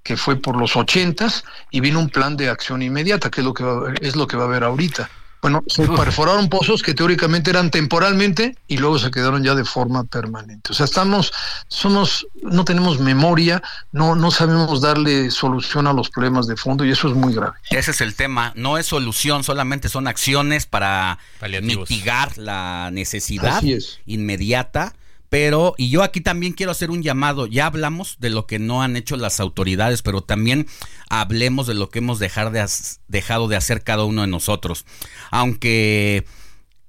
que 0.09 0.17
fue 0.17 0.37
por 0.37 0.57
los 0.57 0.75
80 0.75 1.27
y 1.69 1.81
vino 1.81 1.99
un 1.99 2.09
plan 2.09 2.35
de 2.35 2.49
acción 2.49 2.81
inmediata, 2.81 3.29
que 3.29 3.41
es 3.41 3.45
lo 3.45 3.53
que 3.53 3.63
es 4.01 4.15
lo 4.15 4.25
que 4.25 4.37
va 4.37 4.45
a 4.45 4.47
haber 4.47 4.63
ahorita. 4.63 5.07
Bueno, 5.39 5.63
se 5.67 5.87
perforaron 5.87 6.49
pozos 6.49 6.81
que 6.81 6.95
teóricamente 6.95 7.51
eran 7.51 7.69
temporalmente 7.69 8.57
y 8.67 8.77
luego 8.77 8.97
se 8.97 9.11
quedaron 9.11 9.43
ya 9.43 9.53
de 9.53 9.65
forma 9.65 10.05
permanente. 10.05 10.71
O 10.71 10.73
sea, 10.73 10.85
estamos, 10.85 11.31
somos, 11.67 12.25
no 12.41 12.65
tenemos 12.65 12.99
memoria, 12.99 13.61
no, 13.91 14.15
no 14.15 14.31
sabemos 14.31 14.81
darle 14.81 15.29
solución 15.29 15.85
a 15.85 15.93
los 15.93 16.09
problemas 16.09 16.47
de 16.47 16.57
fondo 16.57 16.83
y 16.83 16.89
eso 16.89 17.07
es 17.07 17.13
muy 17.13 17.35
grave. 17.35 17.53
Ese 17.69 17.91
es 17.91 18.01
el 18.01 18.15
tema, 18.15 18.51
no 18.55 18.79
es 18.79 18.87
solución, 18.87 19.43
solamente 19.43 19.89
son 19.89 20.07
acciones 20.07 20.65
para 20.65 21.19
mitigar 21.61 22.35
la 22.39 22.89
necesidad 22.91 23.61
inmediata 24.07 24.95
pero, 25.29 25.75
y 25.77 25.89
yo 25.89 26.01
aquí 26.01 26.21
también 26.21 26.53
quiero 26.53 26.71
hacer 26.71 26.89
un 26.89 27.03
llamado, 27.03 27.45
ya 27.45 27.67
hablamos 27.67 28.17
de 28.19 28.31
lo 28.31 28.47
que 28.47 28.57
no 28.57 28.81
han 28.81 28.97
hecho 28.97 29.15
las 29.15 29.39
autoridades, 29.39 30.01
pero 30.01 30.21
también 30.21 30.67
hablemos 31.09 31.67
de 31.67 31.75
lo 31.75 31.89
que 31.89 31.99
hemos 31.99 32.17
dejar 32.17 32.51
de 32.51 32.65
dejado 33.07 33.47
de 33.47 33.55
hacer 33.55 33.83
cada 33.83 34.05
uno 34.05 34.21
de 34.21 34.27
nosotros. 34.27 34.85
Aunque 35.29 36.25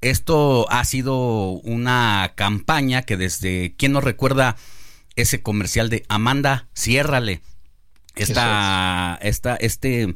esto 0.00 0.66
ha 0.70 0.84
sido 0.84 1.50
una 1.50 2.32
campaña 2.34 3.02
que 3.02 3.18
desde, 3.18 3.74
¿quién 3.76 3.92
nos 3.92 4.04
recuerda 4.04 4.56
ese 5.16 5.42
comercial 5.42 5.90
de 5.90 6.04
Amanda, 6.08 6.68
ciérrale? 6.74 7.42
Esta, 8.16 9.18
esta, 9.22 9.56
este 9.56 10.14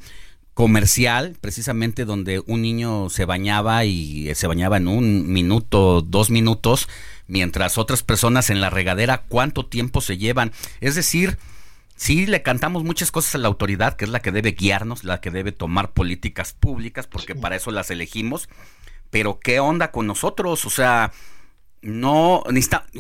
comercial, 0.55 1.37
precisamente 1.41 2.05
donde 2.05 2.43
un 2.47 2.63
niño 2.63 3.11
se 3.11 3.25
bañaba 3.25 3.85
y 3.85 4.35
se 4.35 4.47
bañaba 4.47 4.79
en 4.79 4.89
un 4.89 5.33
minuto, 5.33 6.01
dos 6.01 6.31
minutos, 6.31 6.89
mientras 7.27 7.79
otras 7.79 8.03
personas 8.03 8.51
en 8.51 8.61
la 8.61 8.71
regadera 8.71 9.25
cuánto 9.29 9.67
tiempo 9.67 10.01
se 10.01 10.19
llevan. 10.19 10.53
Es 10.81 10.95
decir, 10.95 11.39
sí 11.97 12.27
le 12.27 12.43
cantamos 12.43 12.85
muchas 12.85 13.11
cosas 13.11 13.35
a 13.35 13.39
la 13.39 13.49
autoridad, 13.49 13.97
que 13.97 14.05
es 14.05 14.11
la 14.11 14.21
que 14.21 14.33
debe 14.33 14.53
guiarnos, 14.53 15.05
la 15.05 15.21
que 15.21 15.31
debe 15.31 15.53
tomar 15.53 15.93
políticas 15.93 16.53
públicas, 16.53 17.07
porque 17.07 17.35
para 17.35 17.57
eso 17.57 17.71
las 17.71 17.91
elegimos. 17.91 18.49
Pero 19.11 19.39
¿qué 19.39 19.61
onda 19.61 19.91
con 19.91 20.07
nosotros? 20.07 20.65
O 20.65 20.71
sea, 20.71 21.13
no, 21.83 22.43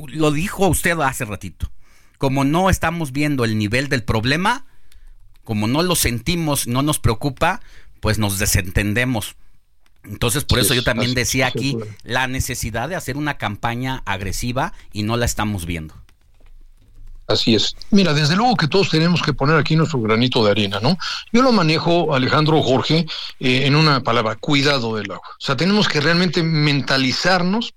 lo 0.08 0.30
dijo 0.30 0.68
usted 0.68 0.98
hace 1.00 1.24
ratito. 1.24 1.70
Como 2.18 2.44
no 2.44 2.70
estamos 2.70 3.12
viendo 3.12 3.44
el 3.44 3.58
nivel 3.58 3.88
del 3.88 4.04
problema, 4.04 4.66
como 5.42 5.66
no 5.66 5.82
lo 5.82 5.94
sentimos, 5.94 6.66
no 6.66 6.82
nos 6.82 6.98
preocupa, 6.98 7.60
pues 8.00 8.18
nos 8.18 8.38
desentendemos. 8.38 9.36
Entonces, 10.04 10.44
por 10.44 10.58
eso 10.58 10.74
yo 10.74 10.82
también 10.82 11.14
decía 11.14 11.46
aquí 11.46 11.76
la 12.02 12.26
necesidad 12.26 12.88
de 12.88 12.96
hacer 12.96 13.16
una 13.16 13.38
campaña 13.38 14.02
agresiva 14.04 14.72
y 14.92 15.02
no 15.02 15.16
la 15.16 15.24
estamos 15.24 15.66
viendo. 15.66 15.94
Así 17.26 17.54
es. 17.54 17.74
Mira, 17.90 18.12
desde 18.12 18.36
luego 18.36 18.54
que 18.54 18.68
todos 18.68 18.90
tenemos 18.90 19.22
que 19.22 19.32
poner 19.32 19.56
aquí 19.56 19.76
nuestro 19.76 20.00
granito 20.00 20.44
de 20.44 20.50
arena, 20.50 20.78
¿no? 20.80 20.98
Yo 21.32 21.42
lo 21.42 21.52
manejo, 21.52 22.14
Alejandro 22.14 22.62
Jorge, 22.62 23.06
eh, 23.40 23.66
en 23.66 23.76
una 23.76 24.02
palabra, 24.02 24.36
cuidado 24.36 24.96
del 24.96 25.10
agua. 25.10 25.26
O 25.26 25.44
sea, 25.44 25.56
tenemos 25.56 25.88
que 25.88 26.00
realmente 26.00 26.42
mentalizarnos 26.42 27.72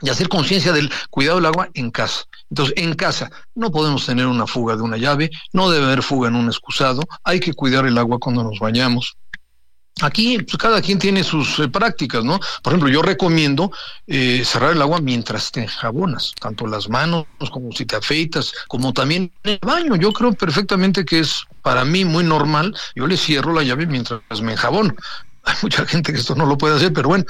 y 0.00 0.10
hacer 0.10 0.28
conciencia 0.28 0.72
del 0.72 0.90
cuidado 1.10 1.36
del 1.36 1.46
agua 1.46 1.68
en 1.74 1.90
casa. 1.90 2.24
Entonces, 2.50 2.74
en 2.76 2.94
casa 2.94 3.30
no 3.54 3.70
podemos 3.70 4.04
tener 4.04 4.26
una 4.26 4.46
fuga 4.46 4.74
de 4.76 4.82
una 4.82 4.96
llave, 4.96 5.30
no 5.52 5.70
debe 5.70 5.86
haber 5.86 6.02
fuga 6.02 6.28
en 6.28 6.34
un 6.34 6.46
excusado, 6.46 7.02
hay 7.22 7.38
que 7.40 7.52
cuidar 7.52 7.86
el 7.86 7.98
agua 7.98 8.18
cuando 8.18 8.42
nos 8.42 8.58
bañamos. 8.58 9.16
Aquí 10.02 10.38
pues, 10.38 10.56
cada 10.56 10.80
quien 10.80 10.98
tiene 10.98 11.24
sus 11.24 11.58
eh, 11.58 11.68
prácticas, 11.68 12.24
¿no? 12.24 12.38
Por 12.62 12.72
ejemplo, 12.72 12.88
yo 12.88 13.02
recomiendo 13.02 13.72
eh, 14.06 14.42
cerrar 14.44 14.72
el 14.72 14.82
agua 14.82 15.00
mientras 15.00 15.50
te 15.50 15.66
jabonas, 15.66 16.32
tanto 16.40 16.66
las 16.66 16.88
manos 16.88 17.26
como 17.50 17.72
si 17.72 17.84
te 17.84 17.96
afeitas, 17.96 18.52
como 18.68 18.92
también 18.92 19.32
el 19.42 19.58
baño. 19.62 19.96
Yo 19.96 20.12
creo 20.12 20.32
perfectamente 20.32 21.04
que 21.04 21.20
es 21.20 21.44
para 21.62 21.84
mí 21.84 22.04
muy 22.04 22.24
normal. 22.24 22.76
Yo 22.94 23.06
le 23.06 23.16
cierro 23.16 23.52
la 23.52 23.62
llave 23.62 23.86
mientras 23.86 24.20
me 24.40 24.52
enjabono. 24.52 24.94
Hay 25.44 25.56
mucha 25.62 25.86
gente 25.86 26.12
que 26.12 26.18
esto 26.18 26.34
no 26.34 26.46
lo 26.46 26.58
puede 26.58 26.76
hacer, 26.76 26.92
pero 26.92 27.08
bueno, 27.08 27.24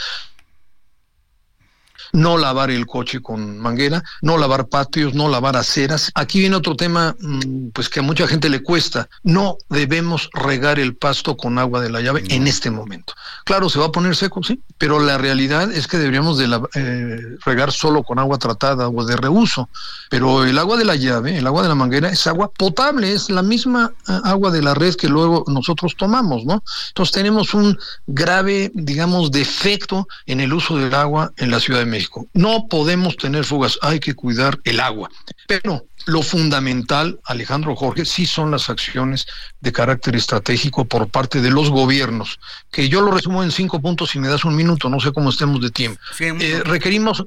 no 2.12 2.36
lavar 2.36 2.70
el 2.70 2.86
coche 2.86 3.20
con 3.20 3.58
manguera, 3.58 4.02
no 4.22 4.38
lavar 4.38 4.68
patios, 4.68 5.14
no 5.14 5.28
lavar 5.28 5.56
aceras. 5.56 6.10
Aquí 6.14 6.40
viene 6.40 6.56
otro 6.56 6.76
tema, 6.76 7.16
mm, 7.20 7.68
pues 7.72 7.88
que 7.88 8.00
a 8.00 8.02
mucha 8.02 8.26
gente 8.26 8.48
le 8.48 8.62
cuesta. 8.62 9.08
No 9.22 9.56
debemos 9.68 10.30
regar 10.32 10.78
el 10.78 10.96
pasto 10.96 11.36
con 11.36 11.58
agua 11.58 11.80
de 11.80 11.90
la 11.90 12.00
llave 12.00 12.24
en 12.28 12.46
este 12.46 12.70
momento. 12.70 13.14
Claro, 13.44 13.68
se 13.68 13.78
va 13.78 13.86
a 13.86 13.92
poner 13.92 14.16
seco, 14.16 14.42
sí, 14.42 14.60
pero 14.76 15.00
la 15.00 15.18
realidad 15.18 15.70
es 15.72 15.86
que 15.86 15.98
deberíamos 15.98 16.38
de 16.38 16.46
eh, 16.74 17.36
regar 17.44 17.72
solo 17.72 18.02
con 18.02 18.18
agua 18.18 18.38
tratada 18.38 18.88
o 18.88 19.04
de 19.04 19.16
reuso. 19.16 19.68
Pero 20.10 20.44
el 20.44 20.58
agua 20.58 20.76
de 20.76 20.84
la 20.84 20.96
llave, 20.96 21.38
el 21.38 21.46
agua 21.46 21.62
de 21.62 21.68
la 21.68 21.74
manguera, 21.74 22.08
es 22.08 22.26
agua 22.26 22.50
potable, 22.50 23.12
es 23.12 23.30
la 23.30 23.42
misma 23.42 23.92
eh, 24.08 24.18
agua 24.24 24.50
de 24.50 24.62
la 24.62 24.74
red 24.74 24.94
que 24.94 25.08
luego 25.08 25.44
nosotros 25.46 25.94
tomamos, 25.96 26.44
¿no? 26.44 26.62
Entonces 26.88 27.12
tenemos 27.12 27.54
un 27.54 27.78
grave, 28.06 28.70
digamos, 28.74 29.30
defecto 29.30 30.08
en 30.26 30.40
el 30.40 30.52
uso 30.52 30.76
del 30.76 30.94
agua 30.94 31.32
en 31.36 31.50
la 31.50 31.60
Ciudad 31.60 31.80
de 31.80 31.86
México. 31.86 31.97
No 32.32 32.66
podemos 32.68 33.16
tener 33.16 33.44
fugas, 33.44 33.78
hay 33.82 34.00
que 34.00 34.14
cuidar 34.14 34.58
el 34.64 34.80
agua. 34.80 35.10
Pero 35.46 35.86
lo 36.06 36.22
fundamental, 36.22 37.20
Alejandro 37.24 37.76
Jorge, 37.76 38.04
sí 38.04 38.26
son 38.26 38.50
las 38.50 38.70
acciones 38.70 39.26
de 39.60 39.72
carácter 39.72 40.16
estratégico 40.16 40.86
por 40.86 41.08
parte 41.08 41.40
de 41.40 41.50
los 41.50 41.70
gobiernos, 41.70 42.38
que 42.70 42.88
yo 42.88 43.00
lo 43.02 43.10
resumo 43.10 43.42
en 43.42 43.50
cinco 43.50 43.80
puntos 43.80 44.10
si 44.10 44.18
me 44.18 44.28
das 44.28 44.44
un 44.44 44.56
minuto, 44.56 44.88
no 44.88 45.00
sé 45.00 45.12
cómo 45.12 45.30
estemos 45.30 45.60
de 45.60 45.70
tiempo. 45.70 46.00
Eh, 46.18 46.62
requerimos, 46.64 47.24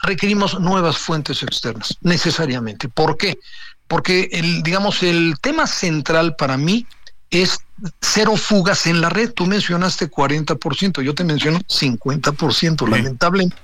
requerimos 0.00 0.60
nuevas 0.60 0.96
fuentes 0.96 1.42
externas, 1.42 1.96
necesariamente. 2.00 2.88
¿Por 2.88 3.16
qué? 3.16 3.38
Porque 3.88 4.28
el, 4.32 4.62
digamos, 4.62 5.02
el 5.02 5.34
tema 5.40 5.66
central 5.66 6.36
para 6.36 6.56
mí 6.56 6.86
es 7.30 7.58
cero 8.00 8.36
fugas 8.36 8.86
en 8.86 9.00
la 9.00 9.08
red. 9.08 9.32
Tú 9.32 9.46
mencionaste 9.46 10.10
40%, 10.10 11.02
yo 11.02 11.14
te 11.14 11.24
menciono 11.24 11.58
50%, 11.60 12.88
lamentablemente 12.88 13.56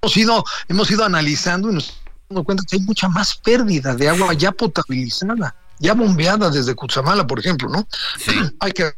hemos 0.00 0.16
ido, 0.16 0.44
hemos 0.68 0.90
ido 0.90 1.04
analizando 1.04 1.70
y 1.70 1.74
nos 1.74 1.94
damos 2.28 2.44
cuenta 2.44 2.64
que 2.68 2.76
hay 2.76 2.82
mucha 2.82 3.08
más 3.08 3.34
pérdida 3.36 3.94
de 3.94 4.08
agua 4.08 4.32
ya 4.34 4.52
potabilizada, 4.52 5.54
ya 5.78 5.94
bombeada 5.94 6.50
desde 6.50 6.74
Cutzamala, 6.74 7.26
por 7.26 7.38
ejemplo, 7.38 7.68
¿no? 7.68 7.86
hay 8.60 8.72
que 8.72 8.92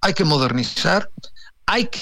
hay 0.00 0.14
que 0.14 0.24
modernizar, 0.24 1.10
hay 1.64 1.86
que 1.86 2.00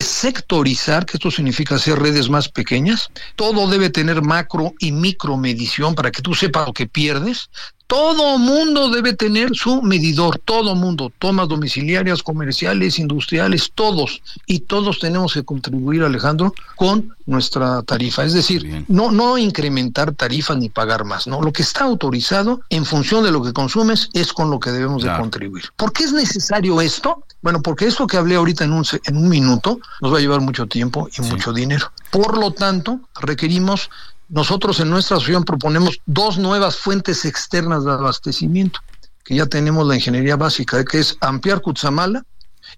sectorizar, 0.00 1.06
que 1.06 1.16
esto 1.16 1.30
significa 1.30 1.76
hacer 1.76 1.98
redes 1.98 2.28
más 2.28 2.48
pequeñas. 2.48 3.10
Todo 3.36 3.68
debe 3.68 3.90
tener 3.90 4.22
macro 4.22 4.72
y 4.78 4.92
micro 4.92 5.36
medición 5.36 5.94
para 5.94 6.10
que 6.10 6.22
tú 6.22 6.34
sepas 6.34 6.66
lo 6.66 6.72
que 6.72 6.86
pierdes. 6.86 7.50
Todo 7.88 8.36
mundo 8.36 8.90
debe 8.90 9.14
tener 9.14 9.56
su 9.56 9.80
medidor, 9.80 10.38
todo 10.44 10.74
mundo, 10.74 11.10
tomas 11.18 11.48
domiciliarias, 11.48 12.22
comerciales, 12.22 12.98
industriales, 12.98 13.72
todos. 13.74 14.20
Y 14.44 14.60
todos 14.60 14.98
tenemos 14.98 15.32
que 15.32 15.42
contribuir, 15.42 16.02
Alejandro, 16.02 16.52
con 16.76 17.16
nuestra 17.24 17.82
tarifa. 17.82 18.26
Es 18.26 18.34
decir, 18.34 18.84
no, 18.88 19.10
no 19.10 19.38
incrementar 19.38 20.12
tarifas 20.12 20.58
ni 20.58 20.68
pagar 20.68 21.06
más, 21.06 21.26
¿no? 21.26 21.40
Lo 21.40 21.50
que 21.50 21.62
está 21.62 21.84
autorizado 21.84 22.60
en 22.68 22.84
función 22.84 23.24
de 23.24 23.32
lo 23.32 23.42
que 23.42 23.54
consumes 23.54 24.10
es 24.12 24.34
con 24.34 24.50
lo 24.50 24.60
que 24.60 24.70
debemos 24.70 25.02
de 25.02 25.16
contribuir. 25.16 25.64
¿Por 25.74 25.94
qué 25.94 26.04
es 26.04 26.12
necesario 26.12 26.82
esto? 26.82 27.24
Bueno, 27.40 27.62
porque 27.62 27.86
esto 27.86 28.06
que 28.06 28.18
hablé 28.18 28.34
ahorita 28.34 28.64
en 28.64 28.72
un, 28.74 28.84
en 29.06 29.16
un 29.16 29.30
minuto 29.30 29.80
nos 30.02 30.12
va 30.12 30.18
a 30.18 30.20
llevar 30.20 30.42
mucho 30.42 30.66
tiempo 30.66 31.08
y 31.16 31.22
mucho 31.22 31.54
dinero. 31.54 31.90
Por 32.10 32.36
lo 32.36 32.52
tanto, 32.52 33.00
requerimos 33.18 33.88
nosotros 34.28 34.78
en 34.80 34.90
nuestra 34.90 35.16
asociación 35.16 35.44
proponemos 35.44 35.98
dos 36.06 36.38
nuevas 36.38 36.76
fuentes 36.76 37.24
externas 37.24 37.84
de 37.84 37.92
abastecimiento, 37.92 38.80
que 39.24 39.34
ya 39.34 39.46
tenemos 39.46 39.86
la 39.86 39.94
ingeniería 39.94 40.36
básica, 40.36 40.84
que 40.84 40.98
es 41.00 41.16
ampliar 41.20 41.60
Cutzamala 41.60 42.24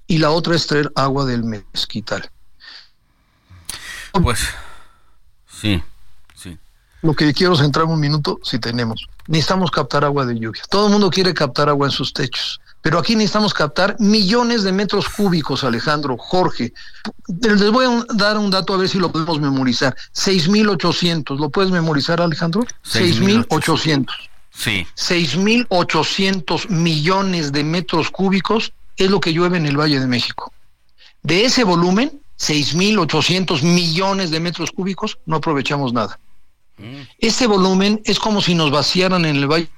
y 0.07 0.19
la 0.19 0.31
otra 0.31 0.55
es 0.55 0.67
traer 0.67 0.91
agua 0.95 1.25
del 1.25 1.45
mezquital. 1.45 2.31
Pues 4.13 4.41
sí, 5.49 5.83
sí. 6.35 6.59
Lo 7.03 7.15
que 7.15 7.33
quiero 7.33 7.57
centrar 7.57 7.87
un 7.87 8.01
minuto, 8.01 8.39
si 8.43 8.59
tenemos. 8.59 9.07
Necesitamos 9.27 9.71
captar 9.71 10.05
agua 10.05 10.27
de 10.27 10.39
lluvia. 10.39 10.63
Todo 10.69 10.87
el 10.87 10.93
mundo 10.93 11.11
quiere 11.11 11.35
captar 11.35 11.69
agua 11.69 11.87
en 11.87 11.93
sus 11.93 12.13
techos. 12.13 12.61
Pero 12.83 12.99
aquí 12.99 13.15
necesitamos 13.15 13.53
captar 13.53 13.97
millones 13.99 14.63
de 14.63 14.73
metros 14.73 15.09
cúbicos, 15.09 15.65
Alejandro, 15.65 16.17
Jorge. 16.17 16.73
Les 17.43 17.71
voy 17.71 17.85
a 17.85 18.05
dar 18.15 18.39
un 18.39 18.51
dato 18.51 18.73
a 18.73 18.79
ver 18.79 18.89
si 18.89 18.99
lo 18.99 19.13
podemos 19.13 19.39
memorizar. 19.39 19.95
6.800. 20.15 21.39
¿Lo 21.39 21.51
puedes 21.51 21.71
memorizar, 21.71 22.23
Alejandro? 22.23 22.63
6.800. 22.85 24.07
Sí. 24.51 24.87
6.800 24.97 26.69
millones 26.69 27.53
de 27.53 27.65
metros 27.65 28.11
cúbicos 28.11 28.73
es 28.97 29.11
lo 29.11 29.21
que 29.21 29.33
llueve 29.33 29.59
en 29.59 29.67
el 29.67 29.79
Valle 29.79 30.01
de 30.01 30.07
México. 30.07 30.53
De 31.23 31.45
ese 31.45 31.65
volumen, 31.65 32.21
6.800 32.39 33.63
millones 33.63 34.31
de 34.31 34.41
metros 34.41 34.71
cúbicos, 34.71 35.19
no 35.27 35.37
aprovechamos 35.37 35.93
nada. 35.93 36.19
Mm. 36.79 37.03
Ese 37.19 37.47
volumen 37.47 38.01
es 38.05 38.19
como 38.19 38.41
si 38.41 38.55
nos 38.55 38.71
vaciaran 38.71 39.27
en 39.27 39.37
el 39.37 39.47
Valle 39.47 39.69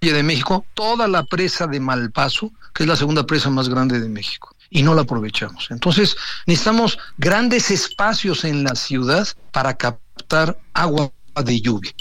de 0.00 0.22
México 0.22 0.64
toda 0.74 1.08
la 1.08 1.24
presa 1.24 1.66
de 1.66 1.80
Malpaso, 1.80 2.52
que 2.74 2.84
es 2.84 2.88
la 2.88 2.96
segunda 2.96 3.26
presa 3.26 3.50
más 3.50 3.68
grande 3.68 4.00
de 4.00 4.08
México, 4.08 4.54
y 4.70 4.82
no 4.82 4.94
la 4.94 5.02
aprovechamos. 5.02 5.68
Entonces, 5.70 6.16
necesitamos 6.46 6.98
grandes 7.18 7.70
espacios 7.70 8.44
en 8.44 8.64
la 8.64 8.74
ciudad 8.74 9.26
para 9.52 9.74
captar 9.74 10.58
agua 10.74 11.10
de 11.44 11.60
lluvia. 11.60 11.92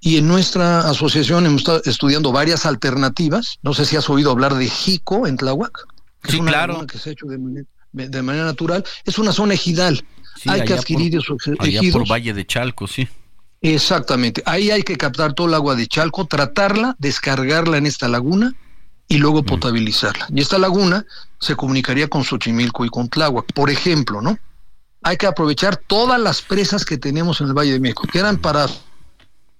Y 0.00 0.16
en 0.16 0.26
nuestra 0.26 0.80
asociación 0.80 1.46
hemos 1.46 1.60
estado 1.60 1.82
estudiando 1.84 2.32
varias 2.32 2.66
alternativas. 2.66 3.58
No 3.62 3.72
sé 3.72 3.84
si 3.84 3.96
has 3.96 4.10
oído 4.10 4.32
hablar 4.32 4.54
de 4.54 4.68
Jico 4.68 5.28
en 5.28 5.36
Tláhuac. 5.36 5.86
Sí, 6.24 6.40
claro. 6.40 6.86
Que 6.86 6.98
se 6.98 7.10
ha 7.10 7.12
hecho 7.12 7.26
de 7.26 7.38
manera, 8.22 8.44
natural. 8.44 8.84
Es 9.04 9.18
una 9.18 9.32
zona 9.32 9.54
ejidal. 9.54 10.04
Hay 10.46 10.64
que 10.64 10.74
adquirir 10.74 11.16
esos 11.16 11.46
ejidos. 11.46 11.92
por 11.92 12.10
Valle 12.10 12.34
de 12.34 12.44
Chalco, 12.44 12.88
sí. 12.88 13.06
Exactamente. 13.62 14.42
Ahí 14.44 14.70
hay 14.70 14.82
que 14.82 14.96
captar 14.96 15.34
todo 15.34 15.46
el 15.46 15.54
agua 15.54 15.76
de 15.76 15.86
Chalco, 15.86 16.26
tratarla, 16.26 16.96
descargarla 16.98 17.78
en 17.78 17.86
esta 17.86 18.08
laguna 18.08 18.52
y 19.06 19.18
luego 19.18 19.44
potabilizarla. 19.44 20.26
Y 20.30 20.40
esta 20.40 20.58
laguna 20.58 21.06
se 21.38 21.54
comunicaría 21.54 22.08
con 22.08 22.24
Xochimilco 22.24 22.84
y 22.84 22.88
con 22.88 23.08
Tláhuac, 23.08 23.52
por 23.52 23.70
ejemplo, 23.70 24.20
¿no? 24.20 24.38
Hay 25.04 25.16
que 25.16 25.26
aprovechar 25.26 25.76
todas 25.76 26.20
las 26.20 26.42
presas 26.42 26.84
que 26.84 26.98
tenemos 26.98 27.40
en 27.40 27.48
el 27.48 27.54
Valle 27.54 27.72
de 27.72 27.80
México, 27.80 28.04
que 28.10 28.18
eran 28.18 28.38
para 28.38 28.66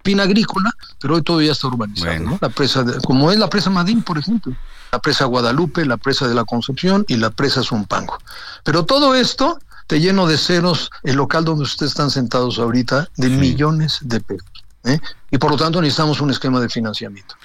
pina 0.01 0.23
agrícola, 0.23 0.71
pero 0.99 1.15
hoy 1.15 1.21
todo 1.21 1.41
ya 1.41 1.53
está 1.53 1.67
urbanizado, 1.67 2.19
¿no? 2.19 2.37
La 2.41 2.49
presa, 2.49 2.85
como 3.05 3.31
es 3.31 3.39
la 3.39 3.49
presa 3.49 3.69
Madín, 3.69 4.03
por 4.03 4.17
ejemplo, 4.17 4.53
la 4.91 4.99
presa 4.99 5.25
Guadalupe, 5.25 5.85
la 5.85 5.97
presa 5.97 6.27
de 6.27 6.35
la 6.35 6.43
Concepción 6.43 7.05
y 7.07 7.15
la 7.15 7.29
presa 7.29 7.63
Zumpango. 7.63 8.17
Pero 8.63 8.85
todo 8.85 9.15
esto 9.15 9.59
lleno 9.99 10.27
de 10.27 10.37
ceros 10.37 10.89
el 11.03 11.15
local 11.15 11.45
donde 11.45 11.63
ustedes 11.63 11.91
están 11.91 12.09
sentados 12.09 12.59
ahorita 12.59 13.09
de 13.17 13.29
millones 13.29 13.99
de 14.01 14.19
pesos. 14.19 14.63
¿eh? 14.85 14.99
Y 15.31 15.37
por 15.37 15.51
lo 15.51 15.57
tanto 15.57 15.81
necesitamos 15.81 16.21
un 16.21 16.31
esquema 16.31 16.59
de 16.59 16.69
financiamiento. 16.69 17.35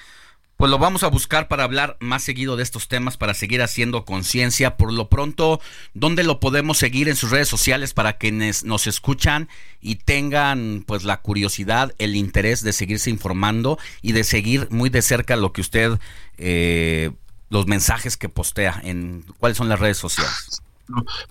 Pues 0.59 0.73
lo 0.73 0.79
vamos 0.79 1.05
a 1.05 1.09
buscar 1.09 1.47
para 1.47 1.63
hablar 1.63 1.97
más 2.01 2.25
seguido 2.25 2.57
de 2.57 2.65
estos 2.65 2.89
temas, 2.89 3.17
para 3.17 3.33
seguir 3.33 3.63
haciendo 3.63 4.05
conciencia. 4.05 4.77
Por 4.77 4.93
lo 4.93 5.09
pronto, 5.09 5.61
¿dónde 5.95 6.25
lo 6.25 6.41
podemos 6.41 6.79
seguir 6.79 7.09
en 7.09 7.15
sus 7.15 7.31
redes 7.31 7.47
sociales 7.47 7.95
para 7.95 8.15
quienes 8.15 8.65
nos 8.65 8.89
escuchan 8.89 9.49
y 9.81 9.95
tengan 9.95 10.83
pues 10.85 11.05
la 11.05 11.21
curiosidad, 11.21 11.95
el 11.99 12.17
interés 12.17 12.65
de 12.65 12.73
seguirse 12.73 13.09
informando 13.09 13.79
y 14.03 14.11
de 14.11 14.25
seguir 14.25 14.67
muy 14.73 14.91
de 14.91 15.01
cerca 15.01 15.37
lo 15.37 15.53
que 15.53 15.61
usted, 15.61 15.97
eh, 16.39 17.13
los 17.51 17.69
mensajes 17.69 18.17
que 18.17 18.29
postea 18.29 18.81
en 18.83 19.25
cuáles 19.39 19.59
son 19.59 19.69
las 19.69 19.79
redes 19.79 19.99
sociales? 19.99 20.61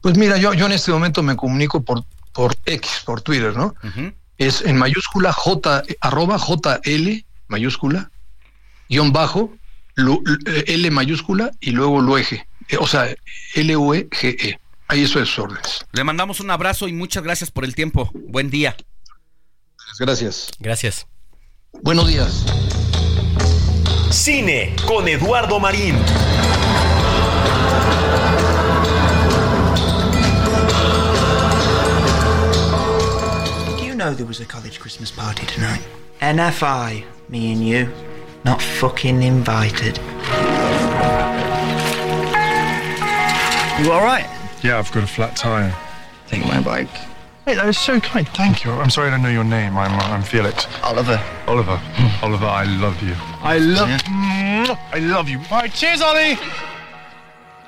Pues 0.02 0.18
mira, 0.18 0.38
yo, 0.38 0.54
yo 0.54 0.66
en 0.66 0.72
este 0.72 0.92
momento 0.92 1.24
me 1.24 1.36
comunico 1.36 1.82
por, 1.84 2.04
por 2.34 2.56
X, 2.66 3.02
por 3.06 3.22
Twitter, 3.22 3.56
¿no? 3.56 3.74
Es 4.38 4.62
en 4.62 4.78
mayúscula 4.78 5.34
J, 5.34 5.84
arroba 6.02 6.38
JL 6.38 7.26
mayúscula, 7.48 8.12
guion 8.90 9.12
bajo, 9.12 9.56
L 9.96 10.92
mayúscula 10.92 11.52
y 11.60 11.72
luego 11.72 12.02
luege. 12.02 12.48
Eh, 12.70 12.78
o 12.80 12.88
sea, 12.88 13.08
L-U-E-G-E. 13.56 14.60
Ahí 14.90 15.04
eso 15.04 15.20
es 15.20 15.38
órdenes. 15.38 15.86
Le 15.92 16.04
mandamos 16.04 16.40
un 16.40 16.50
abrazo 16.52 16.88
y 16.88 16.94
muchas 16.94 17.24
gracias 17.24 17.52
por 17.52 17.66
el 17.66 17.76
tiempo. 17.76 18.10
Buen 18.14 18.50
día. 18.50 18.76
Gracias. 20.00 20.52
Gracias. 20.60 21.08
Buenos 21.82 22.08
días. 22.08 22.46
Cine 24.12 24.76
con 24.86 25.08
Eduardo 25.08 25.60
Marín. 25.60 25.98
Know 34.08 34.14
there 34.14 34.26
was 34.26 34.40
a 34.40 34.46
college 34.46 34.80
Christmas 34.80 35.12
party 35.12 35.46
tonight. 35.48 35.86
NFI, 36.22 37.04
me 37.28 37.52
and 37.52 37.68
you, 37.68 37.92
not 38.46 38.62
fucking 38.62 39.22
invited. 39.22 39.98
You 43.78 43.92
alright? 43.92 44.26
Yeah, 44.64 44.80
I've 44.80 44.90
got 44.94 45.04
a 45.04 45.08
flat 45.08 45.36
tire. 45.36 45.76
Take 46.28 46.46
my 46.46 46.62
bike. 46.62 46.88
Hey, 47.46 47.56
that 47.56 47.66
was 47.66 47.78
so 47.78 48.00
kind. 48.00 48.26
Thank 48.30 48.64
you. 48.64 48.72
I'm 48.72 48.90
sorry 48.90 49.10
I 49.10 49.12
don't 49.12 49.24
know 49.24 49.30
your 49.30 49.44
name. 49.44 49.78
I'm, 49.78 49.92
I'm 50.00 50.24
Felix. 50.24 50.68
Oliver. 50.84 51.22
Oliver. 51.46 51.76
Hmm. 51.76 52.26
Oliver, 52.26 52.46
I 52.46 52.64
love 52.64 53.02
you. 53.04 53.16
I 53.42 53.58
love. 53.58 53.90
I 54.94 55.00
love 55.00 55.28
you. 55.28 55.40
Bye. 55.50 55.68
Cheers, 55.68 56.02
Ollie. 56.02 56.38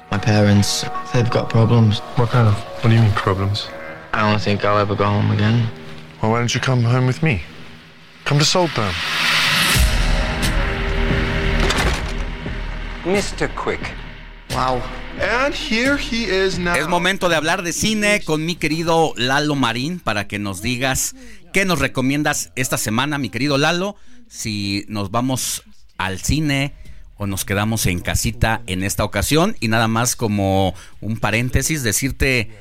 My 0.10 0.18
parents, 0.18 0.86
they've 1.14 1.30
got 1.30 1.50
problems. 1.50 2.00
What 2.16 2.30
kind 2.30 2.48
of? 2.48 2.56
What 2.82 2.92
do 2.92 2.96
you 2.96 3.02
mean 3.02 3.12
problems? 3.12 3.68
I 4.14 4.32
don't 4.32 4.42
think 4.42 4.64
I'll 4.64 4.78
ever 4.78 4.96
go 4.96 5.04
home 5.04 5.32
again. 5.32 5.68
Well, 6.22 6.32
why 6.32 6.40
don't 6.40 6.54
you 6.54 6.60
come 6.60 6.84
home 6.84 7.08
with 7.08 7.24
me? 7.24 7.42
Come 8.26 8.40
to 8.40 8.46
Saltburn. 8.46 8.94
Mr. 13.06 13.48
Quick. 13.56 13.80
Wow. 14.52 14.82
And 15.22 15.54
here 15.54 15.96
he 15.96 16.26
is 16.26 16.60
now. 16.60 16.76
Es 16.76 16.90
momento 16.90 17.30
de 17.30 17.38
hablar 17.38 17.64
de 17.64 17.72
cine 17.72 18.22
con 18.26 18.46
mi 18.46 18.56
querido 18.56 19.14
Lalo 19.16 19.56
Marín 19.56 20.02
para 20.02 20.28
que 20.28 20.40
nos 20.40 20.62
digas 20.62 21.16
qué 21.54 21.64
nos 21.64 21.80
recomiendas 21.80 22.52
esta 22.56 22.78
semana, 22.78 23.18
mi 23.18 23.30
querido 23.30 23.58
Lalo. 23.58 23.96
Si 24.28 24.84
nos 24.90 25.12
vamos 25.12 25.64
al 25.98 26.20
cine 26.20 26.74
o 27.16 27.28
nos 27.28 27.46
quedamos 27.46 27.86
en 27.86 28.02
casita 28.02 28.62
en 28.68 28.84
esta 28.84 29.06
ocasión. 29.06 29.56
Y 29.62 29.70
nada 29.70 29.88
más 29.88 30.18
como 30.18 30.74
un 31.00 31.18
paréntesis, 31.18 31.82
decirte 31.82 32.52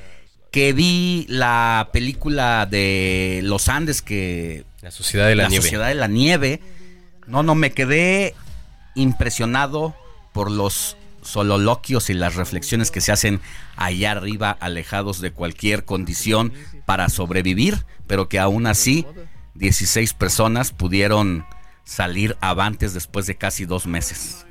que 0.51 0.73
vi 0.73 1.27
la 1.29 1.91
película 1.93 2.67
de 2.67 3.41
Los 3.45 3.69
Andes 3.69 4.03
que... 4.03 4.65
La 4.81 4.91
Sociedad 4.91 5.29
de 5.29 5.37
la, 5.37 5.49
Nieve. 5.49 5.63
Sociedad 5.63 5.89
de 5.89 5.95
la 5.95 6.07
Nieve. 6.07 6.61
No, 7.27 7.43
no, 7.43 7.55
me 7.55 7.73
quedé 7.73 8.35
impresionado 8.95 9.95
por 10.33 10.51
los 10.51 10.97
sololoquios 11.23 12.11
y 12.11 12.15
las 12.15 12.37
reflexiones 12.37 12.91
que 12.91 13.01
se 13.01 13.13
hacen 13.13 13.41
allá 13.77 14.13
arriba, 14.13 14.57
alejados 14.61 15.21
de 15.21 15.33
cualquier 15.33 15.85
condición 15.85 16.53
para 16.87 17.09
sobrevivir, 17.09 17.85
pero 18.07 18.29
que 18.29 18.39
aún 18.39 18.67
así 18.67 19.05
16 19.55 20.15
personas 20.15 20.73
pudieron 20.73 21.45
salir 21.85 22.37
avantes 22.41 22.95
después 22.95 23.27
de 23.27 23.37
casi 23.37 23.67
dos 23.67 23.87
meses. 23.87 24.47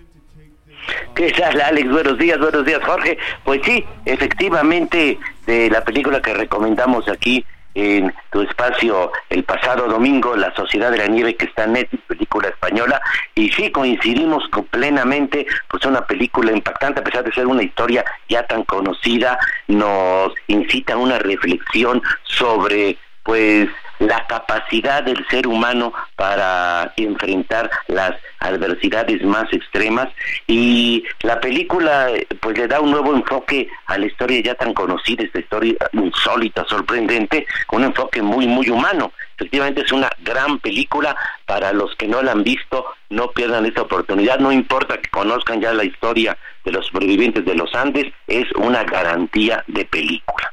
¿Qué 1.15 1.31
tal, 1.31 1.59
Alex? 1.59 1.89
Buenos 1.89 2.17
días, 2.17 2.39
buenos 2.39 2.65
días, 2.65 2.79
Jorge. 2.85 3.17
Pues 3.43 3.61
sí, 3.63 3.83
efectivamente, 4.05 5.17
de 5.45 5.69
la 5.69 5.83
película 5.83 6.21
que 6.21 6.33
recomendamos 6.33 7.07
aquí 7.07 7.45
en 7.73 8.11
tu 8.31 8.41
espacio 8.41 9.11
el 9.29 9.43
pasado 9.43 9.87
domingo, 9.87 10.35
La 10.35 10.53
Sociedad 10.55 10.91
de 10.91 10.97
la 10.97 11.07
Nieve, 11.07 11.35
que 11.35 11.45
está 11.45 11.65
en 11.65 11.73
Netflix, 11.73 12.03
película 12.07 12.49
española, 12.49 12.99
y 13.35 13.49
sí 13.51 13.71
coincidimos 13.71 14.49
plenamente, 14.71 15.45
pues 15.69 15.85
una 15.85 16.05
película 16.05 16.51
impactante, 16.51 17.01
a 17.01 17.03
pesar 17.03 17.23
de 17.23 17.31
ser 17.33 17.45
una 17.45 17.61
historia 17.61 18.03
ya 18.29 18.47
tan 18.47 18.63
conocida, 18.63 19.37
nos 19.67 20.33
incita 20.47 20.93
a 20.93 20.97
una 20.97 21.19
reflexión 21.19 22.01
sobre 22.23 22.97
pues 23.21 23.69
la 23.99 24.25
capacidad 24.27 25.03
del 25.03 25.25
ser 25.29 25.47
humano 25.47 25.93
para 26.15 26.93
enfrentar 26.97 27.69
las 27.87 28.13
adversidades 28.39 29.23
más 29.23 29.51
extremas 29.51 30.09
y 30.45 31.03
la 31.21 31.39
película 31.39 32.09
pues 32.39 32.57
le 32.57 32.67
da 32.67 32.79
un 32.79 32.91
nuevo 32.91 33.13
enfoque 33.13 33.69
a 33.87 33.97
la 33.97 34.05
historia 34.05 34.41
ya 34.41 34.55
tan 34.55 34.73
conocida, 34.73 35.23
esta 35.23 35.39
historia 35.39 35.75
insólita, 35.93 36.65
sorprendente, 36.67 37.47
un 37.71 37.83
enfoque 37.85 38.21
muy 38.21 38.47
muy 38.47 38.69
humano. 38.69 39.11
Efectivamente 39.35 39.81
es 39.81 39.91
una 39.91 40.09
gran 40.19 40.59
película 40.59 41.15
para 41.45 41.71
los 41.71 41.95
que 41.95 42.07
no 42.07 42.21
la 42.21 42.31
han 42.31 42.43
visto, 42.43 42.85
no 43.09 43.31
pierdan 43.31 43.65
esta 43.65 43.83
oportunidad, 43.83 44.39
no 44.39 44.51
importa 44.51 44.97
que 44.97 45.09
conozcan 45.09 45.61
ya 45.61 45.73
la 45.73 45.83
historia 45.83 46.37
de 46.65 46.71
los 46.71 46.87
sobrevivientes 46.87 47.45
de 47.45 47.55
los 47.55 47.73
Andes, 47.75 48.11
es 48.27 48.45
una 48.55 48.83
garantía 48.83 49.63
de 49.67 49.85
película. 49.85 50.51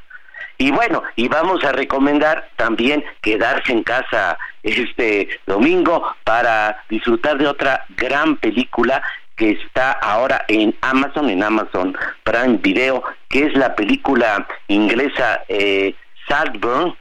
Y 0.57 0.71
bueno, 0.71 1.03
y 1.15 1.27
vamos 1.27 1.63
a 1.63 1.71
recomendar 1.71 2.49
también 2.55 3.03
quedarse 3.21 3.71
en 3.71 3.83
casa 3.83 4.37
este 4.63 5.27
domingo 5.45 6.15
para 6.23 6.83
disfrutar 6.89 7.37
de 7.37 7.47
otra 7.47 7.85
gran 7.97 8.37
película 8.37 9.03
que 9.35 9.51
está 9.51 9.91
ahora 9.91 10.45
en 10.47 10.73
Amazon, 10.81 11.29
en 11.29 11.43
Amazon 11.43 11.97
Prime 12.23 12.57
Video, 12.61 13.03
que 13.29 13.45
es 13.45 13.53
la 13.55 13.75
película 13.75 14.47
inglesa 14.67 15.43
eh, 15.49 15.93
Saltburn, 16.27 16.95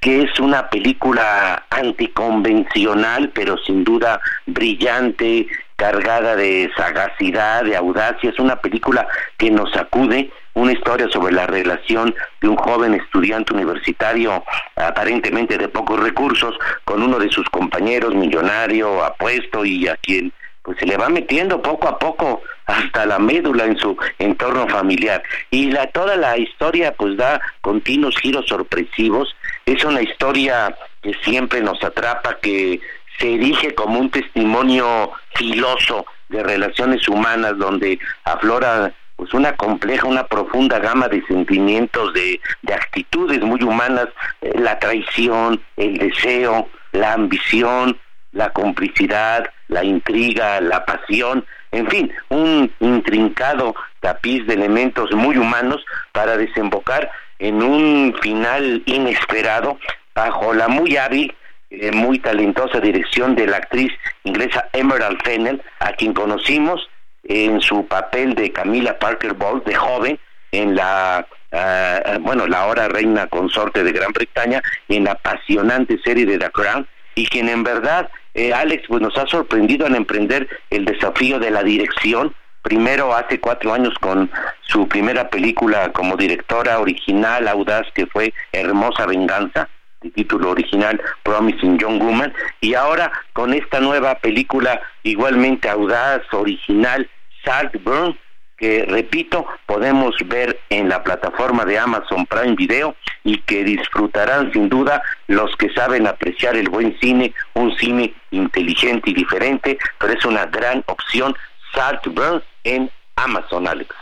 que 0.00 0.22
es 0.22 0.40
una 0.40 0.68
película 0.70 1.64
anticonvencional, 1.70 3.30
pero 3.30 3.56
sin 3.58 3.84
duda 3.84 4.20
brillante, 4.46 5.46
cargada 5.76 6.36
de 6.36 6.70
sagacidad, 6.76 7.64
de 7.64 7.76
audacia. 7.76 8.30
Es 8.30 8.38
una 8.38 8.56
película 8.56 9.06
que 9.36 9.50
nos 9.50 9.70
sacude, 9.72 10.30
una 10.54 10.72
historia 10.72 11.08
sobre 11.08 11.32
la 11.34 11.46
relación 11.46 12.14
de 12.40 12.48
un 12.48 12.56
joven 12.56 12.94
estudiante 12.94 13.52
universitario 13.52 14.44
aparentemente 14.76 15.58
de 15.58 15.68
pocos 15.68 16.00
recursos 16.00 16.56
con 16.84 17.02
uno 17.02 17.18
de 17.18 17.30
sus 17.30 17.48
compañeros 17.50 18.14
millonario, 18.14 19.04
apuesto 19.04 19.64
y 19.64 19.88
a 19.88 19.96
quien 19.96 20.32
pues 20.64 20.78
se 20.78 20.86
le 20.86 20.96
va 20.96 21.10
metiendo 21.10 21.60
poco 21.60 21.88
a 21.88 21.98
poco 21.98 22.42
hasta 22.64 23.04
la 23.04 23.18
médula 23.18 23.66
en 23.66 23.76
su 23.76 23.96
entorno 24.18 24.66
familiar 24.66 25.22
y 25.50 25.70
la 25.70 25.86
toda 25.88 26.16
la 26.16 26.38
historia 26.38 26.94
pues 26.94 27.18
da 27.18 27.38
continuos 27.60 28.16
giros 28.16 28.46
sorpresivos 28.46 29.36
es 29.66 29.84
una 29.84 30.00
historia 30.00 30.74
que 31.02 31.12
siempre 31.22 31.60
nos 31.60 31.84
atrapa 31.84 32.38
que 32.40 32.80
se 33.18 33.34
erige 33.34 33.74
como 33.74 34.00
un 34.00 34.10
testimonio 34.10 35.12
filoso 35.34 36.06
de 36.28 36.42
relaciones 36.42 37.08
humanas 37.08 37.56
donde 37.58 37.98
aflora 38.24 38.92
pues 39.16 39.32
una 39.32 39.54
compleja, 39.54 40.06
una 40.08 40.26
profunda 40.26 40.80
gama 40.80 41.08
de 41.08 41.24
sentimientos, 41.26 42.12
de, 42.14 42.40
de 42.62 42.74
actitudes 42.74 43.40
muy 43.42 43.62
humanas, 43.62 44.08
eh, 44.40 44.52
la 44.58 44.78
traición, 44.78 45.62
el 45.76 45.98
deseo, 45.98 46.68
la 46.92 47.12
ambición, 47.12 47.96
la 48.32 48.50
complicidad, 48.50 49.48
la 49.68 49.84
intriga, 49.84 50.60
la 50.60 50.84
pasión, 50.84 51.46
en 51.70 51.88
fin, 51.88 52.12
un 52.28 52.72
intrincado 52.80 53.74
tapiz 54.00 54.46
de 54.46 54.54
elementos 54.54 55.12
muy 55.12 55.36
humanos 55.36 55.84
para 56.12 56.36
desembocar 56.36 57.10
en 57.38 57.62
un 57.62 58.14
final 58.20 58.82
inesperado 58.86 59.78
bajo 60.14 60.54
la 60.54 60.68
muy 60.68 60.96
hábil 60.96 61.34
eh, 61.80 61.92
muy 61.92 62.18
talentosa 62.18 62.80
dirección 62.80 63.34
de 63.34 63.46
la 63.46 63.58
actriz 63.58 63.92
inglesa 64.24 64.68
Emerald 64.72 65.22
Fennell, 65.24 65.62
a 65.80 65.92
quien 65.92 66.12
conocimos 66.12 66.88
en 67.24 67.60
su 67.60 67.86
papel 67.86 68.34
de 68.34 68.52
Camila 68.52 68.98
Parker 68.98 69.34
Bowles, 69.34 69.64
de 69.64 69.74
joven, 69.74 70.18
en 70.52 70.74
la, 70.76 71.26
ah, 71.52 72.18
bueno, 72.20 72.46
la 72.46 72.62
ahora 72.62 72.88
reina 72.88 73.26
consorte 73.26 73.82
de 73.82 73.92
Gran 73.92 74.12
Bretaña, 74.12 74.62
en 74.88 75.04
la 75.04 75.12
apasionante 75.12 75.98
serie 76.04 76.26
de 76.26 76.38
The 76.38 76.50
Crown, 76.50 76.86
y 77.14 77.26
quien 77.26 77.48
en 77.48 77.62
verdad, 77.62 78.10
eh, 78.34 78.52
Alex, 78.52 78.84
pues 78.88 79.00
nos 79.00 79.16
ha 79.16 79.26
sorprendido 79.26 79.86
al 79.86 79.94
emprender 79.94 80.48
el 80.70 80.84
desafío 80.84 81.38
de 81.38 81.50
la 81.50 81.62
dirección, 81.62 82.34
primero 82.62 83.14
hace 83.14 83.40
cuatro 83.40 83.72
años 83.72 83.94
con 84.00 84.30
su 84.62 84.88
primera 84.88 85.28
película 85.28 85.92
como 85.92 86.16
directora 86.16 86.80
original, 86.80 87.46
audaz, 87.46 87.86
que 87.94 88.06
fue 88.06 88.32
Hermosa 88.52 89.06
Venganza, 89.06 89.68
título 90.10 90.50
original 90.50 91.00
Promising 91.22 91.78
Young 91.78 92.02
Woman, 92.02 92.32
y 92.60 92.74
ahora 92.74 93.12
con 93.32 93.54
esta 93.54 93.80
nueva 93.80 94.16
película 94.16 94.80
igualmente 95.02 95.68
audaz, 95.68 96.22
original, 96.32 97.08
Saltburn, 97.44 98.16
que 98.56 98.84
repito, 98.86 99.46
podemos 99.66 100.14
ver 100.26 100.60
en 100.70 100.88
la 100.88 101.02
plataforma 101.02 101.64
de 101.64 101.78
Amazon 101.78 102.24
Prime 102.26 102.54
Video 102.54 102.94
y 103.24 103.38
que 103.38 103.64
disfrutarán 103.64 104.52
sin 104.52 104.68
duda 104.68 105.02
los 105.26 105.56
que 105.56 105.72
saben 105.74 106.06
apreciar 106.06 106.56
el 106.56 106.68
buen 106.68 106.96
cine, 107.00 107.34
un 107.54 107.76
cine 107.76 108.14
inteligente 108.30 109.10
y 109.10 109.14
diferente, 109.14 109.78
pero 109.98 110.12
es 110.12 110.24
una 110.24 110.46
gran 110.46 110.84
opción, 110.86 111.34
Saltburn 111.74 112.42
en 112.62 112.90
Amazon, 113.16 113.66
Alex. 113.66 113.94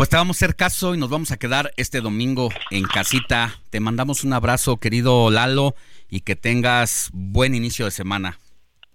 Pues 0.00 0.08
te 0.08 0.16
vamos 0.16 0.36
a 0.36 0.46
hacer 0.46 0.56
caso 0.56 0.94
y 0.94 0.98
nos 0.98 1.10
vamos 1.10 1.30
a 1.30 1.36
quedar 1.36 1.74
este 1.76 2.00
domingo 2.00 2.48
en 2.70 2.84
casita. 2.84 3.60
Te 3.68 3.80
mandamos 3.80 4.24
un 4.24 4.32
abrazo, 4.32 4.78
querido 4.78 5.30
Lalo, 5.30 5.74
y 6.08 6.20
que 6.20 6.36
tengas 6.36 7.10
buen 7.12 7.54
inicio 7.54 7.84
de 7.84 7.90
semana. 7.90 8.38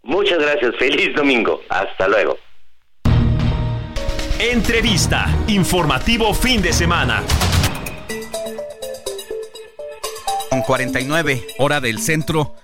Muchas 0.02 0.40
gracias, 0.40 0.73
feliz 0.80 1.15
domingo. 1.15 1.61
Hasta 1.69 2.07
luego. 2.07 2.40
Entrevista, 4.40 5.27
informativo 5.45 6.34
fin 6.34 6.64
de 6.64 6.73
semana. 6.73 7.22
Con 10.49 10.64
49, 10.64 11.45
hora 11.60 11.82
del 11.82 11.99
centro. 11.99 12.56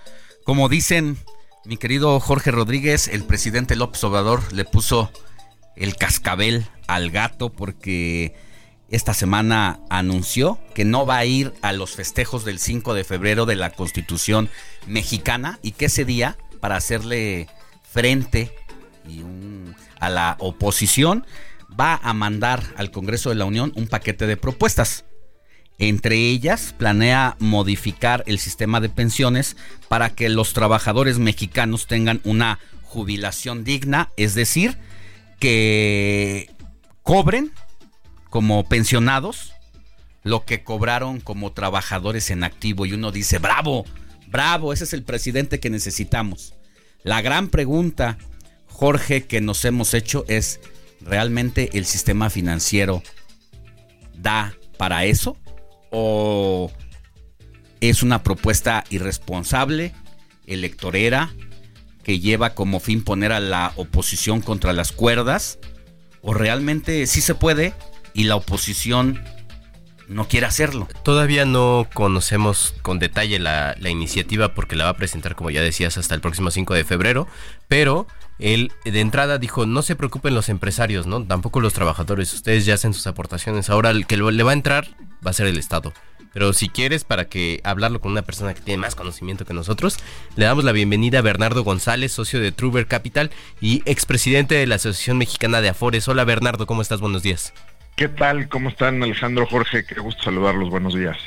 Como 0.42 0.68
dicen, 0.68 1.16
mi 1.64 1.76
querido 1.76 2.18
Jorge 2.18 2.50
Rodríguez, 2.50 3.06
el 3.06 3.24
presidente 3.24 3.76
López 3.76 4.02
Obrador 4.02 4.52
le 4.52 4.64
puso 4.64 5.12
el 5.76 5.96
cascabel 5.96 6.66
al 6.86 7.10
gato 7.10 7.50
porque 7.50 8.34
esta 8.92 9.14
semana 9.14 9.80
anunció 9.88 10.58
que 10.74 10.84
no 10.84 11.06
va 11.06 11.16
a 11.16 11.24
ir 11.24 11.54
a 11.62 11.72
los 11.72 11.92
festejos 11.92 12.44
del 12.44 12.58
5 12.58 12.92
de 12.92 13.04
febrero 13.04 13.46
de 13.46 13.56
la 13.56 13.70
Constitución 13.70 14.50
mexicana 14.86 15.58
y 15.62 15.72
que 15.72 15.86
ese 15.86 16.04
día, 16.04 16.36
para 16.60 16.76
hacerle 16.76 17.48
frente 17.90 18.54
a 19.98 20.10
la 20.10 20.36
oposición, 20.40 21.26
va 21.78 21.98
a 22.02 22.12
mandar 22.12 22.62
al 22.76 22.90
Congreso 22.90 23.30
de 23.30 23.36
la 23.36 23.46
Unión 23.46 23.72
un 23.76 23.86
paquete 23.86 24.26
de 24.26 24.36
propuestas. 24.36 25.06
Entre 25.78 26.16
ellas, 26.16 26.74
planea 26.76 27.36
modificar 27.38 28.22
el 28.26 28.38
sistema 28.38 28.80
de 28.80 28.90
pensiones 28.90 29.56
para 29.88 30.10
que 30.10 30.28
los 30.28 30.52
trabajadores 30.52 31.18
mexicanos 31.18 31.86
tengan 31.86 32.20
una 32.24 32.58
jubilación 32.82 33.64
digna, 33.64 34.10
es 34.18 34.34
decir, 34.34 34.76
que 35.42 36.54
cobren 37.02 37.50
como 38.30 38.62
pensionados 38.68 39.54
lo 40.22 40.44
que 40.44 40.62
cobraron 40.62 41.18
como 41.18 41.50
trabajadores 41.50 42.30
en 42.30 42.44
activo. 42.44 42.86
Y 42.86 42.92
uno 42.92 43.10
dice, 43.10 43.40
bravo, 43.40 43.84
bravo, 44.28 44.72
ese 44.72 44.84
es 44.84 44.92
el 44.92 45.02
presidente 45.02 45.58
que 45.58 45.68
necesitamos. 45.68 46.54
La 47.02 47.22
gran 47.22 47.48
pregunta, 47.48 48.18
Jorge, 48.68 49.24
que 49.24 49.40
nos 49.40 49.64
hemos 49.64 49.94
hecho 49.94 50.24
es, 50.28 50.60
¿realmente 51.00 51.70
el 51.76 51.86
sistema 51.86 52.30
financiero 52.30 53.02
da 54.14 54.54
para 54.78 55.06
eso? 55.06 55.36
¿O 55.90 56.70
es 57.80 58.04
una 58.04 58.22
propuesta 58.22 58.84
irresponsable, 58.90 59.92
electorera, 60.46 61.34
que 62.02 62.20
lleva 62.20 62.54
como 62.54 62.80
fin 62.80 63.02
poner 63.02 63.32
a 63.32 63.40
la 63.40 63.72
oposición 63.76 64.40
contra 64.40 64.72
las 64.72 64.92
cuerdas? 64.92 65.58
¿O 66.20 66.34
realmente 66.34 67.06
sí 67.06 67.20
se 67.20 67.34
puede 67.34 67.74
y 68.14 68.24
la 68.24 68.36
oposición 68.36 69.22
no 70.12 70.28
quiere 70.28 70.46
hacerlo. 70.46 70.88
Todavía 71.02 71.44
no 71.44 71.88
conocemos 71.92 72.74
con 72.82 72.98
detalle 72.98 73.38
la, 73.38 73.74
iniciativa 73.88 74.54
porque 74.54 74.76
la 74.76 74.84
va 74.84 74.90
a 74.90 74.96
presentar, 74.96 75.34
como 75.34 75.50
ya 75.50 75.62
decías, 75.62 75.98
hasta 75.98 76.14
el 76.14 76.20
próximo 76.20 76.50
5 76.50 76.74
de 76.74 76.84
febrero, 76.84 77.26
pero 77.68 78.06
él 78.38 78.72
de 78.84 79.00
entrada 79.00 79.38
dijo, 79.38 79.66
no 79.66 79.82
se 79.82 79.96
preocupen 79.96 80.34
los 80.34 80.48
empresarios, 80.48 81.06
¿no? 81.06 81.24
Tampoco 81.24 81.60
los 81.60 81.72
trabajadores, 81.72 82.32
ustedes 82.32 82.66
ya 82.66 82.74
hacen 82.74 82.94
sus 82.94 83.06
aportaciones, 83.06 83.70
ahora 83.70 83.90
el 83.90 84.06
que 84.06 84.16
le 84.16 84.42
va 84.42 84.50
a 84.50 84.54
entrar 84.54 84.88
va 85.24 85.30
a 85.30 85.34
ser 85.34 85.46
el 85.46 85.58
Estado. 85.58 85.92
Pero 86.32 86.52
si 86.52 86.68
quieres, 86.68 87.04
para 87.04 87.26
que 87.26 87.60
hablarlo 87.64 88.00
con 88.00 88.12
una 88.12 88.22
persona 88.22 88.54
que 88.54 88.60
tiene 88.60 88.80
más 88.80 88.94
conocimiento 88.94 89.44
que 89.44 89.54
nosotros, 89.54 89.98
le 90.36 90.44
damos 90.44 90.64
la 90.64 90.72
bienvenida 90.72 91.18
a 91.18 91.22
Bernardo 91.22 91.62
González, 91.64 92.12
socio 92.12 92.40
de 92.40 92.52
Truber 92.52 92.86
Capital 92.86 93.30
y 93.60 93.82
expresidente 93.84 94.54
de 94.54 94.66
la 94.66 94.76
Asociación 94.76 95.18
Mexicana 95.18 95.60
de 95.60 95.68
Afores. 95.68 96.08
Hola 96.08 96.24
Bernardo, 96.24 96.66
¿cómo 96.66 96.82
estás? 96.82 97.00
Buenos 97.00 97.22
días. 97.22 97.52
¿Qué 97.96 98.08
tal? 98.08 98.48
¿Cómo 98.48 98.70
están 98.70 99.02
Alejandro 99.02 99.46
Jorge? 99.46 99.84
Qué 99.84 100.00
gusto 100.00 100.22
saludarlos. 100.22 100.70
Buenos 100.70 100.94
días. 100.94 101.18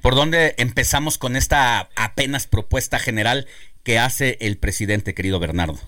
¿Por 0.00 0.14
dónde 0.14 0.54
empezamos 0.58 1.18
con 1.18 1.36
esta 1.36 1.88
apenas 1.96 2.46
propuesta 2.46 2.98
general 2.98 3.46
que 3.82 3.98
hace 3.98 4.38
el 4.40 4.56
presidente, 4.56 5.14
querido 5.14 5.38
Bernardo? 5.38 5.78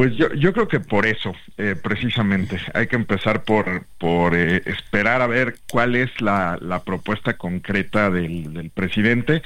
Pues 0.00 0.16
yo, 0.16 0.32
yo 0.32 0.54
creo 0.54 0.66
que 0.66 0.80
por 0.80 1.04
eso, 1.04 1.34
eh, 1.58 1.76
precisamente, 1.76 2.58
hay 2.72 2.86
que 2.86 2.96
empezar 2.96 3.44
por, 3.44 3.84
por 3.98 4.34
eh, 4.34 4.62
esperar 4.64 5.20
a 5.20 5.26
ver 5.26 5.56
cuál 5.70 5.94
es 5.94 6.08
la, 6.22 6.56
la 6.58 6.84
propuesta 6.84 7.36
concreta 7.36 8.08
del, 8.08 8.54
del 8.54 8.70
presidente. 8.70 9.42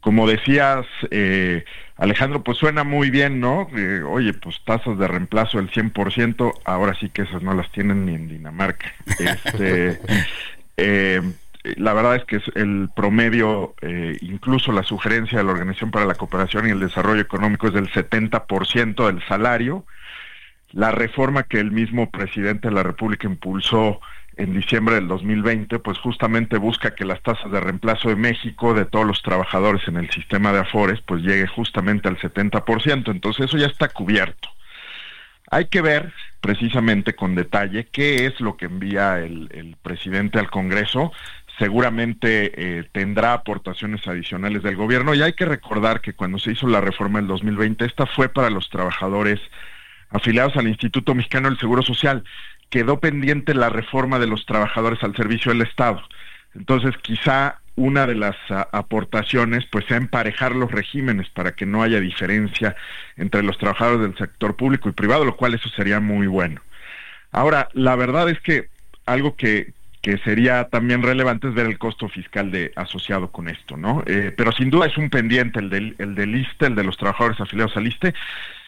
Como 0.00 0.26
decías, 0.26 0.84
eh, 1.12 1.64
Alejandro, 1.96 2.42
pues 2.42 2.58
suena 2.58 2.82
muy 2.82 3.10
bien, 3.10 3.38
¿no? 3.38 3.68
oye, 4.08 4.32
pues 4.32 4.56
tasas 4.64 4.98
de 4.98 5.06
reemplazo 5.06 5.58
del 5.58 5.70
100%, 5.70 6.52
ahora 6.64 6.96
sí 6.98 7.08
que 7.10 7.22
esas 7.22 7.42
no 7.44 7.54
las 7.54 7.70
tienen 7.70 8.04
ni 8.04 8.16
en 8.16 8.28
Dinamarca. 8.28 8.92
Este, 9.20 10.00
eh, 10.76 11.22
la 11.76 11.94
verdad 11.94 12.16
es 12.16 12.24
que 12.24 12.40
el 12.58 12.90
promedio, 12.94 13.74
eh, 13.80 14.18
incluso 14.20 14.70
la 14.70 14.82
sugerencia 14.82 15.38
de 15.38 15.44
la 15.44 15.52
Organización 15.52 15.90
para 15.90 16.04
la 16.04 16.14
Cooperación 16.14 16.66
y 16.68 16.70
el 16.70 16.80
Desarrollo 16.80 17.22
Económico 17.22 17.68
es 17.68 17.74
del 17.74 17.90
70% 17.90 19.06
del 19.06 19.26
salario. 19.26 19.86
La 20.72 20.90
reforma 20.90 21.44
que 21.44 21.60
el 21.60 21.70
mismo 21.70 22.10
presidente 22.10 22.68
de 22.68 22.74
la 22.74 22.82
República 22.82 23.26
impulsó 23.26 24.00
en 24.36 24.52
diciembre 24.52 24.96
del 24.96 25.08
2020, 25.08 25.78
pues 25.78 25.98
justamente 25.98 26.58
busca 26.58 26.94
que 26.94 27.04
las 27.04 27.22
tasas 27.22 27.50
de 27.50 27.60
reemplazo 27.60 28.08
de 28.08 28.16
México, 28.16 28.74
de 28.74 28.84
todos 28.84 29.06
los 29.06 29.22
trabajadores 29.22 29.86
en 29.88 29.96
el 29.96 30.10
sistema 30.10 30.52
de 30.52 30.60
Afores, 30.60 31.00
pues 31.00 31.22
llegue 31.22 31.46
justamente 31.46 32.08
al 32.08 32.18
70%. 32.18 33.10
Entonces 33.10 33.46
eso 33.46 33.56
ya 33.56 33.66
está 33.66 33.88
cubierto. 33.88 34.48
Hay 35.50 35.66
que 35.66 35.82
ver 35.82 36.12
precisamente 36.40 37.14
con 37.14 37.34
detalle 37.34 37.86
qué 37.86 38.26
es 38.26 38.40
lo 38.40 38.56
que 38.56 38.66
envía 38.66 39.18
el, 39.18 39.76
presidente 39.82 40.38
al 40.38 40.50
Congreso. 40.50 41.12
Seguramente 41.58 42.52
eh, 42.56 42.84
tendrá 42.92 43.32
aportaciones 43.32 44.06
adicionales 44.06 44.62
del 44.62 44.76
gobierno 44.76 45.14
y 45.14 45.22
hay 45.22 45.34
que 45.34 45.44
recordar 45.44 46.00
que 46.00 46.14
cuando 46.14 46.38
se 46.38 46.52
hizo 46.52 46.66
la 46.66 46.80
reforma 46.80 47.20
del 47.20 47.28
2020, 47.28 47.84
esta 47.84 48.06
fue 48.06 48.28
para 48.28 48.50
los 48.50 48.70
trabajadores 48.70 49.40
afiliados 50.10 50.56
al 50.56 50.68
Instituto 50.68 51.14
Mexicano 51.14 51.48
del 51.48 51.58
Seguro 51.58 51.82
Social 51.82 52.24
quedó 52.70 52.98
pendiente 52.98 53.54
la 53.54 53.68
reforma 53.68 54.18
de 54.18 54.26
los 54.26 54.46
trabajadores 54.46 55.02
al 55.04 55.14
servicio 55.14 55.52
del 55.52 55.62
Estado. 55.62 56.02
Entonces, 56.54 56.96
quizá 57.02 57.60
una 57.76 58.06
de 58.06 58.14
las 58.14 58.36
ah, 58.50 58.68
aportaciones 58.72 59.64
pues 59.70 59.84
sea 59.86 59.96
emparejar 59.96 60.54
los 60.54 60.70
regímenes 60.70 61.28
para 61.30 61.52
que 61.52 61.66
no 61.66 61.82
haya 61.82 62.00
diferencia 62.00 62.76
entre 63.16 63.42
los 63.42 63.58
trabajadores 63.58 64.00
del 64.00 64.16
sector 64.16 64.56
público 64.56 64.88
y 64.88 64.92
privado, 64.92 65.24
lo 65.24 65.36
cual 65.36 65.54
eso 65.54 65.68
sería 65.70 66.00
muy 66.00 66.26
bueno. 66.26 66.60
Ahora, 67.32 67.68
la 67.72 67.96
verdad 67.96 68.28
es 68.28 68.40
que 68.40 68.68
algo 69.06 69.36
que, 69.36 69.72
que 70.04 70.18
sería 70.18 70.68
también 70.68 71.02
relevante 71.02 71.48
ver 71.48 71.64
el 71.64 71.78
costo 71.78 72.10
fiscal 72.10 72.50
de, 72.50 72.72
asociado 72.76 73.32
con 73.32 73.48
esto, 73.48 73.78
¿no? 73.78 74.04
Eh, 74.06 74.34
pero 74.36 74.52
sin 74.52 74.68
duda 74.68 74.86
es 74.86 74.98
un 74.98 75.08
pendiente 75.08 75.58
el 75.58 75.70
del, 75.70 75.96
el 75.98 76.14
del 76.14 76.36
ISTE, 76.36 76.66
el 76.66 76.74
de 76.74 76.84
los 76.84 76.98
trabajadores 76.98 77.40
afiliados 77.40 77.74
al 77.78 77.86
ISTE, 77.86 78.12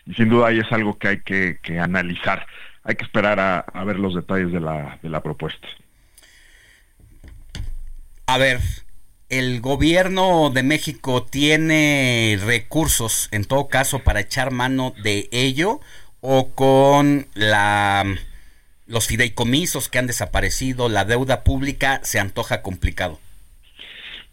y 0.06 0.14
sin 0.14 0.30
duda 0.30 0.48
ahí 0.48 0.60
es 0.60 0.72
algo 0.72 0.98
que 0.98 1.08
hay 1.08 1.20
que, 1.20 1.58
que 1.62 1.78
analizar 1.78 2.46
hay 2.86 2.94
que 2.94 3.04
esperar 3.04 3.40
a, 3.40 3.84
ver 3.84 3.98
los 3.98 4.14
detalles 4.14 4.52
de 4.52 4.60
la, 4.60 4.98
de 5.02 5.08
la 5.08 5.20
propuesta. 5.20 5.66
A 8.26 8.38
ver, 8.38 8.60
¿el 9.28 9.60
gobierno 9.60 10.50
de 10.50 10.62
México 10.62 11.24
tiene 11.24 12.38
recursos, 12.44 13.28
en 13.32 13.44
todo 13.44 13.66
caso, 13.66 14.04
para 14.04 14.20
echar 14.20 14.52
mano 14.52 14.94
de 15.02 15.28
ello? 15.32 15.80
¿O 16.20 16.54
con 16.54 17.26
la, 17.34 18.04
los 18.86 19.06
fideicomisos 19.06 19.88
que 19.88 19.98
han 19.98 20.06
desaparecido, 20.06 20.88
la 20.88 21.04
deuda 21.04 21.42
pública, 21.42 22.00
se 22.02 22.20
antoja 22.20 22.62
complicado? 22.62 23.18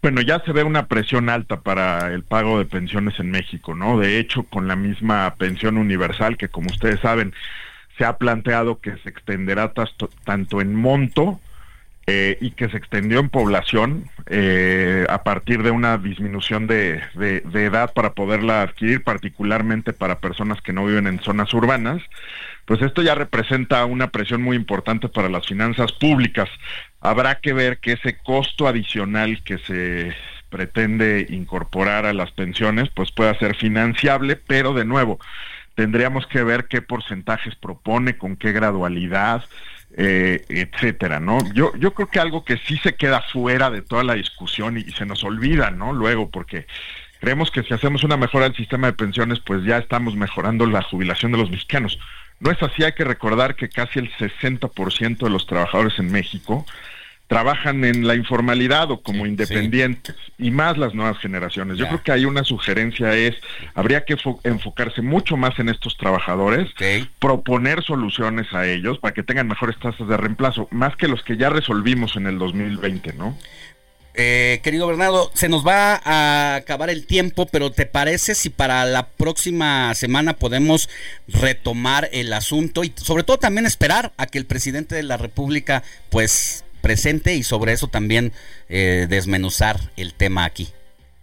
Bueno, 0.02 0.20
ya 0.20 0.40
se 0.44 0.52
ve 0.52 0.62
una 0.62 0.86
presión 0.86 1.30
alta 1.30 1.60
para 1.60 2.12
el 2.12 2.24
pago 2.24 2.58
de 2.58 2.66
pensiones 2.66 3.18
en 3.18 3.30
México, 3.30 3.74
¿no? 3.74 3.98
De 3.98 4.18
hecho, 4.18 4.42
con 4.42 4.68
la 4.68 4.76
misma 4.76 5.34
pensión 5.38 5.78
universal 5.78 6.36
que, 6.36 6.48
como 6.48 6.68
ustedes 6.68 7.00
saben, 7.00 7.32
se 7.96 8.04
ha 8.04 8.18
planteado 8.18 8.80
que 8.80 8.96
se 8.98 9.08
extenderá 9.08 9.72
tanto 10.24 10.60
en 10.60 10.74
monto 10.74 11.40
eh, 12.06 12.36
y 12.42 12.50
que 12.50 12.68
se 12.68 12.76
extendió 12.76 13.18
en 13.18 13.30
población 13.30 14.10
eh, 14.26 15.06
a 15.08 15.22
partir 15.22 15.62
de 15.62 15.70
una 15.70 15.96
disminución 15.96 16.66
de, 16.66 17.00
edad 17.54 17.94
para 17.94 18.12
poderla 18.12 18.60
adquirir, 18.60 19.02
particularmente 19.02 19.94
para 19.94 20.18
personas 20.18 20.60
que 20.60 20.74
no 20.74 20.84
viven 20.84 21.06
en 21.06 21.20
zonas 21.20 21.54
urbanas, 21.54 22.02
pues 22.64 22.80
esto 22.82 23.02
ya 23.02 23.14
representa 23.14 23.84
una 23.84 24.08
presión 24.08 24.42
muy 24.42 24.56
importante 24.56 25.08
para 25.08 25.28
las 25.28 25.46
finanzas 25.46 25.92
públicas. 25.92 26.48
Habrá 27.00 27.36
que 27.36 27.52
ver 27.52 27.78
que 27.78 27.92
ese 27.92 28.16
costo 28.18 28.66
adicional 28.66 29.42
que 29.42 29.58
se 29.58 30.14
pretende 30.48 31.26
incorporar 31.30 32.06
a 32.06 32.12
las 32.12 32.30
pensiones, 32.30 32.88
pues 32.94 33.10
pueda 33.10 33.36
ser 33.38 33.56
financiable, 33.56 34.36
pero 34.36 34.72
de 34.72 34.84
nuevo, 34.84 35.18
tendríamos 35.74 36.26
que 36.26 36.44
ver 36.44 36.66
qué 36.66 36.80
porcentajes 36.80 37.56
propone, 37.56 38.16
con 38.16 38.36
qué 38.36 38.52
gradualidad, 38.52 39.44
eh, 39.96 40.44
etcétera, 40.48 41.20
¿no? 41.20 41.38
Yo, 41.52 41.72
yo 41.76 41.94
creo 41.94 42.08
que 42.08 42.20
algo 42.20 42.44
que 42.44 42.56
sí 42.56 42.76
se 42.78 42.94
queda 42.94 43.22
fuera 43.32 43.70
de 43.70 43.82
toda 43.82 44.04
la 44.04 44.14
discusión 44.14 44.78
y, 44.78 44.84
se 44.92 45.06
nos 45.06 45.24
olvida, 45.24 45.70
¿no? 45.70 45.92
Luego, 45.92 46.30
porque 46.30 46.66
creemos 47.20 47.50
que 47.50 47.62
si 47.62 47.74
hacemos 47.74 48.02
una 48.04 48.16
mejora 48.16 48.44
del 48.44 48.56
sistema 48.56 48.88
de 48.88 48.92
pensiones, 48.92 49.40
pues 49.40 49.64
ya 49.64 49.78
estamos 49.78 50.16
mejorando 50.16 50.66
la 50.66 50.82
jubilación 50.82 51.32
de 51.32 51.38
los 51.38 51.50
mexicanos. 51.50 51.98
No 52.44 52.50
es 52.50 52.62
así, 52.62 52.84
hay 52.84 52.92
que 52.92 53.04
recordar 53.04 53.56
que 53.56 53.70
casi 53.70 53.98
el 53.98 54.12
60% 54.12 55.16
de 55.16 55.30
los 55.30 55.46
trabajadores 55.46 55.98
en 55.98 56.12
México 56.12 56.66
trabajan 57.26 57.84
en 57.84 58.06
la 58.06 58.14
informalidad 58.16 58.90
o 58.90 59.00
como 59.00 59.24
independientes 59.24 60.14
y 60.36 60.50
más 60.50 60.76
las 60.76 60.94
nuevas 60.94 61.18
generaciones. 61.20 61.78
Yo 61.78 61.86
creo 61.86 62.02
que 62.02 62.12
hay 62.12 62.26
una 62.26 62.44
sugerencia 62.44 63.14
es, 63.14 63.34
habría 63.74 64.04
que 64.04 64.18
enfocarse 64.42 65.00
mucho 65.00 65.38
más 65.38 65.58
en 65.58 65.70
estos 65.70 65.96
trabajadores, 65.96 66.68
proponer 67.18 67.82
soluciones 67.82 68.52
a 68.52 68.66
ellos 68.66 68.98
para 68.98 69.14
que 69.14 69.22
tengan 69.22 69.48
mejores 69.48 69.78
tasas 69.78 70.06
de 70.06 70.16
reemplazo, 70.18 70.68
más 70.70 70.96
que 70.96 71.08
los 71.08 71.22
que 71.22 71.38
ya 71.38 71.48
resolvimos 71.48 72.14
en 72.16 72.26
el 72.26 72.38
2020, 72.38 73.14
¿no? 73.14 73.38
Eh, 74.16 74.60
querido 74.62 74.86
Bernardo, 74.86 75.30
se 75.34 75.48
nos 75.48 75.66
va 75.66 76.00
a 76.04 76.54
acabar 76.54 76.88
el 76.88 77.04
tiempo, 77.04 77.46
pero 77.46 77.72
¿te 77.72 77.84
parece 77.84 78.36
si 78.36 78.48
para 78.48 78.84
la 78.84 79.08
próxima 79.08 79.92
semana 79.94 80.34
podemos 80.34 80.88
retomar 81.26 82.08
el 82.12 82.32
asunto 82.32 82.84
y 82.84 82.92
sobre 82.94 83.24
todo 83.24 83.38
también 83.38 83.66
esperar 83.66 84.12
a 84.16 84.26
que 84.26 84.38
el 84.38 84.46
presidente 84.46 84.94
de 84.94 85.02
la 85.02 85.16
República 85.16 85.82
pues 86.10 86.64
presente 86.80 87.34
y 87.34 87.42
sobre 87.42 87.72
eso 87.72 87.88
también 87.88 88.32
eh, 88.68 89.06
desmenuzar 89.08 89.80
el 89.96 90.14
tema 90.14 90.44
aquí. 90.44 90.68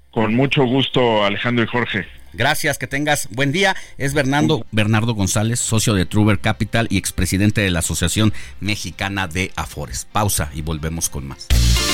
Con 0.10 0.36
mucho 0.36 0.66
gusto, 0.66 1.24
Alejandro 1.24 1.64
y 1.64 1.68
Jorge. 1.68 2.06
Gracias, 2.34 2.78
que 2.78 2.88
tengas 2.88 3.30
buen 3.32 3.52
día. 3.52 3.76
Es 3.98 4.14
Bernardo, 4.14 4.66
Bernardo 4.72 5.14
González, 5.14 5.60
socio 5.60 5.94
de 5.94 6.06
Truber 6.06 6.40
Capital 6.40 6.88
y 6.90 6.98
expresidente 6.98 7.62
de 7.62 7.72
la 7.72 7.80
Asociación 7.80 8.34
Mexicana 8.60 9.28
de 9.28 9.52
Afores. 9.56 10.08
Pausa 10.12 10.50
y 10.54 10.62
volvemos 10.62 11.10
con 11.10 11.28
más. 11.28 11.48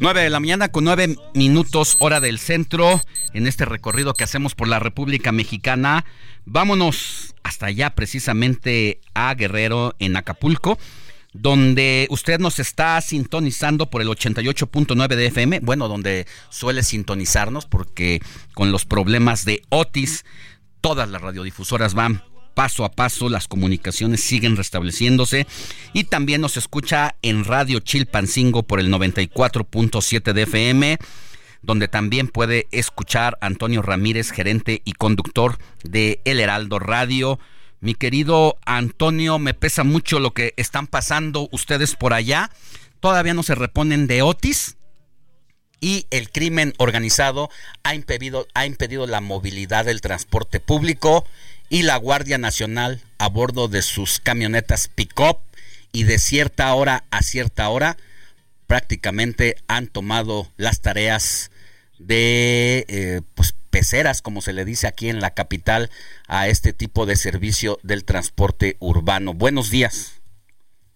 9 0.00 0.22
de 0.22 0.30
la 0.30 0.40
mañana 0.40 0.68
con 0.68 0.84
9 0.84 1.16
minutos 1.34 1.96
hora 2.00 2.20
del 2.20 2.38
centro 2.38 3.00
en 3.32 3.46
este 3.46 3.64
recorrido 3.64 4.14
que 4.14 4.24
hacemos 4.24 4.54
por 4.54 4.68
la 4.68 4.78
República 4.78 5.32
Mexicana. 5.32 6.04
Vámonos 6.44 7.34
hasta 7.42 7.66
allá 7.66 7.94
precisamente 7.94 9.00
a 9.14 9.34
Guerrero 9.34 9.94
en 9.98 10.16
Acapulco 10.16 10.78
donde 11.32 12.06
usted 12.10 12.38
nos 12.38 12.58
está 12.58 13.00
sintonizando 13.00 13.88
por 13.88 14.02
el 14.02 14.08
88.9 14.08 15.08
de 15.16 15.26
FM, 15.26 15.60
bueno, 15.60 15.88
donde 15.88 16.26
suele 16.50 16.82
sintonizarnos 16.82 17.64
porque 17.64 18.20
con 18.52 18.70
los 18.70 18.84
problemas 18.84 19.46
de 19.46 19.62
Otis, 19.70 20.24
todas 20.82 21.08
las 21.08 21.22
radiodifusoras 21.22 21.94
van 21.94 22.22
paso 22.54 22.84
a 22.84 22.90
paso, 22.90 23.28
las 23.28 23.48
comunicaciones 23.48 24.22
siguen 24.22 24.56
restableciéndose 24.56 25.46
y 25.92 26.04
también 26.04 26.40
nos 26.40 26.56
escucha 26.56 27.16
en 27.22 27.44
Radio 27.44 27.80
Chilpancingo 27.80 28.62
por 28.62 28.80
el 28.80 28.92
94.7 28.92 30.32
de 30.32 30.42
FM 30.42 30.98
donde 31.62 31.88
también 31.88 32.28
puede 32.28 32.66
escuchar 32.72 33.38
Antonio 33.40 33.82
Ramírez, 33.82 34.30
gerente 34.30 34.82
y 34.84 34.92
conductor 34.92 35.58
de 35.84 36.20
El 36.24 36.40
Heraldo 36.40 36.78
Radio. 36.78 37.38
Mi 37.80 37.94
querido 37.94 38.58
Antonio, 38.66 39.38
me 39.38 39.54
pesa 39.54 39.84
mucho 39.84 40.18
lo 40.18 40.32
que 40.32 40.54
están 40.56 40.86
pasando 40.86 41.48
ustedes 41.52 41.94
por 41.94 42.12
allá. 42.14 42.50
Todavía 43.00 43.34
no 43.34 43.42
se 43.42 43.54
reponen 43.54 44.06
de 44.06 44.22
Otis 44.22 44.76
y 45.80 46.06
el 46.10 46.30
crimen 46.30 46.74
organizado 46.78 47.50
ha 47.82 47.94
impedido, 47.94 48.46
ha 48.54 48.66
impedido 48.66 49.06
la 49.06 49.20
movilidad 49.20 49.84
del 49.84 50.00
transporte 50.00 50.60
público 50.60 51.26
y 51.72 51.84
la 51.84 51.96
Guardia 51.96 52.36
Nacional 52.36 53.00
a 53.16 53.30
bordo 53.30 53.66
de 53.66 53.80
sus 53.80 54.20
camionetas 54.20 54.88
pick-up 54.88 55.38
y 55.90 56.04
de 56.04 56.18
cierta 56.18 56.74
hora 56.74 57.04
a 57.10 57.22
cierta 57.22 57.66
hora 57.70 57.96
prácticamente 58.66 59.56
han 59.68 59.86
tomado 59.86 60.48
las 60.58 60.82
tareas 60.82 61.50
de 61.98 62.84
eh, 62.88 63.22
pues, 63.34 63.54
peceras, 63.70 64.20
como 64.20 64.42
se 64.42 64.52
le 64.52 64.66
dice 64.66 64.86
aquí 64.86 65.08
en 65.08 65.22
la 65.22 65.30
capital, 65.30 65.88
a 66.28 66.46
este 66.46 66.74
tipo 66.74 67.06
de 67.06 67.16
servicio 67.16 67.78
del 67.82 68.04
transporte 68.04 68.76
urbano. 68.78 69.32
Buenos 69.32 69.70
días. 69.70 70.20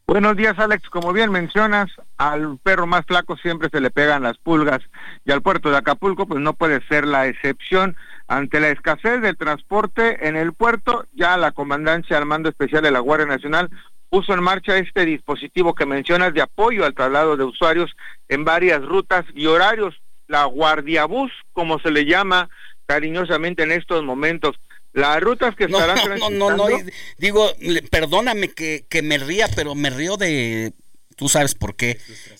Buenos 0.06 0.36
días, 0.36 0.58
Alex. 0.58 0.90
Como 0.90 1.14
bien 1.14 1.32
mencionas, 1.32 1.90
al 2.18 2.58
perro 2.58 2.86
más 2.86 3.06
flaco 3.06 3.38
siempre 3.38 3.70
se 3.72 3.80
le 3.80 3.90
pegan 3.90 4.24
las 4.24 4.36
pulgas 4.36 4.82
y 5.24 5.32
al 5.32 5.40
puerto 5.40 5.70
de 5.70 5.78
Acapulco 5.78 6.26
pues 6.26 6.40
no 6.40 6.52
puede 6.52 6.86
ser 6.86 7.06
la 7.06 7.28
excepción. 7.28 7.96
Ante 8.28 8.60
la 8.60 8.70
escasez 8.70 9.20
del 9.22 9.36
transporte 9.36 10.26
en 10.26 10.36
el 10.36 10.52
puerto, 10.52 11.06
ya 11.12 11.36
la 11.36 11.52
Comandancia 11.52 12.18
al 12.18 12.26
Mando 12.26 12.48
Especial 12.48 12.82
de 12.82 12.90
la 12.90 12.98
Guardia 13.00 13.26
Nacional 13.26 13.70
puso 14.08 14.32
en 14.34 14.42
marcha 14.42 14.78
este 14.78 15.04
dispositivo 15.04 15.74
que 15.74 15.86
mencionas 15.86 16.32
de 16.34 16.42
apoyo 16.42 16.84
al 16.84 16.94
traslado 16.94 17.36
de 17.36 17.44
usuarios 17.44 17.94
en 18.28 18.44
varias 18.44 18.82
rutas 18.82 19.24
y 19.34 19.46
horarios 19.46 19.94
la 20.28 20.44
guardiabús, 20.44 21.30
como 21.52 21.78
se 21.78 21.90
le 21.90 22.04
llama 22.04 22.48
cariñosamente 22.86 23.62
en 23.62 23.72
estos 23.72 24.02
momentos. 24.04 24.56
Las 24.92 25.20
rutas 25.20 25.54
que 25.54 25.64
estarán 25.64 25.96
no, 26.18 26.30
no, 26.30 26.50
no, 26.50 26.68
no, 26.68 26.78
digo, 27.18 27.52
perdóname 27.90 28.48
que, 28.48 28.86
que 28.88 29.02
me 29.02 29.18
ría, 29.18 29.46
pero 29.54 29.74
me 29.74 29.90
río 29.90 30.16
de, 30.16 30.72
tú 31.16 31.28
sabes 31.28 31.54
por 31.54 31.76
qué, 31.76 31.98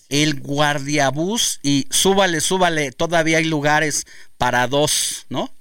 el 0.09 0.39
guardiabús 0.39 1.59
y 1.61 1.87
súbale, 1.91 2.41
súbale, 2.41 2.91
todavía 2.91 3.37
hay 3.37 3.45
lugares 3.45 4.05
para 4.37 4.67
dos, 4.67 5.25
¿no? 5.29 5.53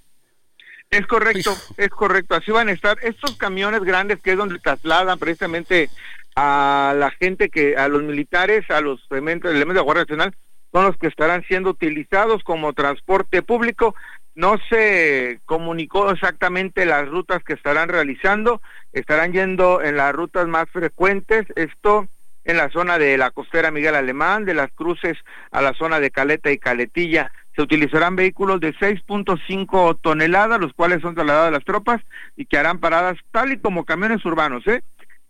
Es 0.91 1.07
correcto, 1.07 1.55
es 1.77 1.89
correcto, 1.91 2.37
así 2.37 2.51
van 2.51 2.69
a 2.69 2.73
estar 2.73 2.97
estos 3.03 3.37
camiones 3.37 3.81
grandes 3.83 4.21
que 4.23 4.33
es 4.33 4.37
donde 4.37 4.59
trasladan 4.59 5.19
precisamente 5.19 5.91
a 6.37 6.95
la 6.97 7.11
gente 7.11 7.49
que, 7.49 7.77
a 7.77 7.89
los 7.89 8.03
militares, 8.03 8.71
a 8.71 8.81
los 8.81 9.01
elementos, 9.11 9.51
elementos 9.51 9.75
de 9.75 9.81
la 9.81 9.85
Guardia 9.85 10.05
Nacional, 10.05 10.35
son 10.73 10.85
los 10.85 10.97
que 10.99 11.07
estarán 11.07 11.43
siendo 11.49 11.71
utilizados 11.71 12.45
como 12.45 12.75
transporte 12.75 13.43
público. 13.43 13.95
No 14.35 14.57
se 14.69 15.41
comunicó 15.47 16.11
exactamente 16.11 16.85
las 16.85 17.09
rutas 17.09 17.43
que 17.43 17.55
estarán 17.55 17.89
realizando, 17.89 18.61
estarán 18.93 19.33
yendo 19.33 19.83
en 19.83 19.97
las 19.97 20.15
rutas 20.15 20.47
más 20.47 20.69
frecuentes, 20.71 21.47
esto 21.57 22.07
en 22.45 22.59
la 22.59 22.69
zona 22.71 22.99
de 22.99 23.17
la 23.17 23.31
costera 23.31 23.71
Miguel 23.71 23.95
Alemán, 23.95 24.45
de 24.45 24.55
las 24.55 24.71
cruces 24.73 25.17
a 25.51 25.63
la 25.63 25.73
zona 25.73 25.99
de 26.01 26.11
Caleta 26.11 26.51
y 26.53 26.59
Caletilla. 26.59 27.33
Se 27.57 27.62
utilizarán 27.62 28.16
vehículos 28.16 28.61
de 28.61 28.74
6.5 28.74 29.99
toneladas, 30.03 30.61
los 30.61 30.74
cuales 30.74 31.01
son 31.01 31.15
trasladados 31.15 31.49
a 31.49 31.53
las 31.53 31.65
tropas 31.65 32.03
y 32.37 32.45
que 32.45 32.59
harán 32.59 32.78
paradas 32.78 33.16
tal 33.33 33.51
y 33.51 33.59
como 33.59 33.87
camiones 33.87 34.24
urbanos, 34.27 34.66
¿eh? 34.66 34.83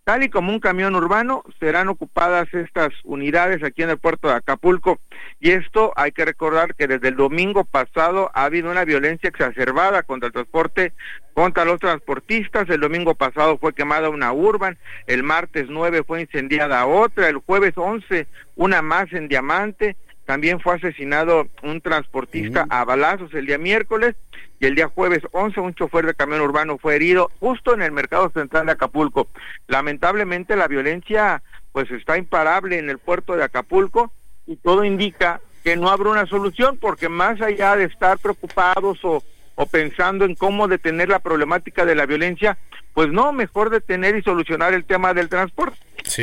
Tal 0.03 0.23
y 0.23 0.29
como 0.29 0.53
un 0.53 0.61
camión 0.61 0.95
urbano, 0.95 1.43
serán 1.59 1.89
ocupadas 1.89 2.53
estas 2.53 2.93
unidades 3.03 3.61
aquí 3.61 3.83
en 3.83 3.89
el 3.89 3.97
puerto 3.97 4.29
de 4.29 4.35
Acapulco. 4.35 4.99
Y 5.41 5.51
esto 5.51 5.91
hay 5.97 6.13
que 6.13 6.23
recordar 6.23 6.75
que 6.75 6.87
desde 6.87 7.09
el 7.09 7.17
domingo 7.17 7.65
pasado 7.65 8.31
ha 8.33 8.45
habido 8.45 8.71
una 8.71 8.85
violencia 8.85 9.27
exacerbada 9.27 10.03
contra 10.03 10.27
el 10.27 10.33
transporte, 10.33 10.93
contra 11.33 11.65
los 11.65 11.81
transportistas. 11.81 12.69
El 12.69 12.79
domingo 12.79 13.15
pasado 13.15 13.57
fue 13.57 13.73
quemada 13.73 14.09
una 14.09 14.31
urban, 14.31 14.77
el 15.07 15.23
martes 15.23 15.67
9 15.69 16.03
fue 16.07 16.21
incendiada 16.21 16.85
otra, 16.85 17.27
el 17.27 17.37
jueves 17.37 17.73
11 17.75 18.27
una 18.55 18.81
más 18.81 19.11
en 19.11 19.27
Diamante. 19.27 19.97
También 20.27 20.59
fue 20.59 20.75
asesinado 20.75 21.47
un 21.63 21.79
transportista 21.79 22.67
a 22.69 22.83
balazos 22.83 23.33
el 23.33 23.45
día 23.45 23.57
miércoles 23.57 24.13
y 24.59 24.65
el 24.65 24.75
día 24.75 24.89
jueves 24.89 25.21
11 25.31 25.61
un 25.61 25.73
chofer 25.73 26.05
de 26.05 26.15
camión 26.15 26.41
urbano 26.41 26.77
fue 26.77 26.97
herido 26.97 27.31
justo 27.39 27.73
en 27.73 27.81
el 27.81 27.93
mercado 27.93 28.29
central 28.31 28.65
de 28.65 28.73
Acapulco. 28.73 29.29
Lamentablemente 29.67 30.57
la 30.57 30.67
violencia 30.67 31.41
pues 31.71 31.89
está 31.91 32.17
imparable 32.17 32.77
en 32.77 32.89
el 32.89 32.97
puerto 32.97 33.37
de 33.37 33.45
Acapulco 33.45 34.11
y 34.45 34.57
todo 34.57 34.83
indica 34.83 35.39
que 35.63 35.77
no 35.77 35.89
habrá 35.89 36.09
una 36.09 36.25
solución 36.25 36.77
porque 36.77 37.07
más 37.07 37.39
allá 37.39 37.77
de 37.77 37.85
estar 37.85 38.19
preocupados 38.19 38.99
o, 39.05 39.23
o 39.55 39.65
pensando 39.67 40.25
en 40.25 40.35
cómo 40.35 40.67
detener 40.67 41.07
la 41.07 41.19
problemática 41.19 41.85
de 41.85 41.95
la 41.95 42.05
violencia, 42.05 42.57
pues 42.97 43.11
no, 43.11 43.31
mejor 43.31 43.69
detener 43.69 44.15
y 44.15 44.23
solucionar 44.23 44.73
el 44.73 44.83
tema 44.83 45.13
del 45.13 45.29
transporte. 45.29 45.77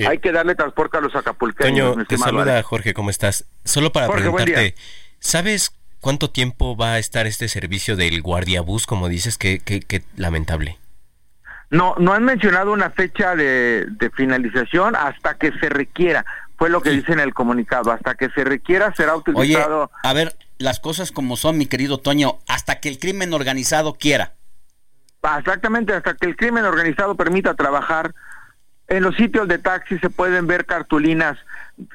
Hay 0.08 0.18
que 0.18 0.32
darle 0.32 0.56
transporte 0.56 0.98
a 0.98 1.00
los 1.00 1.14
acapulqueños. 1.14 1.92
Toño, 1.92 2.04
te 2.04 2.18
saluda 2.18 2.60
Jorge, 2.64 2.94
¿cómo 2.94 3.10
estás? 3.10 3.44
Solo 3.62 3.92
para 3.92 4.08
preguntarte, 4.08 4.74
¿sabes 5.20 5.70
¿Cuánto 6.00 6.30
tiempo 6.30 6.76
va 6.76 6.94
a 6.94 6.98
estar 6.98 7.28
este 7.28 7.46
servicio 7.46 7.94
del 7.94 8.22
guardiabús, 8.22 8.86
como 8.86 9.08
dices? 9.08 9.38
Qué, 9.38 9.60
qué, 9.60 10.02
lamentable. 10.16 10.80
No, 11.70 11.94
no 11.98 12.12
han 12.12 12.24
mencionado 12.24 12.72
una 12.72 12.90
fecha 12.90 13.36
de, 13.36 13.86
finalización 14.16 14.96
hasta 14.96 15.38
que 15.38 15.52
se 15.60 15.68
requiera. 15.68 16.26
Fue 16.58 16.70
lo 16.70 16.82
que 16.82 16.90
dice 16.90 17.12
en 17.12 17.20
el 17.20 17.32
comunicado. 17.32 17.92
Hasta 17.92 18.16
que 18.16 18.30
se 18.30 18.42
requiera 18.42 18.92
será 18.96 19.14
utilizado. 19.14 19.82
Oye, 19.84 19.92
a 20.02 20.12
ver, 20.12 20.36
las 20.58 20.80
cosas 20.80 21.12
como 21.12 21.36
son, 21.36 21.56
mi 21.56 21.66
querido 21.66 21.98
Toño, 21.98 22.40
hasta 22.48 22.80
que 22.80 22.88
el 22.88 22.98
crimen 22.98 23.32
organizado 23.32 23.94
quiera. 23.94 24.34
Exactamente, 25.38 25.94
hasta 25.94 26.14
que 26.14 26.26
el 26.26 26.36
crimen 26.36 26.64
organizado 26.64 27.14
permita 27.14 27.54
trabajar 27.54 28.14
en 28.88 29.02
los 29.02 29.16
sitios 29.16 29.48
de 29.48 29.58
taxi 29.58 29.98
se 29.98 30.10
pueden 30.10 30.46
ver 30.46 30.66
cartulinas 30.66 31.38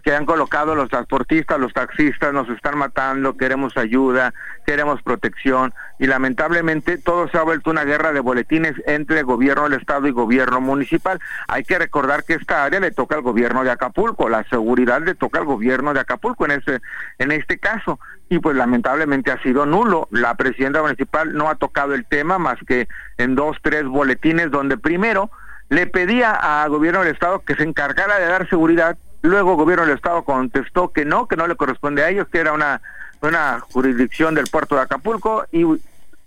que 0.03 0.13
han 0.13 0.25
colocado 0.25 0.75
los 0.75 0.89
transportistas, 0.89 1.59
los 1.59 1.71
taxistas, 1.71 2.33
nos 2.33 2.49
están 2.49 2.77
matando, 2.77 3.37
queremos 3.37 3.77
ayuda, 3.77 4.33
queremos 4.65 5.01
protección 5.03 5.73
y 5.99 6.07
lamentablemente 6.07 6.97
todo 6.97 7.29
se 7.29 7.37
ha 7.37 7.43
vuelto 7.43 7.69
una 7.69 7.85
guerra 7.85 8.11
de 8.11 8.19
boletines 8.19 8.73
entre 8.87 9.21
gobierno 9.23 9.69
del 9.69 9.79
estado 9.79 10.07
y 10.07 10.11
gobierno 10.11 10.59
municipal. 10.59 11.19
Hay 11.47 11.63
que 11.63 11.77
recordar 11.77 12.23
que 12.23 12.33
esta 12.33 12.63
área 12.65 12.79
le 12.79 12.91
toca 12.91 13.15
al 13.15 13.21
gobierno 13.21 13.63
de 13.63 13.71
Acapulco, 13.71 14.27
la 14.27 14.43
seguridad 14.49 15.01
le 15.01 15.15
toca 15.15 15.39
al 15.39 15.45
gobierno 15.45 15.93
de 15.93 16.01
Acapulco 16.01 16.45
en 16.45 16.51
ese 16.51 16.81
en 17.19 17.31
este 17.31 17.59
caso 17.59 17.99
y 18.29 18.39
pues 18.39 18.55
lamentablemente 18.55 19.31
ha 19.31 19.41
sido 19.41 19.65
nulo. 19.65 20.07
La 20.11 20.35
presidenta 20.35 20.81
municipal 20.81 21.33
no 21.33 21.49
ha 21.49 21.55
tocado 21.55 21.93
el 21.93 22.05
tema 22.05 22.37
más 22.37 22.57
que 22.67 22.87
en 23.17 23.35
dos, 23.35 23.57
tres 23.61 23.85
boletines 23.85 24.51
donde 24.51 24.77
primero 24.77 25.31
le 25.69 25.87
pedía 25.87 26.33
al 26.33 26.69
gobierno 26.69 27.01
del 27.01 27.13
estado 27.13 27.39
que 27.39 27.55
se 27.55 27.63
encargara 27.63 28.19
de 28.19 28.25
dar 28.25 28.49
seguridad. 28.49 28.97
Luego 29.21 29.55
gobierno 29.55 29.85
del 29.85 29.95
estado 29.95 30.23
contestó 30.23 30.91
que 30.91 31.05
no, 31.05 31.27
que 31.27 31.35
no 31.35 31.47
le 31.47 31.55
corresponde 31.55 32.03
a 32.03 32.09
ellos, 32.09 32.27
que 32.29 32.39
era 32.39 32.53
una, 32.53 32.81
una 33.21 33.59
jurisdicción 33.59 34.33
del 34.33 34.47
puerto 34.47 34.75
de 34.75 34.81
Acapulco 34.81 35.45
y 35.51 35.63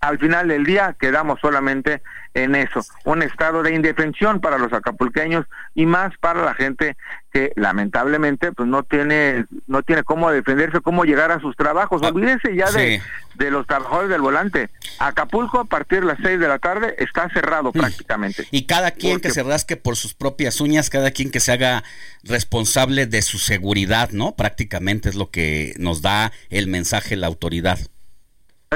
al 0.02 0.18
final 0.18 0.48
del 0.48 0.64
día 0.64 0.96
quedamos 0.98 1.38
solamente 1.40 2.02
en 2.34 2.56
eso, 2.56 2.84
un 3.04 3.22
estado 3.22 3.62
de 3.62 3.72
indefensión 3.72 4.40
para 4.40 4.58
los 4.58 4.72
acapulqueños 4.72 5.46
y 5.74 5.86
más 5.86 6.12
para 6.18 6.44
la 6.44 6.54
gente 6.54 6.96
que 7.32 7.52
lamentablemente 7.56 8.52
pues 8.52 8.68
no 8.68 8.82
tiene 8.82 9.44
no 9.68 9.82
tiene 9.82 10.02
cómo 10.02 10.30
defenderse, 10.32 10.80
cómo 10.80 11.04
llegar 11.04 11.30
a 11.30 11.38
sus 11.40 11.54
trabajos. 11.56 12.02
Ah, 12.02 12.08
Olvídense 12.08 12.56
ya 12.56 12.70
de, 12.72 13.00
de 13.34 13.50
los 13.52 13.66
trabajadores 13.66 14.10
del 14.10 14.22
volante. 14.22 14.70
Acapulco 14.98 15.60
a 15.60 15.66
partir 15.66 16.00
de 16.00 16.06
las 16.06 16.18
seis 16.20 16.40
de 16.40 16.48
la 16.48 16.58
tarde 16.58 16.96
está 16.98 17.28
cerrado 17.28 17.70
mm. 17.72 17.78
prácticamente. 17.78 18.48
Y 18.50 18.66
cada 18.66 18.90
quien 18.90 19.20
que 19.20 19.30
se 19.30 19.44
rasque 19.44 19.76
por 19.76 19.94
sus 19.94 20.14
propias 20.14 20.60
uñas, 20.60 20.90
cada 20.90 21.12
quien 21.12 21.30
que 21.30 21.38
se 21.38 21.52
haga 21.52 21.84
responsable 22.24 23.06
de 23.06 23.22
su 23.22 23.38
seguridad, 23.38 24.10
¿no? 24.10 24.34
Prácticamente 24.34 25.10
es 25.10 25.14
lo 25.14 25.30
que 25.30 25.74
nos 25.78 26.02
da 26.02 26.32
el 26.50 26.66
mensaje 26.66 27.14
la 27.14 27.28
autoridad. 27.28 27.78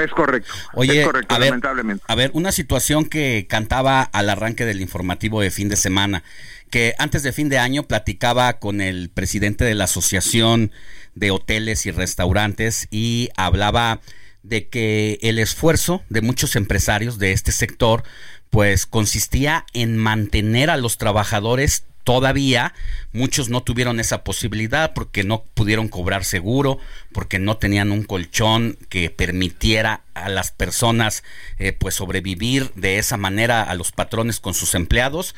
Es 0.03 0.11
correcto. 0.11 0.51
Oye, 0.73 1.03
a 1.03 1.07
ver, 1.07 1.25
lamentablemente. 1.29 2.03
A 2.07 2.15
ver, 2.15 2.31
una 2.33 2.51
situación 2.51 3.05
que 3.05 3.47
cantaba 3.49 4.03
al 4.03 4.29
arranque 4.29 4.65
del 4.65 4.81
informativo 4.81 5.41
de 5.41 5.51
fin 5.51 5.69
de 5.69 5.75
semana, 5.75 6.23
que 6.69 6.93
antes 6.97 7.23
de 7.23 7.33
fin 7.33 7.49
de 7.49 7.57
año 7.57 7.83
platicaba 7.83 8.59
con 8.59 8.81
el 8.81 9.09
presidente 9.09 9.65
de 9.65 9.75
la 9.75 9.85
Asociación 9.85 10.71
de 11.15 11.31
Hoteles 11.31 11.85
y 11.85 11.91
Restaurantes 11.91 12.87
y 12.91 13.29
hablaba 13.37 14.01
de 14.43 14.67
que 14.69 15.19
el 15.21 15.39
esfuerzo 15.39 16.03
de 16.09 16.21
muchos 16.21 16.55
empresarios 16.55 17.17
de 17.17 17.31
este 17.31 17.51
sector 17.51 18.03
pues 18.49 18.85
consistía 18.85 19.65
en 19.73 19.97
mantener 19.97 20.69
a 20.69 20.77
los 20.77 20.97
trabajadores 20.97 21.83
Todavía 22.07 22.73
muchos 23.11 23.49
no 23.49 23.63
tuvieron 23.63 23.99
esa 23.99 24.23
posibilidad 24.23 24.93
porque 24.93 25.25
no 25.25 25.43
pudieron 25.43 25.89
cobrar 25.89 26.23
seguro, 26.23 26.79
porque 27.11 27.37
no 27.37 27.57
tenían 27.57 27.91
un 27.91 28.03
colchón 28.03 28.77
que 28.87 29.09
permitiera 29.09 30.05
a 30.13 30.29
las 30.29 30.51
personas 30.51 31.25
eh, 31.59 31.73
pues 31.73 31.95
sobrevivir 31.95 32.71
de 32.75 32.97
esa 32.97 33.17
manera 33.17 33.61
a 33.61 33.75
los 33.75 33.91
patrones 33.91 34.39
con 34.39 34.53
sus 34.53 34.73
empleados. 34.73 35.35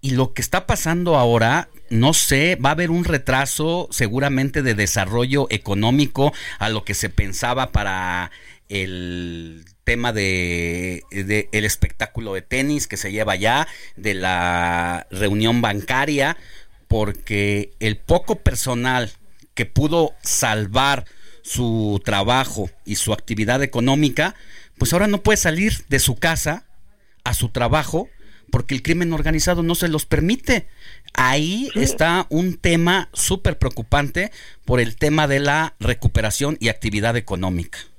Y 0.00 0.10
lo 0.10 0.32
que 0.32 0.42
está 0.42 0.66
pasando 0.66 1.16
ahora, 1.16 1.68
no 1.88 2.14
sé, 2.14 2.56
va 2.56 2.70
a 2.70 2.72
haber 2.72 2.90
un 2.90 3.04
retraso 3.04 3.86
seguramente 3.92 4.62
de 4.62 4.74
desarrollo 4.74 5.46
económico 5.50 6.32
a 6.58 6.68
lo 6.68 6.84
que 6.84 6.94
se 6.94 7.10
pensaba 7.10 7.70
para 7.70 8.32
el 8.68 9.64
tema 9.92 10.14
de, 10.14 11.04
el 11.10 11.64
espectáculo 11.66 12.32
de 12.32 12.40
tenis 12.40 12.86
que 12.86 12.96
se 12.96 13.12
lleva 13.12 13.36
ya, 13.36 13.68
de 13.96 14.14
la 14.14 15.06
reunión 15.10 15.60
bancaria, 15.60 16.38
porque 16.88 17.72
el 17.78 17.98
poco 17.98 18.36
personal 18.36 19.10
que 19.52 19.66
pudo 19.66 20.14
salvar 20.22 21.04
su 21.42 22.00
trabajo 22.06 22.70
y 22.86 22.94
su 22.94 23.12
actividad 23.12 23.62
económica, 23.62 24.34
pues 24.78 24.94
ahora 24.94 25.08
no 25.08 25.22
puede 25.22 25.36
salir 25.36 25.84
de 25.90 25.98
su 25.98 26.16
casa 26.16 26.64
a 27.22 27.34
su 27.34 27.50
trabajo 27.50 28.08
porque 28.50 28.74
el 28.74 28.82
crimen 28.82 29.12
organizado 29.12 29.62
no 29.62 29.74
se 29.74 29.88
los 29.88 30.06
permite. 30.06 30.68
Ahí 31.12 31.68
está 31.74 32.26
un 32.30 32.56
tema 32.56 33.10
súper 33.12 33.58
preocupante 33.58 34.32
por 34.64 34.80
el 34.80 34.96
tema 34.96 35.28
de 35.28 35.40
la 35.40 35.74
recuperación 35.80 36.56
y 36.60 36.68
actividad 36.68 37.14
económica. 37.18 37.91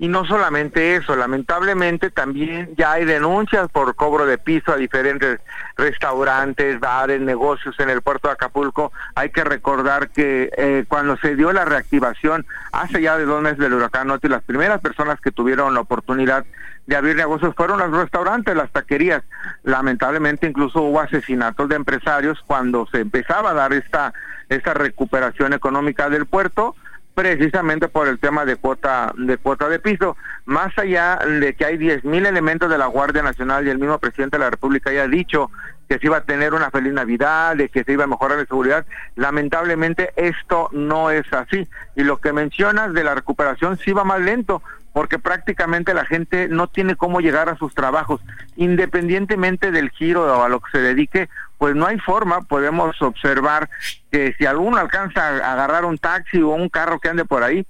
Y 0.00 0.08
no 0.08 0.24
solamente 0.24 0.96
eso, 0.96 1.14
lamentablemente 1.14 2.10
también 2.10 2.70
ya 2.74 2.92
hay 2.92 3.04
denuncias 3.04 3.68
por 3.68 3.94
cobro 3.94 4.24
de 4.24 4.38
piso 4.38 4.72
a 4.72 4.76
diferentes 4.76 5.40
restaurantes, 5.76 6.80
bares, 6.80 7.20
negocios 7.20 7.78
en 7.80 7.90
el 7.90 8.00
puerto 8.00 8.28
de 8.28 8.32
Acapulco. 8.32 8.92
Hay 9.14 9.28
que 9.28 9.44
recordar 9.44 10.08
que 10.08 10.48
eh, 10.56 10.86
cuando 10.88 11.18
se 11.18 11.36
dio 11.36 11.52
la 11.52 11.66
reactivación 11.66 12.46
hace 12.72 13.02
ya 13.02 13.18
de 13.18 13.26
dos 13.26 13.42
meses 13.42 13.58
del 13.58 13.74
huracán 13.74 14.10
y 14.22 14.28
las 14.28 14.42
primeras 14.42 14.80
personas 14.80 15.20
que 15.20 15.32
tuvieron 15.32 15.74
la 15.74 15.80
oportunidad 15.80 16.46
de 16.86 16.96
abrir 16.96 17.16
negocios 17.16 17.54
fueron 17.54 17.80
los 17.80 17.92
restaurantes, 17.92 18.56
las 18.56 18.70
taquerías. 18.70 19.22
Lamentablemente 19.64 20.46
incluso 20.46 20.80
hubo 20.80 21.00
asesinatos 21.00 21.68
de 21.68 21.76
empresarios 21.76 22.40
cuando 22.46 22.86
se 22.90 23.00
empezaba 23.00 23.50
a 23.50 23.54
dar 23.54 23.74
esta, 23.74 24.14
esta 24.48 24.72
recuperación 24.72 25.52
económica 25.52 26.08
del 26.08 26.24
puerto 26.24 26.74
precisamente 27.20 27.88
por 27.88 28.08
el 28.08 28.18
tema 28.18 28.46
de 28.46 28.56
cuota 28.56 29.12
de 29.14 29.36
cuota 29.36 29.68
de 29.68 29.78
piso. 29.78 30.16
Más 30.46 30.76
allá 30.78 31.16
de 31.16 31.54
que 31.54 31.66
hay 31.66 31.76
10.000 31.76 32.26
elementos 32.26 32.70
de 32.70 32.78
la 32.78 32.86
Guardia 32.86 33.22
Nacional 33.22 33.66
y 33.66 33.70
el 33.70 33.78
mismo 33.78 33.98
presidente 33.98 34.38
de 34.38 34.44
la 34.44 34.48
República 34.48 34.90
ya 34.90 35.02
ha 35.02 35.06
dicho 35.06 35.50
que 35.86 35.98
se 35.98 36.06
iba 36.06 36.16
a 36.16 36.24
tener 36.24 36.54
una 36.54 36.70
feliz 36.70 36.94
Navidad, 36.94 37.56
de 37.56 37.68
que 37.68 37.84
se 37.84 37.92
iba 37.92 38.04
a 38.04 38.06
mejorar 38.06 38.38
la 38.38 38.46
seguridad, 38.46 38.86
lamentablemente 39.16 40.12
esto 40.16 40.70
no 40.72 41.10
es 41.10 41.30
así. 41.32 41.68
Y 41.94 42.04
lo 42.04 42.16
que 42.18 42.32
mencionas 42.32 42.94
de 42.94 43.04
la 43.04 43.14
recuperación 43.14 43.76
sí 43.76 43.92
va 43.92 44.02
más 44.04 44.20
lento, 44.20 44.62
porque 44.94 45.18
prácticamente 45.18 45.92
la 45.92 46.06
gente 46.06 46.48
no 46.48 46.68
tiene 46.68 46.96
cómo 46.96 47.20
llegar 47.20 47.50
a 47.50 47.56
sus 47.56 47.74
trabajos, 47.74 48.22
independientemente 48.56 49.72
del 49.72 49.90
giro 49.90 50.22
o 50.22 50.42
a 50.42 50.48
lo 50.48 50.60
que 50.60 50.70
se 50.70 50.78
dedique, 50.78 51.28
pues 51.60 51.76
no 51.76 51.86
hay 51.86 51.98
forma, 51.98 52.40
podemos 52.40 52.96
observar 53.02 53.68
que 54.10 54.34
si 54.38 54.46
alguno 54.46 54.78
alcanza 54.78 55.20
a 55.26 55.52
agarrar 55.52 55.84
un 55.84 55.98
taxi 55.98 56.40
o 56.40 56.48
un 56.48 56.70
carro 56.70 56.98
que 56.98 57.10
ande 57.10 57.26
por 57.26 57.42
ahí, 57.42 57.66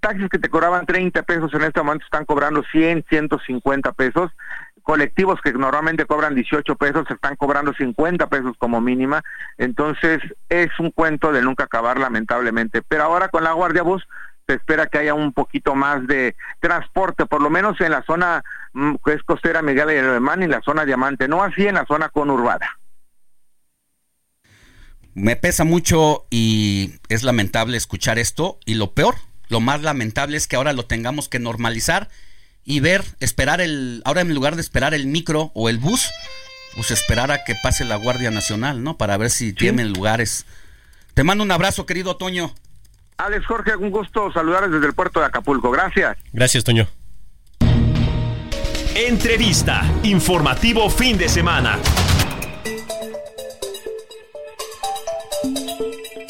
taxis 0.00 0.28
que 0.28 0.40
te 0.40 0.48
cobraban 0.48 0.84
30 0.84 1.22
pesos 1.22 1.54
en 1.54 1.62
este 1.62 1.80
momento 1.80 2.04
están 2.04 2.24
cobrando 2.24 2.64
100, 2.72 3.04
150 3.08 3.92
pesos, 3.92 4.32
colectivos 4.82 5.40
que 5.42 5.52
normalmente 5.52 6.06
cobran 6.06 6.34
18 6.34 6.74
pesos 6.74 7.08
están 7.08 7.36
cobrando 7.36 7.72
50 7.72 8.26
pesos 8.26 8.56
como 8.58 8.80
mínima, 8.80 9.22
entonces 9.58 10.20
es 10.48 10.70
un 10.80 10.90
cuento 10.90 11.30
de 11.30 11.40
nunca 11.40 11.64
acabar 11.64 12.00
lamentablemente, 12.00 12.82
pero 12.82 13.04
ahora 13.04 13.28
con 13.28 13.44
la 13.44 13.52
Guardia 13.52 13.84
Bus 13.84 14.04
se 14.48 14.54
espera 14.54 14.88
que 14.88 14.98
haya 14.98 15.14
un 15.14 15.32
poquito 15.32 15.76
más 15.76 16.04
de 16.08 16.34
transporte, 16.58 17.26
por 17.26 17.40
lo 17.40 17.48
menos 17.48 17.80
en 17.80 17.92
la 17.92 18.02
zona 18.02 18.42
mm, 18.72 18.96
que 19.04 19.12
es 19.12 19.22
costera 19.22 19.62
Miguel 19.62 19.90
Alemán 19.90 20.42
y 20.42 20.48
la 20.48 20.62
zona 20.62 20.84
Diamante, 20.84 21.28
no 21.28 21.44
así 21.44 21.64
en 21.64 21.76
la 21.76 21.86
zona 21.86 22.08
conurbada 22.08 22.76
me 25.14 25.36
pesa 25.36 25.64
mucho 25.64 26.26
y 26.30 26.94
es 27.08 27.22
lamentable 27.22 27.76
escuchar 27.76 28.18
esto. 28.18 28.58
Y 28.64 28.74
lo 28.74 28.92
peor, 28.92 29.16
lo 29.48 29.60
más 29.60 29.82
lamentable 29.82 30.36
es 30.36 30.46
que 30.46 30.56
ahora 30.56 30.72
lo 30.72 30.86
tengamos 30.86 31.28
que 31.28 31.38
normalizar 31.38 32.08
y 32.64 32.80
ver, 32.80 33.04
esperar 33.20 33.60
el, 33.60 34.02
ahora 34.04 34.22
en 34.22 34.34
lugar 34.34 34.56
de 34.56 34.62
esperar 34.62 34.94
el 34.94 35.06
micro 35.06 35.52
o 35.54 35.68
el 35.68 35.78
bus, 35.78 36.10
pues 36.74 36.90
esperar 36.90 37.30
a 37.30 37.44
que 37.44 37.54
pase 37.62 37.84
la 37.84 37.96
Guardia 37.96 38.30
Nacional, 38.30 38.82
¿no? 38.82 38.96
Para 38.96 39.16
ver 39.16 39.30
si 39.30 39.52
tienen 39.52 39.92
lugares. 39.92 40.46
Te 41.14 41.22
mando 41.22 41.44
un 41.44 41.52
abrazo, 41.52 41.86
querido 41.86 42.16
Toño. 42.16 42.54
Alex 43.16 43.46
Jorge, 43.46 43.76
un 43.76 43.90
gusto 43.90 44.32
saludarles 44.32 44.72
desde 44.72 44.86
el 44.86 44.94
puerto 44.94 45.20
de 45.20 45.26
Acapulco. 45.26 45.70
Gracias. 45.70 46.16
Gracias, 46.32 46.64
Toño. 46.64 46.88
Entrevista. 48.96 49.82
Informativo 50.02 50.90
fin 50.90 51.16
de 51.16 51.28
semana. 51.28 51.78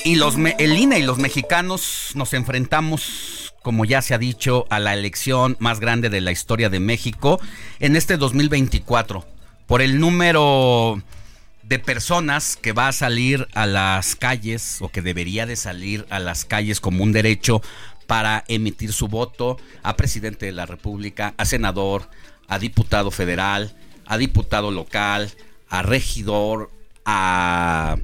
Y 0.05 0.17
los 0.17 0.37
el 0.37 0.79
INE 0.79 0.99
y 0.99 1.03
los 1.03 1.19
mexicanos 1.19 2.11
nos 2.15 2.35
enfrentamos, 2.35 3.55
como 3.63 3.85
ya 3.85 4.03
se 4.03 4.15
ha 4.15 4.19
dicho, 4.19 4.67
a 4.69 4.79
la 4.79 4.93
elección 4.93 5.57
más 5.61 5.81
grande 5.81 6.11
de 6.11 6.21
la 6.21 6.31
historia 6.31 6.69
de 6.69 6.81
México 6.81 7.41
en 7.81 7.97
este 7.97 8.17
2024 8.17 9.27
por 9.67 9.81
el 9.81 9.99
número 9.99 11.03
de 11.63 11.79
personas 11.79 12.57
que 12.57 12.73
va 12.73 12.89
a 12.89 12.93
salir 12.93 13.49
a 13.55 13.67
las 13.67 14.17
calles 14.17 14.79
o 14.81 14.89
que 14.91 15.01
debería 15.01 15.47
de 15.47 15.57
salir 15.57 16.07
a 16.11 16.19
las 16.19 16.45
calles 16.45 16.81
como 16.81 17.03
un 17.03 17.13
derecho 17.13 17.63
para 18.07 18.45
emitir 18.49 18.93
su 18.93 19.09
voto 19.09 19.57
a 19.83 19.97
presidente 19.97 20.47
de 20.47 20.53
la 20.53 20.67
República, 20.67 21.35
a 21.39 21.47
senador, 21.47 22.11
a 22.49 22.59
diputado 22.59 23.11
federal, 23.11 23.75
a 24.05 24.19
diputado 24.19 24.71
local, 24.71 25.31
a 25.71 25.83
regidor, 25.83 26.71
a 27.07 27.97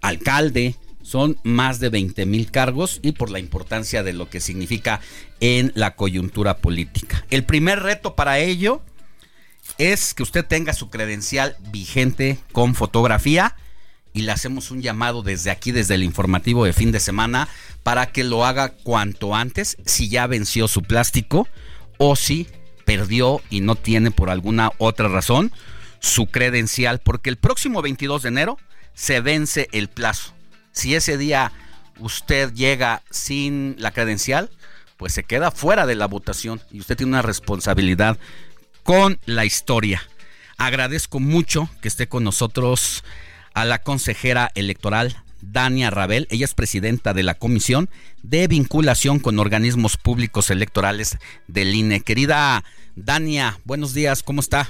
alcalde, 0.00 0.76
son 1.02 1.38
más 1.42 1.80
de 1.80 1.88
20 1.88 2.26
mil 2.26 2.50
cargos 2.50 3.00
y 3.02 3.12
por 3.12 3.30
la 3.30 3.38
importancia 3.38 4.02
de 4.02 4.12
lo 4.12 4.28
que 4.28 4.40
significa 4.40 5.00
en 5.40 5.72
la 5.74 5.96
coyuntura 5.96 6.58
política. 6.58 7.24
El 7.30 7.44
primer 7.44 7.80
reto 7.80 8.14
para 8.14 8.38
ello 8.38 8.82
es 9.78 10.14
que 10.14 10.22
usted 10.22 10.44
tenga 10.44 10.72
su 10.72 10.90
credencial 10.90 11.56
vigente 11.72 12.38
con 12.52 12.74
fotografía 12.74 13.56
y 14.12 14.22
le 14.22 14.32
hacemos 14.32 14.70
un 14.70 14.82
llamado 14.82 15.22
desde 15.22 15.50
aquí, 15.50 15.72
desde 15.72 15.94
el 15.94 16.02
informativo 16.02 16.64
de 16.64 16.72
fin 16.72 16.92
de 16.92 17.00
semana, 17.00 17.48
para 17.82 18.06
que 18.06 18.24
lo 18.24 18.44
haga 18.44 18.70
cuanto 18.70 19.34
antes, 19.34 19.76
si 19.86 20.08
ya 20.08 20.26
venció 20.26 20.68
su 20.68 20.82
plástico 20.82 21.48
o 21.96 22.16
si 22.16 22.48
perdió 22.84 23.40
y 23.50 23.60
no 23.60 23.76
tiene 23.76 24.10
por 24.10 24.30
alguna 24.30 24.72
otra 24.78 25.08
razón 25.08 25.52
su 26.00 26.26
credencial, 26.26 26.98
porque 27.00 27.30
el 27.30 27.36
próximo 27.36 27.82
22 27.82 28.22
de 28.22 28.28
enero 28.28 28.58
se 28.94 29.20
vence 29.20 29.68
el 29.72 29.88
plazo 29.88 30.34
si 30.72 30.94
ese 30.94 31.18
día 31.18 31.52
usted 31.98 32.52
llega 32.54 33.02
sin 33.10 33.76
la 33.78 33.90
credencial, 33.90 34.50
pues 34.96 35.12
se 35.12 35.24
queda 35.24 35.50
fuera 35.50 35.86
de 35.86 35.94
la 35.94 36.06
votación 36.06 36.60
y 36.70 36.80
usted 36.80 36.96
tiene 36.96 37.10
una 37.10 37.22
responsabilidad 37.22 38.18
con 38.82 39.18
la 39.26 39.44
historia. 39.44 40.02
Agradezco 40.56 41.20
mucho 41.20 41.68
que 41.80 41.88
esté 41.88 42.08
con 42.08 42.24
nosotros 42.24 43.04
a 43.54 43.64
la 43.64 43.82
consejera 43.82 44.50
electoral 44.54 45.22
Dania 45.40 45.90
Rabel. 45.90 46.26
Ella 46.30 46.44
es 46.44 46.54
presidenta 46.54 47.14
de 47.14 47.22
la 47.22 47.34
Comisión 47.34 47.88
de 48.22 48.46
Vinculación 48.46 49.20
con 49.20 49.38
Organismos 49.38 49.96
Públicos 49.96 50.50
Electorales 50.50 51.18
del 51.46 51.74
INE. 51.74 52.00
Querida 52.00 52.62
Dania, 52.94 53.58
buenos 53.64 53.94
días, 53.94 54.22
¿cómo 54.22 54.40
está? 54.40 54.68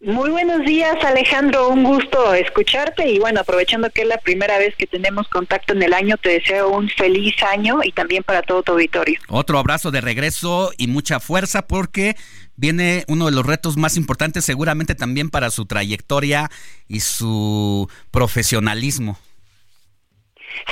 Muy 0.00 0.30
buenos 0.30 0.64
días, 0.64 0.96
Alejandro. 1.04 1.70
Un 1.70 1.82
gusto 1.82 2.32
escucharte 2.32 3.08
y 3.08 3.18
bueno, 3.18 3.40
aprovechando 3.40 3.90
que 3.90 4.02
es 4.02 4.08
la 4.08 4.18
primera 4.18 4.56
vez 4.56 4.76
que 4.76 4.86
tenemos 4.86 5.26
contacto 5.26 5.72
en 5.72 5.82
el 5.82 5.92
año, 5.92 6.16
te 6.16 6.28
deseo 6.28 6.68
un 6.68 6.88
feliz 6.88 7.34
año 7.42 7.80
y 7.82 7.90
también 7.90 8.22
para 8.22 8.42
todo 8.42 8.62
tu 8.62 8.72
auditorio. 8.72 9.18
Otro 9.28 9.58
abrazo 9.58 9.90
de 9.90 10.00
regreso 10.00 10.70
y 10.78 10.86
mucha 10.86 11.18
fuerza 11.18 11.66
porque 11.66 12.14
viene 12.54 13.04
uno 13.08 13.26
de 13.26 13.32
los 13.32 13.44
retos 13.44 13.76
más 13.76 13.96
importantes 13.96 14.44
seguramente 14.44 14.94
también 14.94 15.30
para 15.30 15.50
su 15.50 15.66
trayectoria 15.66 16.48
y 16.86 17.00
su 17.00 17.90
profesionalismo. 18.12 19.18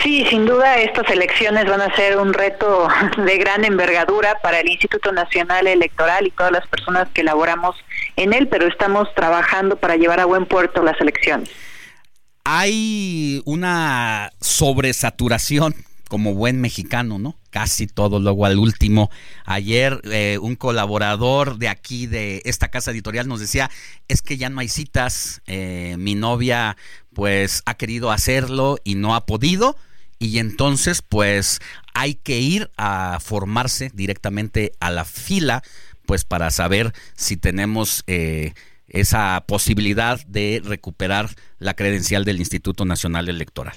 Sí, 0.03 0.25
sin 0.31 0.47
duda 0.47 0.79
estas 0.79 1.09
elecciones 1.11 1.67
van 1.67 1.81
a 1.81 1.95
ser 1.97 2.17
un 2.19 2.33
reto 2.33 2.89
de 3.17 3.39
gran 3.39 3.65
envergadura 3.65 4.39
para 4.41 4.61
el 4.61 4.69
Instituto 4.69 5.11
Nacional 5.11 5.67
Electoral 5.67 6.27
y 6.27 6.31
todas 6.31 6.53
las 6.53 6.67
personas 6.69 7.09
que 7.13 7.23
elaboramos 7.23 7.77
en 8.17 8.33
él, 8.33 8.49
pero 8.49 8.67
estamos 8.67 9.09
trabajando 9.15 9.77
para 9.77 9.97
llevar 9.97 10.21
a 10.21 10.25
buen 10.25 10.47
puerto 10.47 10.83
las 10.83 11.01
elecciones. 11.01 11.51
Hay 12.45 13.43
una 13.45 14.33
sobresaturación 14.41 15.75
como 16.09 16.35
buen 16.35 16.61
mexicano, 16.61 17.19
¿no? 17.19 17.37
Casi 17.51 17.87
todo, 17.87 18.21
luego 18.21 18.47
al 18.47 18.59
último. 18.59 19.11
Ayer 19.45 20.01
eh, 20.05 20.39
un 20.41 20.57
colaborador 20.57 21.59
de 21.59 21.69
aquí, 21.69 22.07
de 22.07 22.43
esta 22.45 22.69
casa 22.69 22.93
editorial, 22.93 23.27
nos 23.27 23.41
decía, 23.41 23.71
es 24.09 24.23
que 24.23 24.37
ya 24.37 24.49
no 24.49 24.61
hay 24.61 24.69
citas, 24.69 25.43
eh, 25.47 25.97
mi 25.99 26.15
novia 26.15 26.77
pues 27.13 27.63
ha 27.67 27.75
querido 27.75 28.11
hacerlo 28.11 28.79
y 28.85 28.95
no 28.95 29.15
ha 29.15 29.27
podido, 29.27 29.77
y 30.19 30.39
entonces 30.39 31.03
pues 31.03 31.61
hay 31.95 32.15
que 32.15 32.39
ir 32.39 32.71
a 32.77 33.19
formarse 33.21 33.91
directamente 33.95 34.73
a 34.81 34.91
la 34.91 35.05
fila, 35.05 35.63
pues 36.07 36.25
para 36.25 36.51
saber 36.51 36.93
si 37.15 37.37
tenemos... 37.37 38.05
Eh, 38.07 38.55
esa 38.89 39.43
posibilidad 39.47 40.21
de 40.27 40.63
recuperar 40.65 41.27
la 41.59 41.75
credencial 41.75 42.25
del 42.25 42.39
Instituto 42.39 42.85
Nacional 42.85 43.29
Electoral. 43.29 43.75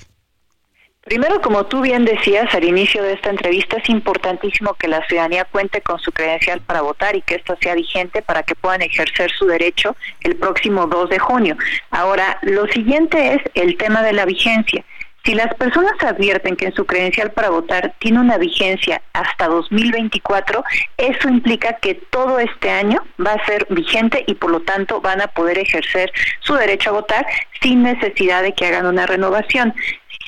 Primero, 1.02 1.42
como 1.42 1.66
tú 1.66 1.82
bien 1.82 2.06
decías 2.06 2.54
al 2.54 2.66
inicio 2.66 3.02
de 3.02 3.14
esta 3.14 3.30
entrevista, 3.30 3.78
es 3.78 3.90
importantísimo 3.90 4.76
que 4.76 4.88
la 4.88 5.04
ciudadanía 5.08 5.46
cuente 5.46 5.82
con 5.82 5.98
su 5.98 6.12
credencial 6.12 6.62
para 6.62 6.82
votar 6.82 7.16
y 7.16 7.22
que 7.22 7.36
esta 7.36 7.58
sea 7.62 7.74
vigente 7.74 8.22
para 8.22 8.44
que 8.44 8.54
puedan 8.54 8.82
ejercer 8.82 9.32
su 9.32 9.48
derecho 9.48 9.96
el 10.22 10.36
próximo 10.36 10.88
2 10.88 11.10
de 11.10 11.18
junio. 11.18 11.58
Ahora, 11.90 12.38
lo 12.44 12.68
siguiente 12.68 13.34
es 13.34 13.42
el 13.56 13.78
tema 13.78 14.04
de 14.04 14.14
la 14.14 14.26
vigencia. 14.26 14.86
Si 15.26 15.36
las 15.36 15.54
personas 15.56 15.94
advierten 16.02 16.56
que 16.56 16.66
en 16.66 16.74
su 16.74 16.86
credencial 16.86 17.32
para 17.32 17.50
votar 17.50 17.94
tiene 18.00 18.20
una 18.20 18.38
vigencia 18.38 19.02
hasta 19.14 19.48
2024, 19.48 20.64
eso 20.98 21.30
implica 21.30 21.74
que 21.74 21.96
todo 21.96 22.40
este 22.40 22.70
año 22.70 23.06
va 23.24 23.34
a 23.34 23.46
ser 23.46 23.68
vigente 23.70 24.24
y 24.28 24.36
por 24.36 24.50
lo 24.52 24.62
tanto 24.62 25.02
van 25.02 25.22
a 25.22 25.28
poder 25.28 25.58
ejercer 25.60 26.12
su 26.40 26.56
derecho 26.56 26.90
a 26.90 26.94
votar 26.94 27.28
sin 27.62 27.84
necesidad 27.84 28.42
de 28.44 28.54
que 28.54 28.66
hagan 28.66 28.86
una 28.86 29.06
renovación 29.06 29.74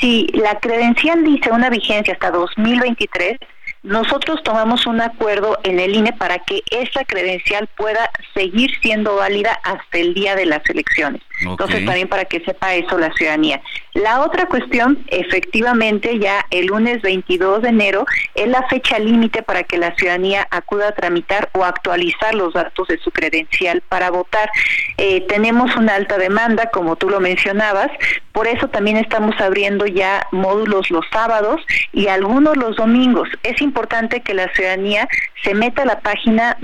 si 0.02 0.28
la 0.34 0.60
credencial 0.60 1.24
dice 1.24 1.52
una 1.52 1.70
vigencia 1.70 2.14
hasta 2.14 2.32
2023, 2.32 3.38
nosotros 3.84 4.42
tomamos 4.44 4.88
un 4.88 5.00
acuerdo 5.00 5.60
en 5.64 5.80
el 5.80 5.96
INE 5.96 6.14
para 6.14 6.40
que 6.40 6.64
esa 6.72 7.04
credencial 7.06 7.68
pueda 7.78 8.10
seguir 8.34 8.72
siendo 8.82 9.16
válida 9.16 9.60
hasta 9.64 10.00
el 10.00 10.14
día 10.16 10.36
de 10.36 10.48
las 10.48 10.68
elecciones. 10.70 11.22
Entonces, 11.42 11.86
también 11.86 12.08
para 12.08 12.26
que 12.26 12.40
sepa 12.42 12.76
eso 12.76 12.98
la 12.98 13.12
ciudadanía. 13.14 13.62
La 13.94 14.22
otra 14.22 14.46
cuestión, 14.48 15.04
efectivamente, 15.08 16.20
ya 16.20 16.46
el 16.50 16.68
lunes 16.68 17.02
22 17.02 17.64
de 17.64 17.70
enero 17.70 18.06
es 18.36 18.48
la 18.48 18.68
fecha 18.68 19.00
límite 19.00 19.44
para 19.44 19.64
que 19.64 19.78
la 19.78 19.96
ciudadanía 19.96 20.48
acuda 20.50 20.90
a 20.90 20.92
tramitar 20.94 21.50
o 21.54 21.66
actualizar 21.66 22.34
los 22.36 22.54
datos 22.54 22.88
de 22.88 22.98
su 23.00 23.12
credencial 23.12 23.82
para 23.90 24.10
votar. 24.12 24.50
Eh, 24.98 25.22
tenemos 25.28 25.76
una 25.76 25.96
alta 25.96 26.18
demanda, 26.18 26.68
como 26.68 26.96
tú 26.96 27.10
lo 27.10 27.20
mencionabas, 27.20 27.90
por 28.32 28.48
eso 28.48 28.70
también 28.70 28.98
estamos 28.98 29.40
abriendo 29.42 29.86
ya 29.86 30.26
módulos 30.32 30.90
los 30.90 31.06
sábados 31.12 31.62
y 31.92 32.08
algunos 32.08 32.56
los 32.56 32.78
domingos. 32.78 33.28
Es 33.44 33.62
importante 33.62 34.22
que 34.22 34.34
la 34.34 34.52
ciudadanía 34.54 35.08
se 35.44 35.54
meta 35.54 35.82
a 35.82 35.86
la 35.86 36.00
página 36.00 36.58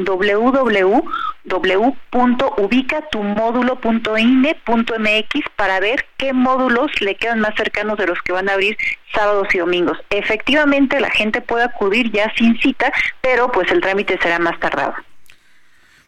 www.ubicatumódulo.ine.mx 4.68 5.46
para 5.56 5.80
ver 5.80 6.06
qué 6.18 6.34
módulos 6.34 6.92
le 7.02 7.16
quedan 7.16 7.40
más 7.40 7.56
cercanos 7.56 7.98
de 7.98 8.08
los 8.08 8.22
que 8.22 8.34
van 8.34 8.50
a 8.50 8.54
abrir 8.54 8.78
sábados 9.14 9.48
y 9.54 9.60
domingos. 9.60 9.98
Efectivamente, 10.10 11.00
la 11.00 11.10
gente 11.10 11.42
puede 11.42 11.64
acudir 11.64 12.12
ya 12.12 12.32
sin 12.38 12.60
cita, 12.60 12.92
pero 13.22 13.52
pues 13.52 13.72
el 13.72 13.82
trámite 13.82 14.20
será 14.22 14.40
más 14.40 14.60
tardado. 14.60 14.94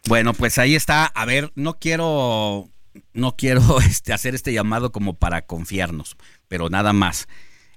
Bueno, 0.06 0.32
pues 0.34 0.58
ahí 0.58 0.74
está. 0.74 1.06
A 1.06 1.24
ver, 1.24 1.50
no 1.54 1.78
quiero 1.78 2.68
no 3.12 3.36
quiero 3.36 3.80
este, 3.86 4.12
hacer 4.12 4.34
este 4.34 4.52
llamado 4.52 4.92
como 4.92 5.14
para 5.14 5.42
confiarnos, 5.42 6.16
pero 6.48 6.68
nada 6.68 6.92
más. 6.92 7.28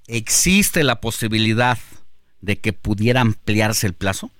¿Existe 0.08 0.84
la 0.84 1.00
posibilidad 1.00 1.78
de 2.42 2.60
que 2.60 2.74
pudiera 2.74 3.22
ampliarse 3.22 3.88
el 3.88 3.94
plazo? 3.94 4.32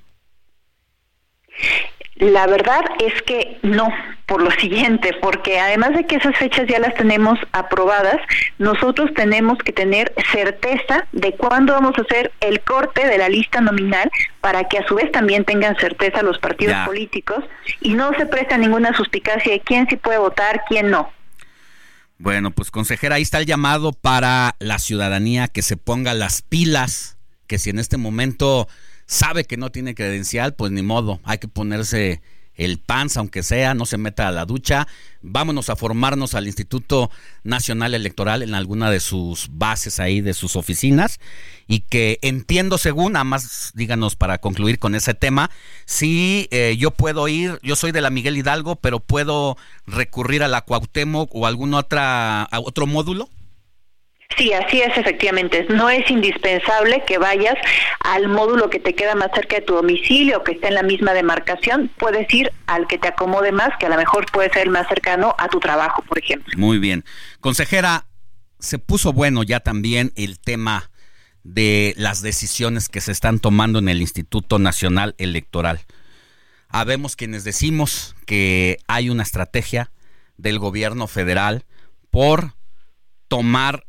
La 2.16 2.46
verdad 2.46 2.84
es 3.00 3.22
que 3.24 3.58
no, 3.64 3.90
por 4.28 4.42
lo 4.42 4.52
siguiente, 4.52 5.16
porque 5.20 5.60
además 5.60 5.94
de 5.96 6.06
que 6.06 6.18
esas 6.18 6.38
fechas 6.38 6.68
ya 6.68 6.80
las 6.80 6.94
tenemos 6.94 7.40
aprobadas, 7.52 8.18
nosotros 8.60 9.12
tenemos 9.16 9.58
que 9.58 9.72
tener 9.72 10.14
certeza 10.32 11.08
de 11.12 11.34
cuándo 11.34 11.74
vamos 11.74 11.94
a 11.98 12.02
hacer 12.02 12.32
el 12.40 12.62
corte 12.62 13.08
de 13.08 13.18
la 13.18 13.30
lista 13.30 13.62
nominal 13.62 14.12
para 14.42 14.66
que 14.66 14.78
a 14.78 14.88
su 14.88 14.96
vez 14.96 15.12
también 15.12 15.44
tengan 15.44 15.76
certeza 15.78 16.22
los 16.22 16.38
partidos 16.38 16.76
políticos 16.86 17.44
y 17.82 17.96
no 17.96 18.14
se 18.18 18.28
presta 18.28 18.58
ninguna 18.58 18.96
suspicacia 18.96 19.52
de 19.52 19.62
quién 19.62 19.88
sí 19.90 19.96
puede 19.96 20.20
votar, 20.20 20.64
quién 20.70 20.92
no. 20.92 21.12
Bueno, 22.20 22.52
pues 22.52 22.70
consejera, 22.70 23.16
ahí 23.16 23.24
está 23.24 23.40
el 23.40 23.48
llamado 23.48 23.92
para 23.92 24.56
la 24.60 24.78
ciudadanía 24.78 25.48
que 25.48 25.64
se 25.64 25.78
ponga 25.78 26.14
las 26.14 26.44
pilas, 26.44 27.18
que 27.48 27.58
si 27.58 27.72
en 27.72 27.80
este 27.80 27.98
momento 27.98 28.68
sabe 29.14 29.46
que 29.46 29.58
no 29.58 29.72
tiene 29.72 29.94
credencial, 29.94 30.56
pues 30.56 30.72
ni 30.72 30.82
modo, 30.82 31.20
hay 31.24 31.38
que 31.38 31.48
ponerse 31.48 32.22
el 32.56 32.80
PANS, 32.80 33.18
aunque 33.18 33.44
sea, 33.44 33.76
no 33.76 33.86
se 33.86 33.98
meta 33.98 34.28
a 34.28 34.32
la 34.32 34.46
ducha. 34.46 34.88
Vámonos 35.22 35.70
a 35.70 35.76
formarnos 35.76 36.34
al 36.34 36.48
Instituto 36.48 37.12
Nacional 37.44 37.94
Electoral 37.94 38.42
en 38.42 38.56
alguna 38.56 38.90
de 38.90 39.00
sus 39.00 39.50
bases 39.52 40.00
ahí, 40.00 40.22
de 40.22 40.34
sus 40.34 40.56
oficinas, 40.56 41.20
y 41.68 41.82
que 41.82 42.18
entiendo 42.22 42.80
según, 42.80 43.14
nada 43.14 43.24
más 43.24 43.72
díganos 43.76 44.16
para 44.16 44.40
concluir 44.40 44.80
con 44.80 44.96
ese 44.96 45.14
tema, 45.14 45.52
si 45.86 46.48
eh, 46.52 46.76
yo 46.78 46.92
puedo 46.92 47.28
ir, 47.28 47.60
yo 47.62 47.76
soy 47.76 47.92
de 47.92 48.02
la 48.02 48.10
Miguel 48.10 48.38
Hidalgo, 48.38 48.78
pero 48.78 49.00
puedo 49.00 49.58
recurrir 49.86 50.42
a 50.42 50.48
la 50.48 50.62
Cuauhtémoc 50.62 51.30
o 51.36 51.46
algún 51.46 51.76
otra, 51.76 52.44
a 52.44 52.60
otro 52.60 52.88
módulo. 52.88 53.30
Sí, 54.38 54.54
así 54.54 54.82
es, 54.82 54.98
efectivamente. 54.98 55.66
No 55.70 55.90
es 55.90 56.10
indispensable 56.10 57.04
que 57.06 57.18
vayas 57.18 57.56
al 58.00 58.28
módulo 58.28 58.70
que 58.70 58.80
te 58.80 58.96
queda 58.96 59.16
más 59.16 59.30
cerca 59.34 59.58
de 59.58 59.62
tu 59.62 59.76
domicilio, 59.76 60.44
que 60.44 60.54
esté 60.54 60.68
en 60.68 60.76
la 60.76 60.84
misma 60.84 61.14
demarcación. 61.14 61.92
Puedes 61.98 62.32
ir 62.34 62.52
al 62.66 62.88
que 62.88 62.98
te 62.98 63.10
acomode 63.10 63.52
más, 63.52 63.70
que 63.80 63.86
a 63.86 63.90
lo 63.90 63.98
mejor 63.98 64.26
puede 64.32 64.52
ser 64.52 64.64
el 64.64 64.70
más 64.70 64.88
cercano 64.88 65.36
a 65.38 65.48
tu 65.50 65.60
trabajo, 65.60 66.04
por 66.04 66.18
ejemplo. 66.18 66.54
Muy 66.58 66.80
bien. 66.80 67.04
Consejera, 67.40 68.06
se 68.60 68.80
puso 68.80 69.14
bueno 69.14 69.44
ya 69.44 69.60
también 69.60 70.14
el 70.16 70.40
tema 70.40 70.90
de 71.44 71.94
las 71.98 72.22
decisiones 72.22 72.88
que 72.88 73.02
se 73.02 73.12
están 73.12 73.40
tomando 73.40 73.80
en 73.80 73.90
el 73.90 74.02
Instituto 74.02 74.60
Nacional 74.60 75.14
Electoral. 75.18 75.82
Habemos 76.70 77.16
quienes 77.16 77.44
decimos 77.44 78.16
que 78.26 78.80
hay 78.88 79.10
una 79.10 79.24
estrategia 79.24 79.92
del 80.38 80.58
gobierno 80.58 81.08
federal 81.08 81.66
por 82.10 82.56
tomar 83.28 83.86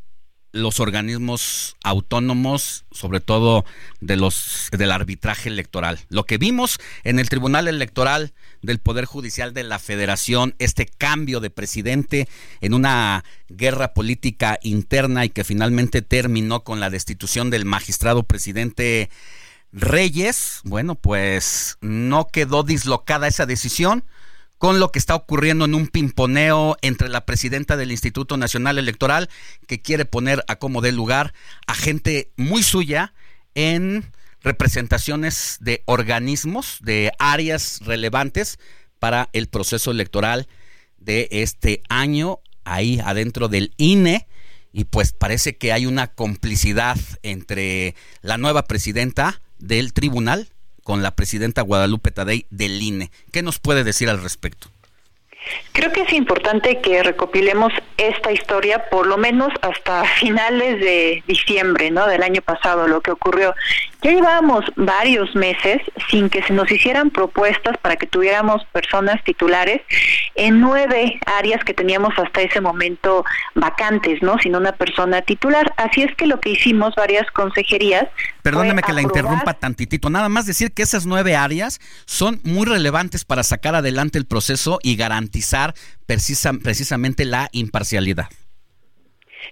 los 0.54 0.78
organismos 0.78 1.76
autónomos, 1.82 2.84
sobre 2.92 3.18
todo 3.18 3.64
de 4.00 4.16
los 4.16 4.68
del 4.70 4.92
arbitraje 4.92 5.48
electoral. 5.48 5.98
Lo 6.08 6.24
que 6.24 6.38
vimos 6.38 6.78
en 7.02 7.18
el 7.18 7.28
Tribunal 7.28 7.66
Electoral 7.66 8.32
del 8.62 8.78
Poder 8.78 9.04
Judicial 9.04 9.52
de 9.52 9.64
la 9.64 9.80
Federación, 9.80 10.54
este 10.60 10.86
cambio 10.86 11.40
de 11.40 11.50
presidente 11.50 12.28
en 12.60 12.72
una 12.72 13.24
guerra 13.48 13.94
política 13.94 14.60
interna 14.62 15.24
y 15.24 15.30
que 15.30 15.42
finalmente 15.42 16.02
terminó 16.02 16.62
con 16.62 16.78
la 16.78 16.88
destitución 16.88 17.50
del 17.50 17.64
magistrado 17.64 18.22
presidente 18.22 19.10
Reyes, 19.72 20.60
bueno, 20.62 20.94
pues 20.94 21.78
no 21.80 22.28
quedó 22.28 22.62
dislocada 22.62 23.26
esa 23.26 23.44
decisión 23.44 24.04
con 24.64 24.80
lo 24.80 24.90
que 24.90 24.98
está 24.98 25.14
ocurriendo 25.14 25.66
en 25.66 25.74
un 25.74 25.88
pimponeo 25.88 26.78
entre 26.80 27.10
la 27.10 27.26
presidenta 27.26 27.76
del 27.76 27.92
Instituto 27.92 28.38
Nacional 28.38 28.78
Electoral, 28.78 29.28
que 29.66 29.82
quiere 29.82 30.06
poner 30.06 30.42
a 30.48 30.56
como 30.56 30.80
de 30.80 30.90
lugar 30.90 31.34
a 31.66 31.74
gente 31.74 32.30
muy 32.38 32.62
suya 32.62 33.12
en 33.54 34.10
representaciones 34.40 35.58
de 35.60 35.82
organismos, 35.84 36.78
de 36.80 37.12
áreas 37.18 37.80
relevantes 37.84 38.58
para 38.98 39.28
el 39.34 39.48
proceso 39.48 39.90
electoral 39.90 40.48
de 40.96 41.28
este 41.30 41.82
año, 41.90 42.38
ahí 42.64 43.00
adentro 43.04 43.48
del 43.48 43.74
INE, 43.76 44.26
y 44.72 44.84
pues 44.84 45.12
parece 45.12 45.58
que 45.58 45.74
hay 45.74 45.84
una 45.84 46.06
complicidad 46.06 46.96
entre 47.22 47.94
la 48.22 48.38
nueva 48.38 48.64
presidenta 48.64 49.42
del 49.58 49.92
tribunal 49.92 50.53
con 50.84 51.02
la 51.02 51.16
presidenta 51.16 51.62
Guadalupe 51.62 52.12
Tadei 52.12 52.46
del 52.50 52.80
INE. 52.80 53.10
¿Qué 53.32 53.42
nos 53.42 53.58
puede 53.58 53.82
decir 53.82 54.08
al 54.08 54.22
respecto? 54.22 54.68
Creo 55.72 55.92
que 55.92 56.02
es 56.02 56.12
importante 56.12 56.80
que 56.80 57.02
recopilemos 57.02 57.72
esta 57.96 58.32
historia 58.32 58.88
por 58.90 59.06
lo 59.06 59.18
menos 59.18 59.52
hasta 59.60 60.04
finales 60.20 60.80
de 60.80 61.22
diciembre, 61.26 61.90
¿no? 61.90 62.06
Del 62.06 62.22
año 62.22 62.40
pasado, 62.42 62.86
lo 62.86 63.00
que 63.00 63.10
ocurrió. 63.10 63.54
Ya 64.02 64.12
llevábamos 64.12 64.64
varios 64.76 65.34
meses 65.34 65.80
sin 66.10 66.28
que 66.28 66.42
se 66.42 66.52
nos 66.52 66.70
hicieran 66.70 67.10
propuestas 67.10 67.76
para 67.78 67.96
que 67.96 68.06
tuviéramos 68.06 68.64
personas 68.66 69.22
titulares 69.24 69.80
en 70.34 70.60
nueve 70.60 71.18
áreas 71.38 71.64
que 71.64 71.74
teníamos 71.74 72.12
hasta 72.18 72.42
ese 72.42 72.60
momento 72.60 73.24
vacantes, 73.54 74.22
¿no? 74.22 74.38
Sin 74.38 74.56
una 74.56 74.72
persona 74.72 75.22
titular. 75.22 75.72
Así 75.76 76.02
es 76.02 76.14
que 76.16 76.26
lo 76.26 76.38
que 76.40 76.50
hicimos 76.50 76.94
varias 76.94 77.30
consejerías. 77.30 78.08
Perdóneme 78.44 78.82
que 78.82 78.92
la 78.92 79.00
interrumpa 79.00 79.54
tantitito. 79.54 80.10
Nada 80.10 80.28
más 80.28 80.44
decir 80.44 80.72
que 80.72 80.82
esas 80.82 81.06
nueve 81.06 81.34
áreas 81.34 81.80
son 82.04 82.42
muy 82.44 82.66
relevantes 82.66 83.24
para 83.24 83.42
sacar 83.42 83.74
adelante 83.74 84.18
el 84.18 84.26
proceso 84.26 84.78
y 84.82 84.96
garantizar 84.96 85.74
precisamente 86.04 87.24
la 87.24 87.48
imparcialidad. 87.52 88.28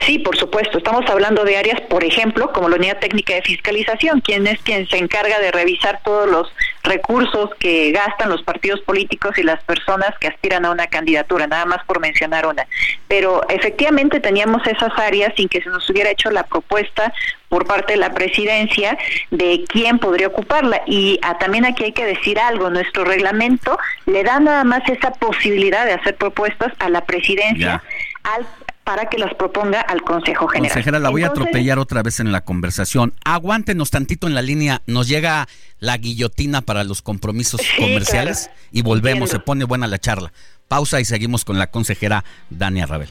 Sí, 0.01 0.19
por 0.19 0.36
supuesto. 0.36 0.78
Estamos 0.78 1.09
hablando 1.09 1.44
de 1.44 1.56
áreas, 1.56 1.81
por 1.82 2.05
ejemplo, 2.05 2.52
como 2.52 2.69
la 2.69 2.77
unidad 2.77 2.98
técnica 2.98 3.35
de 3.35 3.43
fiscalización, 3.43 4.20
quien 4.20 4.47
es 4.47 4.60
quien 4.62 4.89
se 4.89 4.98
encarga 4.98 5.39
de 5.39 5.52
revisar 5.52 6.01
todos 6.05 6.28
los 6.28 6.52
recursos 6.82 7.51
que 7.59 7.93
gastan 7.93 8.28
los 8.28 8.43
partidos 8.43 8.81
políticos 8.81 9.39
y 9.39 9.43
las 9.43 9.62
personas 9.62 10.19
que 10.19 10.27
aspiran 10.27 10.64
a 10.64 10.70
una 10.70 10.89
candidatura, 10.89 11.47
nada 11.47 11.64
más 11.66 11.85
por 11.85 12.01
mencionar 12.01 12.47
una. 12.47 12.66
Pero 13.06 13.48
efectivamente 13.48 14.20
teníamos 14.20 14.66
esas 14.66 14.93
áreas 14.98 15.32
sin 15.36 15.48
que 15.48 15.62
se 15.62 15.69
nos 15.69 15.89
hubiera 15.89 16.10
hecho 16.10 16.31
la 16.31 16.43
propuesta 16.44 17.12
por 17.48 17.66
parte 17.66 17.93
de 17.93 17.98
la 17.98 18.14
presidencia 18.14 18.97
de 19.31 19.64
quién 19.69 19.98
podría 19.98 20.28
ocuparla. 20.28 20.82
Y 20.86 21.20
ah, 21.23 21.39
también 21.39 21.64
aquí 21.64 21.85
hay 21.85 21.93
que 21.93 22.06
decir 22.06 22.39
algo, 22.39 22.70
nuestro 22.70 23.05
reglamento 23.05 23.78
le 24.06 24.24
da 24.24 24.40
nada 24.40 24.64
más 24.64 24.89
esa 24.89 25.12
posibilidad 25.12 25.85
de 25.85 25.93
hacer 25.93 26.16
propuestas 26.16 26.73
a 26.78 26.89
la 26.89 27.05
presidencia 27.05 27.82
al 28.24 28.47
para 28.85 29.07
que 29.07 29.19
las 29.19 29.35
proponga 29.35 29.81
al 29.81 30.03
Consejo 30.03 30.49
General. 30.49 30.73
Consejera, 30.73 30.99
la 30.99 31.11
voy 31.11 31.23
a 31.23 31.29
atropellar 31.29 31.79
otra 31.79 32.03
vez 32.03 32.21
en 32.21 32.33
la 32.33 32.43
conversación. 32.43 33.15
Aguántenos 33.25 33.91
tantito 33.91 34.27
en 34.27 34.35
la 34.35 34.43
línea. 34.43 34.83
Nos 34.87 35.09
llega 35.09 35.49
la 35.79 35.97
guillotina 35.99 36.63
para 36.63 36.85
los 36.85 37.03
compromisos 37.03 37.61
comerciales 37.79 38.51
y 38.71 38.83
volvemos. 38.83 39.31
Se 39.31 39.39
pone 39.39 39.65
buena 39.65 39.87
la 39.87 39.99
charla. 39.99 40.33
Pausa 40.69 41.01
y 41.01 41.05
seguimos 41.05 41.45
con 41.45 41.59
la 41.59 41.69
consejera 41.69 42.25
Dania 42.51 42.87
Rabel. 42.87 43.11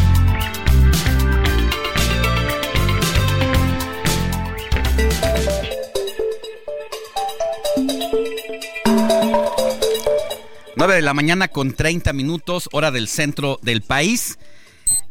9 10.81 10.95
de 10.95 11.03
la 11.03 11.13
mañana 11.13 11.47
con 11.47 11.73
30 11.73 12.11
minutos, 12.11 12.67
hora 12.71 12.89
del 12.89 13.07
centro 13.07 13.59
del 13.61 13.83
país. 13.83 14.39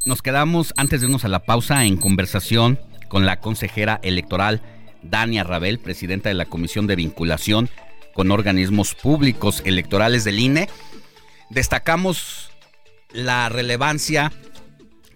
Nos 0.04 0.20
quedamos, 0.20 0.74
antes 0.76 1.00
de 1.00 1.06
irnos 1.06 1.24
a 1.24 1.28
la 1.28 1.44
pausa, 1.44 1.84
en 1.84 1.96
conversación 1.96 2.80
con 3.06 3.24
la 3.24 3.38
consejera 3.38 4.00
electoral 4.02 4.62
Dania 5.04 5.44
Rabel, 5.44 5.78
presidenta 5.78 6.28
de 6.28 6.34
la 6.34 6.46
Comisión 6.46 6.88
de 6.88 6.96
Vinculación 6.96 7.70
con 8.14 8.32
Organismos 8.32 8.96
Públicos 8.96 9.62
Electorales 9.64 10.24
del 10.24 10.40
INE. 10.40 10.68
Destacamos 11.50 12.50
la 13.12 13.48
relevancia 13.48 14.32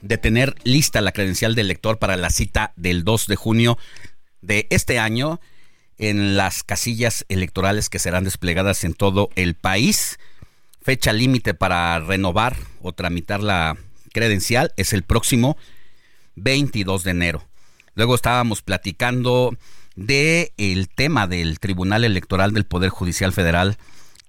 de 0.03 0.19
tener 0.19 0.55
lista 0.63 1.01
la 1.01 1.11
credencial 1.11 1.57
de 1.57 1.63
elector 1.63 1.99
para 1.99 2.17
la 2.17 2.31
cita 2.31 2.73
del 2.77 3.03
2 3.03 3.27
de 3.27 3.35
junio 3.35 3.77
de 4.41 4.69
este 4.71 5.01
año 5.01 5.41
en 5.99 6.37
las 6.37 6.63
casillas 6.63 7.25
electorales 7.29 7.89
que 7.89 7.99
serán 7.99 8.23
desplegadas 8.23 8.85
en 8.85 8.95
todo 8.95 9.31
el 9.35 9.57
país. 9.57 10.17
Fecha 10.85 11.15
límite 11.15 11.55
para 11.55 11.99
renovar 11.99 12.59
o 12.83 12.93
tramitar 12.93 13.43
la 13.43 13.79
credencial 14.13 14.75
es 14.77 14.93
el 14.93 15.03
próximo 15.03 15.57
22 16.37 17.05
de 17.05 17.11
enero. 17.11 17.49
Luego 17.95 18.15
estábamos 18.15 18.61
platicando 18.61 19.57
de 19.97 20.53
el 20.59 20.91
tema 20.91 21.27
del 21.27 21.59
Tribunal 21.59 22.05
Electoral 22.05 22.53
del 22.53 22.67
Poder 22.67 22.91
Judicial 22.91 23.33
Federal, 23.33 23.79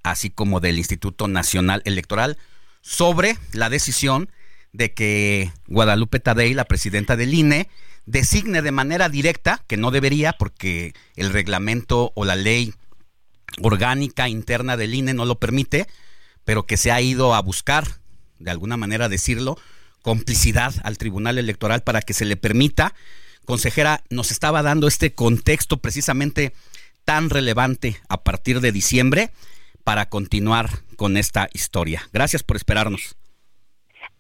así 0.01 0.29
como 0.29 0.61
del 0.61 0.77
Instituto 0.77 1.27
Nacional 1.27 1.81
Electoral, 1.83 2.37
sobre 2.79 3.37
la 3.51 3.69
decisión 3.69 4.29
de 4.71 4.93
que 4.93 5.51
Guadalupe 5.67 6.21
Tadei, 6.21 6.53
la 6.53 6.63
presidenta 6.63 7.17
del 7.17 7.33
INE, 7.33 7.67
designe 8.05 8.61
de 8.61 8.71
manera 8.71 9.09
directa, 9.09 9.61
que 9.67 9.75
no 9.75 9.91
debería 9.91 10.31
porque 10.31 10.93
el 11.17 11.33
reglamento 11.33 12.13
o 12.15 12.23
la 12.23 12.37
ley 12.37 12.73
orgánica 13.61 14.29
interna 14.29 14.77
del 14.77 14.93
INE 14.93 15.13
no 15.13 15.25
lo 15.25 15.35
permite, 15.35 15.87
pero 16.45 16.65
que 16.65 16.77
se 16.77 16.91
ha 16.91 17.01
ido 17.01 17.33
a 17.35 17.41
buscar, 17.41 17.85
de 18.39 18.51
alguna 18.51 18.77
manera 18.77 19.09
decirlo, 19.09 19.57
complicidad 20.01 20.73
al 20.83 20.97
Tribunal 20.97 21.37
Electoral 21.37 21.81
para 21.81 22.01
que 22.01 22.13
se 22.13 22.25
le 22.25 22.37
permita. 22.37 22.93
Consejera, 23.43 24.03
nos 24.09 24.31
estaba 24.31 24.61
dando 24.61 24.87
este 24.87 25.13
contexto 25.13 25.77
precisamente 25.77 26.53
tan 27.03 27.29
relevante 27.29 27.99
a 28.07 28.23
partir 28.23 28.61
de 28.61 28.71
diciembre 28.71 29.31
para 29.83 30.09
continuar 30.09 30.69
con 30.95 31.17
esta 31.17 31.49
historia. 31.53 32.07
Gracias 32.13 32.43
por 32.43 32.57
esperarnos. 32.57 33.15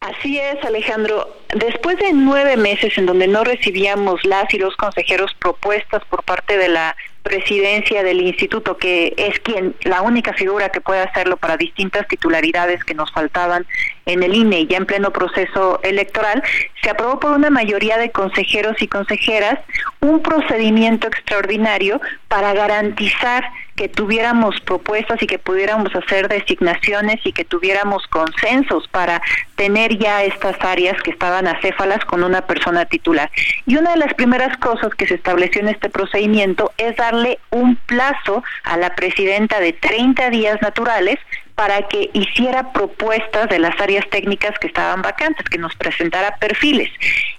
Así 0.05 0.37
es, 0.37 0.63
Alejandro. 0.63 1.27
Después 1.55 1.97
de 1.97 2.13
nueve 2.13 2.57
meses 2.57 2.95
en 2.99 3.07
donde 3.07 3.27
no 3.27 3.43
recibíamos 3.43 4.23
las 4.23 4.53
y 4.53 4.59
los 4.59 4.75
consejeros 4.75 5.33
propuestas 5.39 6.03
por 6.05 6.21
parte 6.23 6.59
de 6.59 6.67
la 6.67 6.95
presidencia 7.23 8.03
del 8.03 8.21
instituto, 8.21 8.77
que 8.77 9.15
es 9.17 9.39
quien 9.39 9.75
la 9.81 10.03
única 10.03 10.33
figura 10.33 10.69
que 10.69 10.79
puede 10.79 11.01
hacerlo 11.01 11.37
para 11.37 11.57
distintas 11.57 12.07
titularidades 12.07 12.83
que 12.83 12.93
nos 12.93 13.11
faltaban 13.11 13.65
en 14.05 14.21
el 14.21 14.35
INE 14.35 14.59
y 14.59 14.67
ya 14.67 14.77
en 14.77 14.85
pleno 14.85 15.11
proceso 15.11 15.79
electoral, 15.81 16.43
se 16.83 16.91
aprobó 16.91 17.19
por 17.19 17.31
una 17.31 17.49
mayoría 17.49 17.97
de 17.97 18.11
consejeros 18.11 18.79
y 18.83 18.87
consejeras 18.87 19.59
un 20.01 20.21
procedimiento 20.21 21.07
extraordinario 21.07 21.99
para 22.27 22.53
garantizar 22.53 23.43
que 23.75 23.89
tuviéramos 23.89 24.59
propuestas 24.61 25.21
y 25.21 25.27
que 25.27 25.37
pudiéramos 25.37 25.93
hacer 25.95 26.27
designaciones 26.29 27.19
y 27.25 27.33
que 27.33 27.43
tuviéramos 27.43 28.07
consensos 28.07 28.87
para 28.87 29.21
tener 29.55 29.97
ya 29.97 30.23
estas 30.23 30.55
áreas 30.61 31.01
que 31.01 31.11
estaban 31.11 31.47
acéfalas 31.47 32.03
con 32.05 32.23
una 32.23 32.41
persona 32.41 32.85
titular. 32.85 33.29
Y 33.65 33.75
una 33.75 33.91
de 33.91 33.97
las 33.97 34.13
primeras 34.13 34.55
cosas 34.57 34.93
que 34.95 35.07
se 35.07 35.15
estableció 35.15 35.61
en 35.61 35.69
este 35.69 35.89
procedimiento 35.89 36.71
es 36.77 36.95
darle 36.95 37.39
un 37.51 37.75
plazo 37.75 38.43
a 38.63 38.77
la 38.77 38.95
presidenta 38.95 39.59
de 39.59 39.73
30 39.73 40.29
días 40.29 40.61
naturales 40.61 41.19
para 41.55 41.87
que 41.87 42.09
hiciera 42.13 42.73
propuestas 42.73 43.49
de 43.49 43.59
las 43.59 43.79
áreas 43.79 44.07
técnicas 44.09 44.57
que 44.59 44.67
estaban 44.67 45.01
vacantes, 45.01 45.47
que 45.49 45.57
nos 45.57 45.73
presentara 45.75 46.35
perfiles. 46.37 46.89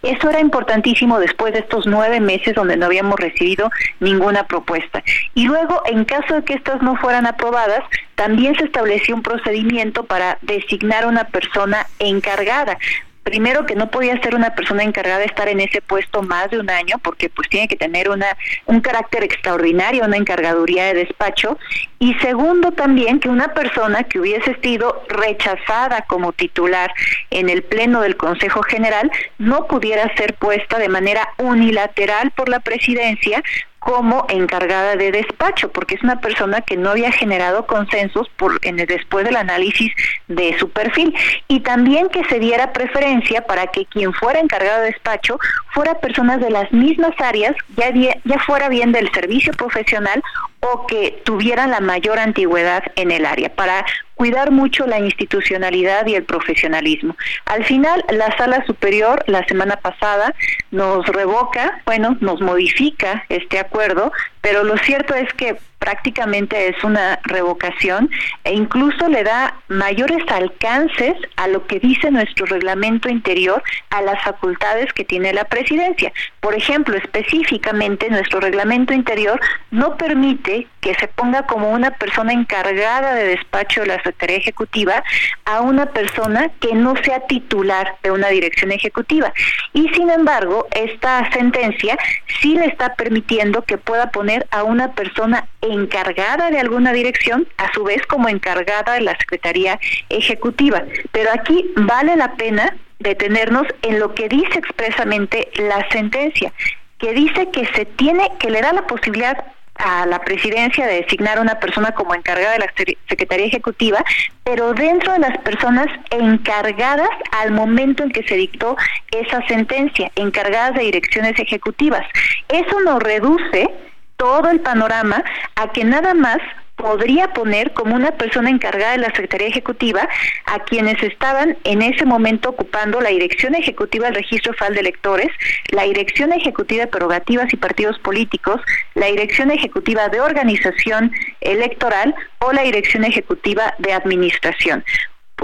Eso 0.03 0.31
era 0.31 0.41
importantísimo 0.41 1.21
después 1.21 1.53
de 1.53 1.61
estos 1.61 1.87
nueve 1.87 2.21
meses 2.21 2.55
donde 2.55 2.77
no 2.77 2.87
habíamos 2.87 3.21
recibido 3.21 3.71
ninguna 4.01 4.47
propuesta. 4.47 5.03
Y 5.35 5.47
luego, 5.47 5.83
en 5.85 6.05
caso 6.05 6.35
de 6.35 6.45
que 6.45 6.55
estas 6.55 6.81
no 6.83 6.97
fueran 6.97 7.27
aprobadas, 7.27 7.85
también 8.15 8.57
se 8.57 8.65
estableció 8.65 9.15
un 9.15 9.23
procedimiento 9.23 10.05
para 10.05 10.39
designar 10.41 11.07
una 11.07 11.25
persona 11.25 11.87
encargada 11.99 12.79
primero 13.27 13.67
que 13.67 13.75
no 13.75 13.91
podía 13.91 14.21
ser 14.23 14.37
una 14.37 14.55
persona 14.55 14.85
encargada 14.85 15.19
de 15.19 15.25
estar 15.25 15.49
en 15.49 15.59
ese 15.59 15.83
puesto 15.83 16.23
más 16.23 16.49
de 16.49 16.61
un 16.61 16.71
año 16.71 16.99
porque 17.03 17.29
pues 17.29 17.49
tiene 17.49 17.67
que 17.67 17.75
tener 17.75 18.09
una 18.09 18.37
un 18.67 18.81
carácter 18.81 19.25
extraordinario, 19.25 20.05
una 20.05 20.17
encargaduría 20.17 20.85
de 20.85 20.95
despacho 20.95 21.59
Y 21.99 22.15
segundo 22.15 22.73
también 22.73 23.21
que 23.21 23.29
una 23.29 23.49
persona 23.55 24.05
que 24.05 24.21
hubiese 24.21 24.57
sido 24.61 25.03
rechazada 25.09 26.03
como 26.03 26.33
titular 26.33 26.93
en 27.31 27.49
el 27.49 27.63
Pleno 27.63 28.03
del 28.03 28.17
Consejo 28.17 28.63
General 28.63 29.11
no 29.39 29.67
pudiera 29.67 30.15
ser 30.17 30.35
puesta 30.35 30.79
de 30.79 30.89
manera 30.89 31.29
unilateral 31.39 32.33
por 32.33 32.49
la 32.49 32.61
presidencia 32.61 33.43
como 33.87 34.27
encargada 34.31 34.97
de 34.97 35.13
despacho, 35.13 35.71
porque 35.71 35.95
es 35.95 36.03
una 36.03 36.21
persona 36.21 36.61
que 36.61 36.77
no 36.77 36.91
había 36.91 37.13
generado 37.13 37.67
consensos 37.67 38.29
por, 38.37 38.59
en 38.63 38.81
el, 38.81 38.87
después 38.87 39.25
del 39.25 39.37
análisis 39.37 39.93
de 40.27 40.59
su 40.59 40.71
perfil. 40.71 41.15
Y 41.47 41.61
también 41.61 42.09
que 42.09 42.25
se 42.25 42.41
diera 42.41 42.73
preferencia 42.73 43.47
para 43.47 43.69
que 43.69 43.87
quien 43.87 44.13
fuera 44.13 44.41
encargado 44.41 44.81
de 44.81 44.87
despacho 44.87 45.39
fuera 45.73 46.01
personas 46.01 46.41
de 46.41 46.51
las 46.51 46.73
mismas 46.73 47.13
áreas, 47.19 47.55
ya, 47.77 47.93
ya 47.93 48.39
fuera 48.41 48.69
bien 48.69 48.91
del 48.91 49.09
servicio 49.13 49.53
profesional 49.53 50.21
o 50.61 50.85
que 50.89 51.23
tuvieran 51.25 51.71
la 51.71 51.79
mayor 51.87 52.19
antigüedad 52.19 52.83
en 52.97 53.11
el 53.11 53.25
área, 53.25 53.49
para 53.55 53.87
cuidar 54.15 54.51
mucho 54.51 54.87
la 54.87 54.99
institucionalidad 54.99 56.07
y 56.07 56.15
el 56.15 56.25
profesionalismo. 56.25 57.17
Al 57.45 57.65
final, 57.65 58.05
la 58.11 58.37
sala 58.37 58.65
superior 58.67 59.23
la 59.27 59.47
semana 59.47 59.77
pasada 59.77 60.35
nos 60.71 61.07
revoca, 61.07 61.83
bueno, 61.87 62.17
nos 62.21 62.41
modifica 62.41 63.25
este 63.29 63.59
acuerdo, 63.59 64.13
pero 64.41 64.65
lo 64.65 64.77
cierto 64.79 65.15
es 65.15 65.33
que 65.35 65.57
prácticamente 65.87 66.69
es 66.69 66.83
una 66.83 67.21
revocación 67.23 68.11
e 68.43 68.53
incluso 68.53 69.09
le 69.09 69.23
da 69.23 69.55
mayores 69.69 70.25
alcances 70.29 71.15
a 71.37 71.47
lo 71.47 71.65
que 71.69 71.79
dice 71.79 72.11
nuestro 72.11 72.45
reglamento 72.47 73.09
interior 73.09 73.63
a 73.91 74.03
las 74.03 74.21
facultades 74.25 74.93
que 74.93 75.05
tiene 75.05 75.33
la 75.33 75.45
presidencia. 75.45 76.13
Por 76.41 76.57
ejemplo, 76.57 76.97
específicamente 76.97 78.11
nuestro 78.11 78.41
reglamento 78.41 78.93
interior 78.95 79.41
no 79.71 79.97
permite 79.97 80.67
que 80.81 80.95
se 80.95 81.07
ponga 81.07 81.45
como 81.45 81.71
una 81.71 81.93
persona 81.93 82.33
encargada 82.33 83.15
de 83.15 83.29
despacho 83.29 83.83
de 83.83 83.87
la 83.87 83.97
Secretaría 83.97 84.39
Ejecutiva 84.39 85.05
a 85.45 85.61
una 85.61 85.87
persona 85.87 86.51
que 86.61 86.75
no 86.75 86.95
sea 87.05 87.21
titular 87.27 87.95
de 88.03 88.11
una 88.11 88.29
dirección 88.29 88.73
ejecutiva. 88.73 89.33
Y 89.73 89.89
sin 89.91 90.11
embargo, 90.11 90.67
esta 90.73 91.31
sentencia 91.31 91.97
sí 92.41 92.57
le 92.57 92.67
está 92.67 92.95
permitiendo 92.95 93.63
que 93.63 93.79
pueda 93.79 94.11
poner 94.11 94.47
a 94.51 94.65
una 94.65 94.93
persona 94.93 95.47
encargada 95.77 96.51
de 96.51 96.59
alguna 96.59 96.93
dirección, 96.93 97.47
a 97.57 97.73
su 97.73 97.85
vez 97.85 98.05
como 98.07 98.29
encargada 98.29 98.95
de 98.95 99.03
la 99.03 99.17
Secretaría 99.19 99.79
Ejecutiva. 100.09 100.83
Pero 101.13 101.31
aquí 101.33 101.71
vale 101.77 102.17
la 102.17 102.35
pena 102.35 102.77
detenernos 102.99 103.67
en 103.83 103.99
lo 103.99 104.15
que 104.15 104.29
dice 104.29 104.59
expresamente 104.59 105.49
la 105.57 105.87
sentencia, 105.91 106.53
que 106.99 107.13
dice 107.13 107.51
que 107.51 107.67
se 107.75 107.85
tiene, 107.85 108.31
que 108.39 108.51
le 108.51 108.63
da 108.63 108.73
la 108.73 108.87
posibilidad 108.87 109.45
a 109.79 110.07
la 110.07 110.21
presidencia 110.21 110.87
de 110.87 111.03
designar 111.03 111.39
a 111.39 111.43
una 111.43 111.61
persona 111.61 111.93
como 111.93 112.15
encargada 112.15 112.53
de 112.53 112.61
la 112.61 112.73
Secretaría 113.09 113.47
Ejecutiva, 113.47 114.03
pero 114.45 114.73
dentro 114.73 115.13
de 115.13 115.19
las 115.19 115.37
personas 115.39 115.87
encargadas 116.11 117.11
al 117.33 117.53
momento 117.53 118.03
en 118.03 118.11
que 118.11 118.23
se 118.27 118.37
dictó 118.37 118.77
esa 119.11 119.47
sentencia, 119.47 120.11
encargadas 120.17 120.75
de 120.75 120.85
direcciones 120.85 121.39
ejecutivas. 121.39 122.07
Eso 122.49 122.81
nos 122.81 123.03
reduce 123.03 123.69
todo 124.17 124.49
el 124.51 124.61
panorama 124.61 125.23
a 125.57 125.73
que 125.73 125.85
nada 125.85 126.15
más 126.15 126.39
podría 126.77 127.33
poner 127.33 127.73
como 127.73 127.95
una 127.95 128.13
persona 128.13 128.51
encargada 128.51 128.93
de 128.93 128.99
la 128.99 129.07
Secretaría 129.07 129.49
Ejecutiva 129.49 130.07
a 130.45 130.59
quienes 130.61 131.03
estaban 131.03 131.57
en 131.65 131.81
ese 131.81 132.05
momento 132.05 132.51
ocupando 132.51 133.01
la 133.01 133.09
Dirección 133.09 133.55
Ejecutiva 133.55 134.07
del 134.07 134.17
Registro 134.17 134.53
Federal 134.53 134.75
de 134.75 134.81
Electores, 134.81 135.29
la 135.71 135.85
Dirección 135.85 136.33
Ejecutiva 136.33 136.85
de 136.85 136.91
Prerrogativas 136.91 137.53
y 137.53 137.57
Partidos 137.57 137.99
Políticos, 138.01 138.61
la 138.95 139.07
Dirección 139.07 139.51
Ejecutiva 139.51 140.09
de 140.11 140.21
Organización 140.21 141.11
Electoral 141.41 142.15
o 142.41 142.53
la 142.53 142.63
Dirección 142.63 143.05
Ejecutiva 143.05 143.75
de 143.79 143.95
Administración 143.95 144.85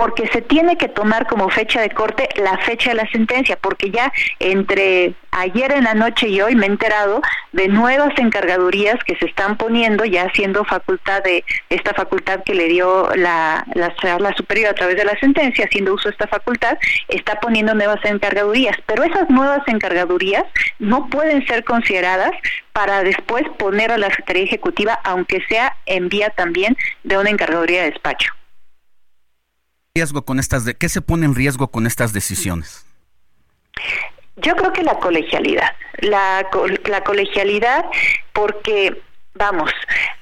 porque 0.02 0.26
se 0.32 0.42
tiene 0.42 0.76
que 0.76 0.88
tomar 0.88 1.28
como 1.28 1.48
fecha 1.48 1.80
de 1.80 1.88
corte 1.90 2.28
la 2.34 2.58
fecha 2.58 2.90
de 2.90 2.96
la 2.96 3.08
sentencia, 3.12 3.56
porque 3.56 3.88
ya 3.92 4.12
entre 4.40 5.14
ayer 5.30 5.70
en 5.70 5.84
la 5.84 5.94
noche 5.94 6.26
y 6.26 6.40
hoy 6.40 6.56
me 6.56 6.66
he 6.66 6.70
enterado 6.70 7.22
de 7.52 7.68
nuevas 7.68 8.12
encargadurías 8.18 8.96
que 9.04 9.14
se 9.14 9.26
están 9.26 9.56
poniendo, 9.56 10.04
ya 10.04 10.28
siendo 10.32 10.64
facultad 10.64 11.22
de 11.22 11.44
esta 11.70 11.94
facultad 11.94 12.42
que 12.44 12.52
le 12.52 12.66
dio 12.66 13.14
la, 13.14 13.64
la 13.74 13.94
sala 14.02 14.34
superior 14.36 14.70
a 14.70 14.74
través 14.74 14.96
de 14.96 15.04
la 15.04 15.16
sentencia, 15.20 15.66
haciendo 15.66 15.94
uso 15.94 16.08
de 16.08 16.14
esta 16.14 16.26
facultad, 16.26 16.76
está 17.06 17.38
poniendo 17.38 17.72
nuevas 17.72 18.04
encargadurías, 18.04 18.76
pero 18.86 19.04
esas 19.04 19.30
nuevas 19.30 19.62
encargadurías 19.68 20.42
no 20.80 21.10
pueden 21.10 21.46
ser 21.46 21.62
consideradas 21.62 22.32
para 22.72 23.04
después 23.04 23.44
poner 23.56 23.92
a 23.92 23.98
la 23.98 24.08
Secretaría 24.08 24.42
Ejecutiva, 24.46 24.98
aunque 25.04 25.44
sea 25.48 25.76
en 25.86 26.08
vía 26.08 26.30
también 26.30 26.76
de 27.04 27.18
una 27.18 27.30
encargaduría 27.30 27.84
de 27.84 27.92
despacho 27.92 28.32
riesgo 29.94 30.24
con 30.24 30.38
estas 30.38 30.64
de, 30.64 30.74
¿Qué 30.74 30.88
se 30.88 31.02
pone 31.02 31.26
en 31.26 31.34
riesgo 31.34 31.68
con 31.68 31.86
estas 31.86 32.14
decisiones? 32.14 32.86
Yo 34.36 34.56
creo 34.56 34.72
que 34.72 34.82
la 34.82 34.94
colegialidad, 34.94 35.70
la, 35.98 36.46
la 36.86 37.04
colegialidad 37.04 37.84
porque, 38.32 39.02
vamos, 39.34 39.70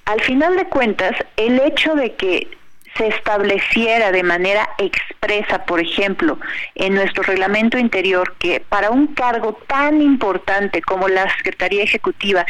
al 0.06 0.20
final 0.22 0.56
de 0.56 0.64
cuentas, 0.64 1.12
el 1.36 1.60
hecho 1.60 1.94
de 1.94 2.16
que 2.16 2.48
se 2.97 3.06
estableciera 3.06 4.10
de 4.10 4.24
manera 4.24 4.68
expresa, 4.78 5.64
por 5.64 5.78
ejemplo, 5.78 6.36
en 6.74 6.94
nuestro 6.94 7.22
reglamento 7.22 7.78
interior, 7.78 8.34
que 8.40 8.59
para 8.59 8.90
un 8.90 9.14
cargo 9.14 9.52
tan 9.68 10.02
importante 10.02 10.82
como 10.82 11.06
la 11.06 11.32
Secretaría 11.36 11.84
Ejecutiva 11.84 12.44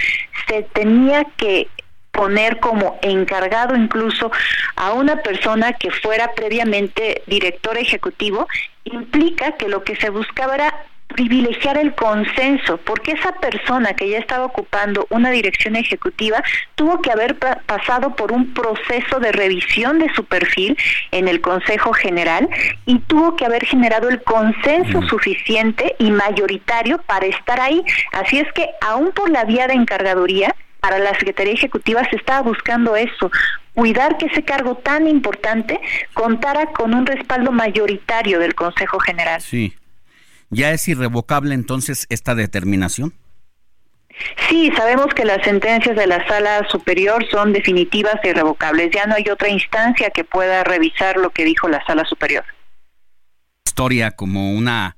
se 0.49 0.63
tenía 0.63 1.27
que 1.37 1.69
poner 2.11 2.59
como 2.61 2.99
encargado 3.03 3.77
incluso 3.77 4.31
a 4.77 4.93
una 4.93 5.17
persona 5.17 5.73
que 5.73 5.91
fuera 5.91 6.33
previamente 6.35 7.23
director 7.27 7.79
ejecutivo, 7.79 8.49
implica 8.85 9.53
que 9.53 9.69
lo 9.69 9.85
que 9.85 9.97
se 9.97 10.11
buscaba 10.11 10.55
era 10.55 10.85
privilegiar 11.15 11.77
el 11.77 11.95
consenso, 11.95 12.79
porque 12.79 13.13
esa 13.13 13.33
persona 13.33 13.95
que 13.95 14.09
ya 14.09 14.19
estaba 14.19 14.45
ocupando 14.45 15.07
una 15.11 15.31
dirección 15.31 15.77
ejecutiva 15.77 16.43
tuvo 16.77 17.01
que 17.03 17.11
haber 17.11 17.37
pasado 17.37 18.15
por 18.15 18.33
un 18.33 18.55
proceso 18.55 19.19
de 19.19 19.33
revisión 19.33 19.99
de 19.99 20.13
su 20.15 20.25
perfil 20.25 20.77
en 21.11 21.29
el 21.29 21.41
Consejo 21.41 21.93
General 21.93 22.49
y 22.87 22.99
tuvo 23.01 23.37
que 23.37 23.45
haber 23.45 23.65
generado 23.67 24.09
el 24.09 24.23
consenso 24.23 25.03
suficiente 25.03 25.97
y 25.99 26.11
mayoritario 26.11 26.99
para 27.03 27.27
estar 27.27 27.61
ahí. 27.61 27.83
Así 28.13 28.39
es 28.39 28.51
que, 28.53 28.69
aún 28.81 29.11
por 29.13 29.31
la 29.31 29.45
vía 29.45 29.67
de 29.67 29.75
encargaduría, 29.75 30.55
para 30.81 30.99
la 30.99 31.13
Secretaría 31.15 31.53
Ejecutiva 31.53 32.03
se 32.11 32.17
estaba 32.17 32.43
buscando 32.43 32.97
eso, 32.97 33.31
cuidar 33.75 34.19
que 34.19 34.27
ese 34.27 34.43
cargo 34.43 34.77
tan 34.77 35.07
importante 35.07 35.81
contara 36.15 36.73
con 36.73 36.95
un 36.95 37.07
respaldo 37.07 37.53
mayoritario 37.53 38.39
del 38.39 38.55
Consejo 38.55 38.99
General. 38.99 39.41
Sí. 39.41 39.75
¿Ya 40.51 40.73
es 40.73 40.89
irrevocable 40.89 41.55
entonces 41.55 42.07
esta 42.11 42.35
determinación? 42.35 43.15
Sí, 44.49 44.71
sabemos 44.77 45.15
que 45.15 45.25
las 45.25 45.43
sentencias 45.45 45.97
de 45.97 46.07
la 46.07 46.27
sala 46.27 46.67
superior 46.69 47.25
son 47.31 47.53
definitivas 47.53 48.17
e 48.23 48.31
irrevocables. 48.31 48.91
Ya 48.93 49.07
no 49.07 49.15
hay 49.15 49.25
otra 49.31 49.49
instancia 49.49 50.11
que 50.11 50.25
pueda 50.25 50.65
revisar 50.65 51.17
lo 51.17 51.31
que 51.31 51.45
dijo 51.45 51.69
la 51.69 51.85
sala 51.87 52.05
superior. 52.05 52.45
Historia 53.65 54.11
como 54.11 54.53
una 54.53 54.97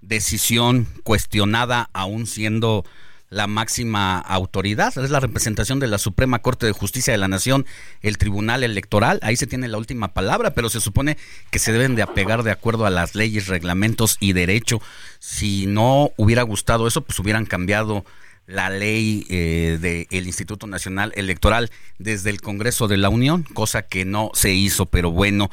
decisión 0.00 0.86
cuestionada 1.02 1.88
aún 1.92 2.26
siendo 2.26 2.84
la 3.32 3.46
máxima 3.46 4.18
autoridad, 4.18 4.96
es 4.98 5.08
la 5.10 5.18
representación 5.18 5.80
de 5.80 5.86
la 5.86 5.96
Suprema 5.96 6.40
Corte 6.40 6.66
de 6.66 6.72
Justicia 6.72 7.14
de 7.14 7.18
la 7.18 7.28
Nación, 7.28 7.64
el 8.02 8.18
Tribunal 8.18 8.62
Electoral, 8.62 9.20
ahí 9.22 9.36
se 9.36 9.46
tiene 9.46 9.68
la 9.68 9.78
última 9.78 10.08
palabra, 10.08 10.50
pero 10.52 10.68
se 10.68 10.80
supone 10.80 11.16
que 11.50 11.58
se 11.58 11.72
deben 11.72 11.94
de 11.94 12.02
apegar 12.02 12.42
de 12.42 12.50
acuerdo 12.50 12.84
a 12.84 12.90
las 12.90 13.14
leyes, 13.14 13.46
reglamentos 13.46 14.18
y 14.20 14.34
derecho. 14.34 14.82
Si 15.18 15.64
no 15.64 16.10
hubiera 16.18 16.42
gustado 16.42 16.86
eso, 16.86 17.04
pues 17.04 17.18
hubieran 17.20 17.46
cambiado 17.46 18.04
la 18.46 18.68
ley 18.68 19.24
eh, 19.30 20.06
del 20.10 20.26
Instituto 20.26 20.66
Nacional 20.66 21.12
Electoral 21.16 21.70
desde 21.98 22.28
el 22.28 22.42
Congreso 22.42 22.86
de 22.86 22.98
la 22.98 23.08
Unión, 23.08 23.44
cosa 23.44 23.80
que 23.80 24.04
no 24.04 24.30
se 24.34 24.52
hizo, 24.52 24.86
pero 24.86 25.10
bueno, 25.10 25.50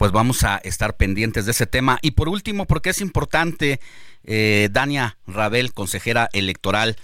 pues 0.00 0.10
vamos 0.10 0.42
a 0.44 0.56
estar 0.64 0.96
pendientes 0.96 1.44
de 1.44 1.52
ese 1.52 1.66
tema. 1.66 1.98
Y 2.00 2.12
por 2.12 2.28
último, 2.28 2.66
porque 2.66 2.90
es 2.90 3.02
importante, 3.02 3.80
eh, 4.24 4.68
Dania 4.70 5.18
Rabel, 5.26 5.72
consejera 5.72 6.28
electoral, 6.32 6.96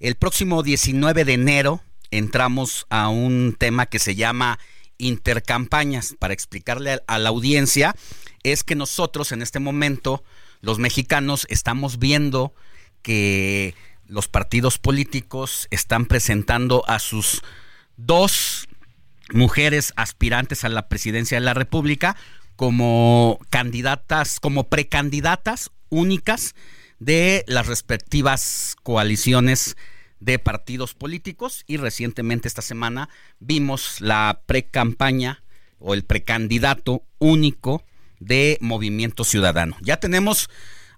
el 0.00 0.16
próximo 0.16 0.62
19 0.62 1.24
de 1.24 1.32
enero 1.34 1.80
entramos 2.10 2.86
a 2.90 3.08
un 3.08 3.56
tema 3.58 3.86
que 3.86 3.98
se 3.98 4.14
llama 4.14 4.58
intercampañas. 4.98 6.14
Para 6.18 6.34
explicarle 6.34 7.00
a 7.06 7.18
la 7.18 7.28
audiencia, 7.28 7.94
es 8.42 8.64
que 8.64 8.74
nosotros 8.74 9.32
en 9.32 9.42
este 9.42 9.60
momento, 9.60 10.24
los 10.60 10.78
mexicanos, 10.78 11.46
estamos 11.50 11.98
viendo 11.98 12.54
que 13.02 13.74
los 14.06 14.28
partidos 14.28 14.78
políticos 14.78 15.68
están 15.70 16.06
presentando 16.06 16.84
a 16.88 16.98
sus 16.98 17.42
dos 17.96 18.68
mujeres 19.32 19.92
aspirantes 19.96 20.64
a 20.64 20.68
la 20.68 20.88
presidencia 20.88 21.38
de 21.38 21.44
la 21.44 21.54
República 21.54 22.16
como 22.56 23.38
candidatas, 23.50 24.38
como 24.40 24.68
precandidatas 24.68 25.70
únicas 25.92 26.54
de 26.98 27.44
las 27.46 27.66
respectivas 27.66 28.74
coaliciones 28.82 29.76
de 30.18 30.38
partidos 30.38 30.94
políticos 30.94 31.64
y 31.66 31.76
recientemente 31.76 32.48
esta 32.48 32.62
semana 32.62 33.08
vimos 33.38 34.00
la 34.00 34.40
pre-campaña 34.46 35.42
o 35.78 35.94
el 35.94 36.04
precandidato 36.04 37.02
único 37.18 37.84
de 38.20 38.56
Movimiento 38.60 39.24
Ciudadano. 39.24 39.76
Ya 39.82 39.98
tenemos 39.98 40.48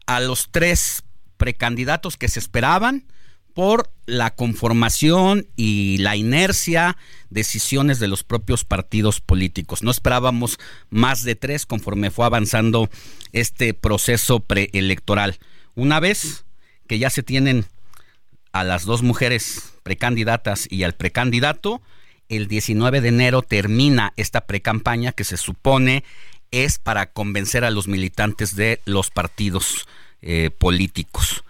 a 0.06 0.20
los 0.20 0.50
tres 0.50 1.02
precandidatos 1.38 2.16
que 2.16 2.28
se 2.28 2.38
esperaban 2.38 3.06
por 3.54 3.90
la 4.06 4.34
conformación 4.34 5.46
y 5.56 5.98
la 5.98 6.16
inercia, 6.16 6.96
decisiones 7.30 8.00
de 8.00 8.08
los 8.08 8.24
propios 8.24 8.64
partidos 8.64 9.20
políticos. 9.20 9.82
No 9.82 9.90
esperábamos 9.90 10.58
más 10.90 11.22
de 11.22 11.36
tres 11.36 11.64
conforme 11.64 12.10
fue 12.10 12.26
avanzando 12.26 12.90
este 13.32 13.72
proceso 13.72 14.40
preelectoral. 14.40 15.38
Una 15.74 16.00
vez 16.00 16.44
que 16.86 16.98
ya 16.98 17.10
se 17.10 17.22
tienen 17.22 17.64
a 18.52 18.64
las 18.64 18.84
dos 18.84 19.02
mujeres 19.02 19.74
precandidatas 19.82 20.66
y 20.70 20.82
al 20.82 20.94
precandidato, 20.94 21.80
el 22.28 22.48
19 22.48 23.00
de 23.00 23.08
enero 23.08 23.42
termina 23.42 24.12
esta 24.16 24.46
precampaña 24.46 25.12
que 25.12 25.24
se 25.24 25.36
supone 25.36 26.04
es 26.50 26.78
para 26.78 27.06
convencer 27.06 27.64
a 27.64 27.70
los 27.70 27.88
militantes 27.88 28.54
de 28.54 28.80
los 28.84 29.10
partidos 29.10 29.86
eh, 30.22 30.50
políticos. 30.56 31.44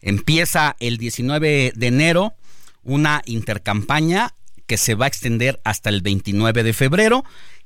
Empieza 0.00 0.76
el 0.80 0.96
19 0.96 1.72
de 1.74 1.86
enero 1.86 2.34
una 2.82 3.22
intercampaña 3.26 4.34
que 4.66 4.76
se 4.76 4.94
va 4.94 5.06
a 5.06 5.08
extender 5.08 5.60
hasta 5.64 5.90
el 5.90 6.00
29 6.00 6.62
de 6.62 6.72
febrero, 6.72 7.24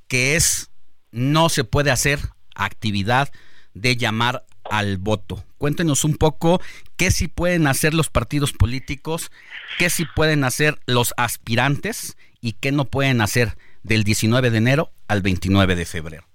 que 0.08 0.36
es 0.36 0.70
no 1.10 1.48
se 1.48 1.64
puede 1.64 1.90
hacer 1.90 2.18
actividad 2.54 3.30
de 3.74 3.96
llamar 3.96 4.44
al 4.64 4.98
voto. 4.98 5.44
Cuéntenos 5.58 6.04
un 6.04 6.16
poco 6.16 6.60
qué 6.96 7.10
sí 7.10 7.28
pueden 7.28 7.66
hacer 7.66 7.94
los 7.94 8.10
partidos 8.10 8.52
políticos, 8.52 9.30
qué 9.78 9.90
sí 9.90 10.04
pueden 10.16 10.44
hacer 10.44 10.78
los 10.86 11.14
aspirantes 11.16 12.16
y 12.40 12.52
qué 12.54 12.72
no 12.72 12.86
pueden 12.86 13.20
hacer 13.20 13.56
del 13.82 14.04
19 14.04 14.50
de 14.50 14.58
enero 14.58 14.92
al 15.08 15.22
29 15.22 15.76
de 15.76 15.84
febrero. 15.84 16.26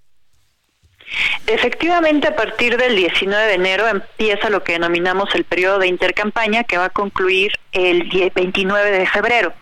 Efectivamente, 1.47 2.27
a 2.27 2.35
partir 2.35 2.77
del 2.77 2.95
19 2.95 3.47
de 3.47 3.53
enero 3.53 3.87
empieza 3.87 4.49
lo 4.49 4.63
que 4.63 4.73
denominamos 4.73 5.33
el 5.33 5.45
periodo 5.45 5.79
de 5.79 5.87
intercampaña 5.87 6.63
que 6.63 6.77
va 6.77 6.85
a 6.85 6.89
concluir 6.89 7.51
el 7.71 8.09
29 8.33 8.91
de 8.91 9.07
febrero. 9.07 9.53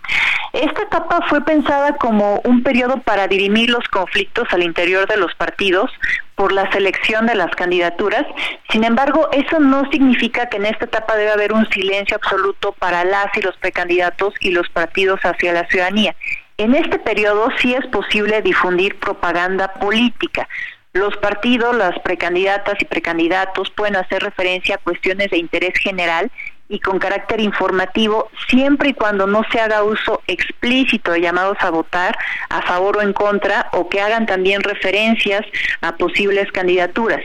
Esta 0.54 0.82
etapa 0.84 1.20
fue 1.30 1.44
pensada 1.46 1.96
como 1.98 2.42
un 2.44 2.64
periodo 2.64 3.02
para 3.02 3.28
dirimir 3.28 3.70
los 3.70 3.88
conflictos 3.90 4.48
al 4.52 4.64
interior 4.64 5.08
de 5.08 5.18
los 5.18 5.36
partidos 5.36 5.92
por 6.36 6.52
la 6.52 6.72
selección 6.72 7.26
de 7.26 7.36
las 7.36 7.52
candidaturas. 7.56 8.26
Sin 8.70 8.84
embargo, 8.84 9.30
eso 9.32 9.60
no 9.60 9.90
significa 9.92 10.50
que 10.50 10.58
en 10.58 10.66
esta 10.66 10.86
etapa 10.86 11.16
debe 11.16 11.32
haber 11.32 11.54
un 11.54 11.70
silencio 11.70 12.18
absoluto 12.18 12.72
para 12.74 13.04
las 13.04 13.28
y 13.36 13.42
los 13.42 13.56
precandidatos 13.58 14.34
y 14.40 14.52
los 14.52 14.68
partidos 14.70 15.20
hacia 15.22 15.54
la 15.54 15.68
ciudadanía. 15.68 16.16
En 16.58 16.74
este 16.76 16.98
periodo 16.98 17.50
sí 17.62 17.74
es 17.74 17.86
posible 17.88 18.42
difundir 18.42 18.98
propaganda 18.98 19.74
política 19.74 20.48
los 20.94 21.16
partidos, 21.18 21.76
las 21.76 21.98
precandidatas 22.00 22.76
y 22.80 22.86
precandidatos 22.86 23.70
pueden 23.72 23.96
hacer 23.96 24.24
referencia 24.24 24.76
a 24.76 24.80
cuestiones 24.80 25.30
de 25.30 25.38
interés 25.38 25.78
general 25.80 26.32
y 26.70 26.80
con 26.80 27.00
carácter 27.00 27.40
informativo 27.40 28.30
siempre 28.50 28.90
y 28.90 28.94
cuando 28.94 29.28
no 29.28 29.44
se 29.52 29.60
haga 29.60 29.84
uso 29.84 30.22
explícito 30.28 31.12
de 31.12 31.22
llamados 31.22 31.58
a 31.62 31.70
votar 31.70 32.18
a 32.50 32.62
favor 32.62 32.98
o 32.98 33.02
en 33.02 33.14
contra 33.14 33.70
o 33.72 33.88
que 33.90 34.02
hagan 34.02 34.26
también 34.26 34.62
referencias 34.62 35.46
a 35.82 35.96
posibles 35.96 36.52
candidaturas. 36.52 37.24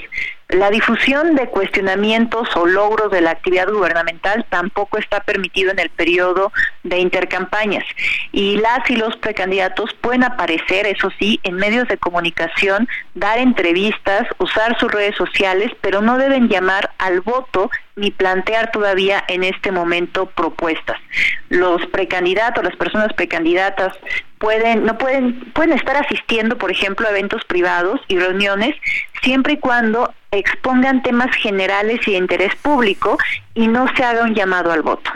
La 0.52 0.68
difusión 0.68 1.34
de 1.34 1.48
cuestionamientos 1.48 2.46
o 2.56 2.66
logros 2.66 3.10
de 3.10 3.22
la 3.22 3.30
actividad 3.30 3.68
gubernamental 3.68 4.44
tampoco 4.50 4.98
está 4.98 5.20
permitido 5.20 5.70
en 5.70 5.78
el 5.78 5.88
periodo 5.88 6.52
de 6.82 6.98
intercampañas 6.98 7.84
y 8.32 8.58
las 8.58 8.88
y 8.90 8.96
los 8.96 9.16
precandidatos 9.16 9.94
pueden 10.02 10.24
aparecer, 10.24 10.86
eso 10.86 11.08
sí, 11.18 11.40
en 11.42 11.54
medios 11.54 11.88
de 11.88 11.96
comunicación, 11.96 12.86
dar 13.14 13.38
entrevistas, 13.38 14.28
usar 14.38 14.78
sus 14.78 14.92
redes 14.92 15.16
sociales, 15.16 15.70
pero 15.80 16.02
no 16.02 16.18
deben 16.18 16.50
llamar 16.50 16.90
al 16.98 17.22
voto 17.22 17.70
ni 17.96 18.10
plantear 18.10 18.70
todavía 18.72 19.24
en 19.28 19.44
este 19.44 19.72
momento 19.72 20.26
propuestas. 20.26 21.00
Los 21.48 21.86
precandidatos, 21.86 22.62
las 22.62 22.76
personas 22.76 23.14
precandidatas 23.14 23.96
pueden 24.38 24.84
no 24.84 24.98
pueden 24.98 25.40
pueden 25.52 25.72
estar 25.72 25.96
asistiendo, 25.96 26.58
por 26.58 26.70
ejemplo, 26.70 27.06
a 27.06 27.10
eventos 27.10 27.42
privados 27.46 28.00
y 28.08 28.18
reuniones 28.18 28.74
siempre 29.22 29.54
y 29.54 29.58
cuando 29.58 30.12
expongan 30.32 31.02
temas 31.02 31.34
generales 31.36 32.00
y 32.06 32.12
de 32.12 32.18
interés 32.18 32.56
público 32.56 33.18
y 33.54 33.68
no 33.68 33.86
se 33.94 34.02
haga 34.02 34.24
un 34.24 34.34
llamado 34.34 34.72
al 34.72 34.82
voto. 34.82 35.10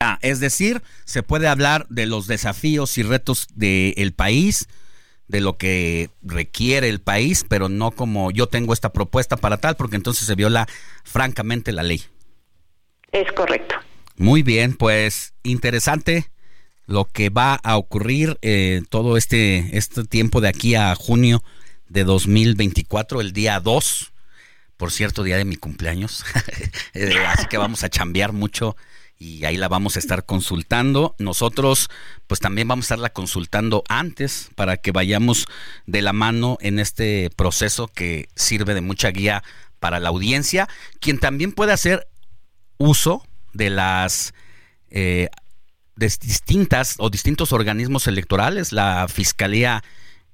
Ah, 0.00 0.18
es 0.22 0.40
decir, 0.40 0.80
se 1.04 1.22
puede 1.22 1.46
hablar 1.46 1.86
de 1.90 2.06
los 2.06 2.26
desafíos 2.26 2.96
y 2.96 3.02
retos 3.02 3.48
del 3.54 4.12
país, 4.14 4.66
de 5.28 5.40
lo 5.40 5.58
que 5.58 6.08
requiere 6.22 6.88
el 6.88 7.00
país, 7.00 7.44
pero 7.46 7.68
no 7.68 7.90
como 7.90 8.30
yo 8.30 8.46
tengo 8.46 8.72
esta 8.72 8.92
propuesta 8.92 9.36
para 9.36 9.58
tal, 9.58 9.76
porque 9.76 9.96
entonces 9.96 10.26
se 10.26 10.34
viola 10.36 10.66
francamente 11.04 11.72
la 11.72 11.82
ley. 11.82 12.02
Es 13.12 13.30
correcto. 13.32 13.74
Muy 14.16 14.42
bien, 14.42 14.74
pues 14.74 15.34
interesante 15.42 16.30
lo 16.86 17.04
que 17.04 17.28
va 17.28 17.54
a 17.54 17.76
ocurrir 17.76 18.38
eh, 18.42 18.82
todo 18.88 19.16
este, 19.16 19.76
este 19.76 20.04
tiempo 20.04 20.40
de 20.40 20.48
aquí 20.48 20.74
a 20.74 20.94
junio 20.94 21.42
de 21.90 22.04
2024, 22.04 23.20
el 23.20 23.32
día 23.32 23.60
2, 23.60 24.12
por 24.78 24.92
cierto, 24.92 25.22
día 25.22 25.36
de 25.36 25.44
mi 25.44 25.56
cumpleaños. 25.56 26.24
Eh, 26.92 27.14
así 27.28 27.46
que 27.46 27.56
vamos 27.56 27.84
a 27.84 27.88
chambear 27.88 28.32
mucho 28.32 28.76
y 29.16 29.44
ahí 29.44 29.56
la 29.56 29.68
vamos 29.68 29.94
a 29.94 30.00
estar 30.00 30.24
consultando. 30.24 31.14
Nosotros 31.18 31.88
pues 32.26 32.40
también 32.40 32.66
vamos 32.66 32.84
a 32.84 32.86
estarla 32.86 33.10
consultando 33.10 33.84
antes 33.88 34.50
para 34.56 34.76
que 34.78 34.90
vayamos 34.90 35.46
de 35.86 36.02
la 36.02 36.12
mano 36.12 36.58
en 36.60 36.80
este 36.80 37.30
proceso 37.36 37.86
que 37.86 38.28
sirve 38.34 38.74
de 38.74 38.80
mucha 38.80 39.10
guía 39.10 39.44
para 39.78 40.00
la 40.00 40.08
audiencia, 40.08 40.68
quien 40.98 41.18
también 41.20 41.52
puede 41.52 41.72
hacer 41.72 42.08
uso 42.76 43.24
de 43.52 43.70
las 43.70 44.34
eh, 44.90 45.28
distintas 45.96 46.96
o 46.98 47.08
distintos 47.08 47.52
organismos 47.52 48.08
electorales, 48.08 48.72
la 48.72 49.06
Fiscalía 49.08 49.84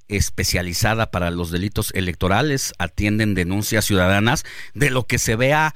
especializada 0.09 1.11
para 1.11 1.31
los 1.31 1.51
delitos 1.51 1.93
electorales 1.95 2.73
atienden 2.79 3.35
denuncias 3.35 3.85
ciudadanas 3.85 4.45
de 4.75 4.91
lo 4.91 5.07
que 5.07 5.19
se 5.19 5.37
vea 5.37 5.75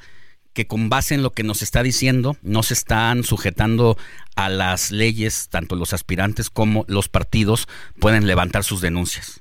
que 0.52 0.66
con 0.66 0.89
base 0.89 1.15
en 1.15 1.23
lo 1.23 1.31
que 1.31 1.43
nos 1.43 1.62
está 1.62 1.82
diciendo 1.82 2.36
no 2.43 2.62
se 2.62 2.74
están 2.74 3.24
sujetando 3.24 3.97
a 4.35 4.48
las 4.48 4.90
leyes, 4.90 5.48
tanto 5.48 5.77
los 5.77 5.93
aspirantes 5.93 6.51
como 6.51 6.85
los 6.89 7.09
partidos 7.09 7.69
pueden 7.98 8.27
levantar 8.27 8.65
sus 8.65 8.81
denuncias. 8.81 9.39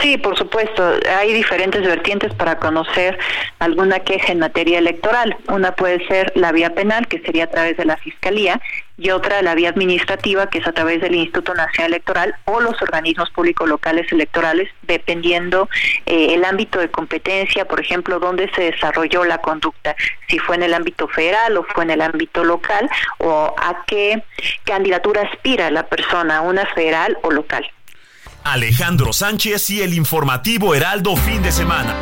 Sí, 0.00 0.18
por 0.18 0.36
supuesto. 0.36 0.94
Hay 1.18 1.32
diferentes 1.32 1.82
vertientes 1.82 2.34
para 2.34 2.58
conocer 2.58 3.18
alguna 3.58 4.00
queja 4.00 4.32
en 4.32 4.40
materia 4.40 4.78
electoral. 4.78 5.36
Una 5.48 5.72
puede 5.72 6.06
ser 6.06 6.32
la 6.34 6.52
vía 6.52 6.74
penal, 6.74 7.06
que 7.08 7.20
sería 7.20 7.44
a 7.44 7.50
través 7.50 7.76
de 7.76 7.84
la 7.84 7.96
Fiscalía, 7.96 8.60
y 8.98 9.10
otra 9.10 9.42
la 9.42 9.54
vía 9.54 9.70
administrativa, 9.70 10.48
que 10.48 10.58
es 10.58 10.66
a 10.66 10.72
través 10.72 11.00
del 11.00 11.14
Instituto 11.14 11.54
Nacional 11.54 11.92
Electoral 11.92 12.34
o 12.44 12.60
los 12.60 12.80
organismos 12.80 13.30
públicos 13.30 13.68
locales 13.68 14.10
electorales, 14.10 14.70
dependiendo 14.82 15.68
eh, 16.06 16.34
el 16.34 16.44
ámbito 16.44 16.78
de 16.78 16.90
competencia, 16.90 17.66
por 17.66 17.80
ejemplo, 17.80 18.18
dónde 18.18 18.50
se 18.54 18.70
desarrolló 18.70 19.24
la 19.24 19.38
conducta, 19.38 19.96
si 20.28 20.38
fue 20.38 20.56
en 20.56 20.62
el 20.62 20.74
ámbito 20.74 21.08
federal 21.08 21.56
o 21.58 21.64
fue 21.64 21.84
en 21.84 21.90
el 21.90 22.00
ámbito 22.00 22.44
local, 22.44 22.88
o 23.18 23.54
a 23.58 23.84
qué 23.86 24.22
candidatura 24.64 25.22
aspira 25.22 25.70
la 25.70 25.86
persona, 25.86 26.40
una 26.40 26.64
federal 26.66 27.18
o 27.22 27.30
local. 27.30 27.70
Alejandro 28.52 29.12
Sánchez 29.12 29.70
y 29.70 29.82
el 29.82 29.92
informativo 29.92 30.76
Heraldo 30.76 31.16
fin 31.16 31.42
de 31.42 31.50
semana. 31.50 31.96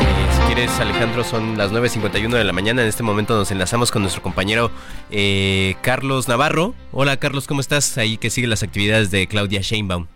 Eh, 0.00 0.28
si 0.34 0.40
quieres, 0.52 0.80
Alejandro, 0.80 1.22
son 1.22 1.56
las 1.56 1.70
9.51 1.70 2.36
de 2.36 2.42
la 2.42 2.52
mañana. 2.52 2.82
En 2.82 2.88
este 2.88 3.04
momento 3.04 3.36
nos 3.36 3.52
enlazamos 3.52 3.92
con 3.92 4.02
nuestro 4.02 4.22
compañero 4.22 4.72
eh, 5.10 5.76
Carlos 5.82 6.26
Navarro. 6.26 6.74
Hola, 6.90 7.16
Carlos, 7.16 7.46
¿cómo 7.46 7.60
estás? 7.60 7.96
Ahí 7.96 8.16
que 8.16 8.28
sigue 8.28 8.48
las 8.48 8.64
actividades 8.64 9.12
de 9.12 9.28
Claudia 9.28 9.60
Sheinbaum. 9.60 10.08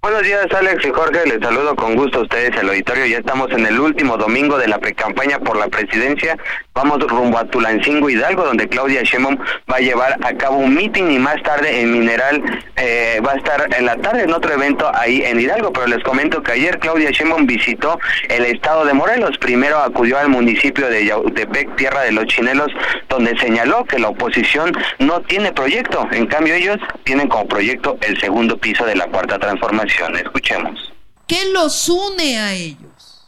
Buenos 0.00 0.22
días, 0.22 0.46
Alex 0.56 0.86
y 0.86 0.90
Jorge. 0.90 1.26
Les 1.26 1.40
saludo 1.40 1.74
con 1.74 1.96
gusto 1.96 2.20
a 2.20 2.22
ustedes, 2.22 2.56
el 2.56 2.68
auditorio. 2.68 3.04
Ya 3.06 3.18
estamos 3.18 3.50
en 3.50 3.66
el 3.66 3.80
último 3.80 4.16
domingo 4.16 4.56
de 4.56 4.68
la 4.68 4.78
precampaña 4.78 5.40
por 5.40 5.56
la 5.56 5.66
presidencia. 5.66 6.38
Vamos 6.72 7.00
rumbo 7.00 7.36
a 7.36 7.44
Tulancingo 7.44 8.08
Hidalgo, 8.08 8.44
donde 8.44 8.68
Claudia 8.68 9.02
Sheinbaum 9.02 9.36
va 9.68 9.76
a 9.76 9.80
llevar 9.80 10.16
a 10.22 10.32
cabo 10.34 10.58
un 10.58 10.72
meeting 10.72 11.10
y 11.10 11.18
más 11.18 11.42
tarde 11.42 11.80
en 11.80 11.90
Mineral 11.90 12.40
eh, 12.76 13.20
va 13.26 13.32
a 13.32 13.36
estar 13.38 13.66
en 13.76 13.86
la 13.86 13.96
tarde 13.96 14.22
en 14.22 14.32
otro 14.32 14.52
evento 14.52 14.88
ahí 14.94 15.20
en 15.24 15.40
Hidalgo. 15.40 15.72
Pero 15.72 15.88
les 15.88 16.04
comento 16.04 16.44
que 16.44 16.52
ayer 16.52 16.78
Claudia 16.78 17.10
Sheinbaum 17.10 17.48
visitó 17.48 17.98
el 18.28 18.44
estado 18.44 18.84
de 18.84 18.94
Morelos. 18.94 19.36
Primero 19.38 19.78
acudió 19.78 20.16
al 20.18 20.28
municipio 20.28 20.88
de 20.88 21.06
Yautepec, 21.06 21.74
Tierra 21.74 22.02
de 22.02 22.12
los 22.12 22.26
Chinelos, 22.26 22.70
donde 23.08 23.36
señaló 23.36 23.84
que 23.84 23.98
la 23.98 24.10
oposición 24.10 24.70
no 25.00 25.22
tiene 25.22 25.52
proyecto. 25.52 26.06
En 26.12 26.26
cambio, 26.26 26.54
ellos 26.54 26.76
tienen 27.02 27.28
como 27.28 27.48
proyecto 27.48 27.98
el 28.02 28.16
segundo 28.20 28.56
piso 28.58 28.86
de 28.86 28.94
la 28.94 29.06
cuarta 29.06 29.40
transformación. 29.40 29.87
Escuchemos. 29.88 30.92
¿Qué 31.26 31.46
los 31.52 31.88
une 31.88 32.38
a 32.38 32.54
ellos? 32.54 33.26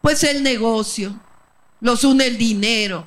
Pues 0.00 0.24
el 0.24 0.42
negocio. 0.42 1.14
los 1.80 2.04
une 2.04 2.26
el 2.26 2.38
dinero, 2.38 3.06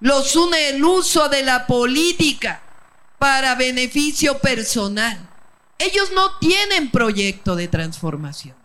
los 0.00 0.34
une 0.34 0.70
el 0.70 0.84
uso 0.84 1.28
de 1.28 1.42
la 1.42 1.66
política 1.66 2.62
para 3.18 3.54
beneficio 3.54 4.38
personal. 4.38 5.28
Ellos 5.78 6.10
no 6.12 6.38
tienen 6.38 6.90
proyecto 6.90 7.54
de 7.54 7.68
transformación. 7.68 8.56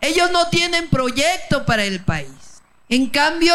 Ellos 0.00 0.30
no 0.30 0.48
tienen 0.48 0.88
proyecto 0.88 1.66
para 1.66 1.84
el 1.84 2.04
país. 2.04 2.62
En 2.88 3.08
cambio, 3.08 3.54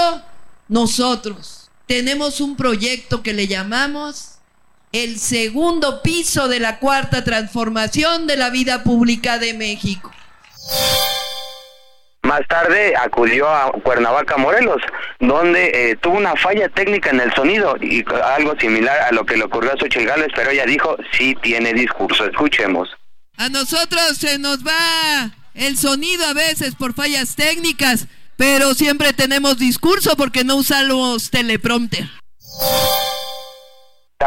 nosotros 0.67 1.69
tenemos 1.87 2.41
un 2.41 2.55
proyecto 2.55 3.23
que 3.23 3.33
le 3.33 3.47
llamamos 3.47 4.34
el 5.03 5.19
segundo 5.19 6.01
piso 6.01 6.47
de 6.47 6.61
la 6.61 6.79
cuarta 6.79 7.23
transformación 7.23 8.27
de 8.27 8.37
la 8.37 8.49
vida 8.49 8.83
pública 8.83 9.37
de 9.39 9.53
México. 9.53 10.09
Más 12.23 12.47
tarde 12.47 12.95
acudió 12.95 13.47
a 13.49 13.73
Cuernavaca, 13.83 14.37
Morelos, 14.37 14.81
donde 15.19 15.91
eh, 15.91 15.97
tuvo 15.97 16.17
una 16.17 16.35
falla 16.37 16.69
técnica 16.69 17.09
en 17.09 17.19
el 17.19 17.33
sonido 17.33 17.75
y 17.81 18.05
algo 18.37 18.57
similar 18.57 18.97
a 19.01 19.11
lo 19.11 19.25
que 19.25 19.35
le 19.35 19.43
ocurrió 19.43 19.73
a 19.73 19.77
Xochitl 19.77 20.09
pero 20.33 20.49
ella 20.49 20.65
dijo 20.65 20.95
sí 21.17 21.35
tiene 21.43 21.73
discurso. 21.73 22.25
Escuchemos. 22.25 22.89
A 23.37 23.49
nosotros 23.49 24.17
se 24.17 24.39
nos 24.39 24.65
va 24.65 25.31
el 25.55 25.77
sonido 25.77 26.25
a 26.25 26.33
veces 26.33 26.73
por 26.75 26.93
fallas 26.93 27.35
técnicas, 27.35 28.07
pero 28.37 28.73
siempre 28.73 29.11
tenemos 29.11 29.57
discurso 29.57 30.15
porque 30.15 30.45
no 30.45 30.55
usamos 30.55 31.29
teleprompter. 31.31 32.09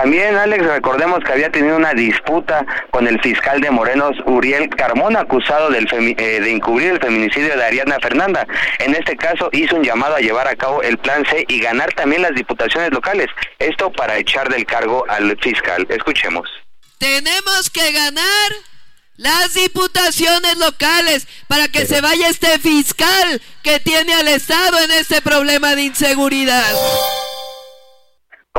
También, 0.01 0.37
Alex, 0.37 0.65
recordemos 0.65 1.25
que 1.25 1.33
había 1.33 1.51
tenido 1.51 1.77
una 1.77 1.93
disputa 1.93 2.65
con 2.93 3.09
el 3.09 3.20
fiscal 3.20 3.61
de 3.61 3.69
Morenos, 3.73 4.16
Uriel 4.27 4.69
Carmona, 4.69 5.23
acusado 5.23 5.75
eh, 5.75 6.41
de 6.41 6.51
encubrir 6.53 6.93
el 6.93 7.01
feminicidio 7.01 7.57
de 7.57 7.65
Ariadna 7.65 7.99
Fernanda. 8.01 8.47
En 8.79 8.95
este 8.95 9.16
caso, 9.16 9.49
hizo 9.51 9.75
un 9.75 9.83
llamado 9.83 10.15
a 10.15 10.20
llevar 10.20 10.47
a 10.47 10.55
cabo 10.55 10.83
el 10.83 10.99
plan 10.99 11.27
C 11.29 11.45
y 11.49 11.59
ganar 11.59 11.93
también 11.95 12.23
las 12.23 12.33
diputaciones 12.33 12.93
locales. 12.93 13.27
Esto 13.59 13.91
para 13.91 14.16
echar 14.19 14.49
del 14.49 14.65
cargo 14.66 15.05
al 15.09 15.37
fiscal. 15.41 15.85
Escuchemos. 15.91 16.49
Tenemos 16.99 17.69
que 17.69 17.91
ganar 17.91 18.53
las 19.16 19.55
diputaciones 19.55 20.59
locales 20.59 21.27
para 21.49 21.66
que 21.66 21.87
se 21.87 22.01
vaya 22.01 22.29
este 22.29 22.57
fiscal 22.61 23.43
que 23.65 23.81
tiene 23.81 24.15
al 24.15 24.29
Estado 24.29 24.79
en 24.79 24.93
este 24.93 25.20
problema 25.23 25.75
de 25.75 25.83
inseguridad. 25.83 26.73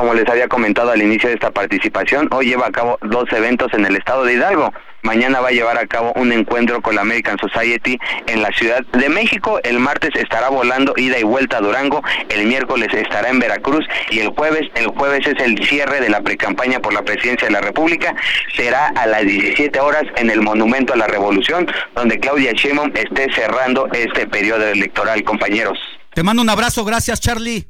Como 0.00 0.14
les 0.14 0.26
había 0.30 0.48
comentado 0.48 0.92
al 0.92 1.02
inicio 1.02 1.28
de 1.28 1.34
esta 1.34 1.50
participación, 1.50 2.26
hoy 2.32 2.46
lleva 2.46 2.68
a 2.68 2.72
cabo 2.72 2.98
dos 3.02 3.30
eventos 3.32 3.68
en 3.74 3.84
el 3.84 3.96
estado 3.96 4.24
de 4.24 4.32
Hidalgo. 4.32 4.72
Mañana 5.02 5.40
va 5.40 5.48
a 5.48 5.50
llevar 5.50 5.76
a 5.76 5.86
cabo 5.86 6.14
un 6.16 6.32
encuentro 6.32 6.80
con 6.80 6.94
la 6.94 7.02
American 7.02 7.36
Society 7.38 7.98
en 8.26 8.40
la 8.40 8.48
Ciudad 8.52 8.80
de 8.94 9.10
México. 9.10 9.60
El 9.62 9.78
martes 9.78 10.08
estará 10.14 10.48
volando 10.48 10.94
ida 10.96 11.18
y 11.18 11.22
vuelta 11.22 11.58
a 11.58 11.60
Durango. 11.60 12.02
El 12.30 12.46
miércoles 12.46 12.88
estará 12.94 13.28
en 13.28 13.40
Veracruz 13.40 13.84
y 14.08 14.20
el 14.20 14.28
jueves, 14.28 14.70
el 14.74 14.86
jueves 14.86 15.26
es 15.26 15.38
el 15.38 15.62
cierre 15.68 16.00
de 16.00 16.08
la 16.08 16.22
precampaña 16.22 16.80
por 16.80 16.94
la 16.94 17.02
presidencia 17.02 17.48
de 17.48 17.52
la 17.52 17.60
República. 17.60 18.16
Será 18.56 18.86
a 18.96 19.06
las 19.06 19.26
17 19.26 19.80
horas 19.80 20.04
en 20.16 20.30
el 20.30 20.40
Monumento 20.40 20.94
a 20.94 20.96
la 20.96 21.08
Revolución, 21.08 21.70
donde 21.94 22.18
Claudia 22.18 22.52
Sheinbaum 22.52 22.90
esté 22.94 23.30
cerrando 23.34 23.86
este 23.92 24.26
periodo 24.26 24.66
electoral, 24.66 25.22
compañeros. 25.24 25.78
Te 26.14 26.22
mando 26.22 26.40
un 26.40 26.48
abrazo, 26.48 26.86
gracias 26.86 27.20
Charlie. 27.20 27.68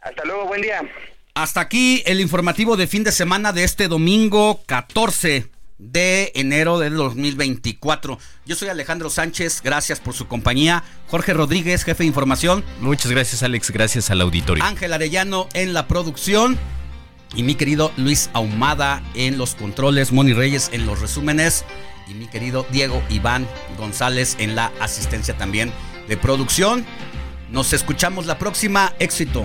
Hasta 0.00 0.24
luego, 0.24 0.46
buen 0.46 0.62
día. 0.62 0.80
Hasta 1.36 1.60
aquí 1.60 2.02
el 2.06 2.22
informativo 2.22 2.78
de 2.78 2.86
fin 2.86 3.04
de 3.04 3.12
semana 3.12 3.52
de 3.52 3.62
este 3.62 3.88
domingo 3.88 4.62
14 4.64 5.50
de 5.76 6.32
enero 6.34 6.78
del 6.78 6.96
2024. 6.96 8.18
Yo 8.46 8.56
soy 8.56 8.70
Alejandro 8.70 9.10
Sánchez, 9.10 9.60
gracias 9.62 10.00
por 10.00 10.14
su 10.14 10.28
compañía. 10.28 10.82
Jorge 11.08 11.34
Rodríguez, 11.34 11.84
jefe 11.84 12.04
de 12.04 12.08
información. 12.08 12.64
Muchas 12.80 13.10
gracias 13.12 13.42
Alex, 13.42 13.70
gracias 13.70 14.08
al 14.10 14.22
auditorio. 14.22 14.64
Ángel 14.64 14.94
Arellano 14.94 15.46
en 15.52 15.74
la 15.74 15.86
producción. 15.88 16.56
Y 17.34 17.42
mi 17.42 17.54
querido 17.54 17.92
Luis 17.98 18.30
Ahumada 18.32 19.02
en 19.14 19.36
los 19.36 19.56
controles, 19.56 20.12
Moni 20.12 20.32
Reyes 20.32 20.70
en 20.72 20.86
los 20.86 21.02
resúmenes. 21.02 21.66
Y 22.08 22.14
mi 22.14 22.28
querido 22.28 22.64
Diego 22.72 23.02
Iván 23.10 23.46
González 23.76 24.36
en 24.38 24.56
la 24.56 24.72
asistencia 24.80 25.36
también 25.36 25.70
de 26.08 26.16
producción. 26.16 26.86
Nos 27.50 27.74
escuchamos 27.74 28.24
la 28.24 28.38
próxima. 28.38 28.94
Éxito. 28.98 29.44